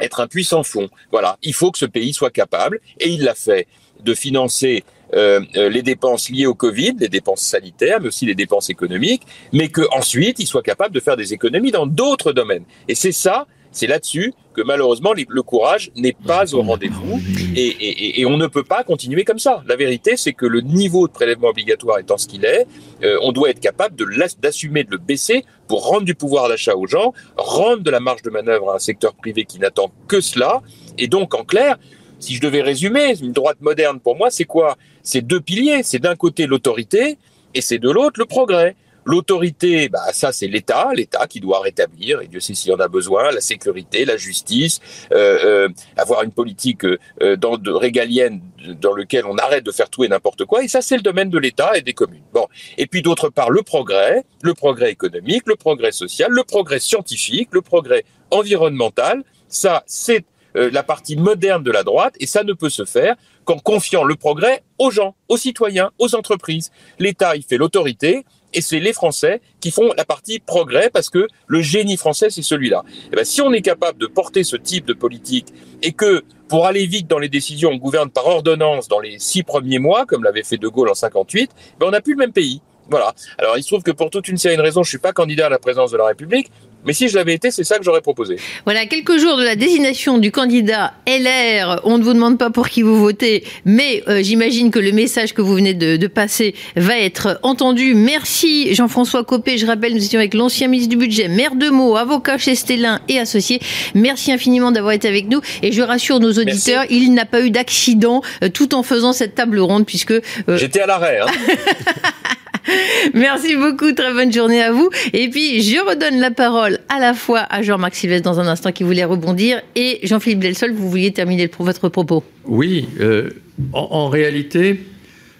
être 0.00 0.20
un 0.20 0.26
puissant 0.26 0.62
fond. 0.62 0.88
Voilà, 1.12 1.36
il 1.42 1.52
faut 1.52 1.70
que 1.70 1.78
ce 1.78 1.86
pays 1.86 2.14
soit 2.14 2.30
capable, 2.30 2.80
et 2.98 3.10
il 3.10 3.24
l'a 3.24 3.34
fait, 3.34 3.66
de 4.00 4.14
financer 4.14 4.84
euh, 5.14 5.40
euh, 5.56 5.68
les 5.68 5.82
dépenses 5.82 6.28
liées 6.30 6.46
au 6.46 6.54
Covid, 6.54 6.94
les 6.98 7.08
dépenses 7.08 7.42
sanitaires, 7.42 8.00
mais 8.00 8.08
aussi 8.08 8.26
les 8.26 8.34
dépenses 8.34 8.70
économiques, 8.70 9.22
mais 9.52 9.68
qu'ensuite 9.68 10.38
il 10.38 10.46
soit 10.46 10.62
capable 10.62 10.94
de 10.94 11.00
faire 11.00 11.16
des 11.16 11.32
économies 11.32 11.70
dans 11.70 11.86
d'autres 11.86 12.32
domaines. 12.32 12.64
Et 12.88 12.94
c'est 12.94 13.12
ça, 13.12 13.46
c'est 13.70 13.86
là-dessus 13.86 14.32
que 14.54 14.62
malheureusement 14.62 15.12
le 15.12 15.42
courage 15.42 15.90
n'est 15.96 16.16
pas 16.26 16.54
au 16.54 16.62
rendez-vous 16.62 17.20
et, 17.56 18.24
on 18.26 18.36
ne 18.36 18.46
peut 18.46 18.62
pas 18.62 18.84
continuer 18.84 19.24
comme 19.24 19.38
ça. 19.38 19.62
La 19.66 19.76
vérité, 19.76 20.16
c'est 20.16 20.32
que 20.32 20.46
le 20.46 20.60
niveau 20.60 21.06
de 21.06 21.12
prélèvement 21.12 21.48
obligatoire 21.48 21.98
étant 21.98 22.16
ce 22.16 22.26
qu'il 22.26 22.44
est, 22.44 22.66
euh, 23.02 23.18
on 23.22 23.32
doit 23.32 23.50
être 23.50 23.60
capable 23.60 23.96
de 23.96 24.04
d'assumer, 24.40 24.84
de 24.84 24.92
le 24.92 24.98
baisser 24.98 25.44
pour 25.68 25.86
rendre 25.86 26.04
du 26.04 26.14
pouvoir 26.14 26.48
d'achat 26.48 26.76
aux 26.76 26.86
gens, 26.86 27.12
rendre 27.36 27.82
de 27.82 27.90
la 27.90 28.00
marge 28.00 28.22
de 28.22 28.30
manœuvre 28.30 28.70
à 28.70 28.76
un 28.76 28.78
secteur 28.78 29.14
privé 29.14 29.44
qui 29.44 29.58
n'attend 29.58 29.90
que 30.08 30.20
cela. 30.20 30.62
Et 30.98 31.08
donc, 31.08 31.34
en 31.34 31.44
clair, 31.44 31.76
si 32.20 32.34
je 32.34 32.40
devais 32.40 32.62
résumer, 32.62 33.14
une 33.20 33.32
droite 33.32 33.60
moderne 33.60 34.00
pour 34.00 34.16
moi, 34.16 34.30
c'est 34.30 34.44
quoi? 34.44 34.76
C'est 35.04 35.22
deux 35.22 35.40
piliers. 35.40 35.82
C'est 35.84 36.00
d'un 36.00 36.16
côté 36.16 36.46
l'autorité 36.46 37.18
et 37.54 37.60
c'est 37.60 37.78
de 37.78 37.90
l'autre 37.90 38.18
le 38.18 38.26
progrès. 38.26 38.74
L'autorité, 39.06 39.90
bah, 39.90 40.12
ça 40.12 40.32
c'est 40.32 40.46
l'État, 40.46 40.88
l'État 40.94 41.26
qui 41.26 41.38
doit 41.40 41.60
rétablir, 41.60 42.22
et 42.22 42.26
Dieu 42.26 42.40
sait 42.40 42.54
s'il 42.54 42.70
y 42.70 42.74
en 42.74 42.80
a 42.80 42.88
besoin, 42.88 43.30
la 43.32 43.42
sécurité, 43.42 44.06
la 44.06 44.16
justice, 44.16 44.80
euh, 45.12 45.66
euh, 45.66 45.68
avoir 45.98 46.22
une 46.22 46.32
politique 46.32 46.84
euh, 46.84 47.36
dans, 47.36 47.58
de, 47.58 47.70
régalienne 47.70 48.40
dans 48.80 48.94
lequel 48.94 49.26
on 49.26 49.36
arrête 49.36 49.62
de 49.62 49.72
faire 49.72 49.90
tout 49.90 50.04
et 50.04 50.08
n'importe 50.08 50.46
quoi, 50.46 50.64
et 50.64 50.68
ça 50.68 50.80
c'est 50.80 50.96
le 50.96 51.02
domaine 51.02 51.28
de 51.28 51.38
l'État 51.38 51.76
et 51.76 51.82
des 51.82 51.92
communes. 51.92 52.22
Bon, 52.32 52.46
et 52.78 52.86
puis 52.86 53.02
d'autre 53.02 53.28
part 53.28 53.50
le 53.50 53.62
progrès, 53.62 54.24
le 54.42 54.54
progrès 54.54 54.90
économique, 54.90 55.42
le 55.46 55.56
progrès 55.56 55.92
social, 55.92 56.30
le 56.30 56.42
progrès 56.42 56.80
scientifique, 56.80 57.48
le 57.52 57.60
progrès 57.60 58.04
environnemental, 58.30 59.22
ça 59.48 59.84
c'est 59.86 60.24
la 60.54 60.84
partie 60.84 61.16
moderne 61.16 61.64
de 61.64 61.72
la 61.72 61.82
droite, 61.82 62.14
et 62.20 62.26
ça 62.26 62.44
ne 62.44 62.52
peut 62.52 62.70
se 62.70 62.84
faire 62.84 63.16
qu'en 63.44 63.58
confiant 63.58 64.04
le 64.04 64.16
progrès 64.16 64.62
aux 64.78 64.90
gens, 64.90 65.14
aux 65.28 65.36
citoyens, 65.36 65.90
aux 65.98 66.14
entreprises. 66.14 66.70
L'État, 66.98 67.36
il 67.36 67.42
fait 67.42 67.56
l'autorité, 67.56 68.24
et 68.52 68.60
c'est 68.60 68.80
les 68.80 68.92
Français 68.92 69.40
qui 69.60 69.70
font 69.70 69.92
la 69.96 70.04
partie 70.04 70.38
progrès, 70.38 70.90
parce 70.90 71.10
que 71.10 71.26
le 71.46 71.60
génie 71.60 71.96
français, 71.96 72.30
c'est 72.30 72.42
celui-là. 72.42 72.84
Et 73.12 73.16
ben, 73.16 73.24
si 73.24 73.42
on 73.42 73.52
est 73.52 73.62
capable 73.62 73.98
de 73.98 74.06
porter 74.06 74.44
ce 74.44 74.56
type 74.56 74.86
de 74.86 74.94
politique, 74.94 75.48
et 75.82 75.92
que 75.92 76.24
pour 76.48 76.66
aller 76.66 76.86
vite 76.86 77.08
dans 77.08 77.18
les 77.18 77.28
décisions, 77.28 77.70
on 77.70 77.76
gouverne 77.76 78.10
par 78.10 78.26
ordonnance 78.26 78.88
dans 78.88 79.00
les 79.00 79.18
six 79.18 79.42
premiers 79.42 79.78
mois, 79.78 80.06
comme 80.06 80.22
l'avait 80.22 80.44
fait 80.44 80.58
De 80.58 80.68
Gaulle 80.68 80.88
en 80.88 80.94
58, 80.94 81.50
ben, 81.78 81.86
on 81.86 81.90
n'a 81.90 82.00
plus 82.00 82.12
le 82.12 82.18
même 82.18 82.32
pays. 82.32 82.60
Voilà. 82.90 83.14
Alors, 83.38 83.56
il 83.56 83.62
se 83.62 83.68
trouve 83.68 83.82
que 83.82 83.90
pour 83.90 84.10
toute 84.10 84.28
une 84.28 84.36
série 84.36 84.56
de 84.56 84.62
raisons, 84.62 84.82
je 84.82 84.90
suis 84.90 84.98
pas 84.98 85.12
candidat 85.12 85.46
à 85.46 85.48
la 85.48 85.58
présidence 85.58 85.90
de 85.90 85.96
la 85.96 86.06
République, 86.06 86.50
mais 86.86 86.92
si 86.92 87.08
je 87.08 87.16
l'avais 87.16 87.34
été, 87.34 87.50
c'est 87.50 87.64
ça 87.64 87.78
que 87.78 87.84
j'aurais 87.84 88.00
proposé. 88.00 88.36
Voilà, 88.64 88.86
quelques 88.86 89.18
jours 89.18 89.36
de 89.36 89.44
la 89.44 89.56
désignation 89.56 90.18
du 90.18 90.30
candidat 90.30 90.94
LR. 91.06 91.80
On 91.84 91.98
ne 91.98 92.02
vous 92.02 92.12
demande 92.12 92.38
pas 92.38 92.50
pour 92.50 92.68
qui 92.68 92.82
vous 92.82 92.98
votez, 93.00 93.44
mais 93.64 94.02
euh, 94.08 94.22
j'imagine 94.22 94.70
que 94.70 94.78
le 94.78 94.92
message 94.92 95.34
que 95.34 95.42
vous 95.42 95.54
venez 95.54 95.74
de, 95.74 95.96
de, 95.96 96.06
passer 96.06 96.54
va 96.76 96.98
être 96.98 97.40
entendu. 97.42 97.94
Merci 97.94 98.74
Jean-François 98.74 99.24
Copé. 99.24 99.58
Je 99.58 99.66
rappelle, 99.66 99.94
nous 99.94 100.04
étions 100.04 100.18
avec 100.18 100.34
l'ancien 100.34 100.68
ministre 100.68 100.90
du 100.90 100.96
Budget, 100.96 101.28
maire 101.28 101.54
de 101.54 101.68
Meaux, 101.68 101.96
avocat 101.96 102.38
chez 102.38 102.54
Stellin 102.54 103.00
et 103.08 103.18
associé. 103.18 103.60
Merci 103.94 104.32
infiniment 104.32 104.72
d'avoir 104.72 104.92
été 104.92 105.08
avec 105.08 105.28
nous. 105.28 105.40
Et 105.62 105.72
je 105.72 105.82
rassure 105.82 106.20
nos 106.20 106.32
auditeurs, 106.32 106.82
Merci. 106.82 106.96
il 106.96 107.14
n'a 107.14 107.24
pas 107.24 107.40
eu 107.40 107.50
d'accident 107.50 108.22
euh, 108.42 108.48
tout 108.48 108.74
en 108.74 108.82
faisant 108.82 109.12
cette 109.12 109.34
table 109.34 109.58
ronde, 109.58 109.86
puisque... 109.86 110.12
Euh... 110.12 110.56
J'étais 110.56 110.80
à 110.80 110.86
l'arrêt. 110.86 111.20
Hein. 111.20 111.26
Merci 113.14 113.56
beaucoup, 113.56 113.92
très 113.92 114.12
bonne 114.12 114.32
journée 114.32 114.62
à 114.62 114.72
vous. 114.72 114.90
Et 115.12 115.28
puis, 115.28 115.62
je 115.62 115.76
redonne 115.86 116.20
la 116.20 116.30
parole 116.30 116.78
à 116.88 116.98
la 116.98 117.14
fois 117.14 117.40
à 117.50 117.62
Jean-Marc 117.62 117.94
Sylvestre 117.94 118.30
dans 118.30 118.40
un 118.40 118.46
instant 118.46 118.72
qui 118.72 118.82
voulait 118.82 119.04
rebondir 119.04 119.60
et 119.76 120.00
Jean-Philippe 120.02 120.40
Delsol, 120.40 120.72
vous 120.72 120.88
vouliez 120.88 121.12
terminer 121.12 121.50
votre 121.58 121.88
propos. 121.88 122.24
Oui, 122.46 122.88
euh, 123.00 123.30
en, 123.72 124.08
réalité, 124.08 124.80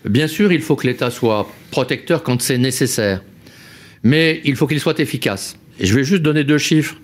bien 0.04 0.28
sûr, 0.28 0.52
il 0.52 0.60
faut 0.60 0.76
que 0.76 0.86
l'État 0.86 1.10
soit 1.10 1.48
protecteur 1.70 2.22
quand 2.22 2.40
c'est 2.40 2.58
nécessaire, 2.58 3.22
mais 4.02 4.40
il 4.44 4.56
faut 4.56 4.66
qu'il 4.66 4.80
soit 4.80 5.00
efficace. 5.00 5.56
Et 5.80 5.86
je 5.86 5.94
vais 5.94 6.04
juste 6.04 6.22
donner 6.22 6.44
deux 6.44 6.58
chiffres. 6.58 6.96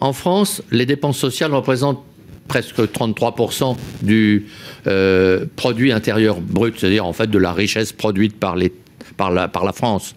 En 0.00 0.12
France, 0.12 0.62
les 0.70 0.86
dépenses 0.86 1.18
sociales 1.18 1.54
représentent 1.54 2.02
presque 2.48 2.78
33% 2.78 3.76
du 4.02 4.46
euh, 4.86 5.46
produit 5.56 5.92
intérieur 5.92 6.40
brut, 6.40 6.78
c'est-à-dire 6.78 7.06
en 7.06 7.12
fait 7.12 7.30
de 7.30 7.38
la 7.38 7.52
richesse 7.52 7.92
produite 7.92 8.36
par 8.36 8.56
les 8.56 8.70
par 9.16 9.30
la, 9.30 9.72
France. 9.72 10.14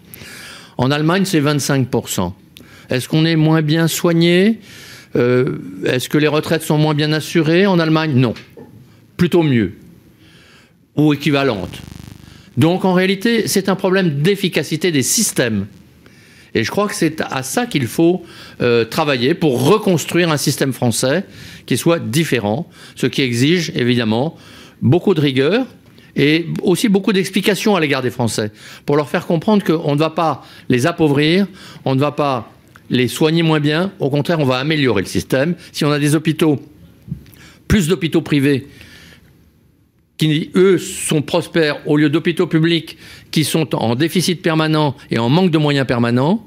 En 0.76 0.90
Allemagne, 0.90 1.24
c'est 1.24 1.40
25%. 1.40 2.32
Est-ce 2.90 3.08
qu'on 3.08 3.24
est 3.24 3.36
moins 3.36 3.62
bien 3.62 3.88
soigné? 3.88 4.60
Euh, 5.16 5.58
Est-ce 5.84 6.08
que 6.08 6.18
les 6.18 6.28
retraites 6.28 6.62
sont 6.62 6.78
moins 6.78 6.94
bien 6.94 7.12
assurées? 7.12 7.66
En 7.66 7.78
Allemagne 7.78 8.12
Non. 8.14 8.34
Plutôt 9.16 9.42
mieux. 9.42 9.74
Ou 10.96 11.12
équivalente. 11.12 11.80
Donc 12.56 12.84
en 12.84 12.92
réalité, 12.92 13.46
c'est 13.46 13.68
un 13.68 13.76
problème 13.76 14.22
d'efficacité 14.22 14.90
des 14.90 15.02
systèmes. 15.02 15.66
Et 16.54 16.64
je 16.64 16.70
crois 16.70 16.88
que 16.88 16.94
c'est 16.94 17.20
à 17.20 17.42
ça 17.42 17.66
qu'il 17.66 17.86
faut 17.86 18.24
euh, 18.60 18.84
travailler 18.84 19.34
pour 19.34 19.64
reconstruire 19.64 20.30
un 20.30 20.36
système 20.36 20.72
français 20.72 21.24
qui 21.66 21.76
soit 21.76 22.00
différent, 22.00 22.68
ce 22.96 23.06
qui 23.06 23.22
exige 23.22 23.70
évidemment 23.76 24.36
beaucoup 24.82 25.14
de 25.14 25.20
rigueur 25.20 25.66
et 26.18 26.46
aussi 26.62 26.88
beaucoup 26.88 27.12
d'explications 27.12 27.76
à 27.76 27.80
l'égard 27.80 28.02
des 28.02 28.10
Français, 28.10 28.50
pour 28.84 28.96
leur 28.96 29.08
faire 29.08 29.26
comprendre 29.26 29.64
qu'on 29.64 29.94
ne 29.94 29.98
va 29.98 30.10
pas 30.10 30.44
les 30.68 30.86
appauvrir, 30.86 31.46
on 31.84 31.94
ne 31.94 32.00
va 32.00 32.12
pas 32.12 32.52
les 32.90 33.08
soigner 33.08 33.42
moins 33.42 33.60
bien, 33.60 33.92
au 34.00 34.10
contraire, 34.10 34.40
on 34.40 34.44
va 34.44 34.56
améliorer 34.56 35.02
le 35.02 35.08
système. 35.08 35.54
Si 35.72 35.84
on 35.84 35.92
a 35.92 35.98
des 35.98 36.14
hôpitaux, 36.14 36.58
plus 37.68 37.86
d'hôpitaux 37.86 38.22
privés, 38.22 38.66
qui, 40.16 40.50
eux, 40.56 40.78
sont 40.78 41.22
prospères, 41.22 41.86
au 41.86 41.96
lieu 41.96 42.10
d'hôpitaux 42.10 42.48
publics 42.48 42.98
qui 43.30 43.44
sont 43.44 43.74
en 43.76 43.94
déficit 43.94 44.42
permanent 44.42 44.96
et 45.10 45.18
en 45.18 45.28
manque 45.28 45.52
de 45.52 45.58
moyens 45.58 45.86
permanents, 45.86 46.44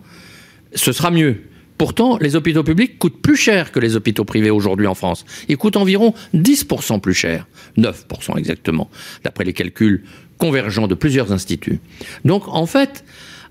ce 0.76 0.92
sera 0.92 1.10
mieux. 1.10 1.44
Pourtant, 1.82 2.20
les 2.22 2.36
hôpitaux 2.36 2.62
publics 2.62 3.00
coûtent 3.00 3.24
plus 3.24 3.36
cher 3.36 3.72
que 3.72 3.80
les 3.80 3.96
hôpitaux 3.96 4.24
privés 4.24 4.52
aujourd'hui 4.52 4.86
en 4.86 4.94
France. 4.94 5.26
Ils 5.50 5.58
coûtent 5.58 5.78
environ 5.78 6.14
10% 6.36 7.00
plus 7.00 7.16
cher, 7.16 7.48
9% 7.76 8.38
exactement, 8.38 8.92
d'après 9.24 9.46
les 9.46 9.54
calculs 9.54 10.04
convergents 10.38 10.86
de 10.86 10.94
plusieurs 10.94 11.32
instituts. 11.32 11.80
Donc, 12.24 12.48
en 12.50 12.68
fait, 12.68 13.04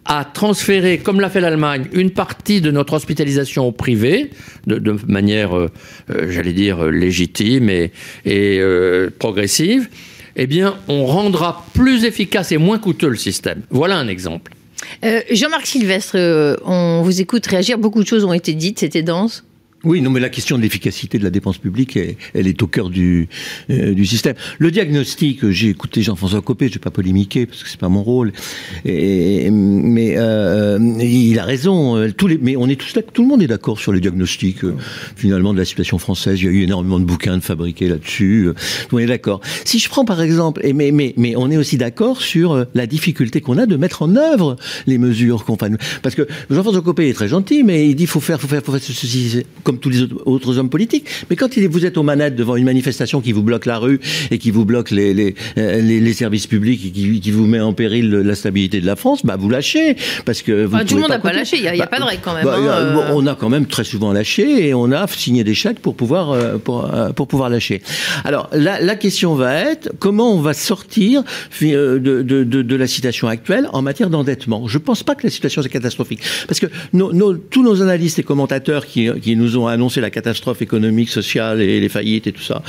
à 0.04 0.24
transférer, 0.24 0.98
comme 0.98 1.20
l'a 1.20 1.28
fait 1.28 1.40
l'Allemagne, 1.40 1.88
une 1.92 2.12
partie 2.12 2.60
de 2.60 2.70
notre 2.70 2.92
hospitalisation 2.92 3.66
au 3.66 3.72
privé, 3.72 4.30
de, 4.68 4.96
manière, 5.08 5.58
euh, 5.58 5.68
euh, 6.10 6.30
j'allais 6.30 6.52
dire, 6.52 6.84
légitime 6.84 7.68
et, 7.68 7.90
euh, 8.28 9.10
progressive, 9.18 9.88
eh 10.36 10.46
bien, 10.46 10.76
on 10.86 11.04
rendra 11.04 11.66
plus 11.74 12.04
efficace 12.04 12.52
et 12.52 12.58
moins 12.58 12.78
coûteux 12.78 13.08
le 13.08 13.16
système. 13.16 13.62
Voilà 13.70 13.98
un 13.98 14.06
exemple. 14.06 14.52
Jean-Marc 15.30 15.66
Sylvestre, 15.66 16.16
on 16.64 17.02
vous 17.02 17.20
écoute 17.20 17.46
réagir. 17.46 17.78
Beaucoup 17.78 18.02
de 18.02 18.08
choses 18.08 18.24
ont 18.24 18.32
été 18.32 18.54
dites, 18.54 18.80
c'était 18.80 19.02
dense. 19.02 19.44
Oui, 19.82 20.02
non, 20.02 20.10
mais 20.10 20.20
la 20.20 20.28
question 20.28 20.58
de 20.58 20.62
l'efficacité 20.62 21.18
de 21.18 21.24
la 21.24 21.30
dépense 21.30 21.56
publique, 21.56 21.98
elle, 22.34 22.46
est 22.46 22.62
au 22.62 22.66
cœur 22.66 22.90
du, 22.90 23.28
euh, 23.70 23.94
du 23.94 24.04
système. 24.04 24.34
Le 24.58 24.70
diagnostic, 24.70 25.48
j'ai 25.48 25.70
écouté 25.70 26.02
Jean-François 26.02 26.42
Copé, 26.42 26.68
je 26.68 26.74
vais 26.74 26.80
pas 26.80 26.90
polémiquer 26.90 27.46
parce 27.46 27.62
que 27.62 27.68
c'est 27.70 27.80
pas 27.80 27.88
mon 27.88 28.02
rôle, 28.02 28.32
et, 28.84 29.48
mais 29.50 30.18
euh, 30.18 30.78
il 31.00 31.38
a 31.38 31.44
raison. 31.44 31.96
Euh, 31.96 32.10
mais 32.42 32.56
on 32.56 32.68
est 32.68 32.76
tous 32.76 32.94
là, 32.94 33.00
tout 33.00 33.22
le 33.22 33.28
monde 33.28 33.42
est 33.42 33.46
d'accord 33.46 33.78
sur 33.78 33.92
le 33.92 34.00
diagnostic 34.00 34.58
finalement 35.16 35.54
de 35.54 35.58
la 35.58 35.64
situation 35.64 35.96
française. 35.96 36.38
Il 36.42 36.44
y 36.44 36.48
a 36.48 36.50
eu 36.50 36.62
énormément 36.62 37.00
de 37.00 37.06
bouquins 37.06 37.38
de 37.38 37.42
fabriqués 37.42 37.88
là-dessus. 37.88 38.50
on 38.92 38.98
est 38.98 39.06
d'accord. 39.06 39.40
Si 39.64 39.78
je 39.78 39.88
prends 39.88 40.04
par 40.04 40.20
exemple, 40.20 40.60
mais 40.74 40.92
mais 40.92 41.14
mais 41.16 41.36
on 41.36 41.50
est 41.50 41.56
aussi 41.56 41.78
d'accord 41.78 42.20
sur 42.20 42.66
la 42.74 42.86
difficulté 42.86 43.40
qu'on 43.40 43.56
a 43.56 43.64
de 43.64 43.76
mettre 43.76 44.02
en 44.02 44.14
œuvre 44.14 44.56
les 44.86 44.98
mesures 44.98 45.46
qu'on 45.46 45.56
fait. 45.56 45.72
Parce 46.02 46.14
que 46.14 46.28
Jean-François 46.50 46.82
Copé 46.82 47.08
est 47.08 47.14
très 47.14 47.28
gentil, 47.28 47.62
mais 47.62 47.88
il 47.88 47.94
dit 47.94 48.06
faut 48.06 48.20
faire, 48.20 48.38
faut 48.38 48.48
faire, 48.48 48.62
faut 48.62 48.72
faire 48.72 48.82
ceci 48.82 49.42
comme 49.70 49.78
tous 49.78 49.90
les 49.90 50.02
autres 50.24 50.58
hommes 50.58 50.68
politiques. 50.68 51.06
Mais 51.30 51.36
quand 51.36 51.56
vous 51.56 51.86
êtes 51.86 51.96
aux 51.96 52.02
manettes 52.02 52.34
devant 52.34 52.56
une 52.56 52.64
manifestation 52.64 53.20
qui 53.20 53.30
vous 53.30 53.44
bloque 53.44 53.66
la 53.66 53.78
rue 53.78 54.00
et 54.32 54.38
qui 54.38 54.50
vous 54.50 54.64
bloque 54.64 54.90
les, 54.90 55.14
les, 55.14 55.36
euh, 55.58 55.80
les, 55.80 56.12
services 56.12 56.48
publics 56.48 56.84
et 56.86 56.90
qui, 56.90 57.20
qui, 57.20 57.30
vous 57.30 57.46
met 57.46 57.60
en 57.60 57.72
péril 57.72 58.10
la 58.10 58.34
stabilité 58.34 58.80
de 58.80 58.86
la 58.86 58.96
France, 58.96 59.24
bah 59.24 59.36
vous 59.38 59.48
lâchez. 59.48 59.96
Parce 60.24 60.42
que 60.42 60.64
vous 60.64 60.76
tout 60.84 60.96
le 60.96 61.02
monde 61.02 61.10
n'a 61.10 61.20
pas 61.20 61.32
lâché, 61.32 61.56
il 61.58 61.62
n'y 61.62 61.68
a, 61.68 61.76
bah, 61.76 61.86
pas 61.86 62.00
de 62.00 62.04
règle 62.04 62.22
quand 62.24 62.34
même. 62.34 62.44
Bah, 62.44 62.56
hein, 62.58 62.66
euh. 62.66 63.12
On 63.12 63.28
a 63.28 63.36
quand 63.36 63.48
même 63.48 63.66
très 63.66 63.84
souvent 63.84 64.12
lâché 64.12 64.66
et 64.66 64.74
on 64.74 64.90
a 64.90 65.06
signé 65.06 65.44
des 65.44 65.54
chèques 65.54 65.78
pour 65.78 65.94
pouvoir, 65.94 66.32
euh, 66.32 66.58
pour, 66.58 66.90
pour 67.14 67.28
pouvoir 67.28 67.48
lâcher. 67.48 67.80
Alors 68.24 68.50
la, 68.52 68.80
la 68.80 68.96
question 68.96 69.36
va 69.36 69.54
être 69.54 69.92
comment 70.00 70.34
on 70.34 70.40
va 70.40 70.52
sortir 70.52 71.22
de, 71.60 71.98
de, 71.98 72.22
de, 72.22 72.62
de 72.62 72.76
la 72.76 72.88
situation 72.88 73.28
actuelle 73.28 73.68
en 73.72 73.82
matière 73.82 74.10
d'endettement? 74.10 74.66
Je 74.66 74.78
ne 74.78 74.82
pense 74.82 75.04
pas 75.04 75.14
que 75.14 75.22
la 75.22 75.30
situation 75.30 75.62
est 75.62 75.68
catastrophique. 75.68 76.22
Parce 76.48 76.58
que 76.58 76.66
nos, 76.92 77.12
nos, 77.12 77.34
tous 77.34 77.62
nos 77.62 77.82
analystes 77.82 78.18
et 78.18 78.24
commentateurs 78.24 78.84
qui, 78.84 79.08
qui 79.20 79.36
nous 79.36 79.56
ont 79.56 79.59
annoncé 79.66 80.00
la 80.00 80.11
catastrophe 80.11 80.62
économique, 80.62 81.08
sociale 81.08 81.61
et 81.61 81.80
les 81.80 81.88
faillites 81.88 82.26
et 82.26 82.32
tout 82.32 82.42
ça, 82.42 82.62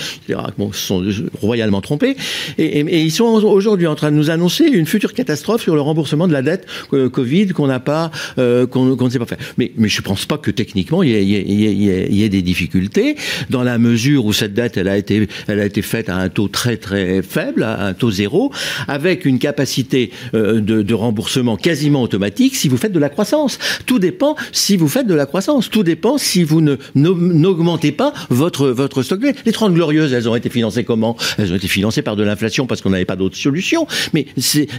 bon, 0.58 0.72
se 0.72 0.80
sont 0.80 1.04
royalement 1.42 1.82
trompés. 1.82 2.16
Et, 2.58 2.82
ils 3.02 3.12
sont 3.12 3.26
aujourd'hui 3.26 3.88
en 3.88 3.96
train 3.96 4.12
de 4.12 4.16
nous 4.16 4.30
annoncer 4.30 4.66
une 4.66 4.86
future 4.86 5.14
catastrophe 5.14 5.62
sur 5.62 5.76
le 5.76 5.82
remboursement 5.82 6.28
de 6.28 6.34
la 6.34 6.42
dette 6.42 6.66
euh, 6.94 7.10
Covid 7.10 7.50
qu'on 7.50 7.68
n'a 7.68 7.80
pas, 7.80 8.12
euh, 8.38 8.68
qu'on 8.68 8.96
ne 8.96 9.10
sait 9.10 9.20
pas 9.20 9.26
faire. 9.26 9.38
Mais, 9.58 9.72
je 9.78 10.02
pense 10.02 10.26
pas 10.26 10.38
que 10.38 10.52
techniquement 10.52 11.04
il 11.04 11.12
y, 11.12 12.24
ait, 12.24 12.30
des 12.30 12.42
difficultés 12.42 13.16
dans 13.50 13.64
la 13.64 13.78
mesure 13.78 14.26
où 14.26 14.34
cette 14.34 14.54
dette 14.54 14.78
elle 14.78 14.88
a 14.88 14.98
été, 14.98 15.28
elle 15.48 15.60
a 15.60 15.66
été 15.66 15.82
faite 15.82 16.10
à 16.10 16.16
un 16.16 16.30
taux 16.30 16.48
très 16.48 16.78
très 16.78 17.22
faible, 17.22 17.64
à 17.64 17.86
un 17.88 17.94
taux 17.94 18.12
zéro, 18.12 18.52
avec 18.88 19.26
une 19.26 19.40
capacité 19.40 20.12
euh, 20.34 20.62
de 20.62 20.94
remboursement 20.94 21.58
quasiment 21.58 22.02
automatique 22.02 22.56
si 22.56 22.68
vous 22.68 22.78
faites 22.78 22.92
de 22.92 23.00
la 23.00 23.10
croissance. 23.10 23.60
Tout 23.86 24.00
dépend 24.00 24.36
si 24.52 24.78
vous 24.78 24.88
faites 24.88 25.08
de 25.08 25.14
la 25.14 25.26
croissance. 25.26 25.70
Tout 25.70 25.84
dépend 25.84 26.18
si 26.18 26.44
vous 26.44 26.62
ne 26.62 26.76
n'augmentez 26.96 27.92
pas 27.92 28.14
votre, 28.30 28.70
votre 28.70 29.04
stock. 29.04 29.22
Les 29.46 29.52
30 29.52 29.74
glorieuses, 29.74 30.14
elles 30.14 30.30
ont 30.30 30.36
été 30.36 30.50
financées 30.50 30.84
comment? 30.84 31.16
Elles 31.38 31.52
ont 31.52 31.56
été 31.56 31.68
financées 31.68 32.02
par 32.02 32.16
de 32.16 32.24
l'inflation 32.24 32.68
parce 32.68 32.82
qu'on 32.82 32.90
n'avait 32.90 33.06
pas 33.06 33.16
d'autre 33.16 33.38
solution. 33.38 33.88
Mais 34.14 34.26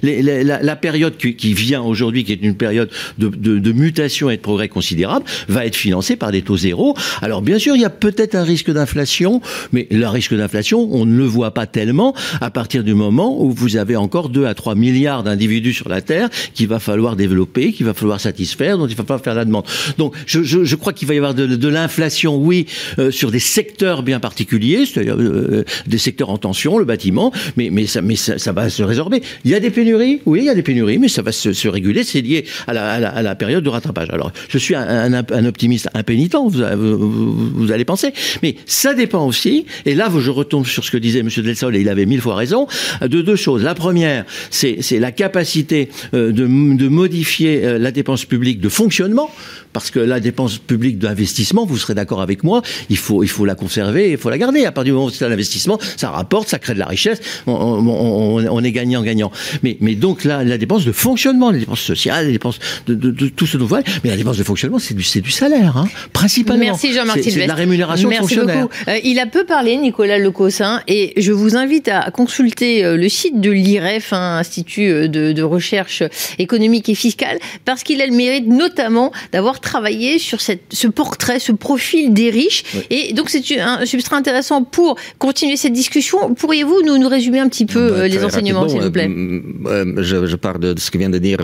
la, 0.03 0.77
période 0.77 1.17
qui, 1.17 1.55
vient 1.55 1.83
aujourd'hui, 1.83 2.25
qui 2.25 2.33
est 2.33 2.43
une 2.43 2.57
période 2.57 2.91
de, 3.19 3.29
de, 3.29 3.73
mutation 3.73 4.31
et 4.31 4.37
de 4.37 4.43
progrès 4.43 4.69
considérable, 4.69 5.25
va 5.49 5.67
être 5.67 5.77
financée 5.77 6.17
par 6.17 6.33
des 6.33 6.43
taux 6.43 6.57
zéro. 6.57 6.97
Alors 7.21 7.43
bien 7.43 7.59
sûr, 7.59 7.77
il 7.77 7.83
y 7.83 7.85
a 7.85 7.91
peut-être 7.91 8.35
un 8.35 8.43
risque 8.43 8.71
d'inflation, 8.71 9.41
mais 9.73 9.87
le 9.91 10.07
risque 10.09 10.35
d'inflation, 10.35 10.89
on 10.93 11.07
ne 11.07 11.17
le 11.17 11.25
voit 11.25 11.53
pas 11.53 11.67
tellement 11.67 12.15
à 12.41 12.51
partir 12.51 12.85
du 12.85 12.95
moment 12.95 13.43
où 13.43 13.53
vous 13.53 13.77
avez 13.77 13.97
encore 13.97 14.29
2 14.29 14.47
à 14.47 14.55
3 14.55 14.75
milliards 14.75 15.23
d'individus 15.23 15.73
sur 15.73 15.89
la 15.89 16.01
Terre 16.01 16.29
qu'il 16.55 16.69
va 16.69 16.79
falloir 16.79 17.17
développer, 17.17 17.73
qu'il 17.73 17.87
va 17.87 17.95
falloir 17.95 18.21
satisfaire, 18.21 18.79
dont 18.79 18.87
il 18.87 18.97
va 18.97 19.05
falloir 19.05 19.23
faire 19.23 19.35
la 19.35 19.45
demande. 19.45 19.65
Donc 19.99 20.15
je, 20.27 20.43
je, 20.43 20.65
je 20.65 20.77
crois 20.77 20.93
qu'il 20.93 21.09
va 21.09 21.15
y 21.15 21.19
avoir 21.19 21.35
de, 21.35 21.47
de 21.47 21.69
l'inflation 21.69 21.92
oui, 22.27 22.67
euh, 22.99 23.11
sur 23.11 23.31
des 23.31 23.39
secteurs 23.39 24.03
bien 24.03 24.21
particuliers, 24.21 24.87
c'est-à-dire 24.87 25.17
euh, 25.19 25.65
des 25.87 25.99
secteurs 25.99 26.31
en 26.31 26.39
tension, 26.39 26.79
le 26.79 26.85
bâtiment, 26.85 27.33
mais, 27.57 27.71
mais, 27.71 27.87
ça, 27.87 28.03
mais 28.03 28.17
ça, 28.17 28.53
va 28.53 28.69
se 28.69 28.83
résorber. 28.83 29.23
Il 29.45 29.51
y 29.51 29.55
a 29.55 29.61
des 29.61 29.71
pénuries, 29.71 30.21
oui, 30.27 30.41
il 30.41 30.45
y 30.47 30.49
a 30.49 30.55
des 30.55 30.63
pénuries, 30.63 30.99
mais 30.99 31.09
ça 31.09 31.23
va 31.23 31.33
se, 31.33 31.69
réguler, 31.69 32.05
c'est 32.05 32.21
lié 32.21 32.45
à 32.67 32.73
la, 32.73 33.35
période 33.35 33.65
de 33.65 33.69
rattrapage. 33.69 34.09
Alors, 34.11 34.33
je 34.49 34.59
suis 34.59 34.75
un, 34.75 35.13
un, 35.13 35.45
optimiste 35.45 35.89
impénitent, 35.95 36.35
vous, 36.35 36.63
vous, 36.77 37.51
vous, 37.55 37.73
allez 37.73 37.85
penser, 37.85 38.13
mais 38.43 38.57
ça 38.67 38.95
dépend 38.95 39.27
aussi, 39.27 39.67
et 39.87 39.95
là, 39.95 40.11
je 40.17 40.31
retombe 40.31 40.67
sur 40.67 40.85
ce 40.85 40.91
que 40.91 40.99
disait 40.99 41.21
M. 41.21 41.29
Delsol, 41.29 41.77
et 41.77 41.81
il 41.81 41.89
avait 41.89 42.07
mille 42.07 42.21
fois 42.21 42.37
raison, 42.37 42.67
de 43.01 43.23
deux 43.23 43.37
choses. 43.37 43.63
La 43.63 43.75
première, 43.75 44.25
c'est 44.51 44.83
la 44.99 45.13
capacité 45.13 45.89
euh, 46.15 46.33
de, 46.33 46.47
de 46.47 46.89
modifier 46.89 47.79
la 47.79 47.91
dépense 47.91 48.25
publique 48.25 48.61
de 48.61 48.69
fonctionnement, 48.69 49.31
parce 49.73 49.91
que 49.91 50.01
la 50.01 50.21
dépense 50.21 50.59
publique 50.59 50.99
d'investissement, 50.99 51.65
vous 51.65 51.79
serez 51.83 51.95
d'accord 51.95 52.23
avec 52.23 52.45
moi, 52.45 52.63
il 52.89 52.97
faut, 52.97 53.23
il 53.23 53.29
faut 53.29 53.45
la 53.45 53.55
conserver, 53.55 54.13
il 54.13 54.19
faut 54.19 54.31
la 54.31 54.39
garder. 54.39 54.65
À 54.65 54.73
partir 54.73 54.93
du 54.93 54.93
moment 54.93 55.07
où 55.07 55.11
c'est 55.11 55.25
un 55.25 55.33
investissement, 55.33 55.79
ça 55.97 56.11
rapporte, 56.11 56.49
ça 56.49 56.59
crée 56.59 56.75
de 56.75 56.79
la 56.79 56.87
richesse, 56.87 57.21
on, 57.47 57.53
on, 57.53 58.47
on 58.47 58.65
est 58.65 58.73
gagnant-gagnant. 58.73 59.31
Mais, 59.63 59.77
mais 59.81 59.95
donc 59.95 60.25
là, 60.25 60.45
la 60.45 60.59
dépense 60.59 60.85
de 60.85 60.93
fonctionnement, 60.93 61.51
les 61.51 61.61
dépenses 61.61 61.81
sociales, 61.81 62.27
les 62.27 62.33
dépenses 62.33 62.59
de, 62.87 62.95
de, 62.95 63.11
de 63.11 63.29
tout 63.29 63.47
ce 63.47 63.57
dont 63.57 63.65
vous 63.65 63.69
voyez, 63.69 63.85
mais 64.05 64.11
la 64.11 64.17
dépense 64.17 64.39
de 64.39 64.45
fonctionnement, 64.45 64.79
c'est 64.79 64.95
du, 64.95 65.05
du 65.21 65.31
salaire, 65.31 65.77
hein, 65.77 65.89
principalement. 66.13 66.65
Merci 66.65 66.93
Jean-Marc 66.93 67.21
C'est 67.23 67.47
la 67.47 67.55
rémunération 67.55 68.09
Merci. 68.09 68.37
Beaucoup. 68.37 68.71
Euh, 68.89 68.99
il 69.05 69.19
a 69.19 69.27
peu 69.27 69.45
parlé, 69.45 69.77
Nicolas 69.77 70.19
Lecossin, 70.19 70.81
et 70.89 71.13
je 71.17 71.33
vous 71.33 71.57
invite 71.57 71.89
à 71.89 72.11
consulter 72.11 72.85
euh, 72.85 72.97
le 72.97 73.09
site 73.09 73.41
de 73.41 73.51
l'IREF, 73.51 74.13
un 74.13 74.39
institut 74.39 74.89
euh, 74.89 75.09
de, 75.09 75.33
de 75.33 75.43
recherche 75.43 76.03
économique 76.39 76.89
et 76.89 76.95
fiscale, 76.95 77.39
parce 77.65 77.83
qu'il 77.83 78.01
a 78.01 78.07
le 78.07 78.13
mérite 78.15 78.47
notamment 78.47 79.13
d'avoir 79.33 79.61
travailler 79.61 80.19
sur 80.19 80.41
cette, 80.41 80.63
ce 80.73 80.87
portrait, 80.87 81.39
ce 81.39 81.53
profil 81.53 81.72
des 82.09 82.31
riches. 82.31 82.65
Et 82.91 83.13
donc, 83.13 83.29
c'est 83.31 83.61
un 83.61 83.85
substrat 83.85 84.17
intéressant 84.17 84.63
pour 84.65 84.97
continuer 85.19 85.57
cette 85.57 85.73
discussion. 85.73 86.35
Pourriez-vous 86.35 86.83
nous, 86.85 86.99
nous 86.99 87.09
résumer 87.09 87.41
un 87.41 87.49
petit 87.49 87.67
peu 87.67 87.91
bah, 87.91 87.97
euh, 87.99 88.09
les 88.09 88.25
enseignements, 88.25 88.69
s'il 88.69 88.81
vous 88.81 88.91
plaît 88.91 89.09
euh, 89.09 89.41
euh, 89.67 90.03
je, 90.03 90.27
je 90.27 90.37
parle 90.37 90.61
de 90.61 90.75
ce 90.79 90.91
que 90.91 90.99
vient 90.99 91.11
de 91.11 91.19
dire 91.19 91.39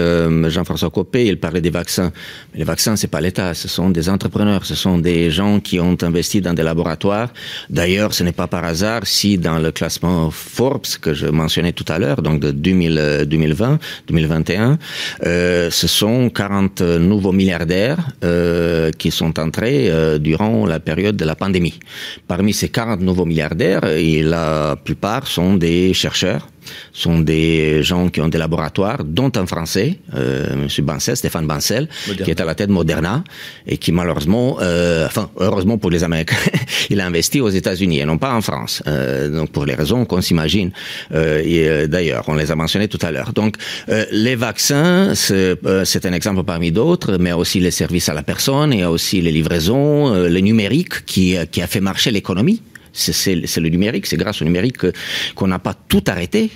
Jean-François 0.49 0.91
Copé. 0.91 1.27
Il 1.27 1.39
parlait 1.39 1.61
des 1.61 1.71
vaccins. 1.71 2.13
Mais 2.53 2.61
les 2.61 2.65
vaccins, 2.65 2.97
c'est 2.97 3.09
pas 3.09 3.21
l'État. 3.21 3.55
Ce 3.55 3.69
sont 3.69 3.91
des 3.91 4.09
entrepreneurs. 4.09 4.65
Ce 4.65 4.75
sont 4.75 4.99
des 4.99 5.31
gens 5.31 5.61
qui 5.61 5.81
ont 5.81 5.97
investi 6.03 6.41
dans 6.41 6.55
des 6.55 6.63
laboratoires. 6.63 7.33
D'ailleurs, 7.71 8.15
ce 8.15 8.23
n'est 8.23 8.33
pas 8.33 8.47
par 8.47 8.65
hasard 8.65 9.07
si 9.07 9.39
dans 9.39 9.59
le 9.59 9.71
classement 9.71 10.31
Forbes 10.31 10.87
que 11.01 11.15
je 11.15 11.27
mentionnais 11.27 11.73
tout 11.73 11.85
à 11.89 11.99
l'heure, 11.99 12.23
donc 12.23 12.41
de 12.41 12.51
2000, 12.51 13.27
2020, 13.27 13.79
2021, 14.09 14.79
euh, 15.25 15.71
ce 15.71 15.87
sont 15.87 16.31
40 16.31 16.81
nouveaux 16.81 17.33
milliardaires 17.33 17.99
euh, 18.25 18.91
qui 18.93 19.11
sont 19.11 19.39
entrés 19.39 19.91
euh, 19.91 20.18
durant 20.19 20.67
la 20.67 20.81
période 20.81 21.17
de 21.17 21.25
la 21.25 21.35
pandémie. 21.35 21.79
Parmi 22.27 22.53
ces 22.53 22.69
40 22.69 23.01
nouveaux 23.01 23.25
milliardaires, 23.25 23.81
la 23.85 24.77
plupart 24.83 25.27
sont 25.27 25.55
des 25.55 25.93
chercheurs 25.95 26.49
sont 26.93 27.21
des 27.21 27.83
gens 27.83 28.09
qui 28.09 28.21
ont 28.21 28.29
des 28.29 28.39
laboratoires, 28.39 29.05
dont 29.05 29.33
un 29.37 29.47
Français, 29.47 29.99
euh, 30.15 30.55
Monsieur 30.57 30.83
Bancel, 30.83 31.17
Stéphane 31.17 31.47
Bancel, 31.47 31.89
qui 32.25 32.31
est 32.31 32.41
à 32.41 32.45
la 32.45 32.55
tête 32.55 32.69
de 32.69 32.73
Moderna 32.73 33.25
et 33.67 33.79
qui 33.79 33.93
malheureusement, 33.93 34.59
euh, 34.61 35.07
enfin 35.07 35.31
heureusement 35.39 35.79
pour 35.79 35.91
les 35.91 36.05
Américains, 36.05 36.37
il 36.91 37.01
a 37.01 37.07
investi 37.07 37.41
aux 37.41 37.49
États-Unis 37.49 38.01
et 38.01 38.05
non 38.05 38.19
pas 38.19 38.33
en 38.33 38.41
France. 38.41 38.83
Euh, 38.87 39.29
donc 39.29 39.51
pour 39.51 39.65
les 39.65 39.75
raisons 39.75 40.05
qu'on 40.05 40.21
s'imagine. 40.21 40.71
Euh, 41.15 41.43
et 41.45 41.69
euh, 41.69 41.87
d'ailleurs, 41.87 42.25
on 42.29 42.35
les 42.35 42.51
a 42.51 42.57
mentionnés 42.57 42.89
tout 42.89 42.99
à 43.03 43.11
l'heure. 43.11 43.33
Donc 43.33 43.57
euh, 43.89 44.05
les 44.13 44.37
vaccins, 44.37 45.15
c'est 45.15 45.57
euh, 45.65 45.85
c'est 45.85 46.07
un 46.07 46.13
exemple 46.13 46.43
parmi 46.45 46.73
d'autres, 46.73 47.17
mais 47.19 47.33
aussi 47.33 47.61
les 47.61 47.71
services 47.71 48.09
à 48.09 48.15
la 48.15 48.23
personne, 48.23 48.73
il 48.73 48.81
y 48.81 48.83
a 48.83 48.91
aussi 48.91 49.21
les 49.21 49.33
livraisons, 49.33 50.15
euh, 50.15 50.29
le 50.29 50.41
numérique 50.41 51.05
qui, 51.07 51.37
qui 51.51 51.63
a 51.63 51.67
fait 51.67 51.81
marcher 51.81 52.11
l'économie. 52.11 52.63
C'est- 52.93 53.35
le 53.37 53.69
numérique, 53.69 54.07
c'est 54.07 54.17
grâce 54.17 54.41
au 54.43 54.45
numérique 54.45 54.79
que- 54.79 54.93
qu'on 55.35 55.47
n'a 55.49 55.59
pas 55.59 55.75
tout 55.75 56.03
arrêté. 56.07 56.51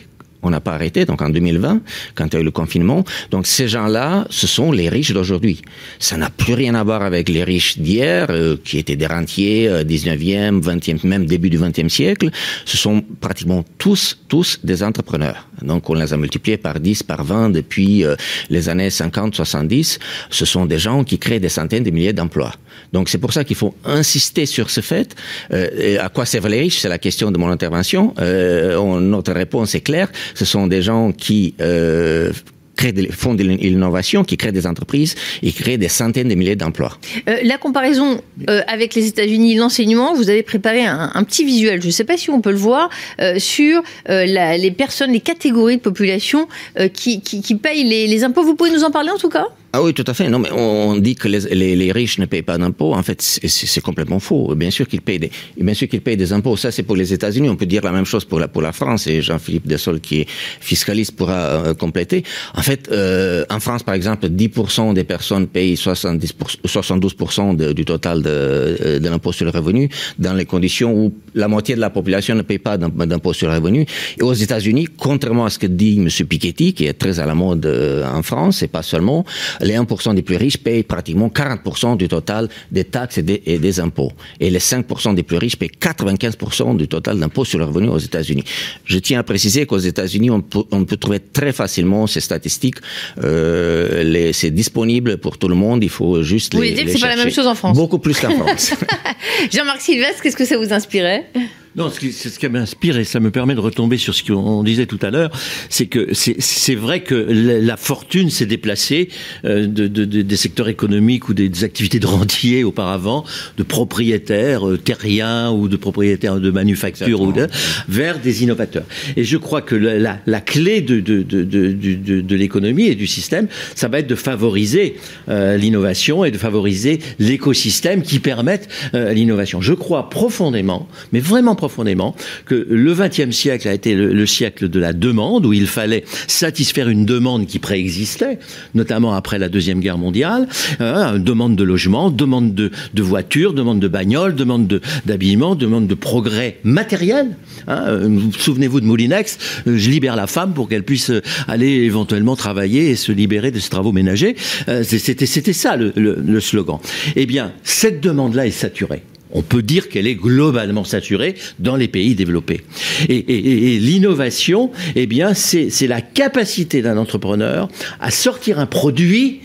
On 0.45 0.51
n'a 0.51 0.61
pas 0.61 0.73
arrêté, 0.75 1.05
donc 1.05 1.23
en 1.23 1.29
2020, 1.31 1.83
quand 2.17 2.27
il 2.27 2.33
y 2.35 2.37
a 2.37 2.41
eu 2.41 2.45
le 2.45 2.51
confinement. 2.51 3.05
Donc 3.31 3.47
ces 3.47 3.69
gens-là, 3.69 4.27
ce 4.29 4.49
sont 4.49 4.73
les 4.73 4.89
riches 4.89 5.13
d'aujourd'hui. 5.13 5.63
Ça 6.01 6.17
n'a 6.17 6.31
plus 6.31 6.55
rien 6.55 6.75
à 6.75 6.83
voir 6.83 7.03
avec 7.03 7.29
les 7.29 7.45
riches 7.45 7.79
d'hier, 7.79 8.27
euh, 8.31 8.57
qui 8.65 8.79
étaient 8.79 8.97
des 8.97 9.07
rentiers, 9.07 9.69
euh, 9.69 9.85
19e, 9.85 10.61
20e, 10.61 10.99
même 11.05 11.27
début 11.27 11.49
du 11.49 11.59
20e 11.59 11.89
siècle. 11.89 12.31
Ce 12.65 12.77
sont 12.77 13.05
pratiquement 13.21 13.65
tous, 13.79 14.19
tous 14.27 14.59
des 14.65 14.83
entrepreneurs. 14.83 15.47
Donc 15.63 15.89
on 15.91 15.95
les 15.95 16.13
a 16.13 16.17
multipliés 16.17 16.57
par 16.57 16.81
10, 16.81 17.03
par 17.03 17.25
20 17.25 17.51
depuis 17.51 18.05
euh, 18.05 18.15
les 18.51 18.69
années 18.69 18.91
50, 18.91 19.35
70. 19.35 19.99
Ce 20.31 20.45
sont 20.45 20.67
des 20.67 20.79
gens 20.79 21.05
qui 21.05 21.19
créent 21.19 21.41
des 21.41 21.49
centaines 21.49 21.85
de 21.85 21.91
milliers 21.91 22.13
d'emplois. 22.13 22.53
Donc 22.93 23.09
c'est 23.09 23.19
pour 23.19 23.33
ça 23.33 23.45
qu'il 23.45 23.57
faut 23.57 23.75
insister 23.85 24.47
sur 24.47 24.71
ce 24.71 24.81
fait. 24.81 25.15
Euh, 25.53 25.99
à 26.01 26.09
quoi 26.09 26.27
servent 26.27 26.49
les 26.49 26.61
riches? 26.61 26.79
C'est 26.79 26.89
la 26.89 26.99
question 26.99 27.31
de 27.31 27.39
mon 27.39 27.51
intervention. 27.51 28.15
Euh, 28.19 28.77
on- 28.77 29.01
notre 29.01 29.33
réponse 29.33 29.75
est 29.75 29.81
claire. 29.81 30.09
Ce 30.35 30.45
sont 30.45 30.67
des 30.67 30.83
gens 30.83 31.13
qui 31.13 31.55
euh, 31.61 32.33
créent 32.77 32.93
font 33.11 33.35
de 33.35 33.43
l'innovation, 33.43 34.25
qui 34.25 34.37
créent 34.37 34.53
des 34.53 34.67
entreprises 34.67 35.15
et 35.43 35.53
créent 35.53 35.79
des 35.79 35.89
centaines 35.89 36.29
de 36.29 36.35
milliers 36.35 36.57
d'emplois. 36.57 36.99
Euh, 37.29 37.39
la 37.43 37.59
comparaison 37.59 38.21
euh, 38.49 38.63
avec 38.67 38.95
les 38.95 39.07
États-Unis, 39.07 39.55
l'enseignement, 39.55 40.15
vous 40.15 40.31
avez 40.31 40.43
préparé 40.43 40.85
un, 40.85 41.25
petit 41.25 41.45
visuel, 41.45 41.81
je 41.81 41.87
ne 41.87 41.93
sais 41.93 42.05
pas 42.05 42.17
si 42.17 42.31
on 42.31 42.41
peut 42.41 42.51
le 42.51 42.57
voir, 42.57 42.91
euh, 43.21 43.39
sur 43.39 43.83
les 44.09 44.75
personnes, 44.77 45.13
les 45.13 45.21
catégories 45.21 45.77
de 45.77 45.83
population 45.83 46.49
qui, 46.93 47.21
qui, 47.21 47.55
payent 47.55 47.85
les 47.85 48.25
impôts. 48.25 48.43
Vous 48.43 48.55
pouvez 48.55 48.71
nous 48.71 48.85
en 48.85 48.91
parler 48.91 49.11
en 49.11 49.19
tout 49.19 49.29
cas? 49.29 49.47
Ah 49.75 49.83
oui, 49.83 49.95
tout 49.95 50.05
à 50.07 50.13
fait. 50.13 50.29
Non, 50.29 50.39
mais 50.39 50.51
on 50.53 50.97
dit 50.97 51.15
que 51.15 51.29
les, 51.29 51.41
les, 51.55 51.75
les 51.77 51.93
riches 51.93 52.19
ne 52.19 52.27
payent 52.27 52.43
pas 52.43 52.59
d'impôts. 52.59 52.93
En 52.95 53.03
fait, 53.03 53.23
c'est- 53.23 53.81
complètement 53.81 54.21
faux. 54.21 54.55
Bien 54.55 54.71
sûr 54.71 54.87
qu'ils 54.87 55.01
payent 55.01 55.19
des, 55.19 55.31
bien 55.59 55.73
sûr 55.75 55.89
qu'ils 55.89 56.03
payent 56.03 56.17
des 56.19 56.33
impôts. 56.35 56.57
Ça, 56.59 56.71
c'est 56.71 56.83
pour 56.83 56.95
les 56.95 57.13
États-Unis. 57.13 57.49
On 57.49 57.57
peut 57.57 57.65
dire 57.67 57.83
la 57.83 57.91
même 57.93 58.05
chose 58.05 58.25
pour 58.27 58.39
la 58.39 58.49
pour 58.49 58.61
la 58.61 58.73
France. 58.73 59.07
Et 59.07 59.23
Jean-Philippe 59.23 59.67
Dessol, 59.67 60.01
qui 60.01 60.21
est 60.21 60.27
fiscaliste, 60.61 61.17
pourra 61.17 61.33
euh, 61.35 61.75
compléter. 61.75 62.23
En 62.55 62.61
fait, 62.63 62.89
euh, 62.93 63.45
en 63.51 63.61
France, 63.61 63.83
par 63.83 63.95
exemple, 63.95 64.29
10% 64.29 64.93
des 64.93 65.05
personnes 65.05 65.47
payent 65.47 65.77
70 65.77 66.35
72% 66.67 67.55
de- 67.57 67.73
du 67.73 67.85
total 67.85 68.23
de, 68.23 68.29
euh, 68.29 68.99
de 68.99 69.09
l'impôt 69.09 69.33
sur 69.33 69.47
le 69.47 69.51
revenu, 69.53 69.89
dans 70.19 70.35
les 70.35 70.45
conditions 70.45 70.93
où 70.95 71.15
la 71.35 71.49
moitié 71.49 71.75
de 71.77 71.81
la 71.81 71.91
population 71.91 72.35
ne 72.35 72.43
paye 72.43 72.59
pas 72.59 72.77
d'im- 72.77 72.91
d'impôt 73.07 73.33
sur 73.33 73.49
le 73.49 73.55
revenu. 73.57 73.87
Et 74.19 74.23
aux 74.23 74.35
États-Unis, 74.35 74.87
contrairement 74.99 75.47
à 75.47 75.51
ce 75.51 75.59
que 75.59 75.67
dit 75.67 75.97
M. 75.99 76.09
Piketty, 76.27 76.75
qui 76.75 76.85
est 76.87 76.93
très 76.93 77.19
à 77.21 77.27
la 77.27 77.35
mode 77.35 77.65
euh, 77.67 78.05
en 78.07 78.23
France, 78.23 78.63
et 78.63 78.69
pas 78.69 78.83
seulement, 78.83 79.25
les 79.63 79.75
1% 79.75 80.15
des 80.15 80.23
plus 80.23 80.37
riches 80.37 80.59
payent 80.59 80.83
pratiquement 80.83 81.29
40% 81.29 81.97
du 81.97 82.09
total 82.09 82.49
des 82.71 82.85
taxes 82.85 83.19
et 83.19 83.23
des, 83.23 83.43
et 83.47 83.59
des 83.59 83.81
impôts. 83.81 84.13
Et 84.41 84.51
les 84.51 84.59
5% 84.59 85.15
des 85.15 85.23
plus 85.23 85.37
riches 85.37 85.57
payent 85.57 85.71
95% 85.81 86.77
du 86.77 86.89
total 86.89 87.19
d'impôts 87.19 87.45
sur 87.45 87.59
le 87.59 87.65
revenu 87.65 87.89
aux 87.89 87.99
États-Unis. 87.99 88.45
Je 88.85 88.99
tiens 88.99 89.21
à 89.21 89.23
préciser 89.23 89.67
qu'aux 89.67 89.79
États-Unis, 89.79 90.31
on 90.31 90.41
peut, 90.41 90.65
on 90.71 90.85
peut 90.85 90.97
trouver 90.97 91.21
très 91.21 91.53
facilement 91.53 92.07
ces 92.07 92.21
statistiques. 92.21 92.77
Euh, 93.23 94.31
c'est 94.33 94.51
disponible 94.51 95.19
pour 95.19 95.39
tout 95.39 95.49
le 95.49 95.55
monde. 95.55 95.83
Il 95.83 95.91
faut 95.91 96.23
juste 96.23 96.55
Vous 96.55 96.61
les, 96.61 96.71
voulez 96.71 96.85
dire 96.85 96.93
que 96.93 96.99
c'est 96.99 97.07
pas 97.07 97.15
la 97.15 97.23
même 97.23 97.33
chose 97.33 97.47
en 97.47 97.55
France? 97.55 97.77
Beaucoup 97.77 97.99
plus 97.99 98.19
qu'en 98.19 98.31
France. 98.31 98.73
Jean-Marc 99.53 99.81
Sylvestre, 99.81 100.23
qu'est-ce 100.23 100.37
que 100.37 100.45
ça 100.45 100.57
vous 100.59 100.73
inspirait? 100.73 101.27
Non, 101.75 101.89
ce 101.89 101.99
qui, 102.01 102.13
c'est 102.13 102.29
ce 102.29 102.39
qui 102.39 102.47
m'inspire 102.49 102.99
et 102.99 103.05
ça 103.05 103.19
me 103.19 103.31
permet 103.31 103.55
de 103.55 103.61
retomber 103.61 103.97
sur 103.97 104.15
ce 104.15 104.23
qu'on 104.23 104.63
disait 104.63 104.85
tout 104.85 104.99
à 105.01 105.11
l'heure, 105.11 105.31
c'est 105.71 105.87
que 105.87 106.09
c'est, 106.13 106.75
vrai 106.75 107.03
que 107.03 107.15
la, 107.15 107.79
fortune 107.79 108.29
s'est 108.29 108.45
déplacée 108.45 109.09
euh, 109.47 109.67
de, 109.67 109.89
de- 109.89 110.05
de- 110.05 110.21
des 110.21 110.37
secteurs 110.37 110.69
économiques 110.69 111.31
ou 111.31 111.35
des, 111.35 111.49
des 111.49 111.65
activités 111.65 111.99
de 111.99 112.07
rentiers 112.07 112.63
auparavant, 112.63 113.25
de 113.57 113.63
propriétaires 113.63 114.69
euh, 114.69 114.77
terriens 114.77 115.51
ou 115.51 115.67
de 115.69 115.77
propriétaires 115.77 116.39
de 116.41 116.51
manufactures 116.51 117.23
ou 117.23 117.33
de, 117.33 117.49
vers 117.89 118.19
des 118.19 118.43
innovateurs. 118.43 118.85
Et 119.17 119.25
je 119.25 119.39
crois 119.39 119.63
que 119.63 119.75
la, 119.75 119.99
la, 119.99 120.19
la 120.27 120.41
clé 120.43 120.83
de, 120.83 121.01
de, 121.01 121.23
de, 121.23 121.43
de, 121.43 121.73
de, 121.73 122.21
de 122.21 122.37
l'économie 122.37 122.89
et 122.89 122.95
du 122.95 123.07
système, 123.07 123.49
ça 123.75 123.89
va 123.89 124.01
être 124.01 124.07
de 124.09 124.15
favoriser 124.15 124.97
euh, 125.31 125.57
l'innovation 125.57 126.23
et 126.27 126.31
de 126.31 126.39
favoriser 126.39 126.99
l'écosystème 127.19 128.03
qui 128.03 128.19
permette 128.19 128.69
euh, 128.95 129.15
l'innovation. 129.15 129.63
Je 129.63 129.73
crois 129.73 130.11
profondément, 130.11 130.87
mais 131.13 131.21
vraiment 131.21 131.55
profondément, 131.63 132.17
que 132.45 132.67
le 132.69 132.93
XXe 132.93 133.31
siècle 133.31 133.69
a 133.69 133.73
été 133.73 133.95
le, 133.95 134.13
le 134.13 134.27
siècle 134.27 134.69
de 134.69 134.81
la 134.81 134.93
demande, 134.93 135.47
où 135.47 135.53
il 135.53 135.69
fallait 135.69 136.03
satisfaire 136.27 136.89
une 136.89 137.07
demande 137.07 137.47
qui 137.47 137.61
préexistait, 137.61 138.41
notamment 138.75 139.13
après 139.15 139.39
la 139.39 139.49
Deuxième 139.49 139.79
Guerre 139.79 139.97
mondiale, 139.99 140.49
euh, 140.81 141.19
demande 141.19 141.55
de 141.55 141.63
logement, 141.63 142.11
demande 142.11 142.53
de, 142.57 142.73
de 142.95 143.03
voitures, 143.03 143.53
demande 143.55 143.79
de 143.79 143.87
bagnoles, 143.87 144.35
demande 144.35 144.67
de- 144.67 144.81
d'habillement, 145.07 145.55
demande 145.55 145.87
de 145.87 145.95
progrès 145.95 146.59
matériel. 146.65 147.37
Hein, 147.69 148.09
vous 148.09 148.33
Souvenez-vous 148.33 148.81
de 148.81 148.87
Moulinex, 148.87 149.39
euh, 149.69 149.79
je 149.79 149.89
libère 149.89 150.17
la 150.17 150.27
femme 150.27 150.55
pour 150.55 150.69
qu'elle 150.69 150.83
puisse 150.83 151.11
euh, 151.11 151.23
aller 151.47 151.69
éventuellement 151.85 152.35
travailler 152.35 152.91
et 152.91 152.97
se 152.97 153.13
libérer 153.13 153.53
de 153.53 153.61
ses 153.61 153.71
travaux 153.71 153.93
ménagers. 153.93 154.35
Euh, 154.69 154.83
C'était 154.83 155.53
ça 155.53 155.77
le 155.77 156.41
slogan. 156.41 156.79
Eh 157.15 157.27
bien, 157.27 157.53
cette 157.63 158.01
demande-là 158.01 158.47
est 158.49 158.51
saturée. 158.51 159.03
On 159.33 159.43
peut 159.43 159.63
dire 159.63 159.89
qu'elle 159.89 160.07
est 160.07 160.15
globalement 160.15 160.85
saturée 160.85 161.35
dans 161.59 161.77
les 161.77 161.89
pays 161.89 162.15
développés. 162.15 162.61
Et, 163.09 163.79
l'innovation, 163.79 164.71
eh 164.95 165.09
c'est 165.35 165.87
la 165.87 166.01
capacité 166.01 166.83
d'un 166.83 166.97
entrepreneur 166.97 167.69
à 168.01 168.11
sortir 168.11 168.59
un 168.59 168.67
produit 168.67 169.41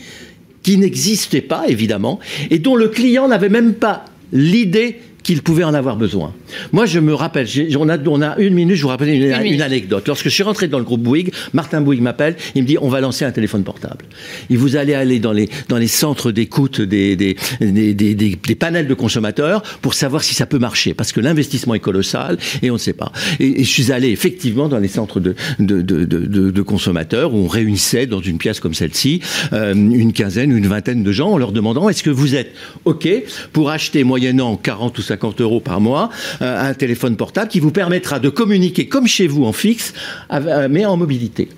qui 0.63 0.77
n'existait 0.77 1.41
pas, 1.41 1.65
évidemment, 1.67 2.19
et 2.49 2.59
dont 2.59 2.75
le 2.75 2.89
client 2.89 3.27
n'avait 3.27 3.49
même 3.49 3.73
pas 3.73 4.05
l'idée 4.33 4.99
qu'il 5.23 5.41
pouvait 5.41 5.63
en 5.63 5.73
avoir 5.73 5.95
besoin. 5.95 6.33
Moi, 6.71 6.85
je 6.85 6.99
me 6.99 7.13
rappelle, 7.13 7.47
on 7.79 7.89
a, 7.89 7.97
on 8.07 8.21
a 8.21 8.37
une 8.37 8.53
minute, 8.53 8.75
je 8.75 8.81
vous 8.83 8.87
rappelle 8.87 9.09
une, 9.09 9.61
anecdote. 9.61 10.07
Lorsque 10.07 10.25
je 10.25 10.29
suis 10.29 10.43
rentré 10.43 10.67
dans 10.67 10.79
le 10.79 10.85
groupe 10.85 11.01
Bouygues, 11.01 11.31
Martin 11.53 11.81
Bouygues 11.81 12.01
m'appelle, 12.01 12.35
il 12.55 12.63
me 12.63 12.67
dit, 12.67 12.77
on 12.81 12.89
va 12.89 13.01
lancer 13.01 13.25
un 13.25 13.31
téléphone 13.31 13.63
portable. 13.63 14.05
Et 14.49 14.55
vous 14.55 14.75
allez 14.75 14.93
aller 14.93 15.19
dans 15.19 15.31
les, 15.33 15.49
dans 15.69 15.77
les 15.77 15.87
centres 15.87 16.31
d'écoute 16.31 16.81
des, 16.81 17.15
des, 17.15 17.35
des, 17.59 17.93
des, 17.93 18.15
des- 18.15 18.35
des 18.35 18.55
panels 18.55 18.87
de 18.87 18.93
consommateurs 18.93 19.61
pour 19.81 19.93
savoir 19.93 20.23
si 20.23 20.33
ça 20.33 20.45
peut 20.45 20.59
marcher, 20.59 20.93
parce 20.93 21.11
que 21.11 21.19
l'investissement 21.19 21.73
est 21.73 21.79
colossal 21.79 22.37
et 22.61 22.69
on 22.71 22.75
ne 22.75 22.79
sait 22.79 22.93
pas. 22.93 23.11
Et, 23.39 23.61
et 23.61 23.63
je 23.63 23.69
suis 23.69 23.91
allé 23.91 24.09
effectivement 24.09 24.67
dans 24.69 24.79
les 24.79 24.87
centres 24.87 25.19
de, 25.19 25.35
de, 25.59 25.81
de, 25.81 26.05
de, 26.05 26.25
de- 26.25 26.51
de 26.51 26.61
consommateurs 26.61 27.33
où 27.33 27.37
on 27.37 27.47
réunissait 27.47 28.05
dans 28.07 28.21
une 28.21 28.37
pièce 28.37 28.59
comme 28.59 28.73
celle-ci 28.73 29.21
euh, 29.53 29.73
une 29.73 30.13
quinzaine, 30.13 30.55
une 30.55 30.67
vingtaine 30.67 31.03
de 31.03 31.11
gens 31.11 31.31
en 31.31 31.37
leur 31.37 31.51
demandant 31.51 31.89
est-ce 31.89 32.03
que 32.03 32.09
vous 32.09 32.35
êtes 32.35 32.51
OK 32.85 33.07
pour 33.53 33.69
acheter 33.69 34.03
moyennant 34.03 34.55
40 34.55 34.97
ou 34.97 35.01
50 35.01 35.41
euros 35.41 35.59
par 35.59 35.81
mois 35.81 36.09
un 36.41 36.73
téléphone 36.73 37.15
portable 37.15 37.49
qui 37.49 37.59
vous 37.59 37.71
permettra 37.71 38.19
de 38.19 38.29
communiquer 38.29 38.87
comme 38.87 39.07
chez 39.07 39.27
vous 39.27 39.45
en 39.45 39.53
fixe, 39.53 39.93
euh, 40.31 40.67
mais 40.69 40.85
en 40.85 40.97
mobilité. 40.97 41.49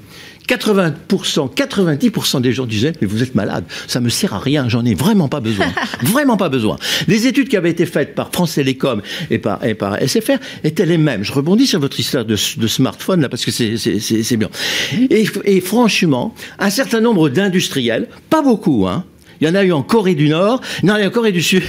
80%, 0.50 1.54
90% 1.54 2.42
des 2.42 2.52
gens 2.52 2.66
disaient 2.66 2.94
mais 3.02 3.08
vous 3.08 3.22
êtes 3.22 3.36
malade, 3.36 3.66
ça 3.88 4.00
me 4.00 4.10
sert 4.10 4.34
à 4.34 4.40
rien, 4.40 4.68
j'en 4.68 4.84
ai 4.84 4.96
vraiment 4.96 5.28
pas 5.28 5.42
besoin, 5.42 5.68
vraiment 6.02 6.38
pas 6.38 6.50
besoin. 6.50 6.78
Les 7.08 7.28
études 7.28 7.50
qui 7.50 7.58
avaient 7.58 7.70
été 7.70 7.86
faites 7.86 8.16
par 8.16 8.32
France 8.34 8.56
Télécom 8.56 9.02
et 9.30 9.38
par, 9.38 9.64
et 9.64 9.76
par 9.76 10.00
SFR 10.02 10.38
étaient 10.64 10.88
les 10.88 10.98
mêmes. 10.98 11.24
Je 11.24 11.34
rebondis 11.34 11.68
sur 11.68 11.80
votre 11.80 12.00
histoire 12.00 12.26
de, 12.26 12.36
de 12.58 12.68
smartphone 12.68 13.22
là 13.22 13.30
parce 13.30 13.46
que 13.46 13.52
c'est 13.52 14.38
bien. 14.38 14.50
Et, 15.12 15.28
et 15.46 15.62
franchement, 15.62 16.34
un 16.58 16.72
certain 16.72 17.00
nombre 17.00 17.30
d'industriels, 17.30 18.08
pas 18.30 18.42
beaucoup, 18.42 18.88
hein. 18.88 19.06
Il 19.42 19.48
y 19.48 19.52
en 19.52 19.56
a 19.56 19.64
eu 19.64 19.72
en 19.72 19.84
Corée 19.84 20.16
du 20.16 20.30
Nord, 20.30 20.62
il 20.84 20.90
y 20.90 20.92
en 20.92 20.96
a 20.96 21.02
eu 21.02 21.08
en 21.08 21.10
Corée 21.10 21.32
du 21.32 21.42
Sud, 21.42 21.64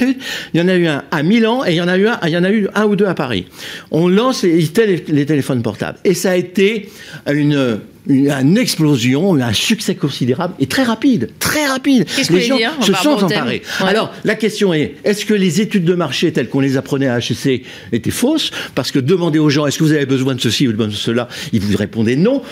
il 0.55 0.61
y 0.61 0.63
en 0.63 0.69
a 0.69 0.75
eu 0.75 0.87
un 0.87 1.05
à 1.11 1.23
Milan 1.23 1.65
et 1.65 1.73
il 1.73 1.77
y 1.77 1.81
en 1.81 1.89
a 1.89 1.97
eu 1.97 2.09
un, 2.09 2.19
il 2.25 2.31
y 2.31 2.37
en 2.37 2.45
a 2.45 2.51
eu 2.51 2.69
un 2.75 2.85
ou 2.85 2.97
deux 2.97 3.07
à 3.07 3.15
Paris. 3.15 3.47
On 3.91 4.09
lance 4.09 4.43
les, 4.43 4.67
téléphones 4.69 5.63
portables 5.63 5.99
et 6.05 6.15
ça 6.15 6.33
a 6.33 6.37
été 6.37 6.89
une, 7.31 7.81
une, 8.07 8.31
une 8.31 8.59
explosion, 8.59 9.35
un 9.37 9.53
succès 9.53 9.95
considérable 9.95 10.55
et 10.59 10.67
très 10.67 10.83
rapide, 10.83 11.31
très 11.39 11.67
rapide. 11.67 12.07
Les 12.31 12.41
gens 12.41 12.57
dire 12.57 12.73
se 12.81 12.93
sont 12.95 13.25
emparés. 13.25 13.63
Ouais. 13.81 13.89
Alors 13.89 14.13
la 14.25 14.35
question 14.35 14.75
est 14.75 14.97
est-ce 15.05 15.25
que 15.25 15.35
les 15.35 15.61
études 15.61 15.85
de 15.85 15.95
marché 15.95 16.33
telles 16.33 16.49
qu'on 16.49 16.61
les 16.61 16.77
apprenait 16.77 17.09
à 17.09 17.19
HEC 17.19 17.65
étaient 17.93 18.11
fausses? 18.11 18.51
Parce 18.75 18.91
que 18.91 18.99
demander 18.99 19.39
aux 19.39 19.51
gens 19.51 19.67
est-ce 19.67 19.79
que 19.79 19.85
vous 19.85 19.93
avez 19.93 20.07
besoin 20.07 20.35
de 20.35 20.41
ceci 20.41 20.67
ou 20.67 20.73
de 20.73 20.91
cela, 20.91 21.29
ils 21.53 21.61
vous 21.61 21.77
répondaient 21.77 22.17
non 22.17 22.43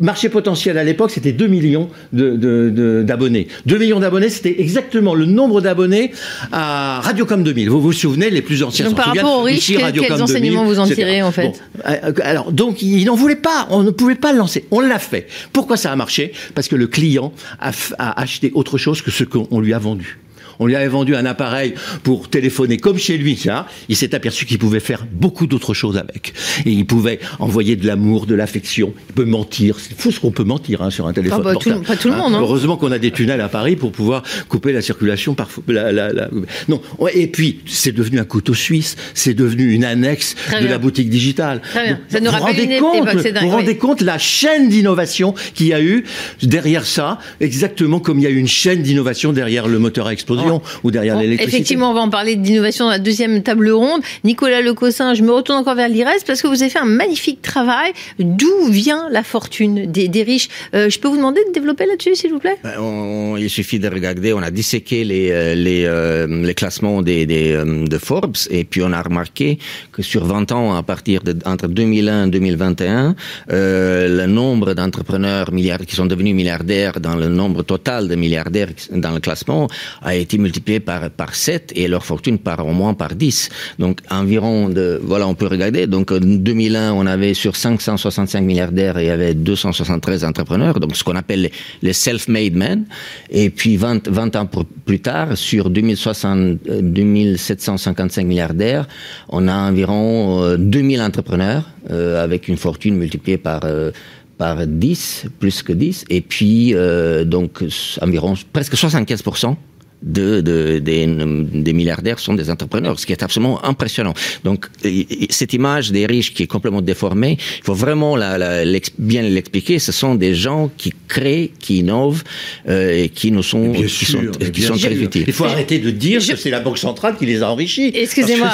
marché 0.00 0.28
potentiel 0.28 0.78
à 0.78 0.84
l'époque, 0.84 1.10
c'était 1.10 1.32
2 1.32 1.46
millions 1.46 1.88
d'abonnés. 2.12 2.38
De, 2.38 2.70
de, 2.70 3.02
d'abonnés. 3.02 3.48
2 3.66 3.78
millions 3.78 4.00
d'abonnés, 4.00 4.28
c'était 4.28 4.60
exactement 4.60 5.14
le 5.14 5.26
nombre 5.26 5.60
d'abonnés 5.60 6.12
à 6.52 7.00
Radiocom 7.00 7.42
2000. 7.42 7.70
Vous 7.70 7.80
vous 7.80 7.92
souvenez, 7.92 8.30
les 8.30 8.42
plus 8.42 8.62
anciens 8.62 8.86
Donc, 8.86 8.96
par 8.96 9.14
rapport 9.14 9.40
aux 9.40 9.42
riches, 9.42 9.72
quel, 9.76 9.92
quels 9.92 10.22
enseignements 10.22 10.64
vous 10.64 10.78
en 10.78 10.86
tirez 10.86 11.22
en 11.22 11.32
fait 11.32 11.60
bon, 11.84 12.12
Alors, 12.22 12.52
donc, 12.52 12.82
ils 12.82 13.04
n'en 13.04 13.14
voulaient 13.14 13.36
pas. 13.36 13.66
On 13.70 13.82
ne 13.82 13.90
pouvait 13.90 14.14
pas 14.14 14.32
le 14.32 14.38
lancer. 14.38 14.64
On 14.70 14.80
l'a 14.80 14.98
fait. 14.98 15.26
Pourquoi 15.52 15.76
ça 15.76 15.92
a 15.92 15.96
marché? 15.96 16.32
Parce 16.54 16.68
que 16.68 16.76
le 16.76 16.86
client 16.86 17.32
a, 17.60 17.72
a 17.98 18.20
acheté 18.20 18.52
autre 18.54 18.78
chose 18.78 19.02
que 19.02 19.10
ce 19.10 19.24
qu'on 19.24 19.60
lui 19.60 19.72
a 19.74 19.78
vendu. 19.78 20.18
On 20.58 20.66
lui 20.66 20.74
avait 20.76 20.88
vendu 20.88 21.14
un 21.14 21.26
appareil 21.26 21.74
pour 22.02 22.28
téléphoner 22.28 22.76
comme 22.78 22.98
chez 22.98 23.16
lui. 23.18 23.36
Ça. 23.36 23.66
Il 23.88 23.96
s'est 23.96 24.14
aperçu 24.14 24.46
qu'il 24.46 24.58
pouvait 24.58 24.80
faire 24.80 25.06
beaucoup 25.10 25.46
d'autres 25.46 25.74
choses 25.74 25.96
avec. 25.96 26.32
Et 26.66 26.70
il 26.70 26.86
pouvait 26.86 27.20
envoyer 27.38 27.76
de 27.76 27.86
l'amour, 27.86 28.26
de 28.26 28.34
l'affection. 28.34 28.92
Il 29.10 29.14
peut 29.14 29.24
mentir. 29.24 29.76
C'est 29.80 29.98
fou 29.98 30.10
ce 30.10 30.20
qu'on 30.20 30.30
peut 30.30 30.44
mentir 30.44 30.82
hein, 30.82 30.90
sur 30.90 31.06
un 31.06 31.12
téléphone 31.12 31.42
pas, 31.42 31.52
portable. 31.52 31.76
Tout, 31.80 31.82
pas 31.82 31.96
tout 31.96 32.08
le 32.08 32.16
monde. 32.16 32.34
Hein. 32.34 32.40
Heureusement 32.40 32.76
qu'on 32.76 32.92
a 32.92 32.98
des 32.98 33.10
tunnels 33.10 33.40
à 33.40 33.48
Paris 33.48 33.76
pour 33.76 33.92
pouvoir 33.92 34.22
couper 34.48 34.72
la 34.72 34.82
circulation. 34.82 35.34
Par, 35.34 35.48
la, 35.68 35.92
la, 35.92 36.12
la... 36.12 36.28
Non. 36.68 36.80
Et 37.14 37.28
puis, 37.28 37.60
c'est 37.66 37.92
devenu 37.92 38.18
un 38.18 38.24
couteau 38.24 38.54
suisse. 38.54 38.96
C'est 39.14 39.34
devenu 39.34 39.72
une 39.72 39.84
annexe 39.84 40.34
Très 40.34 40.56
de 40.56 40.62
bien. 40.62 40.70
la 40.70 40.78
boutique 40.78 41.10
digitale. 41.10 41.60
Très 41.60 41.84
bien. 41.84 41.92
Donc, 41.94 42.02
Ça 42.08 42.20
nous 42.20 42.26
vous 42.26 42.32
rappelle 42.32 42.56
rendez 42.60 42.74
une 42.74 42.80
compte, 42.80 43.08
époque, 43.08 43.22
dingue, 43.22 43.42
vous 43.42 43.48
oui. 43.48 43.50
rendez 43.52 43.76
compte 43.76 44.00
la 44.00 44.18
chaîne 44.18 44.68
d'innovation 44.68 45.34
qu'il 45.54 45.66
y 45.68 45.72
a 45.74 45.80
eu 45.82 46.04
derrière 46.42 46.86
ça, 46.86 47.18
exactement 47.40 48.00
comme 48.00 48.18
il 48.18 48.22
y 48.22 48.26
a 48.26 48.30
eu 48.30 48.36
une 48.36 48.48
chaîne 48.48 48.82
d'innovation 48.82 49.32
derrière 49.32 49.68
le 49.68 49.78
moteur 49.78 50.06
à 50.06 50.12
explosion 50.12 50.47
ou 50.84 50.90
derrière 50.90 51.14
Bon, 51.14 51.20
l'électricité. 51.20 51.56
Effectivement, 51.56 51.90
on 51.90 51.94
va 51.94 52.00
en 52.00 52.10
parler 52.10 52.36
d'innovation 52.36 52.84
dans 52.86 52.90
la 52.90 52.98
deuxième 52.98 53.42
table 53.42 53.70
ronde. 53.70 54.02
Nicolas 54.24 54.60
Lecossin, 54.60 55.14
je 55.14 55.22
me 55.22 55.32
retourne 55.32 55.58
encore 55.58 55.74
vers 55.74 55.88
l'IRES 55.88 56.22
parce 56.26 56.42
que 56.42 56.46
vous 56.48 56.62
avez 56.62 56.70
fait 56.70 56.78
un 56.78 56.84
magnifique 56.84 57.42
travail. 57.42 57.92
D'où 58.18 58.66
vient 58.70 59.08
la 59.10 59.22
fortune 59.22 59.90
des, 59.90 60.08
des 60.08 60.22
riches? 60.22 60.48
Euh, 60.74 60.88
Je 60.90 60.98
peux 60.98 61.08
vous 61.08 61.16
demander 61.16 61.40
de 61.48 61.52
développer 61.52 61.86
là-dessus, 61.86 62.14
s'il 62.14 62.32
vous 62.32 62.38
plaît? 62.38 62.56
Ben, 62.62 62.78
on- 62.80 63.36
il 63.36 63.50
suffit 63.50 63.78
de 63.78 63.88
regarder, 63.88 64.32
on 64.32 64.42
a 64.42 64.50
disséqué 64.50 65.04
les, 65.04 65.30
euh, 65.30 65.54
les, 65.54 65.84
euh, 65.84 66.26
les 66.44 66.54
classements 66.54 67.02
des, 67.02 67.26
des, 67.26 67.52
de 67.64 67.98
Forbes 67.98 68.36
et 68.50 68.64
puis 68.64 68.82
on 68.82 68.92
a 68.92 69.00
remarqué 69.02 69.58
que 69.92 70.02
sur 70.02 70.24
20 70.24 70.50
ans, 70.52 70.74
à 70.74 70.82
partir 70.82 71.22
de 71.22 71.36
entre 71.44 71.68
2001 71.68 72.26
et 72.26 72.30
2021, 72.30 73.14
euh, 73.52 74.08
le 74.20 74.26
nombre 74.26 74.74
d'entrepreneurs 74.74 75.52
milliardaires 75.52 75.86
qui 75.86 75.94
sont 75.96 76.06
devenus 76.06 76.34
milliardaires 76.34 77.00
dans 77.00 77.16
le 77.16 77.28
nombre 77.28 77.62
total 77.62 78.08
de 78.08 78.14
milliardaires 78.14 78.68
dans 78.92 79.10
le 79.12 79.20
classement 79.20 79.68
a 80.02 80.14
été 80.14 80.37
multiplié 80.38 80.80
par, 80.80 81.10
par 81.10 81.34
7 81.34 81.72
et 81.74 81.88
leur 81.88 82.04
fortune 82.04 82.38
par 82.38 82.66
au 82.66 82.72
moins 82.72 82.94
par 82.94 83.14
10. 83.14 83.48
Donc 83.78 84.00
environ 84.10 84.72
voilà, 85.02 85.26
on 85.26 85.34
peut 85.34 85.46
regarder. 85.46 85.86
Donc 85.86 86.12
en 86.12 86.18
2001, 86.20 86.92
on 86.92 87.06
avait 87.06 87.34
sur 87.34 87.56
565 87.56 88.40
milliardaires, 88.40 89.00
il 89.00 89.06
y 89.06 89.10
avait 89.10 89.34
273 89.34 90.24
entrepreneurs, 90.24 90.80
donc 90.80 90.96
ce 90.96 91.04
qu'on 91.04 91.16
appelle 91.16 91.50
les, 91.82 91.92
self-made 91.92 92.54
men. 92.54 92.84
Et 93.30 93.50
puis 93.50 93.76
20, 93.76 94.08
20 94.08 94.36
ans 94.36 94.48
plus 94.84 95.00
tard, 95.00 95.36
sur 95.36 95.70
2060, 95.70 96.58
euh, 96.68 96.80
2755 96.82 98.24
milliardaires, 98.24 98.86
on 99.28 99.48
a 99.48 99.54
environ 99.54 100.42
euh, 100.42 100.56
2000 100.56 101.02
entrepreneurs 101.02 101.64
euh, 101.90 102.22
avec 102.22 102.48
une 102.48 102.58
fortune 102.58 102.96
multipliée 102.96 103.38
par 103.38 103.62
euh, 103.64 103.90
par 104.36 104.66
10, 104.66 105.26
plus 105.40 105.62
que 105.62 105.72
10, 105.72 106.04
et 106.10 106.20
puis 106.20 106.74
euh, 106.74 107.24
donc 107.24 107.64
environ 108.02 108.34
presque 108.52 108.74
75% 108.74 109.56
de, 110.02 110.40
de, 110.40 110.78
des, 110.78 111.06
des 111.06 111.72
milliardaires 111.72 112.18
sont 112.18 112.34
des 112.34 112.50
entrepreneurs, 112.50 112.98
ce 113.00 113.06
qui 113.06 113.12
est 113.12 113.22
absolument 113.22 113.64
impressionnant. 113.64 114.14
Donc 114.44 114.66
et- 114.84 115.24
et 115.24 115.26
cette 115.30 115.52
image 115.52 115.90
des 115.92 116.06
riches 116.06 116.32
qui 116.34 116.42
est 116.44 116.46
complètement 116.46 116.80
déformée, 116.82 117.36
il 117.58 117.64
faut 117.64 117.74
vraiment 117.74 118.14
la, 118.16 118.38
la- 118.38 118.64
l'ex- 118.64 118.92
bien 118.98 119.22
l'expliquer. 119.22 119.78
Ce 119.78 119.92
sont 119.92 120.14
des 120.14 120.34
gens 120.34 120.70
qui 120.76 120.92
créent, 121.08 121.50
qui 121.58 121.78
innovent 121.78 122.22
euh, 122.68 123.02
et 123.04 123.08
qui 123.08 123.30
nous 123.32 123.42
sont, 123.42 123.70
Bien 123.70 123.82
qui 123.82 123.88
sûr, 123.88 124.20
sont, 124.20 124.22
mais 124.40 124.46
qui 124.50 124.60
bien 124.60 124.68
sont 124.68 124.74
sûr. 124.76 124.90
très 124.90 124.98
utiles. 124.98 125.24
Il 125.26 125.32
faut 125.32 125.44
arrêter 125.44 125.78
de 125.78 125.90
dire 125.90 126.20
Je- 126.20 126.32
que 126.32 126.36
c'est 126.38 126.50
la 126.50 126.60
Banque 126.60 126.78
centrale 126.78 127.16
qui 127.16 127.26
les 127.26 127.42
a 127.42 127.50
enrichis. 127.50 127.90
Excusez-moi. 127.94 128.50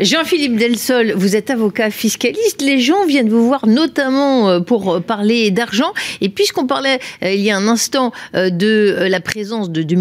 Jean-Philippe 0.00 0.56
Delsol, 0.56 1.12
vous 1.16 1.36
êtes 1.36 1.50
avocat 1.50 1.90
fiscaliste. 1.90 2.62
Les 2.62 2.80
gens 2.80 3.06
viennent 3.06 3.28
vous 3.28 3.46
voir 3.46 3.66
notamment 3.66 4.48
euh, 4.50 4.60
pour 4.60 4.92
euh, 4.94 5.00
parler 5.00 5.50
d'argent. 5.50 5.92
Et 6.20 6.28
puisqu'on 6.28 6.66
parlait 6.66 6.98
euh, 7.22 7.32
il 7.32 7.40
y 7.40 7.50
a 7.50 7.56
un 7.56 7.68
instant 7.68 8.12
de 8.34 9.06
la 9.08 9.20
présence 9.20 9.70
de, 9.70 9.82
de 9.82 9.94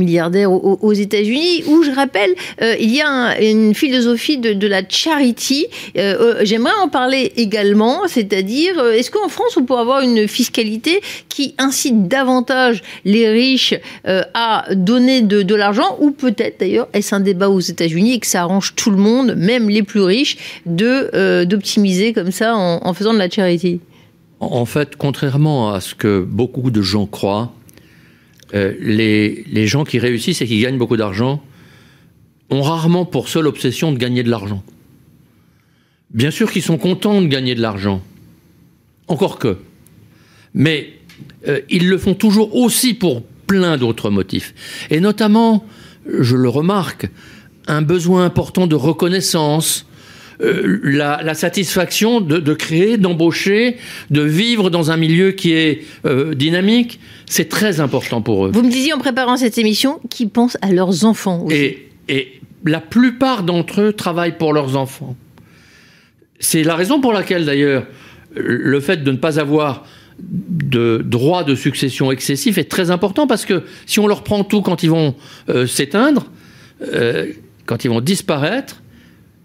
aux, 0.46 0.80
aux 0.82 0.94
États-Unis, 0.94 1.64
où 1.68 1.84
je 1.84 1.92
rappelle, 1.92 2.32
euh, 2.62 2.76
il 2.80 2.94
y 2.94 3.02
a 3.02 3.10
un- 3.10 3.40
une 3.40 3.74
philosophie 3.74 4.38
de, 4.38 4.68
la 4.68 4.82
charity. 4.88 5.68
Euh, 5.98 6.16
euh, 6.20 6.40
J'aimerais 6.44 6.74
en 6.84 6.90
parler 6.90 7.32
également, 7.38 8.02
c'est-à-dire, 8.08 8.80
est-ce 8.98 9.12
qu'en 9.12 9.30
France 9.30 9.58
on 9.58 9.64
pourrait 9.64 9.82
avoir 9.82 10.02
une 10.02 10.28
fiscalité 10.28 11.02
qui 11.30 11.56
incite 11.58 12.08
davantage 12.08 12.82
les 13.06 13.30
riches 13.30 13.76
à 14.06 14.66
donner 14.74 15.22
de, 15.22 15.56
l'argent, 15.56 15.98
ou 16.00 16.12
peut-être 16.12 16.60
d'ailleurs 16.60 16.88
est-ce 16.94 17.14
un 17.16 17.20
débat 17.20 17.50
aux 17.50 17.60
États-Unis 17.60 18.14
et 18.14 18.20
que 18.20 18.28
ça 18.28 18.42
arrange 18.42 18.74
tout 18.76 18.92
le 18.92 18.98
monde, 18.98 19.36
même 19.36 19.70
les 19.70 19.84
plus 19.84 20.02
riches, 20.02 20.38
de 20.66 21.44
d'optimiser 21.46 22.14
comme 22.14 22.32
ça 22.32 22.56
en, 22.56 22.80
en 22.84 22.94
faisant 22.94 23.14
de 23.14 23.20
la 23.20 23.30
charity? 23.30 23.80
En 24.40 24.66
fait, 24.66 24.96
contrairement 24.98 25.72
à 25.74 25.80
ce 25.82 25.96
que 25.96 26.20
beaucoup 26.22 26.70
de 26.72 26.82
gens 26.82 27.06
croient, 27.06 27.52
euh, 28.54 28.74
les, 28.80 29.68
gens 29.68 29.84
qui 29.84 30.00
réussissent 30.00 30.42
et 30.42 30.48
qui 30.48 30.60
gagnent 30.60 30.78
beaucoup 30.78 30.98
d'argent 30.98 31.44
ont 32.50 32.62
rarement 32.62 33.06
pour 33.06 33.30
seule 33.30 33.48
obsession 33.48 33.92
de 33.92 33.98
gagner 33.98 34.22
de 34.22 34.30
l'argent. 34.30 34.64
Bien 36.12 36.30
sûr 36.30 36.52
qu'ils 36.52 36.62
sont 36.62 36.78
contents 36.78 37.22
de 37.22 37.28
gagner 37.28 37.56
de 37.56 37.62
l'argent, 37.62 38.04
encore 39.08 39.40
que, 39.40 39.58
mais 40.54 40.94
euh, 41.48 41.62
ils 41.70 41.90
le 41.90 41.98
font 41.98 42.14
toujours 42.14 42.56
aussi 42.56 42.94
pour 42.94 43.24
plein 43.24 43.78
d'autres 43.78 44.12
motifs. 44.12 44.54
Et 44.92 45.00
notamment, 45.00 45.66
je 46.06 46.36
le 46.36 46.50
remarque, 46.50 47.10
un 47.68 47.82
besoin 47.82 48.26
important 48.26 48.68
de 48.68 48.76
reconnaissance, 48.76 49.88
euh, 50.42 50.80
la, 50.84 51.22
la 51.24 51.34
satisfaction 51.34 52.22
de, 52.22 52.38
de 52.38 52.54
créer, 52.54 52.98
d'embaucher, 52.98 53.78
de 54.10 54.22
vivre 54.22 54.70
dans 54.70 54.92
un 54.92 54.98
milieu 54.98 55.32
qui 55.32 55.54
est 55.54 55.84
euh, 56.06 56.34
dynamique, 56.34 57.00
c'est 57.26 57.50
très 57.50 57.80
important 57.80 58.22
pour 58.22 58.46
eux. 58.46 58.52
Vous 58.54 58.64
me 58.64 58.72
disiez 58.72 58.94
en 58.94 59.00
préparant 59.00 59.38
cette 59.38 59.58
émission 59.58 60.00
qu'ils 60.10 60.30
pensent 60.30 60.58
à 60.62 60.72
leurs 60.72 61.06
enfants 61.06 61.44
aussi. 61.46 61.56
Et, 61.56 61.90
et 62.10 62.40
la 62.66 62.82
plupart 62.82 63.44
d'entre 63.44 63.82
eux 63.82 63.94
travaillent 63.94 64.38
pour 64.38 64.54
leurs 64.54 64.78
enfants. 64.78 65.16
C'est 66.40 66.64
la 66.64 66.76
raison 66.76 67.00
pour 67.00 67.14
laquelle, 67.14 67.46
d'ailleurs, 67.46 67.86
le 68.36 68.80
fait 68.80 69.04
de 69.04 69.12
ne 69.12 69.18
pas 69.18 69.40
avoir 69.40 69.86
de 70.20 71.02
droit 71.04 71.44
de 71.44 71.56
succession 71.56 72.12
excessif 72.12 72.58
est 72.58 72.70
très 72.70 72.92
important 72.92 73.26
parce 73.26 73.46
que 73.46 73.64
si 73.86 74.00
on 74.00 74.08
leur 74.08 74.24
prend 74.24 74.44
tout 74.44 74.62
quand 74.62 74.84
ils 74.84 74.90
vont 74.90 75.16
euh, 75.50 75.66
s'éteindre, 75.66 76.28
euh, 76.94 77.28
quand 77.66 77.84
ils 77.84 77.90
vont 77.90 78.02
disparaître, 78.02 78.83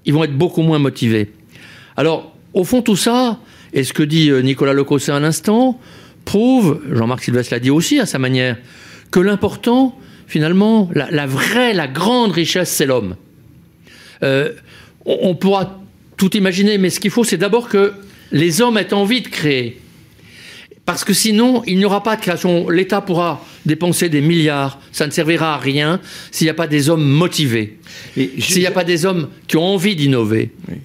ils 0.08 0.14
vont 0.14 0.24
être 0.24 0.36
beaucoup 0.36 0.62
moins 0.62 0.78
motivés. 0.78 1.30
Alors, 1.96 2.34
au 2.54 2.64
fond, 2.64 2.80
tout 2.80 2.96
ça, 2.96 3.38
et 3.74 3.84
ce 3.84 3.92
que 3.92 4.02
dit 4.02 4.30
euh, 4.30 4.40
Nicolas 4.40 4.72
Lecossé 4.72 5.12
à 5.12 5.20
l'instant, 5.20 5.78
prouve, 6.24 6.80
Jean-Marc 6.90 7.24
Sylvestre 7.24 7.52
l'a 7.52 7.60
dit 7.60 7.70
aussi 7.70 8.00
à 8.00 8.06
sa 8.06 8.18
manière, 8.18 8.56
que 9.10 9.20
l'important, 9.20 9.98
finalement, 10.26 10.88
la, 10.94 11.26
vraie, 11.26 11.74
la 11.74 11.86
grande 11.86 12.32
richesse, 12.32 12.70
c'est 12.70 12.86
l'homme. 12.86 13.16
Euh, 14.22 14.54
on 15.04 15.34
pourra 15.34 15.78
tout 16.16 16.34
imaginer, 16.36 16.78
mais 16.78 16.88
ce 16.88 17.00
qu'il 17.00 17.10
faut, 17.10 17.24
c'est 17.24 17.36
d'abord 17.36 17.68
que 17.68 17.92
les 18.32 18.62
hommes 18.62 18.78
aient 18.78 18.94
envie 18.94 19.20
de 19.20 19.28
créer. 19.28 19.78
Parce 20.88 21.04
que 21.04 21.12
sinon, 21.12 21.62
il 21.66 21.76
n'y 21.76 21.84
aura 21.84 22.02
pas 22.02 22.16
de 22.16 22.22
création. 22.22 22.70
L'État 22.70 23.02
pourra 23.02 23.44
dépenser 23.66 24.08
des 24.08 24.22
milliards, 24.22 24.80
ça 24.90 25.06
ne 25.06 25.10
servira 25.10 25.56
à 25.56 25.58
rien 25.58 26.00
s'il 26.30 26.46
n'y 26.46 26.50
a 26.50 26.54
pas 26.54 26.66
des 26.66 26.88
hommes 26.88 27.04
motivés, 27.04 27.76
s'il 28.16 28.60
n'y 28.60 28.66
a 28.66 28.70
pas 28.70 28.84
des 28.84 29.04
hommes 29.04 29.28
qui 29.46 29.58
ont 29.58 29.66
envie 29.66 29.94
d'innover. 29.96 30.50
Oui, 30.66 30.76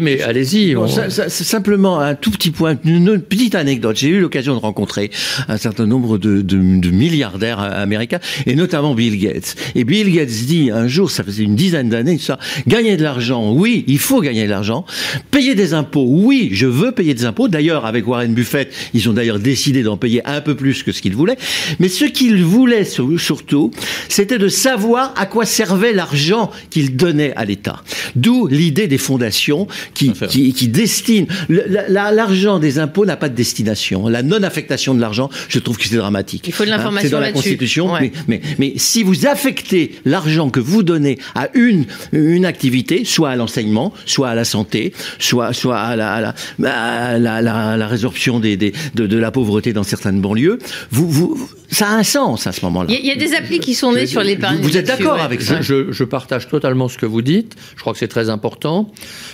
mais 0.00 0.20
allez-y. 0.22 0.76
On- 0.76 0.86
simplement 1.28 2.00
un 2.00 2.14
tout 2.14 2.30
petit 2.30 2.50
point, 2.50 2.76
une, 2.84 3.20
petite 3.20 3.54
anecdote. 3.54 3.96
J'ai 3.96 4.08
eu 4.08 4.20
l'occasion 4.20 4.54
de 4.54 4.60
rencontrer 4.60 5.10
un 5.48 5.56
certain 5.56 5.86
nombre 5.86 6.18
de, 6.18 6.42
de- 6.42 6.80
de 6.80 6.90
milliardaires 6.90 7.58
américains, 7.60 8.20
et 8.46 8.54
notamment 8.54 8.94
Bill 8.94 9.18
Gates. 9.18 9.56
Et 9.74 9.84
Bill 9.84 10.12
Gates 10.12 10.28
dit 10.28 10.70
un 10.70 10.86
jour, 10.88 11.10
ça 11.10 11.24
faisait 11.24 11.44
une 11.44 11.56
dizaine 11.56 11.88
d'années, 11.88 12.18
ça, 12.18 12.38
gagner 12.66 12.96
de 12.96 13.02
l'argent, 13.02 13.52
oui, 13.52 13.84
il 13.86 13.98
faut 13.98 14.20
gagner 14.20 14.44
de 14.44 14.50
l'argent. 14.50 14.84
Payer 15.30 15.54
des 15.54 15.74
impôts, 15.74 16.06
oui, 16.08 16.50
je 16.52 16.66
veux 16.66 16.92
payer 16.92 17.14
des 17.14 17.24
impôts. 17.24 17.48
D'ailleurs, 17.48 17.86
avec 17.86 18.06
Warren 18.06 18.34
Buffett, 18.34 18.72
ils 18.94 19.08
ont 19.08 19.12
d'ailleurs 19.12 19.38
décidé 19.38 19.82
d'en 19.82 19.96
payer 19.96 20.20
un 20.26 20.40
peu 20.40 20.54
plus 20.54 20.82
que 20.82 20.92
ce 20.92 21.00
qu'ils 21.00 21.16
voulaient. 21.16 21.38
Mais 21.78 21.88
ce 21.88 22.04
qu'ils 22.04 22.44
voulaient 22.44 22.84
sur- 22.84 23.18
surtout, 23.18 23.70
c'était 24.08 24.38
de 24.38 24.48
savoir 24.48 25.14
à 25.16 25.26
quoi 25.26 25.46
servait 25.46 25.92
l'argent 25.92 26.50
qu'ils 26.70 26.96
donnaient 26.96 27.32
à 27.36 27.44
l'État. 27.44 27.82
D'où 28.16 28.46
l'idée 28.46 28.86
des 28.88 28.98
fondations 28.98 29.66
qui, 29.94 30.12
qui, 30.12 30.52
qui 30.52 30.68
destine. 30.68 31.26
la- 31.48 32.10
L'argent 32.12 32.58
des 32.58 32.78
impôts 32.78 33.04
n'a 33.06 33.16
pas 33.16 33.28
de 33.28 33.34
destination. 33.34 34.08
La 34.08 34.22
non-affectation 34.22 34.94
de 34.94 35.00
l'argent, 35.00 35.30
je 35.48 35.58
trouve 35.58 35.76
que 35.78 35.86
c'est 35.86 35.96
dramatique. 35.96 36.44
Il 36.48 36.52
faut 36.52 36.64
de 36.64 36.70
l'information 36.70 37.08
C'est 37.08 37.14
dans 37.14 37.20
la. 37.20 37.32
Constitution. 37.32 37.92
Ouais. 37.92 38.00
Mais, 38.00 38.12
mais, 38.28 38.40
mais 38.58 38.72
si 38.76 39.02
vous 39.02 39.26
affectez 39.26 39.94
l'argent 40.04 40.50
que 40.50 40.60
vous 40.60 40.82
donnez 40.82 41.18
à 41.34 41.48
une, 41.54 41.84
une 42.12 42.44
activité, 42.44 43.04
soit 43.04 43.30
à 43.30 43.36
l'enseignement, 43.36 43.92
soit 44.06 44.28
à 44.30 44.34
la 44.34 44.44
santé, 44.44 44.92
soit, 45.18 45.52
soit 45.52 45.78
à 45.78 45.96
la, 45.96 46.12
à 46.14 46.20
la, 46.20 46.34
à 46.70 47.18
la, 47.18 47.40
la- 47.42 47.76
la 47.76 47.86
résorption 47.88 48.40
des, 48.40 48.56
des- 48.56 48.72
de, 48.94 49.06
de 49.06 49.16
la 49.16 49.30
pauvreté 49.30 49.72
dans 49.72 49.82
certaines 49.84 50.20
banlieues, 50.20 50.58
vous, 50.90 51.08
vous, 51.08 51.48
ça 51.70 51.88
a 51.88 51.92
un 51.94 52.02
sens 52.02 52.46
à 52.46 52.52
ce 52.52 52.64
moment-là. 52.64 52.86
Il 52.90 52.94
y, 52.94 52.98
a- 52.98 53.00
il 53.00 53.06
y 53.06 53.10
a 53.12 53.16
des 53.28 53.34
applis 53.34 53.60
qui 53.60 53.74
sont 53.74 53.92
nées 53.92 54.06
sur 54.06 54.22
l'épargne. 54.22 54.58
Vous- 54.58 54.64
vous 54.68 54.76
êtes 54.76 54.86
d'accord 54.86 55.14
ouais. 55.16 55.20
avec 55.22 55.40
ça 55.42 55.60
Je, 55.60 55.86
je- 55.86 55.92
je 55.92 56.04
partage 56.04 56.48
totalement 56.48 56.88
ce 56.88 56.98
que 56.98 57.06
vous 57.06 57.22
dites. 57.22 57.54
Je 57.76 57.80
crois 57.80 57.92
que 57.92 57.98
c'est 57.98 58.08
très 58.08 58.28
important. 58.28 58.90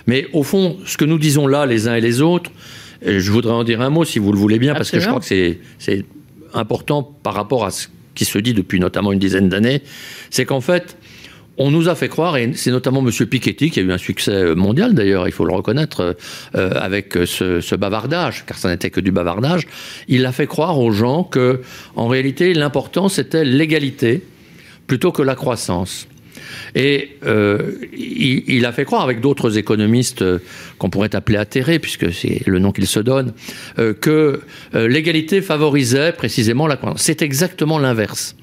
Mais 0.07 0.26
au 0.33 0.43
fond, 0.43 0.77
ce 0.85 0.97
que 0.97 1.05
nous 1.05 1.19
disons 1.19 1.47
là, 1.47 1.67
les 1.67 1.89
uns 1.89 1.95
et 1.95 2.01
les 2.01 2.21
autres, 2.21 2.51
et 3.03 3.21
je 3.21 3.31
voudrais 3.31 3.53
en 3.53 3.65
dire 3.65 3.81
un 3.81 3.91
mot, 3.91 4.05
si 4.05 4.19
vous 4.19 4.33
le 4.33 4.39
voulez 4.39 4.59
bien, 4.59 4.75
parce 4.75 4.91
que 4.91 5.01
je 5.01 5.07
crois 5.07 5.21
que 5.21 5.27
c'est 5.27 5.59
c'est 5.79 6.05
important 6.55 7.03
par 7.03 7.35
rapport 7.35 7.65
à 7.65 7.71
ce 7.71 7.89
qui 8.15 8.25
se 8.25 8.39
dit 8.39 8.55
depuis 8.55 8.81
notamment 8.81 9.13
une 9.13 9.19
dizaine 9.19 9.49
d'années. 9.49 9.83
C'est 10.31 10.47
qu'en 10.47 10.63
fait, 10.63 10.97
on 11.59 11.71
nous 11.71 11.89
a 11.89 11.95
fait 11.95 12.09
croire, 12.09 12.37
et 12.37 12.53
c'est 12.55 12.71
notamment 12.71 13.05
M. 13.07 13.11
Piketty 13.11 13.71
qui 13.71 13.81
a 13.81 13.83
eu 13.83 13.93
un 13.93 13.99
succès 13.99 14.55
mondial 14.55 14.95
d'ailleurs, 14.95 15.29
il 15.29 15.33
faut 15.33 15.45
le 15.45 15.55
reconnaître, 15.55 16.17
euh, 16.55 16.71
avec 16.75 17.15
ce, 17.25 17.61
ce 17.61 17.75
bavardage, 17.75 18.45
car 18.47 18.59
ça 18.59 18.69
n'était 18.69 18.91
que 18.91 19.01
du 19.01 19.13
bavardage, 19.13 19.67
il 20.09 20.25
a 20.27 20.33
fait 20.33 20.47
croire 20.47 20.79
aux 20.79 20.93
gens 20.93 21.25
que, 21.25 21.61
en 21.95 22.09
réalité, 22.09 22.53
l'important 22.55 23.09
c'était 23.09 23.45
l'égalité 23.45 24.23
plutôt 24.87 25.13
que 25.13 25.23
la 25.23 25.35
croissance. 25.35 26.07
Et 26.75 27.17
euh, 27.25 27.73
il, 27.97 28.65
a 28.67 28.73
fait 28.73 28.85
croire, 28.85 29.03
avec 29.03 29.21
d'autres 29.21 29.57
économistes 29.57 30.23
euh, 30.23 30.39
qu'on 30.79 30.91
pourrait 30.91 31.15
appeler 31.17 31.39
atterrés, 31.39 31.79
puisque 31.79 32.13
c'est 32.13 32.43
le 32.47 32.59
nom 32.59 32.71
qu'il 32.73 32.87
se 32.87 33.01
donne, 33.01 33.33
euh, 33.79 33.95
que 33.95 34.41
l'égalité 34.75 35.41
favorisait 35.41 36.13
précisément 36.13 36.67
la 36.67 36.77
croissance. 36.77 37.03
C'est 37.03 37.23
exactement 37.23 37.79
l'inverse. 37.79 38.37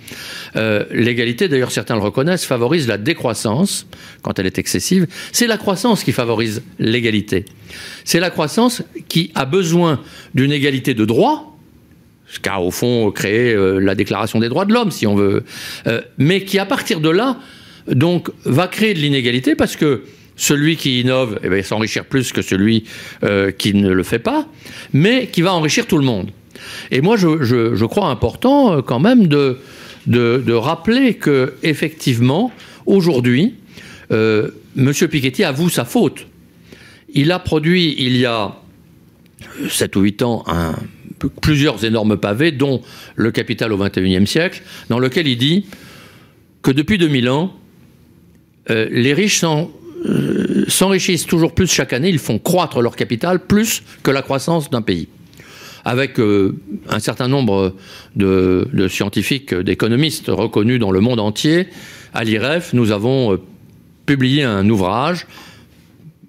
L'égalité, 0.92 1.48
d'ailleurs 1.48 1.72
certains 1.72 1.96
le 1.96 2.02
reconnaissent, 2.02 2.46
favorise 2.46 2.88
la 2.88 2.98
décroissance 2.98 3.88
quand 4.22 4.40
elle 4.40 4.46
est 4.46 4.58
excessive. 4.58 5.08
C'est 5.32 5.48
la 5.48 5.58
croissance 5.58 6.04
qui 6.04 6.12
favorise 6.12 6.64
l'égalité. 6.80 7.46
C'est 8.04 8.20
la 8.20 8.30
croissance 8.30 8.84
qui 9.08 9.32
a 9.36 9.46
besoin 9.46 10.00
d'une 10.34 10.52
égalité 10.52 10.94
de 10.94 11.06
droits, 11.06 11.56
ce 12.28 12.40
qu'a 12.40 12.60
au 12.60 12.72
fond 12.72 13.12
créé 13.12 13.56
la 13.80 13.96
Déclaration 13.96 14.40
des 14.40 14.50
droits 14.50 14.66
de 14.66 14.74
l'homme, 14.74 14.92
si 14.92 15.08
on 15.08 15.16
veut, 15.16 15.44
mais 16.18 16.44
qui 16.44 16.60
à 16.60 16.66
partir 16.66 17.00
de 17.00 17.10
là, 17.10 17.38
donc, 17.88 18.30
va 18.46 18.68
créer 18.68 18.94
de 18.94 19.00
l'inégalité 19.00 19.56
parce 19.56 19.76
que 19.76 20.04
celui 20.36 20.78
qui 20.78 21.02
innove 21.02 21.40
eh 21.44 21.50
ben, 21.50 21.58
il 21.58 21.64
s'enrichir 21.64 22.06
plus 22.06 22.32
que 22.32 22.42
celui 22.42 22.86
euh, 23.24 23.52
qui 23.52 23.74
ne 23.74 23.92
le 23.92 24.04
fait 24.04 24.20
pas, 24.20 24.48
mais 24.92 25.28
qui 25.28 25.42
va 25.42 25.54
enrichir 25.54 25.86
tout 25.86 25.98
le 25.98 26.06
monde. 26.06 26.32
Et 26.92 27.02
moi, 27.02 27.18
je, 27.18 27.86
crois 27.86 28.08
important 28.08 28.78
euh, 28.78 28.82
quand 28.82 29.00
même 29.00 29.28
de, 29.28 29.58
rappeler 30.54 31.16
que 31.16 31.54
effectivement, 31.64 32.52
aujourd'hui, 32.86 33.56
euh, 34.12 34.50
M. 34.78 34.92
Piketty 34.94 35.44
avoue 35.44 35.70
sa 35.70 35.86
faute. 35.86 36.28
Il 37.14 37.32
a 37.32 37.40
produit 37.40 37.96
il 38.00 38.18
y 38.18 38.26
a 38.26 38.56
7 39.70 39.96
ou 39.96 40.02
8 40.02 40.22
ans 40.24 40.44
plusieurs 41.42 41.86
énormes 41.86 42.18
pavés, 42.18 42.52
dont 42.52 42.82
le 43.16 43.32
Capital 43.32 43.72
au 43.72 43.78
XXIe 43.78 44.26
siècle, 44.28 44.64
dans 44.90 45.00
lequel 45.00 45.28
il 45.28 45.38
dit 45.38 45.66
que 46.62 46.72
depuis 46.72 46.98
2000 46.98 47.30
ans, 47.30 47.54
euh, 48.70 48.88
les 48.90 49.14
riches 49.14 49.44
euh, 49.44 50.66
s'enrichissent 50.68 51.26
toujours 51.26 51.54
plus 51.54 51.68
chaque 51.68 51.94
année, 51.94 52.10
ils 52.10 52.20
font 52.20 52.40
croître 52.40 52.82
leur 52.82 52.96
capital 52.96 53.46
plus 53.46 53.84
que 54.04 54.12
la 54.12 54.22
croissance 54.22 54.70
d'un 54.70 54.82
pays. 54.82 55.08
Avec 55.86 56.20
euh, 56.20 56.56
un 56.90 57.00
certain 57.00 57.28
nombre 57.28 57.76
de, 58.16 58.88
scientifiques, 58.90 59.54
d'économistes 59.54 60.28
reconnus 60.28 60.80
dans 60.80 60.92
le 60.92 61.02
monde 61.02 61.20
entier, 61.20 61.68
à 62.14 62.24
l'IREF, 62.24 62.74
nous 62.74 62.92
avons 62.92 63.40
publié 64.06 64.44
un 64.44 64.70
ouvrage 64.70 65.28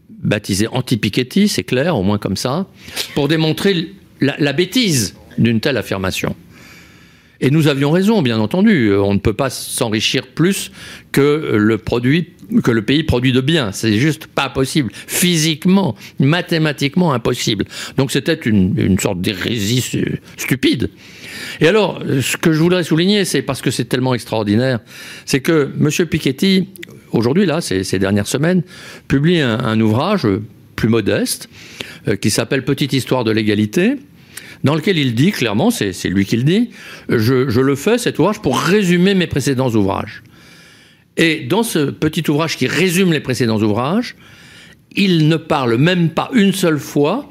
baptisé 0.08 0.66
Anti-Piketty, 0.68 1.48
c'est 1.48 1.64
clair, 1.64 1.96
au 1.96 2.02
moins 2.02 2.18
comme 2.18 2.36
ça, 2.36 2.66
pour 3.14 3.28
démontrer 3.28 3.92
la 4.20 4.52
bêtise 4.54 5.14
d'une 5.36 5.60
telle 5.60 5.76
affirmation. 5.76 6.34
Et 7.44 7.50
nous 7.50 7.68
avions 7.68 7.90
raison, 7.90 8.22
bien 8.22 8.38
entendu. 8.40 8.88
Euh, 8.88 9.02
On 9.02 9.12
ne 9.12 9.18
peut 9.18 9.34
pas 9.34 9.50
s'enrichir 9.50 10.26
plus 10.28 10.72
que 11.12 11.52
le 11.54 11.76
produit, 11.76 12.30
que 12.62 12.70
le 12.70 12.80
pays 12.80 13.02
produit 13.02 13.32
de 13.32 13.42
biens. 13.42 13.70
C'est 13.70 13.98
juste 13.98 14.26
pas 14.26 14.48
possible. 14.48 14.90
Physiquement, 15.06 15.94
mathématiquement 16.18 17.12
impossible. 17.12 17.66
Donc 17.98 18.12
c'était 18.12 18.32
une, 18.32 18.98
sorte 18.98 19.20
d'hérésie 19.20 19.82
stu- 19.82 20.20
stupide. 20.38 20.88
Et 21.60 21.68
alors, 21.68 22.00
ce 22.22 22.38
que 22.38 22.50
je 22.54 22.58
voudrais 22.60 22.82
souligner, 22.82 23.26
c'est 23.26 23.42
parce 23.42 23.60
que 23.60 23.70
c'est 23.70 23.84
tellement 23.84 24.14
extraordinaire, 24.14 24.80
c'est 25.26 25.40
que 25.40 25.70
M. 25.78 26.06
Piketty, 26.06 26.68
aujourd'hui, 27.12 27.44
là, 27.44 27.60
ces, 27.60 27.98
dernières 27.98 28.26
semaines, 28.26 28.62
publie 29.06 29.40
un, 29.40 29.58
un 29.58 29.78
ouvrage 29.82 30.26
plus 30.76 30.88
modeste 30.88 31.50
euh, 32.08 32.16
qui 32.16 32.30
s'appelle 32.30 32.64
Petite 32.64 32.94
histoire 32.94 33.22
de 33.22 33.32
l'égalité 33.32 33.96
dans 34.64 34.74
lequel 34.74 34.98
il 34.98 35.14
dit 35.14 35.30
clairement, 35.30 35.70
c'est 35.70 35.92
lui 36.08 36.24
qui 36.24 36.36
le 36.36 36.42
dit, 36.42 36.70
je, 37.08 37.48
je 37.48 37.60
le 37.60 37.76
fais 37.76 37.98
cet 37.98 38.18
ouvrage 38.18 38.40
pour 38.40 38.58
résumer 38.58 39.14
mes 39.14 39.26
précédents 39.26 39.70
ouvrages. 39.70 40.22
Et 41.16 41.40
dans 41.40 41.62
ce 41.62 41.90
petit 41.90 42.28
ouvrage 42.28 42.56
qui 42.56 42.66
résume 42.66 43.12
les 43.12 43.20
précédents 43.20 43.60
ouvrages, 43.60 44.16
il 44.96 45.28
ne 45.28 45.36
parle 45.36 45.76
même 45.76 46.10
pas 46.10 46.30
une 46.32 46.52
seule 46.52 46.78
fois 46.78 47.30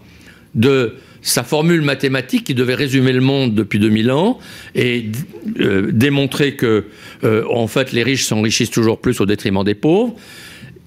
de 0.56 0.96
sa 1.22 1.44
formule 1.44 1.82
mathématique 1.82 2.44
qui 2.44 2.54
devait 2.54 2.76
résumer 2.76 3.14
le 3.14 3.22
monde 3.22 3.56
depuis 3.56 3.80
2000 3.80 4.12
ans 4.12 4.40
et 4.76 5.06
euh, 5.60 5.90
démontrer 5.92 6.56
que, 6.56 6.86
euh, 7.24 7.44
en 7.50 7.68
fait, 7.68 7.94
les 7.94 8.04
riches 8.04 8.26
s'enrichissent 8.26 8.72
toujours 8.72 9.00
plus 9.00 9.22
au 9.22 9.26
détriment 9.26 9.64
des 9.64 9.74
pauvres. 9.74 10.16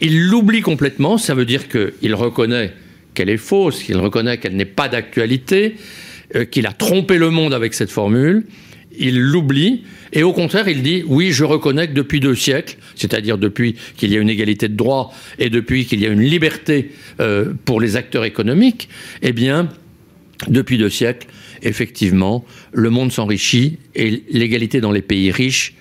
Il 0.03 0.27
l'oublie 0.27 0.61
complètement, 0.61 1.17
ça 1.17 1.35
veut 1.35 1.47
dire 1.47 1.69
qu'il 1.69 2.15
reconnaît 2.15 2.75
qu'elle 3.15 3.31
est 3.31 3.39
fausse, 3.39 3.83
qu'il 3.83 3.97
reconnaît 3.97 4.37
qu'elle 4.37 4.57
n'est 4.57 4.67
pas 4.67 4.89
d'actualité, 4.89 5.77
euh, 6.35 6.45
qu'il 6.45 6.67
a 6.67 6.73
trompé 6.73 7.19
le 7.19 7.31
monde 7.31 7.55
avec 7.55 7.75
cette 7.75 7.91
formule. 7.91 8.45
Il 8.99 9.21
l'oublie 9.21 9.83
et 10.13 10.23
au 10.23 10.33
contraire, 10.33 10.69
il 10.69 10.83
dit 10.83 11.03
oui, 11.07 11.33
je 11.33 11.45
reconnais 11.45 11.89
que 11.89 11.93
depuis 11.93 12.21
deux 12.21 12.35
siècles, 12.35 12.77
c'est-à-dire 12.95 13.37
depuis 13.37 13.77
qu'il 13.97 14.13
y 14.13 14.17
a 14.17 14.21
une 14.21 14.31
égalité 14.31 14.69
de 14.69 14.75
droit 14.75 15.13
et 15.39 15.51
depuis 15.51 15.85
qu'il 15.85 16.01
y 16.01 16.07
a 16.07 16.09
une 16.09 16.23
liberté 16.23 16.93
euh, 17.21 17.53
pour 17.65 17.81
les 17.81 17.97
acteurs 17.97 18.25
économiques, 18.25 18.89
eh 19.23 19.33
bien, 19.33 19.69
depuis 20.49 20.79
deux 20.79 20.91
siècles, 20.91 21.27
effectivement, 21.63 22.45
le 22.73 22.91
monde 22.91 23.13
s'enrichit 23.13 23.79
et 23.95 24.23
l'égalité 24.31 24.81
dans 24.81 24.93
les 24.93 25.03
pays 25.03 25.31
riches 25.31 25.75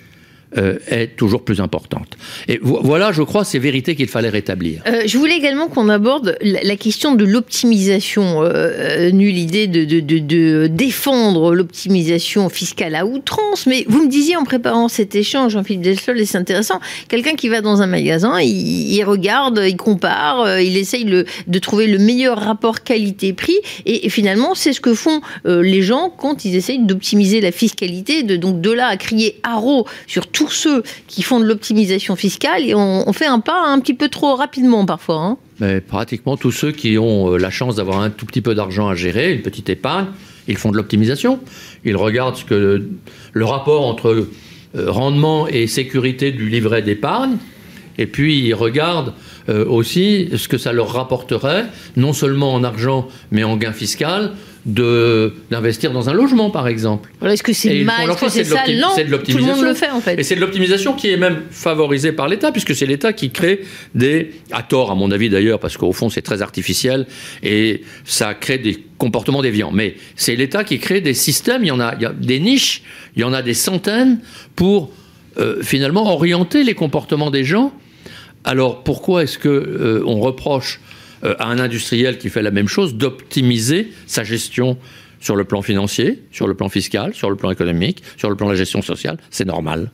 euh, 0.56 0.78
est 0.88 1.16
toujours 1.16 1.44
plus 1.44 1.60
importante. 1.60 2.16
Et 2.48 2.58
vo- 2.62 2.80
voilà, 2.82 3.12
je 3.12 3.22
crois, 3.22 3.44
ces 3.44 3.58
vérités 3.58 3.94
qu'il 3.96 4.08
fallait 4.08 4.28
rétablir. 4.28 4.82
Euh, 4.86 5.02
je 5.06 5.18
voulais 5.18 5.36
également 5.36 5.68
qu'on 5.68 5.88
aborde 5.88 6.36
la, 6.40 6.76
question 6.76 7.14
de 7.14 7.24
l'optimisation. 7.24 8.42
Euh, 8.42 8.46
euh, 8.46 9.10
nulle 9.10 9.36
idée 9.38 9.66
de, 9.66 9.84
de- 9.84 10.00
de- 10.18 10.66
défendre 10.66 11.54
l'optimisation 11.54 12.48
fiscale 12.48 12.94
à 12.94 13.06
outrance, 13.06 13.66
mais 13.66 13.84
vous 13.88 14.04
me 14.04 14.08
disiez 14.08 14.36
en 14.36 14.44
préparant 14.44 14.88
cet 14.88 15.14
échange, 15.14 15.52
Jean-Philippe 15.52 15.82
Delsol, 15.82 16.20
et 16.20 16.26
c'est 16.26 16.38
intéressant, 16.38 16.80
quelqu'un 17.08 17.34
qui 17.34 17.48
va 17.48 17.60
dans 17.60 17.82
un 17.82 17.86
magasin, 17.86 18.40
il, 18.40 19.02
regarde, 19.04 19.62
il 19.66 19.76
compare, 19.76 20.60
il 20.60 20.76
essaye 20.76 21.04
de 21.04 21.58
trouver 21.58 21.86
le 21.86 21.98
meilleur 21.98 22.38
rapport 22.38 22.82
qualité-prix, 22.82 23.56
et, 23.84 24.08
finalement, 24.08 24.54
c'est 24.54 24.72
ce 24.72 24.80
que 24.80 24.94
font 24.94 25.20
les 25.44 25.82
gens 25.82 26.10
quand 26.16 26.44
ils 26.44 26.54
essayent 26.56 26.84
d'optimiser 26.84 27.40
la 27.40 27.52
fiscalité. 27.52 28.22
De, 28.22 28.36
donc 28.36 28.60
de 28.60 28.70
là 28.70 28.86
à 28.88 28.96
crier 28.96 29.38
haro 29.42 29.86
sur 30.06 30.26
tous 30.36 30.50
ceux 30.50 30.82
qui 31.06 31.22
font 31.22 31.40
de 31.40 31.46
l'optimisation 31.46 32.14
fiscale, 32.14 32.62
et 32.62 32.74
on, 32.74 33.10
fait 33.14 33.24
un 33.24 33.40
pas 33.40 33.64
un 33.66 33.80
petit 33.80 33.94
peu 33.94 34.10
trop 34.10 34.34
rapidement 34.34 34.84
parfois. 34.84 35.16
hein. 35.16 35.38
Mais 35.60 35.80
pratiquement 35.80 36.36
tous 36.36 36.52
ceux 36.52 36.72
qui 36.72 36.98
ont 36.98 37.32
euh, 37.32 37.38
la 37.38 37.48
chance 37.48 37.76
d'avoir 37.76 38.00
un 38.00 38.10
tout 38.10 38.26
petit 38.26 38.42
peu 38.42 38.54
d'argent 38.54 38.86
à 38.88 38.94
gérer, 38.94 39.32
une 39.32 39.40
petite 39.40 39.70
épargne, 39.70 40.08
ils 40.46 40.58
font 40.58 40.70
de 40.70 40.76
l'optimisation. 40.76 41.40
Ils 41.86 41.96
regardent 41.96 42.36
ce 42.36 42.44
que 42.44 42.54
le, 42.54 42.90
le 43.32 43.44
rapport 43.46 43.86
entre 43.86 44.08
euh, 44.74 44.90
rendement 44.90 45.48
et 45.48 45.66
sécurité 45.66 46.32
du 46.32 46.50
livret 46.50 46.82
d'épargne, 46.82 47.38
et 47.96 48.06
puis 48.06 48.38
ils 48.40 48.54
regardent 48.54 49.14
euh, 49.48 49.64
aussi 49.66 50.28
ce 50.36 50.48
que 50.48 50.58
ça 50.58 50.72
leur 50.72 50.92
rapporterait, 50.92 51.66
non 51.96 52.12
seulement 52.12 52.54
en 52.54 52.64
argent, 52.64 53.08
mais 53.30 53.44
en 53.44 53.56
gain 53.56 53.72
fiscal, 53.72 54.32
de 54.66 55.32
d'investir 55.48 55.92
dans 55.92 56.08
un 56.08 56.12
logement, 56.12 56.50
par 56.50 56.66
exemple. 56.66 57.10
Voilà, 57.20 57.34
est-ce 57.34 57.44
que 57.44 57.52
c'est 57.52 57.84
mal, 57.84 58.10
est-ce 58.10 58.20
que 58.20 58.28
c'est 58.28 58.44
ça 58.44 58.64
Non, 58.68 58.88
tout 58.88 59.38
le 59.38 59.44
monde 59.44 59.60
l'optimisation. 59.60 59.62
le 59.62 59.74
fait 59.74 59.90
en 59.90 60.00
fait. 60.00 60.18
Et 60.18 60.24
c'est 60.24 60.34
de 60.34 60.40
l'optimisation 60.40 60.94
qui 60.94 61.10
est 61.10 61.16
même 61.16 61.42
favorisée 61.50 62.10
par 62.10 62.28
l'État, 62.28 62.50
puisque 62.50 62.74
c'est 62.74 62.86
l'État 62.86 63.12
qui 63.12 63.30
crée 63.30 63.62
des, 63.94 64.32
à 64.50 64.64
tort 64.64 64.90
à 64.90 64.96
mon 64.96 65.12
avis 65.12 65.30
d'ailleurs, 65.30 65.60
parce 65.60 65.76
qu'au 65.76 65.92
fond 65.92 66.10
c'est 66.10 66.22
très 66.22 66.42
artificiel 66.42 67.06
et 67.44 67.82
ça 68.04 68.34
crée 68.34 68.58
des 68.58 68.84
comportements 68.98 69.40
déviants. 69.40 69.70
Mais 69.72 69.94
c'est 70.16 70.34
l'État 70.34 70.64
qui 70.64 70.80
crée 70.80 71.00
des 71.00 71.14
systèmes, 71.14 71.62
il 71.62 71.68
y 71.68 71.70
en 71.70 71.80
a, 71.80 71.94
il 71.94 72.02
y 72.02 72.06
a 72.06 72.12
des 72.12 72.40
niches, 72.40 72.82
il 73.14 73.22
y 73.22 73.24
en 73.24 73.32
a 73.32 73.42
des 73.42 73.54
centaines 73.54 74.18
pour 74.56 74.90
euh, 75.38 75.62
finalement 75.62 76.12
orienter 76.12 76.64
les 76.64 76.74
comportements 76.74 77.30
des 77.30 77.44
gens. 77.44 77.72
Alors 78.46 78.84
pourquoi 78.84 79.24
est-ce 79.24 79.38
que 79.38 79.48
euh, 79.48 80.02
on 80.06 80.20
reproche 80.20 80.80
euh, 81.24 81.34
à 81.40 81.48
un 81.48 81.58
industriel 81.58 82.16
qui 82.16 82.30
fait 82.30 82.42
la 82.42 82.52
même 82.52 82.68
chose 82.68 82.94
d'optimiser 82.94 83.92
sa 84.06 84.22
gestion 84.22 84.78
sur 85.20 85.34
le 85.34 85.42
plan 85.42 85.62
financier, 85.62 86.22
sur 86.30 86.46
le 86.46 86.54
plan 86.54 86.68
fiscal, 86.68 87.12
sur 87.12 87.28
le 87.28 87.34
plan 87.34 87.50
économique, 87.50 88.04
sur 88.16 88.30
le 88.30 88.36
plan 88.36 88.46
de 88.46 88.52
la 88.52 88.56
gestion 88.56 88.82
sociale? 88.82 89.18
C'est 89.30 89.46
normal. 89.46 89.90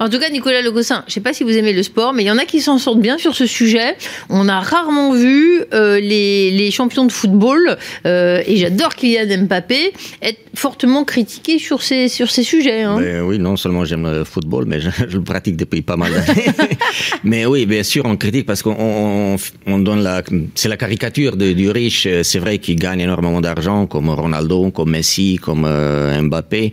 En 0.00 0.08
tout 0.08 0.18
cas, 0.18 0.30
Nicolas 0.30 0.62
Legossin, 0.62 1.02
je 1.06 1.10
ne 1.10 1.12
sais 1.12 1.20
pas 1.20 1.34
si 1.34 1.44
vous 1.44 1.56
aimez 1.56 1.74
le 1.74 1.82
sport, 1.82 2.14
mais 2.14 2.22
il 2.22 2.26
y 2.26 2.30
en 2.30 2.38
a 2.38 2.46
qui 2.46 2.60
s'en 2.60 2.78
sortent 2.78 3.00
bien 3.00 3.18
sur 3.18 3.34
ce 3.34 3.46
sujet. 3.46 3.96
On 4.30 4.48
a 4.48 4.60
rarement 4.60 5.12
vu 5.12 5.62
euh, 5.74 6.00
les, 6.00 6.50
les, 6.50 6.70
champions 6.70 7.04
de 7.04 7.12
football, 7.12 7.76
euh, 8.06 8.42
et 8.46 8.56
j'adore 8.56 8.94
Kylian 8.94 9.44
Mbappé, 9.44 9.92
être 10.22 10.40
fortement 10.54 11.04
critiqués 11.04 11.58
sur 11.58 11.82
ces, 11.82 12.08
sur 12.08 12.30
ces 12.30 12.42
sujets. 12.42 12.82
Hein. 12.82 12.98
Ben 12.98 13.22
oui, 13.22 13.38
non 13.38 13.56
seulement 13.56 13.84
j'aime 13.84 14.10
le 14.10 14.24
football, 14.24 14.64
mais 14.66 14.80
je, 14.80 14.88
je, 15.08 15.16
le 15.16 15.22
pratique 15.22 15.56
depuis 15.56 15.82
pas 15.82 15.96
mal 15.96 16.12
d'années. 16.12 16.46
mais 17.24 17.44
oui, 17.44 17.66
bien 17.66 17.82
sûr, 17.82 18.04
on 18.06 18.16
critique 18.16 18.46
parce 18.46 18.62
qu'on 18.62 19.36
on, 19.66 19.78
donne 19.78 20.02
la... 20.02 20.22
C'est 20.54 20.68
la 20.68 20.78
caricature 20.78 21.36
de, 21.36 21.52
du 21.52 21.70
riche. 21.70 22.08
C'est 22.22 22.38
vrai 22.38 22.58
qu'il 22.58 22.76
gagne 22.76 23.00
énormément 23.00 23.42
d'argent, 23.42 23.86
comme 23.86 24.08
Ronaldo, 24.08 24.70
comme 24.70 24.90
Messi, 24.90 25.38
comme 25.40 25.64
euh, 25.66 26.20
Mbappé. 26.22 26.72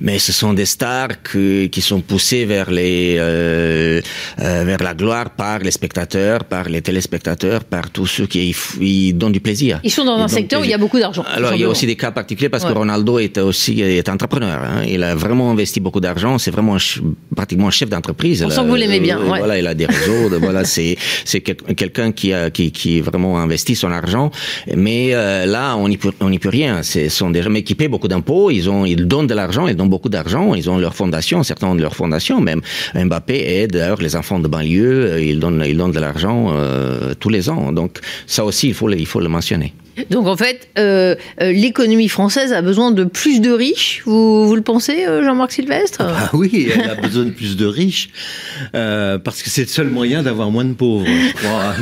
Mais 0.00 0.18
ce 0.18 0.32
sont 0.32 0.54
des 0.54 0.66
stars 0.66 1.22
que, 1.22 1.66
qui 1.66 1.82
sont 1.82 2.00
poussées 2.00 2.37
vers 2.44 2.70
les 2.70 3.16
euh, 3.18 4.00
euh, 4.40 4.64
vers 4.64 4.82
la 4.82 4.94
gloire 4.94 5.30
par 5.30 5.60
les 5.60 5.70
spectateurs, 5.70 6.44
par 6.44 6.68
les 6.68 6.82
téléspectateurs, 6.82 7.64
par 7.64 7.90
tous 7.90 8.06
ceux 8.06 8.26
qui 8.26 8.54
ils 8.80 9.12
donnent 9.12 9.32
du 9.32 9.40
plaisir. 9.40 9.80
Ils 9.84 9.90
sont 9.90 10.04
dans 10.04 10.18
un 10.18 10.28
secteur 10.28 10.60
où 10.60 10.64
il 10.64 10.70
y 10.70 10.74
a 10.74 10.78
beaucoup 10.78 10.98
d'argent. 10.98 11.24
Alors 11.34 11.54
il 11.54 11.60
y 11.60 11.64
a 11.64 11.68
aussi 11.68 11.86
des 11.86 11.96
cas 11.96 12.10
particuliers 12.10 12.48
parce 12.48 12.64
ouais. 12.64 12.72
que 12.72 12.78
Ronaldo 12.78 13.18
est 13.18 13.38
aussi 13.38 13.80
est 13.80 14.08
entrepreneur. 14.08 14.60
Hein. 14.62 14.82
Il 14.86 15.02
a 15.02 15.14
vraiment 15.14 15.50
investi 15.50 15.80
beaucoup 15.80 16.00
d'argent. 16.00 16.38
C'est 16.38 16.50
vraiment 16.50 16.76
pratiquement 17.34 17.68
un 17.68 17.70
chef 17.72 17.88
d'entreprise. 17.88 18.42
On 18.44 18.50
sent 18.50 18.62
que 18.62 18.66
vous 18.66 18.74
l'aimez 18.74 19.00
bien. 19.00 19.18
Ouais. 19.18 19.38
Voilà, 19.38 19.58
il 19.58 19.66
a 19.66 19.74
des 19.74 19.86
réseaux. 19.94 20.28
de, 20.30 20.36
voilà, 20.36 20.64
c'est 20.64 20.96
c'est 21.24 21.40
quelqu'un 21.40 22.12
qui 22.12 22.32
a 22.32 22.50
qui 22.50 22.70
qui 22.72 23.00
vraiment 23.00 23.38
investi 23.38 23.74
son 23.74 23.90
argent. 23.90 24.30
Mais 24.74 25.10
euh, 25.12 25.46
là, 25.46 25.76
on 25.76 25.88
n'y 25.88 25.96
peut 25.96 26.12
on 26.20 26.30
n'y 26.30 26.38
peut 26.38 26.48
rien. 26.48 26.82
C'est 26.82 27.08
sont 27.08 27.30
déjà 27.30 27.50
équipés 27.54 27.88
beaucoup 27.88 28.08
d'impôts. 28.08 28.50
Ils 28.50 28.68
ont 28.70 28.84
ils 28.84 29.06
donnent 29.06 29.26
de 29.26 29.34
l'argent. 29.34 29.66
Ils 29.66 29.76
donnent 29.76 29.88
beaucoup 29.88 30.08
d'argent. 30.08 30.54
Ils 30.54 30.68
ont 30.70 30.78
leur 30.78 30.94
fondation. 30.94 31.42
Certains 31.42 31.68
ont 31.68 31.74
leur 31.74 31.94
fondation 31.94 32.27
même. 32.36 32.60
Mbappé 32.94 33.62
aide 33.62 33.72
d'ailleurs 33.72 34.00
les 34.00 34.16
enfants 34.16 34.38
de 34.38 34.48
banlieue. 34.48 35.22
Il 35.22 35.40
donne 35.40 35.62
il 35.66 35.76
donne 35.76 35.92
de 35.92 36.00
l'argent 36.00 36.48
euh, 36.52 37.14
tous 37.18 37.28
les 37.28 37.48
ans. 37.50 37.72
Donc 37.72 37.98
ça 38.26 38.44
aussi 38.44 38.68
il 38.68 38.74
faut 38.74 39.20
le 39.20 39.28
mentionner. 39.28 39.72
Donc 40.10 40.26
en 40.26 40.36
fait, 40.36 40.68
euh, 40.78 41.14
euh, 41.40 41.52
l'économie 41.52 42.08
française 42.08 42.52
a 42.52 42.62
besoin 42.62 42.90
de 42.90 43.04
plus 43.04 43.40
de 43.40 43.50
riches, 43.50 44.02
vous, 44.04 44.46
vous 44.46 44.56
le 44.56 44.62
pensez, 44.62 45.06
euh, 45.06 45.24
Jean-Marc 45.24 45.52
Sylvestre? 45.52 46.02
Ah 46.02 46.30
Oui, 46.32 46.68
elle 46.72 46.90
a 46.90 46.94
besoin 47.02 47.24
de 47.24 47.30
plus 47.30 47.56
de 47.56 47.66
riches, 47.66 48.10
euh, 48.74 49.18
parce 49.18 49.42
que 49.42 49.50
c'est 49.50 49.62
le 49.62 49.68
seul 49.68 49.88
moyen 49.88 50.22
d'avoir 50.22 50.50
moins 50.50 50.64
de 50.64 50.74
pauvres, 50.74 51.06
je 51.06 51.32
crois, 51.34 51.74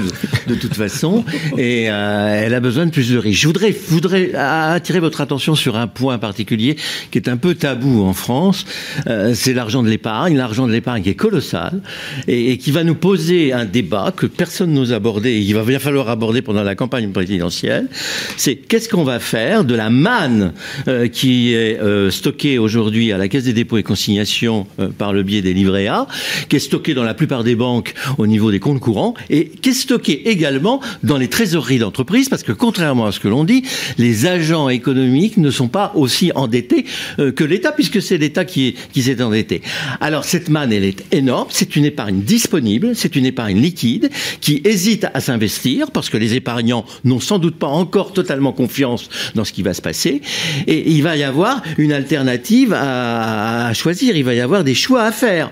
de, 0.46 0.54
toute 0.54 0.74
façon. 0.74 1.24
Et 1.58 1.90
euh, 1.90 2.42
elle 2.44 2.54
a 2.54 2.60
besoin 2.60 2.86
de 2.86 2.90
plus 2.90 3.10
de 3.10 3.18
riches. 3.18 3.40
Je 3.40 3.46
voudrais, 3.46 3.74
voudrais 3.88 4.34
attirer 4.34 5.00
votre 5.00 5.20
attention 5.20 5.54
sur 5.54 5.76
un 5.76 5.86
point 5.86 6.18
particulier 6.18 6.76
qui 7.10 7.18
est 7.18 7.28
un 7.28 7.36
peu 7.36 7.54
tabou 7.54 8.02
en 8.02 8.12
France. 8.12 8.64
Euh, 9.06 9.32
c'est 9.34 9.52
l'argent 9.52 9.82
de 9.82 9.88
l'épargne, 9.88 10.36
l'argent 10.36 10.66
de 10.66 10.72
l'épargne 10.72 11.02
qui 11.02 11.10
est 11.10 11.14
colossal 11.14 11.80
et, 12.26 12.52
et, 12.52 12.58
qui 12.58 12.70
va 12.70 12.84
nous 12.84 12.94
poser 12.94 13.52
un 13.52 13.64
débat 13.64 14.12
que 14.16 14.26
personne 14.26 14.72
n'ose 14.72 14.92
aborder 14.92 15.34
et 15.34 15.42
qu'il 15.42 15.54
va 15.54 15.64
bien 15.64 15.78
falloir 15.78 16.08
aborder 16.08 16.42
pendant 16.42 16.62
la 16.62 16.74
campagne 16.74 17.10
présidentielle 17.10 17.88
c'est 18.36 18.56
qu'est-ce 18.56 18.88
qu'on 18.88 19.04
va 19.04 19.18
faire 19.18 19.64
de 19.64 19.74
la 19.74 19.90
manne 19.90 20.52
euh, 20.88 21.08
qui 21.08 21.54
est 21.54 21.80
euh, 21.80 22.10
stockée 22.10 22.58
aujourd'hui 22.58 23.12
à 23.12 23.18
la 23.18 23.28
Caisse 23.28 23.44
des 23.44 23.52
dépôts 23.52 23.78
et 23.78 23.82
consignations 23.82 24.66
euh, 24.80 24.88
par 24.88 25.12
le 25.12 25.22
biais 25.22 25.42
des 25.42 25.54
livrets 25.54 25.86
A, 25.86 26.06
qui 26.48 26.56
est 26.56 26.60
stockée 26.60 26.94
dans 26.94 27.04
la 27.04 27.14
plupart 27.14 27.44
des 27.44 27.54
banques 27.54 27.94
au 28.18 28.26
niveau 28.26 28.50
des 28.50 28.60
comptes 28.60 28.80
courants, 28.80 29.14
et 29.30 29.48
qui 29.48 29.70
est 29.70 29.72
stockée 29.72 30.28
également 30.28 30.80
dans 31.02 31.16
les 31.16 31.28
trésoreries 31.28 31.78
d'entreprise, 31.78 32.28
parce 32.28 32.42
que 32.42 32.52
contrairement 32.52 33.06
à 33.06 33.12
ce 33.12 33.20
que 33.20 33.28
l'on 33.28 33.44
dit, 33.44 33.62
les 33.98 34.26
agents 34.26 34.68
économiques 34.68 35.36
ne 35.36 35.50
sont 35.50 35.68
pas 35.68 35.92
aussi 35.94 36.32
endettés 36.34 36.84
que 37.16 37.44
l'État, 37.44 37.72
puisque 37.72 38.02
c'est 38.02 38.18
l'État 38.18 38.44
qui, 38.44 38.74
qui 38.92 39.02
s'est 39.02 39.22
endetté. 39.22 39.62
Alors 40.00 40.24
cette 40.24 40.48
manne, 40.48 40.72
elle 40.72 40.84
est 40.84 41.04
énorme, 41.12 41.48
c'est 41.50 41.76
une 41.76 41.84
épargne 41.84 42.20
disponible, 42.20 42.94
c'est 42.94 43.16
une 43.16 43.26
épargne 43.26 43.60
liquide, 43.60 44.10
qui 44.40 44.60
hésite 44.64 45.06
à 45.12 45.20
s'investir, 45.20 45.90
parce 45.90 46.10
que 46.10 46.16
les 46.16 46.34
épargnants 46.34 46.84
n'ont 47.04 47.20
sans 47.20 47.38
doute 47.38 47.56
pas 47.56 47.66
encore 47.66 47.95
totalement 48.04 48.52
confiance 48.52 49.08
dans 49.34 49.44
ce 49.44 49.52
qui 49.52 49.62
va 49.62 49.74
se 49.74 49.82
passer. 49.82 50.20
Et 50.66 50.90
il 50.90 51.02
va 51.02 51.16
y 51.16 51.24
avoir 51.24 51.62
une 51.78 51.92
alternative 51.92 52.74
à, 52.76 53.72
choisir. 53.74 54.16
Il 54.16 54.24
va 54.24 54.34
y 54.34 54.40
avoir 54.40 54.64
des 54.64 54.74
choix 54.74 55.02
à 55.02 55.12
faire 55.12 55.50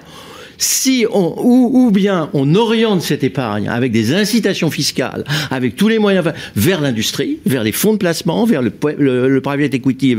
si 0.59 1.07
on, 1.13 1.35
ou, 1.39 1.87
ou, 1.87 1.91
bien 1.91 2.31
on 2.33 2.55
oriente 2.55 3.03
cette 3.03 3.25
épargne 3.25 3.69
avec 3.69 3.93
des 3.93 4.15
incitations 4.15 4.71
fiscales, 4.71 5.25
avec 5.51 5.77
tous 5.77 5.89
les 5.89 5.99
moyens 5.99 6.33
vers 6.57 6.81
l'industrie, 6.81 7.39
vers 7.47 7.65
les 7.65 7.73
fonds 7.73 7.93
de 7.93 7.99
placement, 7.99 8.45
vers 8.45 8.63
le, 8.63 8.73
le, 8.99 9.29
le 9.29 9.41
private 9.41 9.75
equity, 9.75 10.17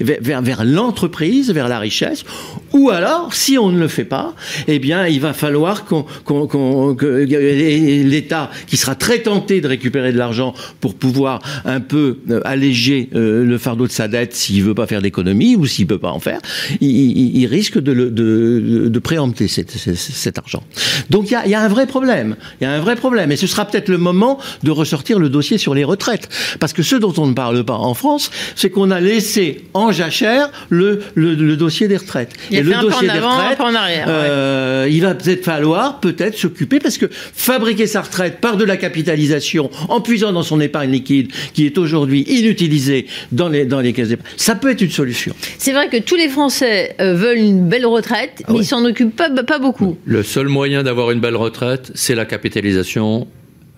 vers, 0.00 0.42
vers, 0.42 0.64
l'entreprise, 0.64 1.50
vers 1.50 1.68
la 1.68 1.78
richesse, 1.78 2.24
ou 2.72 2.90
alors, 2.90 3.34
si 3.34 3.58
on 3.58 3.70
ne 3.70 3.78
le 3.78 3.88
fait 3.88 4.04
pas, 4.04 4.34
eh 4.68 4.78
bien, 4.78 5.06
il 5.06 5.20
va 5.20 5.32
falloir 5.32 5.84
qu'on, 5.84 6.04
qu'on, 6.24 6.46
qu'on, 6.46 6.94
que 6.94 7.06
l'État, 7.06 8.50
qui 8.66 8.76
sera 8.76 8.94
très 8.94 9.20
tenté 9.20 9.60
de 9.60 9.68
récupérer 9.68 10.12
de 10.12 10.18
l'argent 10.18 10.54
pour 10.80 10.94
pouvoir 10.94 11.40
un 11.64 11.80
peu 11.80 12.18
alléger 12.44 13.08
euh, 13.14 13.44
le 13.44 13.58
fardeau 13.58 13.86
de 13.86 13.92
sa 13.92 14.08
dette 14.08 14.34
s'il 14.34 14.62
veut 14.62 14.74
pas 14.74 14.86
faire 14.86 15.02
d'économie 15.02 15.56
ou 15.56 15.66
s'il 15.66 15.86
peut 15.86 15.98
pas 15.98 16.10
en 16.10 16.20
faire, 16.20 16.40
il, 16.80 16.90
il, 16.90 17.36
il 17.38 17.46
risque 17.46 17.78
de, 17.78 17.92
le, 17.92 18.10
de, 18.10 18.88
de 18.88 18.98
préempter 18.98 19.48
cette 19.48 19.75
cet 19.76 20.38
argent. 20.38 20.62
Donc 21.10 21.30
il 21.30 21.32
y 21.32 21.34
a, 21.34 21.46
y 21.46 21.54
a, 21.54 21.60
un 21.60 21.68
vrai 21.68 21.86
problème. 21.86 22.36
Il 22.60 22.64
y 22.64 22.66
a 22.66 22.72
un 22.72 22.80
vrai 22.80 22.96
problème. 22.96 23.32
Et 23.32 23.36
ce 23.36 23.46
sera 23.46 23.64
peut-être 23.64 23.88
le 23.88 23.98
moment 23.98 24.38
de 24.62 24.70
ressortir 24.70 25.18
le 25.18 25.28
dossier 25.28 25.58
sur 25.58 25.74
les 25.74 25.84
retraites. 25.84 26.28
Parce 26.60 26.72
que 26.72 26.82
ce 26.82 26.96
dont 26.96 27.12
on 27.18 27.26
ne 27.26 27.34
parle 27.34 27.64
pas 27.64 27.74
en 27.76 27.94
France, 27.94 28.30
c'est 28.54 28.70
qu'on 28.70 28.90
a 28.90 29.00
laissé 29.00 29.64
en 29.74 29.92
jachère 29.92 30.50
le, 30.68 31.02
le, 31.14 31.34
le, 31.34 31.56
dossier 31.56 31.88
des 31.88 31.96
retraites. 31.96 32.32
Il 32.50 32.58
Et 32.58 32.62
le 32.62 32.72
dossier 32.80 33.08
des 33.08 33.14
avant, 33.14 33.36
retraites, 33.36 33.60
en 33.60 33.74
arrière, 33.74 34.06
euh, 34.08 34.84
ouais. 34.84 34.92
il 34.92 35.02
va 35.02 35.14
peut-être 35.14 35.44
falloir 35.44 36.00
peut-être 36.00 36.36
s'occuper 36.36 36.78
parce 36.78 36.98
que 36.98 37.06
fabriquer 37.10 37.86
sa 37.86 38.02
retraite 38.02 38.40
par 38.40 38.56
de 38.56 38.64
la 38.64 38.76
capitalisation 38.76 39.70
en 39.88 40.00
puisant 40.00 40.32
dans 40.32 40.42
son 40.42 40.60
épargne 40.60 40.90
liquide 40.90 41.30
qui 41.54 41.66
est 41.66 41.78
aujourd'hui 41.78 42.22
inutilisée 42.28 43.06
dans 43.32 43.48
les, 43.48 43.64
dans 43.64 43.80
les 43.80 43.92
caisses 43.92 44.08
d'épargne, 44.08 44.30
ça 44.36 44.54
peut 44.54 44.70
être 44.70 44.82
une 44.82 44.90
solution. 44.90 45.34
C'est 45.58 45.72
vrai 45.72 45.88
que 45.88 45.98
tous 45.98 46.16
les 46.16 46.28
Français 46.28 46.94
euh, 47.00 47.14
veulent 47.14 47.38
une 47.38 47.68
belle 47.68 47.86
retraite, 47.86 48.32
Ah 48.38 48.46
mais 48.48 48.54
oui. 48.58 48.60
ils 48.64 48.66
s'en 48.66 48.84
occupent 48.84 49.16
pas, 49.16 49.30
pas 49.30 49.58
beaucoup. 49.58 49.65
Le 50.04 50.22
seul 50.22 50.48
moyen 50.48 50.82
d'avoir 50.82 51.10
une 51.10 51.20
belle 51.20 51.36
retraite, 51.36 51.90
c'est 51.94 52.14
la 52.14 52.24
capitalisation. 52.24 53.26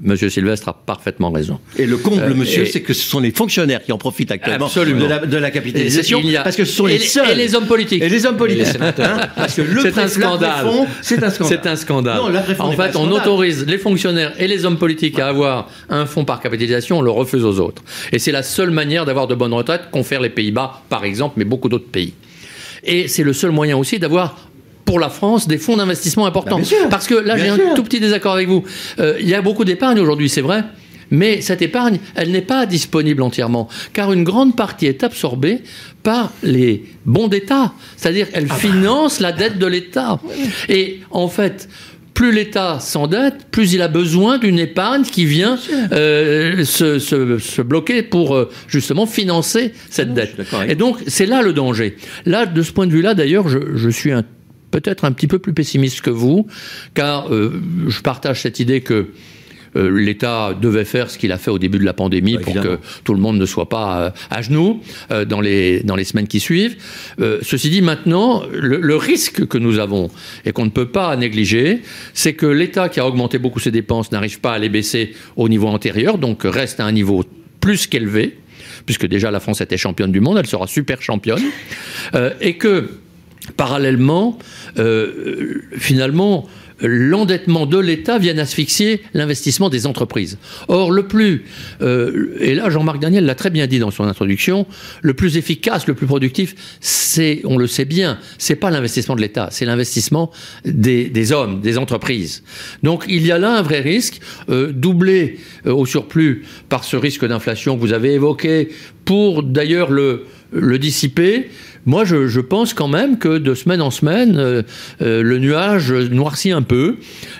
Monsieur 0.01 0.31
Sylvestre 0.31 0.69
a 0.69 0.75
parfaitement 0.75 1.33
raison. 1.33 1.59
Et 1.77 1.85
le 1.85 1.97
comble, 1.97 2.23
Euh, 2.23 2.33
monsieur, 2.33 2.65
c'est 2.67 2.83
que 2.83 2.95
ce 2.95 3.03
sont 3.03 3.19
les 3.19 3.33
fonctionnaires 3.33 3.83
qui 3.83 3.91
en 3.91 3.99
profitent 3.99 4.31
actuellement 4.31 4.69
de 4.69 5.07
la, 5.09 5.27
de 5.27 5.37
la 5.37 5.51
capitalisation, 5.51 6.21
a- 6.39 6.43
parce 6.45 6.55
que 6.55 6.65
ce 6.65 6.73
sont 6.73 6.87
et 6.87 6.93
les 6.93 6.99
seuls. 7.01 7.29
Et 7.31 7.35
les 7.35 7.57
hommes 7.57 7.67
politiques. 7.67 8.01
Et 8.01 8.09
les 8.09 8.25
hommes 8.25 8.37
politiques. 8.37 8.79
Les. 8.79 9.03
Hein, 9.05 9.19
parce 9.35 9.57
que 9.57 9.63
le 9.63 9.81
C'est 9.83 9.99
un 9.99 10.07
scandale. 10.07 10.67
C'est 11.03 11.21
un 11.25 11.31
scandale. 11.31 11.59
C'est 11.63 11.69
un 11.69 11.75
scandale. 11.75 12.17
Non, 12.19 12.29
l'après-fond 12.29 12.63
en 12.63 12.73
fait, 12.73 12.95
on 12.95 13.11
autorise 13.11 13.67
les 13.67 13.77
fonctionnaires 13.79 14.35
et 14.39 14.47
les 14.47 14.65
hommes 14.65 14.79
politiques 14.79 15.19
à 15.19 15.27
avoir 15.27 15.69
un 15.91 16.07
fonds 16.07 16.25
par 16.25 16.39
capitalisation, 16.39 16.99
on 16.99 17.03
le 17.03 17.11
refuse 17.11 17.45
aux 17.45 17.59
autres. 17.59 17.83
Et 18.13 18.21
c'est 18.21 18.31
la 18.31 18.45
seule 18.45 18.71
manière 18.71 19.05
d'avoir 19.05 19.27
de 19.27 19.35
bonnes 19.35 19.53
retraites 19.55 19.91
qu'ont 19.91 20.05
fait 20.05 20.21
les 20.21 20.31
Pays-Bas, 20.31 20.83
par 20.89 21.05
exemple, 21.05 21.35
mais 21.39 21.45
beaucoup 21.45 21.69
d'autres 21.69 21.91
pays. 21.91 22.15
Et 22.85 23.09
c'est 23.09 23.25
le 23.25 23.33
seul 23.33 23.51
moyen 23.51 23.77
aussi 23.77 23.99
d'avoir 23.99 24.48
pour 24.89 24.99
la 24.99 25.11
France 25.11 25.47
des 25.47 25.59
fonds 25.59 25.77
d'investissement 25.77 26.25
importants. 26.25 26.59
Bah. 26.61 26.87
Parce 26.91 27.07
que 27.07 27.15
là, 27.15 27.37
j'ai 27.37 27.49
un 27.49 27.59
tout 27.77 27.83
petit 27.83 28.01
désaccord 28.01 28.33
avec 28.33 28.49
vous. 28.49 28.65
Euh, 28.99 29.19
il 29.21 29.29
y 29.29 29.35
a 29.35 29.43
beaucoup 29.43 29.65
d'épargne 29.67 30.01
aujourd'hui, 30.01 30.31
c'est 30.31 30.41
vrai. 30.41 30.65
Mais 31.11 31.41
cette 31.43 31.61
épargne, 31.63 31.99
elle 32.15 32.31
n'est 32.33 32.43
pas 32.43 32.65
disponible 32.67 33.23
entièrement, 33.23 33.69
car 33.93 34.13
une 34.13 34.25
grande 34.25 34.57
partie 34.57 34.87
est 34.87 35.03
absorbée 35.05 35.59
par 36.03 36.33
les 36.43 36.85
bons 37.05 37.29
d'État. 37.29 37.73
C'est-à-dire, 37.97 38.27
elle 38.33 38.49
finance 38.51 39.21
la 39.21 39.33
dette 39.33 39.59
de 39.59 39.67
l'État. 39.67 40.21
Et 40.71 41.01
en 41.11 41.29
fait, 41.29 41.69
plus 42.15 42.33
l'État 42.33 42.79
s'endette, 42.81 43.47
plus 43.51 43.73
il 43.75 43.81
a 43.83 43.89
besoin 43.89 44.39
d'une 44.39 44.59
épargne 44.59 45.03
qui 45.03 45.25
vient 45.25 45.59
euh, 45.93 46.65
se, 46.65 46.99
se- 46.99 47.39
se 47.39 47.63
bloquer 47.63 48.03
pour 48.03 48.35
euh, 48.35 48.51
justement 48.67 49.07
financer 49.07 49.73
cette 49.91 50.13
dette. 50.15 50.37
d'accord 50.37 50.61
avec 50.61 50.73
Et 50.73 50.75
donc, 50.75 50.99
c'est 51.07 51.27
là 51.27 51.41
le 51.43 51.53
danger. 51.53 51.97
Là, 52.27 52.45
de 52.45 52.63
ce 52.63 52.73
point 52.73 52.87
de 52.87 52.93
vue-là, 52.93 53.15
d'ailleurs, 53.15 53.49
je, 53.49 53.59
je 53.77 53.89
suis 53.89 54.13
un- 54.13 54.25
peut-être 54.71 55.05
un 55.05 55.13
petit 55.13 55.27
peu 55.27 55.39
plus 55.39 55.53
pessimiste 55.53 56.01
que 56.01 56.11
vous, 56.11 56.47
car 56.95 57.33
euh, 57.33 57.63
je 57.89 58.01
partage 58.01 58.43
cette 58.43 58.61
idée 58.61 58.81
que 58.81 59.09
euh, 59.77 59.91
l'État 59.91 60.55
devait 60.61 60.85
faire 60.85 61.11
ce 61.11 61.19
qu'il 61.19 61.33
a 61.33 61.39
fait 61.39 61.51
au 61.51 61.59
début 61.59 61.79
de 61.79 61.85
la 61.85 61.93
pandémie 61.93 62.37
Bah, 62.37 62.43
pour 62.43 62.55
que 62.55 62.79
tout 63.05 63.15
le 63.15 63.21
monde 63.21 63.39
ne 63.39 63.47
soit 63.47 63.69
pas 63.69 64.01
euh, 64.01 64.11
à 64.31 64.43
genoux 64.43 64.81
euh, 65.11 65.25
dans, 65.25 65.41
les, 65.41 65.81
dans 65.81 65.97
les 65.97 66.05
semaines 66.05 66.27
qui 66.27 66.41
suivent. 66.41 66.77
Ceci 67.43 67.71
dit, 67.71 67.83
maintenant, 67.83 68.43
le, 68.53 68.79
le 68.81 68.97
risque 68.97 69.47
que 69.47 69.59
nous 69.59 69.79
avons 69.79 70.11
et 70.45 70.53
qu'on 70.53 70.65
ne 70.65 70.71
peut 70.71 70.89
pas 70.89 71.15
négliger, 71.17 71.83
c'est 72.15 72.35
que 72.35 72.47
l'État 72.47 72.89
qui 72.89 73.01
a 73.01 73.07
augmenté 73.07 73.39
beaucoup 73.39 73.61
ses 73.61 73.71
dépenses 73.71 74.13
n'arrive 74.13 74.41
pas 74.41 74.53
à 74.53 74.59
les 74.59 74.69
baisser 74.69 75.15
au 75.37 75.49
niveau 75.49 75.69
antérieur, 75.69 76.19
donc 76.19 76.43
reste 76.45 76.81
à 76.81 76.85
un 76.85 76.93
niveau 76.93 77.25
plus 77.61 77.87
qu'élevé, 77.87 78.39
puisque 78.87 79.07
déjà 79.07 79.31
la 79.31 79.41
France 79.41 79.61
était 79.61 79.77
championne 79.77 80.13
du 80.13 80.21
monde, 80.21 80.39
elle 80.39 80.47
sera 80.47 80.67
super 80.67 81.03
championne, 81.03 81.43
et 82.41 82.57
que 82.57 82.89
parallèlement, 83.57 84.39
euh, 84.79 85.63
finalement, 85.77 86.49
l'endettement 86.81 87.67
de 87.67 87.79
l'État 87.79 88.19
vient 88.19 88.39
asphyxier 88.39 89.03
l'investissement 89.15 89.69
des 89.69 89.87
entreprises. 89.87 90.39
Or, 90.69 90.91
le 90.91 91.07
plus, 91.07 91.45
euh, 91.83 92.37
et 92.41 92.55
là 92.55 92.71
Jean-Marc 92.71 93.01
Daniel 93.01 93.25
l'a 93.25 93.35
très 93.35 93.51
bien 93.51 93.67
dit 93.67 93.79
dans 93.79 93.91
son 93.91 94.05
introduction, 94.05 94.67
le 95.03 95.15
plus 95.15 95.37
efficace, 95.37 95.87
le 95.87 95.95
plus 95.95 96.07
productif, 96.07 96.55
c'est, 96.81 97.41
on 97.45 97.57
le 97.57 97.67
sait 97.67 97.85
bien, 97.85 98.19
c'est 98.39 98.57
pas 98.57 98.71
l'investissement 98.71 99.17
de 99.17 99.21
l'État, 99.21 99.49
c'est 99.51 99.65
l'investissement 99.65 100.31
des, 100.65 101.33
hommes, 101.33 101.61
des 101.61 101.79
entreprises. 101.79 102.43
Donc 102.83 103.05
il 103.09 103.27
y 103.27 103.33
a 103.33 103.39
là 103.39 103.59
un 103.59 103.63
vrai 103.63 103.81
risque, 103.81 104.21
euh, 104.49 104.73
doublé 104.73 105.39
euh, 105.67 105.73
au 105.73 105.87
surplus 105.87 106.45
par 106.69 106.85
ce 106.85 106.97
risque 106.97 107.27
d'inflation 107.27 107.77
que 107.77 107.81
vous 107.81 107.93
avez 107.93 108.13
évoqué, 108.13 108.69
pour 109.05 109.43
d'ailleurs 109.43 109.91
le, 109.91 110.27
le 110.53 110.79
dissiper. 110.79 111.49
Moi, 111.87 112.05
je, 112.05 112.41
pense 112.41 112.75
quand 112.75 112.89
même 112.89 113.19
que 113.19 113.39
de 113.39 113.55
semaine 113.55 113.81
en 113.81 113.91
semaine, 113.91 114.37
euh, 114.37 114.63
euh, 115.01 115.23
le 115.23 115.39
nuage 115.39 115.93
noircit 115.93 116.51
un 116.51 116.63
peu 116.63 116.97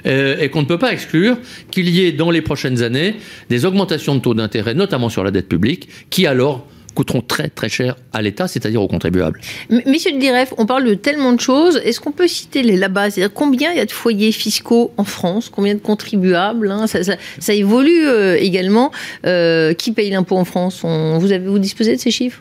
euh, 0.07 0.39
et 0.41 0.49
qu'on 0.49 0.63
ne 0.63 0.67
peut 0.67 0.79
pas 0.79 0.93
exclure 0.93 1.37
qu'il 1.71 1.89
y 1.89 2.07
ait 2.07 2.13
dans 2.13 2.31
les 2.31 2.41
prochaines 2.41 2.83
années 2.83 3.17
des 3.51 3.67
augmentations 3.67 4.15
de 4.15 4.21
taux 4.21 4.35
d'intérêt, 4.35 4.75
notamment 4.75 5.09
sur 5.09 5.25
la 5.25 5.31
dette 5.31 5.49
publique, 5.49 5.89
qui 6.11 6.27
alors 6.27 6.67
coûteront 6.95 7.21
très 7.21 7.49
très 7.49 7.69
cher 7.69 7.97
à 8.13 8.23
l'État, 8.23 8.49
c'est-à-dire 8.49 8.83
aux 8.83 8.89
contribuables. 8.89 9.41
Monsieur 9.87 10.13
le 10.13 10.19
Diref, 10.19 10.53
on 10.57 10.67
parle 10.67 10.85
de 10.85 10.95
tellement 10.95 11.33
de 11.33 11.41
choses. 11.41 11.81
Est-ce 11.85 12.01
qu'on 12.01 12.11
peut 12.11 12.27
citer 12.27 12.63
les 12.63 12.77
là-bas? 12.77 13.11
C'est-à-dire 13.11 13.33
combien 13.33 13.71
il 13.71 13.77
y 13.77 13.81
a 13.81 13.87
de 13.87 13.93
foyers 13.93 14.33
fiscaux 14.33 14.93
en 14.97 15.05
France? 15.05 15.49
Combien 15.49 15.75
de 15.75 15.81
contribuables 15.81 16.71
hein? 16.73 16.87
Ça, 16.87 17.55
évolue 17.55 18.09
également. 18.39 18.91
Qui 19.23 19.93
paye 19.93 20.11
l'impôt 20.11 20.39
en 20.39 20.45
France? 20.45 20.83
On, 20.83 21.19
vous, 21.19 21.31
avez, 21.31 21.47
vous 21.47 21.61
disposez 21.61 21.95
de 21.95 22.01
ces 22.01 22.11
chiffres? 22.11 22.41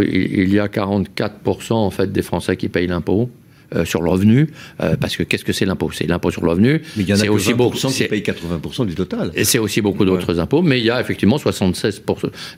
Il 0.00 0.52
y 0.52 0.58
a 0.58 0.66
44% 0.66 1.72
en 1.72 1.90
fait 1.90 2.12
des 2.12 2.22
Français 2.22 2.56
qui 2.56 2.68
payent 2.68 2.86
l'impôt. 2.86 3.30
Euh, 3.74 3.84
sur 3.86 4.02
le 4.02 4.10
revenu, 4.10 4.48
euh, 4.82 4.96
parce 5.00 5.16
que 5.16 5.22
qu'est-ce 5.22 5.44
que 5.44 5.52
c'est 5.52 5.64
l'impôt? 5.64 5.90
C'est 5.92 6.06
l'impôt 6.06 6.30
sur 6.30 6.44
le 6.44 6.50
revenu. 6.50 6.82
Mais 6.96 7.04
il 7.04 7.08
y 7.08 7.14
en 7.14 7.20
a 7.20 7.24
que 7.24 7.30
aussi 7.30 7.52
20% 7.52 7.56
beaucoup, 7.56 7.76
qui 7.76 8.04
payent 8.04 8.20
80% 8.22 8.86
du 8.86 8.94
total. 8.94 9.30
Et 9.34 9.44
c'est 9.44 9.58
aussi 9.58 9.80
beaucoup 9.80 10.04
d'autres 10.04 10.34
ouais. 10.34 10.40
impôts, 10.40 10.60
mais 10.60 10.78
il 10.78 10.84
y 10.84 10.90
a 10.90 11.00
effectivement 11.00 11.38
76%, 11.38 12.02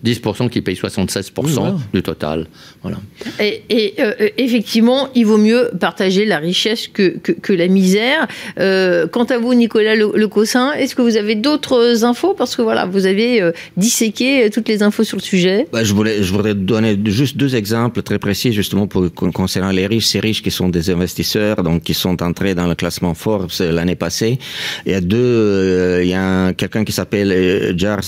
10% 0.04 0.48
qui 0.48 0.60
payent 0.60 0.74
76% 0.74 1.30
oui, 1.36 1.52
voilà. 1.52 1.76
du 1.92 2.02
total. 2.02 2.46
Voilà. 2.82 2.98
Et, 3.38 3.62
et 3.70 3.94
euh, 4.00 4.28
effectivement, 4.38 5.08
il 5.14 5.26
vaut 5.26 5.38
mieux 5.38 5.70
partager 5.78 6.24
la 6.24 6.38
richesse 6.38 6.88
que, 6.88 7.16
que, 7.18 7.32
que 7.32 7.52
la 7.52 7.68
misère. 7.68 8.26
Euh, 8.58 9.06
quant 9.06 9.24
à 9.24 9.38
vous, 9.38 9.54
Nicolas 9.54 9.94
Le, 9.94 10.10
Le 10.14 10.28
Cossin, 10.28 10.72
est-ce 10.72 10.96
que 10.96 11.02
vous 11.02 11.16
avez 11.16 11.36
d'autres 11.36 12.04
infos? 12.04 12.34
Parce 12.34 12.56
que 12.56 12.62
voilà, 12.62 12.86
vous 12.86 13.06
avez 13.06 13.40
euh, 13.40 13.52
disséqué 13.76 14.50
toutes 14.52 14.68
les 14.68 14.82
infos 14.82 15.04
sur 15.04 15.18
le 15.18 15.22
sujet. 15.22 15.68
Bah, 15.72 15.84
je, 15.84 15.94
voulais, 15.94 16.22
je 16.22 16.32
voudrais 16.32 16.54
donner 16.54 16.98
juste 17.04 17.36
deux 17.36 17.54
exemples 17.54 18.02
très 18.02 18.18
précis, 18.18 18.52
justement, 18.52 18.88
pour, 18.88 19.08
concernant 19.12 19.70
les 19.70 19.86
riches. 19.86 20.06
Ces 20.06 20.20
riches 20.20 20.42
qui 20.42 20.50
sont 20.50 20.68
des 20.68 20.90
investisseurs 20.90 21.03
donc 21.62 21.82
qui 21.82 21.94
sont 21.94 22.22
entrés 22.22 22.54
dans 22.54 22.66
le 22.66 22.74
classement 22.74 23.14
Forbes 23.14 23.50
l'année 23.60 23.94
passée. 23.94 24.38
Il 24.86 24.92
y 24.92 24.94
a 24.94 25.00
deux, 25.00 25.16
euh, 25.18 26.04
il 26.04 26.08
y 26.08 26.14
a 26.14 26.52
quelqu'un 26.52 26.84
qui 26.84 26.92
s'appelle 26.92 27.76
Charles 27.78 28.02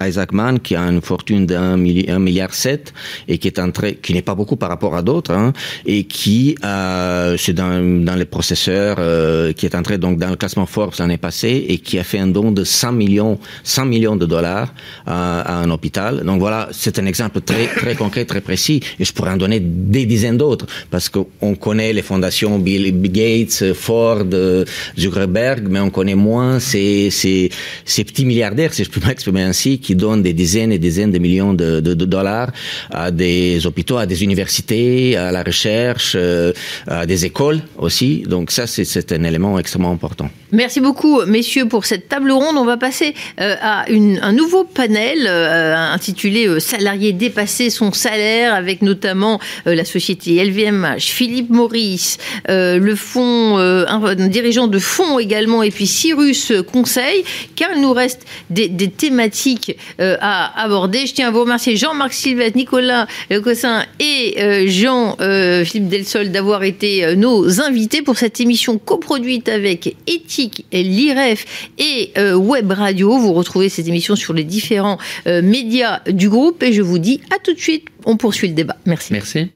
Isaacman 0.00 0.58
qui 0.60 0.74
a 0.76 0.82
une 0.82 1.00
fortune 1.00 1.46
d'un 1.46 1.76
milliard 1.76 2.54
sept 2.54 2.92
et 3.28 3.38
qui 3.38 3.48
est 3.48 3.58
entré, 3.58 3.96
qui 3.96 4.12
n'est 4.14 4.22
pas 4.22 4.34
beaucoup 4.34 4.56
par 4.56 4.68
rapport 4.68 4.94
à 4.94 5.02
d'autres, 5.02 5.32
hein, 5.32 5.52
et 5.84 6.04
qui 6.04 6.56
euh, 6.64 7.36
c'est 7.38 7.52
dans, 7.52 8.16
les 8.16 8.24
processeurs, 8.24 8.96
euh, 8.98 9.52
qui 9.52 9.66
est 9.66 9.74
entré 9.74 9.98
donc 9.98 10.18
dans 10.18 10.30
le 10.30 10.36
classement 10.36 10.66
Forbes 10.66 10.94
l'année 10.98 11.18
passée 11.18 11.66
et 11.68 11.78
qui 11.78 11.98
a 11.98 12.04
fait 12.04 12.18
un 12.18 12.28
don 12.28 12.52
de 12.52 12.64
100 12.64 12.92
millions, 12.92 13.38
100 13.64 13.86
millions 13.86 14.16
de 14.16 14.26
dollars 14.26 14.72
à, 15.06 15.40
à 15.40 15.54
un 15.62 15.70
hôpital. 15.70 16.22
Donc 16.24 16.40
voilà, 16.40 16.68
c'est 16.72 16.98
un 16.98 17.06
exemple 17.06 17.40
très 17.40 17.66
très 17.66 17.94
concret, 17.94 18.24
très 18.24 18.40
précis, 18.40 18.80
et 18.98 19.04
je 19.04 19.12
pourrais 19.12 19.30
en 19.30 19.36
donner 19.36 19.60
des 19.60 20.06
dizaines 20.06 20.36
d'autres 20.36 20.66
parce 20.90 21.08
qu'on 21.08 21.54
connaît 21.54 21.92
les 21.92 22.02
fondations 22.02 22.35
Bill 22.58 23.00
Gates, 23.10 23.72
Ford, 23.74 24.26
Zuckerberg, 24.98 25.66
mais 25.68 25.80
on 25.80 25.90
connaît 25.90 26.14
moins 26.14 26.60
ces, 26.60 27.10
ces, 27.10 28.04
petits 28.04 28.24
milliardaires, 28.24 28.72
si 28.74 28.84
je 28.84 28.90
peux 28.90 29.00
m'exprimer 29.06 29.42
ainsi, 29.42 29.78
qui 29.78 29.94
donnent 29.94 30.22
des 30.22 30.32
dizaines 30.32 30.72
et 30.72 30.78
dizaines 30.78 31.10
de 31.10 31.18
millions 31.18 31.54
de, 31.54 31.80
de, 31.80 31.94
de, 31.94 32.04
dollars 32.04 32.50
à 32.90 33.10
des 33.10 33.66
hôpitaux, 33.66 33.98
à 33.98 34.06
des 34.06 34.22
universités, 34.22 35.16
à 35.16 35.32
la 35.32 35.42
recherche, 35.42 36.16
à 36.86 37.06
des 37.06 37.24
écoles 37.24 37.60
aussi. 37.78 38.22
Donc 38.26 38.50
ça, 38.50 38.66
c'est 38.66 39.12
un 39.12 39.24
élément 39.24 39.58
extrêmement 39.58 39.92
important. 39.92 40.30
Merci 40.52 40.80
beaucoup, 40.80 41.22
messieurs, 41.26 41.66
pour 41.66 41.86
cette 41.86 42.08
table 42.08 42.30
ronde. 42.30 42.56
On 42.56 42.64
va 42.64 42.76
passer 42.76 43.14
euh, 43.40 43.56
à 43.60 43.84
un 43.88 44.32
nouveau 44.32 44.64
panel 44.64 45.26
euh, 45.26 45.74
intitulé 45.76 46.46
euh, 46.46 46.60
Salarié 46.60 47.12
dépasser 47.12 47.70
son 47.70 47.92
salaire, 47.92 48.54
avec 48.54 48.82
notamment 48.82 49.40
la 49.64 49.84
société 49.84 50.42
LVMH, 50.44 51.00
Philippe 51.00 51.50
Maurice, 51.50 52.18
euh, 52.48 52.78
le 52.78 52.94
fonds, 52.94 53.58
euh, 53.58 53.84
un, 53.88 54.14
dirigeant 54.14 54.68
de 54.68 54.78
fonds 54.78 55.18
également, 55.18 55.62
et 55.62 55.70
puis 55.70 55.86
Cyrus 55.86 56.52
Conseil, 56.72 57.24
car 57.54 57.70
il 57.74 57.80
nous 57.80 57.92
reste 57.92 58.22
des, 58.50 58.68
thématiques 58.88 59.76
euh, 60.00 60.16
à 60.20 60.62
aborder. 60.62 61.06
Je 61.06 61.14
tiens 61.14 61.28
à 61.28 61.30
vous 61.30 61.40
remercier 61.40 61.76
Jean-Marc 61.76 62.12
Sylvette, 62.12 62.54
Nicolas 62.54 63.06
Lecossin 63.30 63.84
et 63.98 64.66
Jean-Philippe 64.68 65.88
Delsol 65.88 66.30
d'avoir 66.30 66.62
été 66.62 67.16
nos 67.16 67.60
invités 67.60 68.02
pour 68.02 68.16
cette 68.16 68.40
émission 68.40 68.78
coproduite 68.78 69.48
avec 69.48 69.96
Éthique 70.06 70.45
et 70.72 70.82
l'IREF 70.82 71.70
et 71.78 72.12
Web 72.34 72.72
Radio. 72.72 73.18
Vous 73.18 73.32
retrouvez 73.32 73.68
cette 73.68 73.88
émission 73.88 74.16
sur 74.16 74.32
les 74.32 74.44
différents 74.44 74.98
médias 75.26 76.00
du 76.06 76.28
groupe 76.28 76.62
et 76.62 76.72
je 76.72 76.82
vous 76.82 76.98
dis 76.98 77.20
à 77.34 77.38
tout 77.38 77.54
de 77.54 77.60
suite. 77.60 77.86
On 78.04 78.16
poursuit 78.16 78.48
le 78.48 78.54
débat. 78.54 78.76
Merci. 78.86 79.12
Merci. 79.12 79.55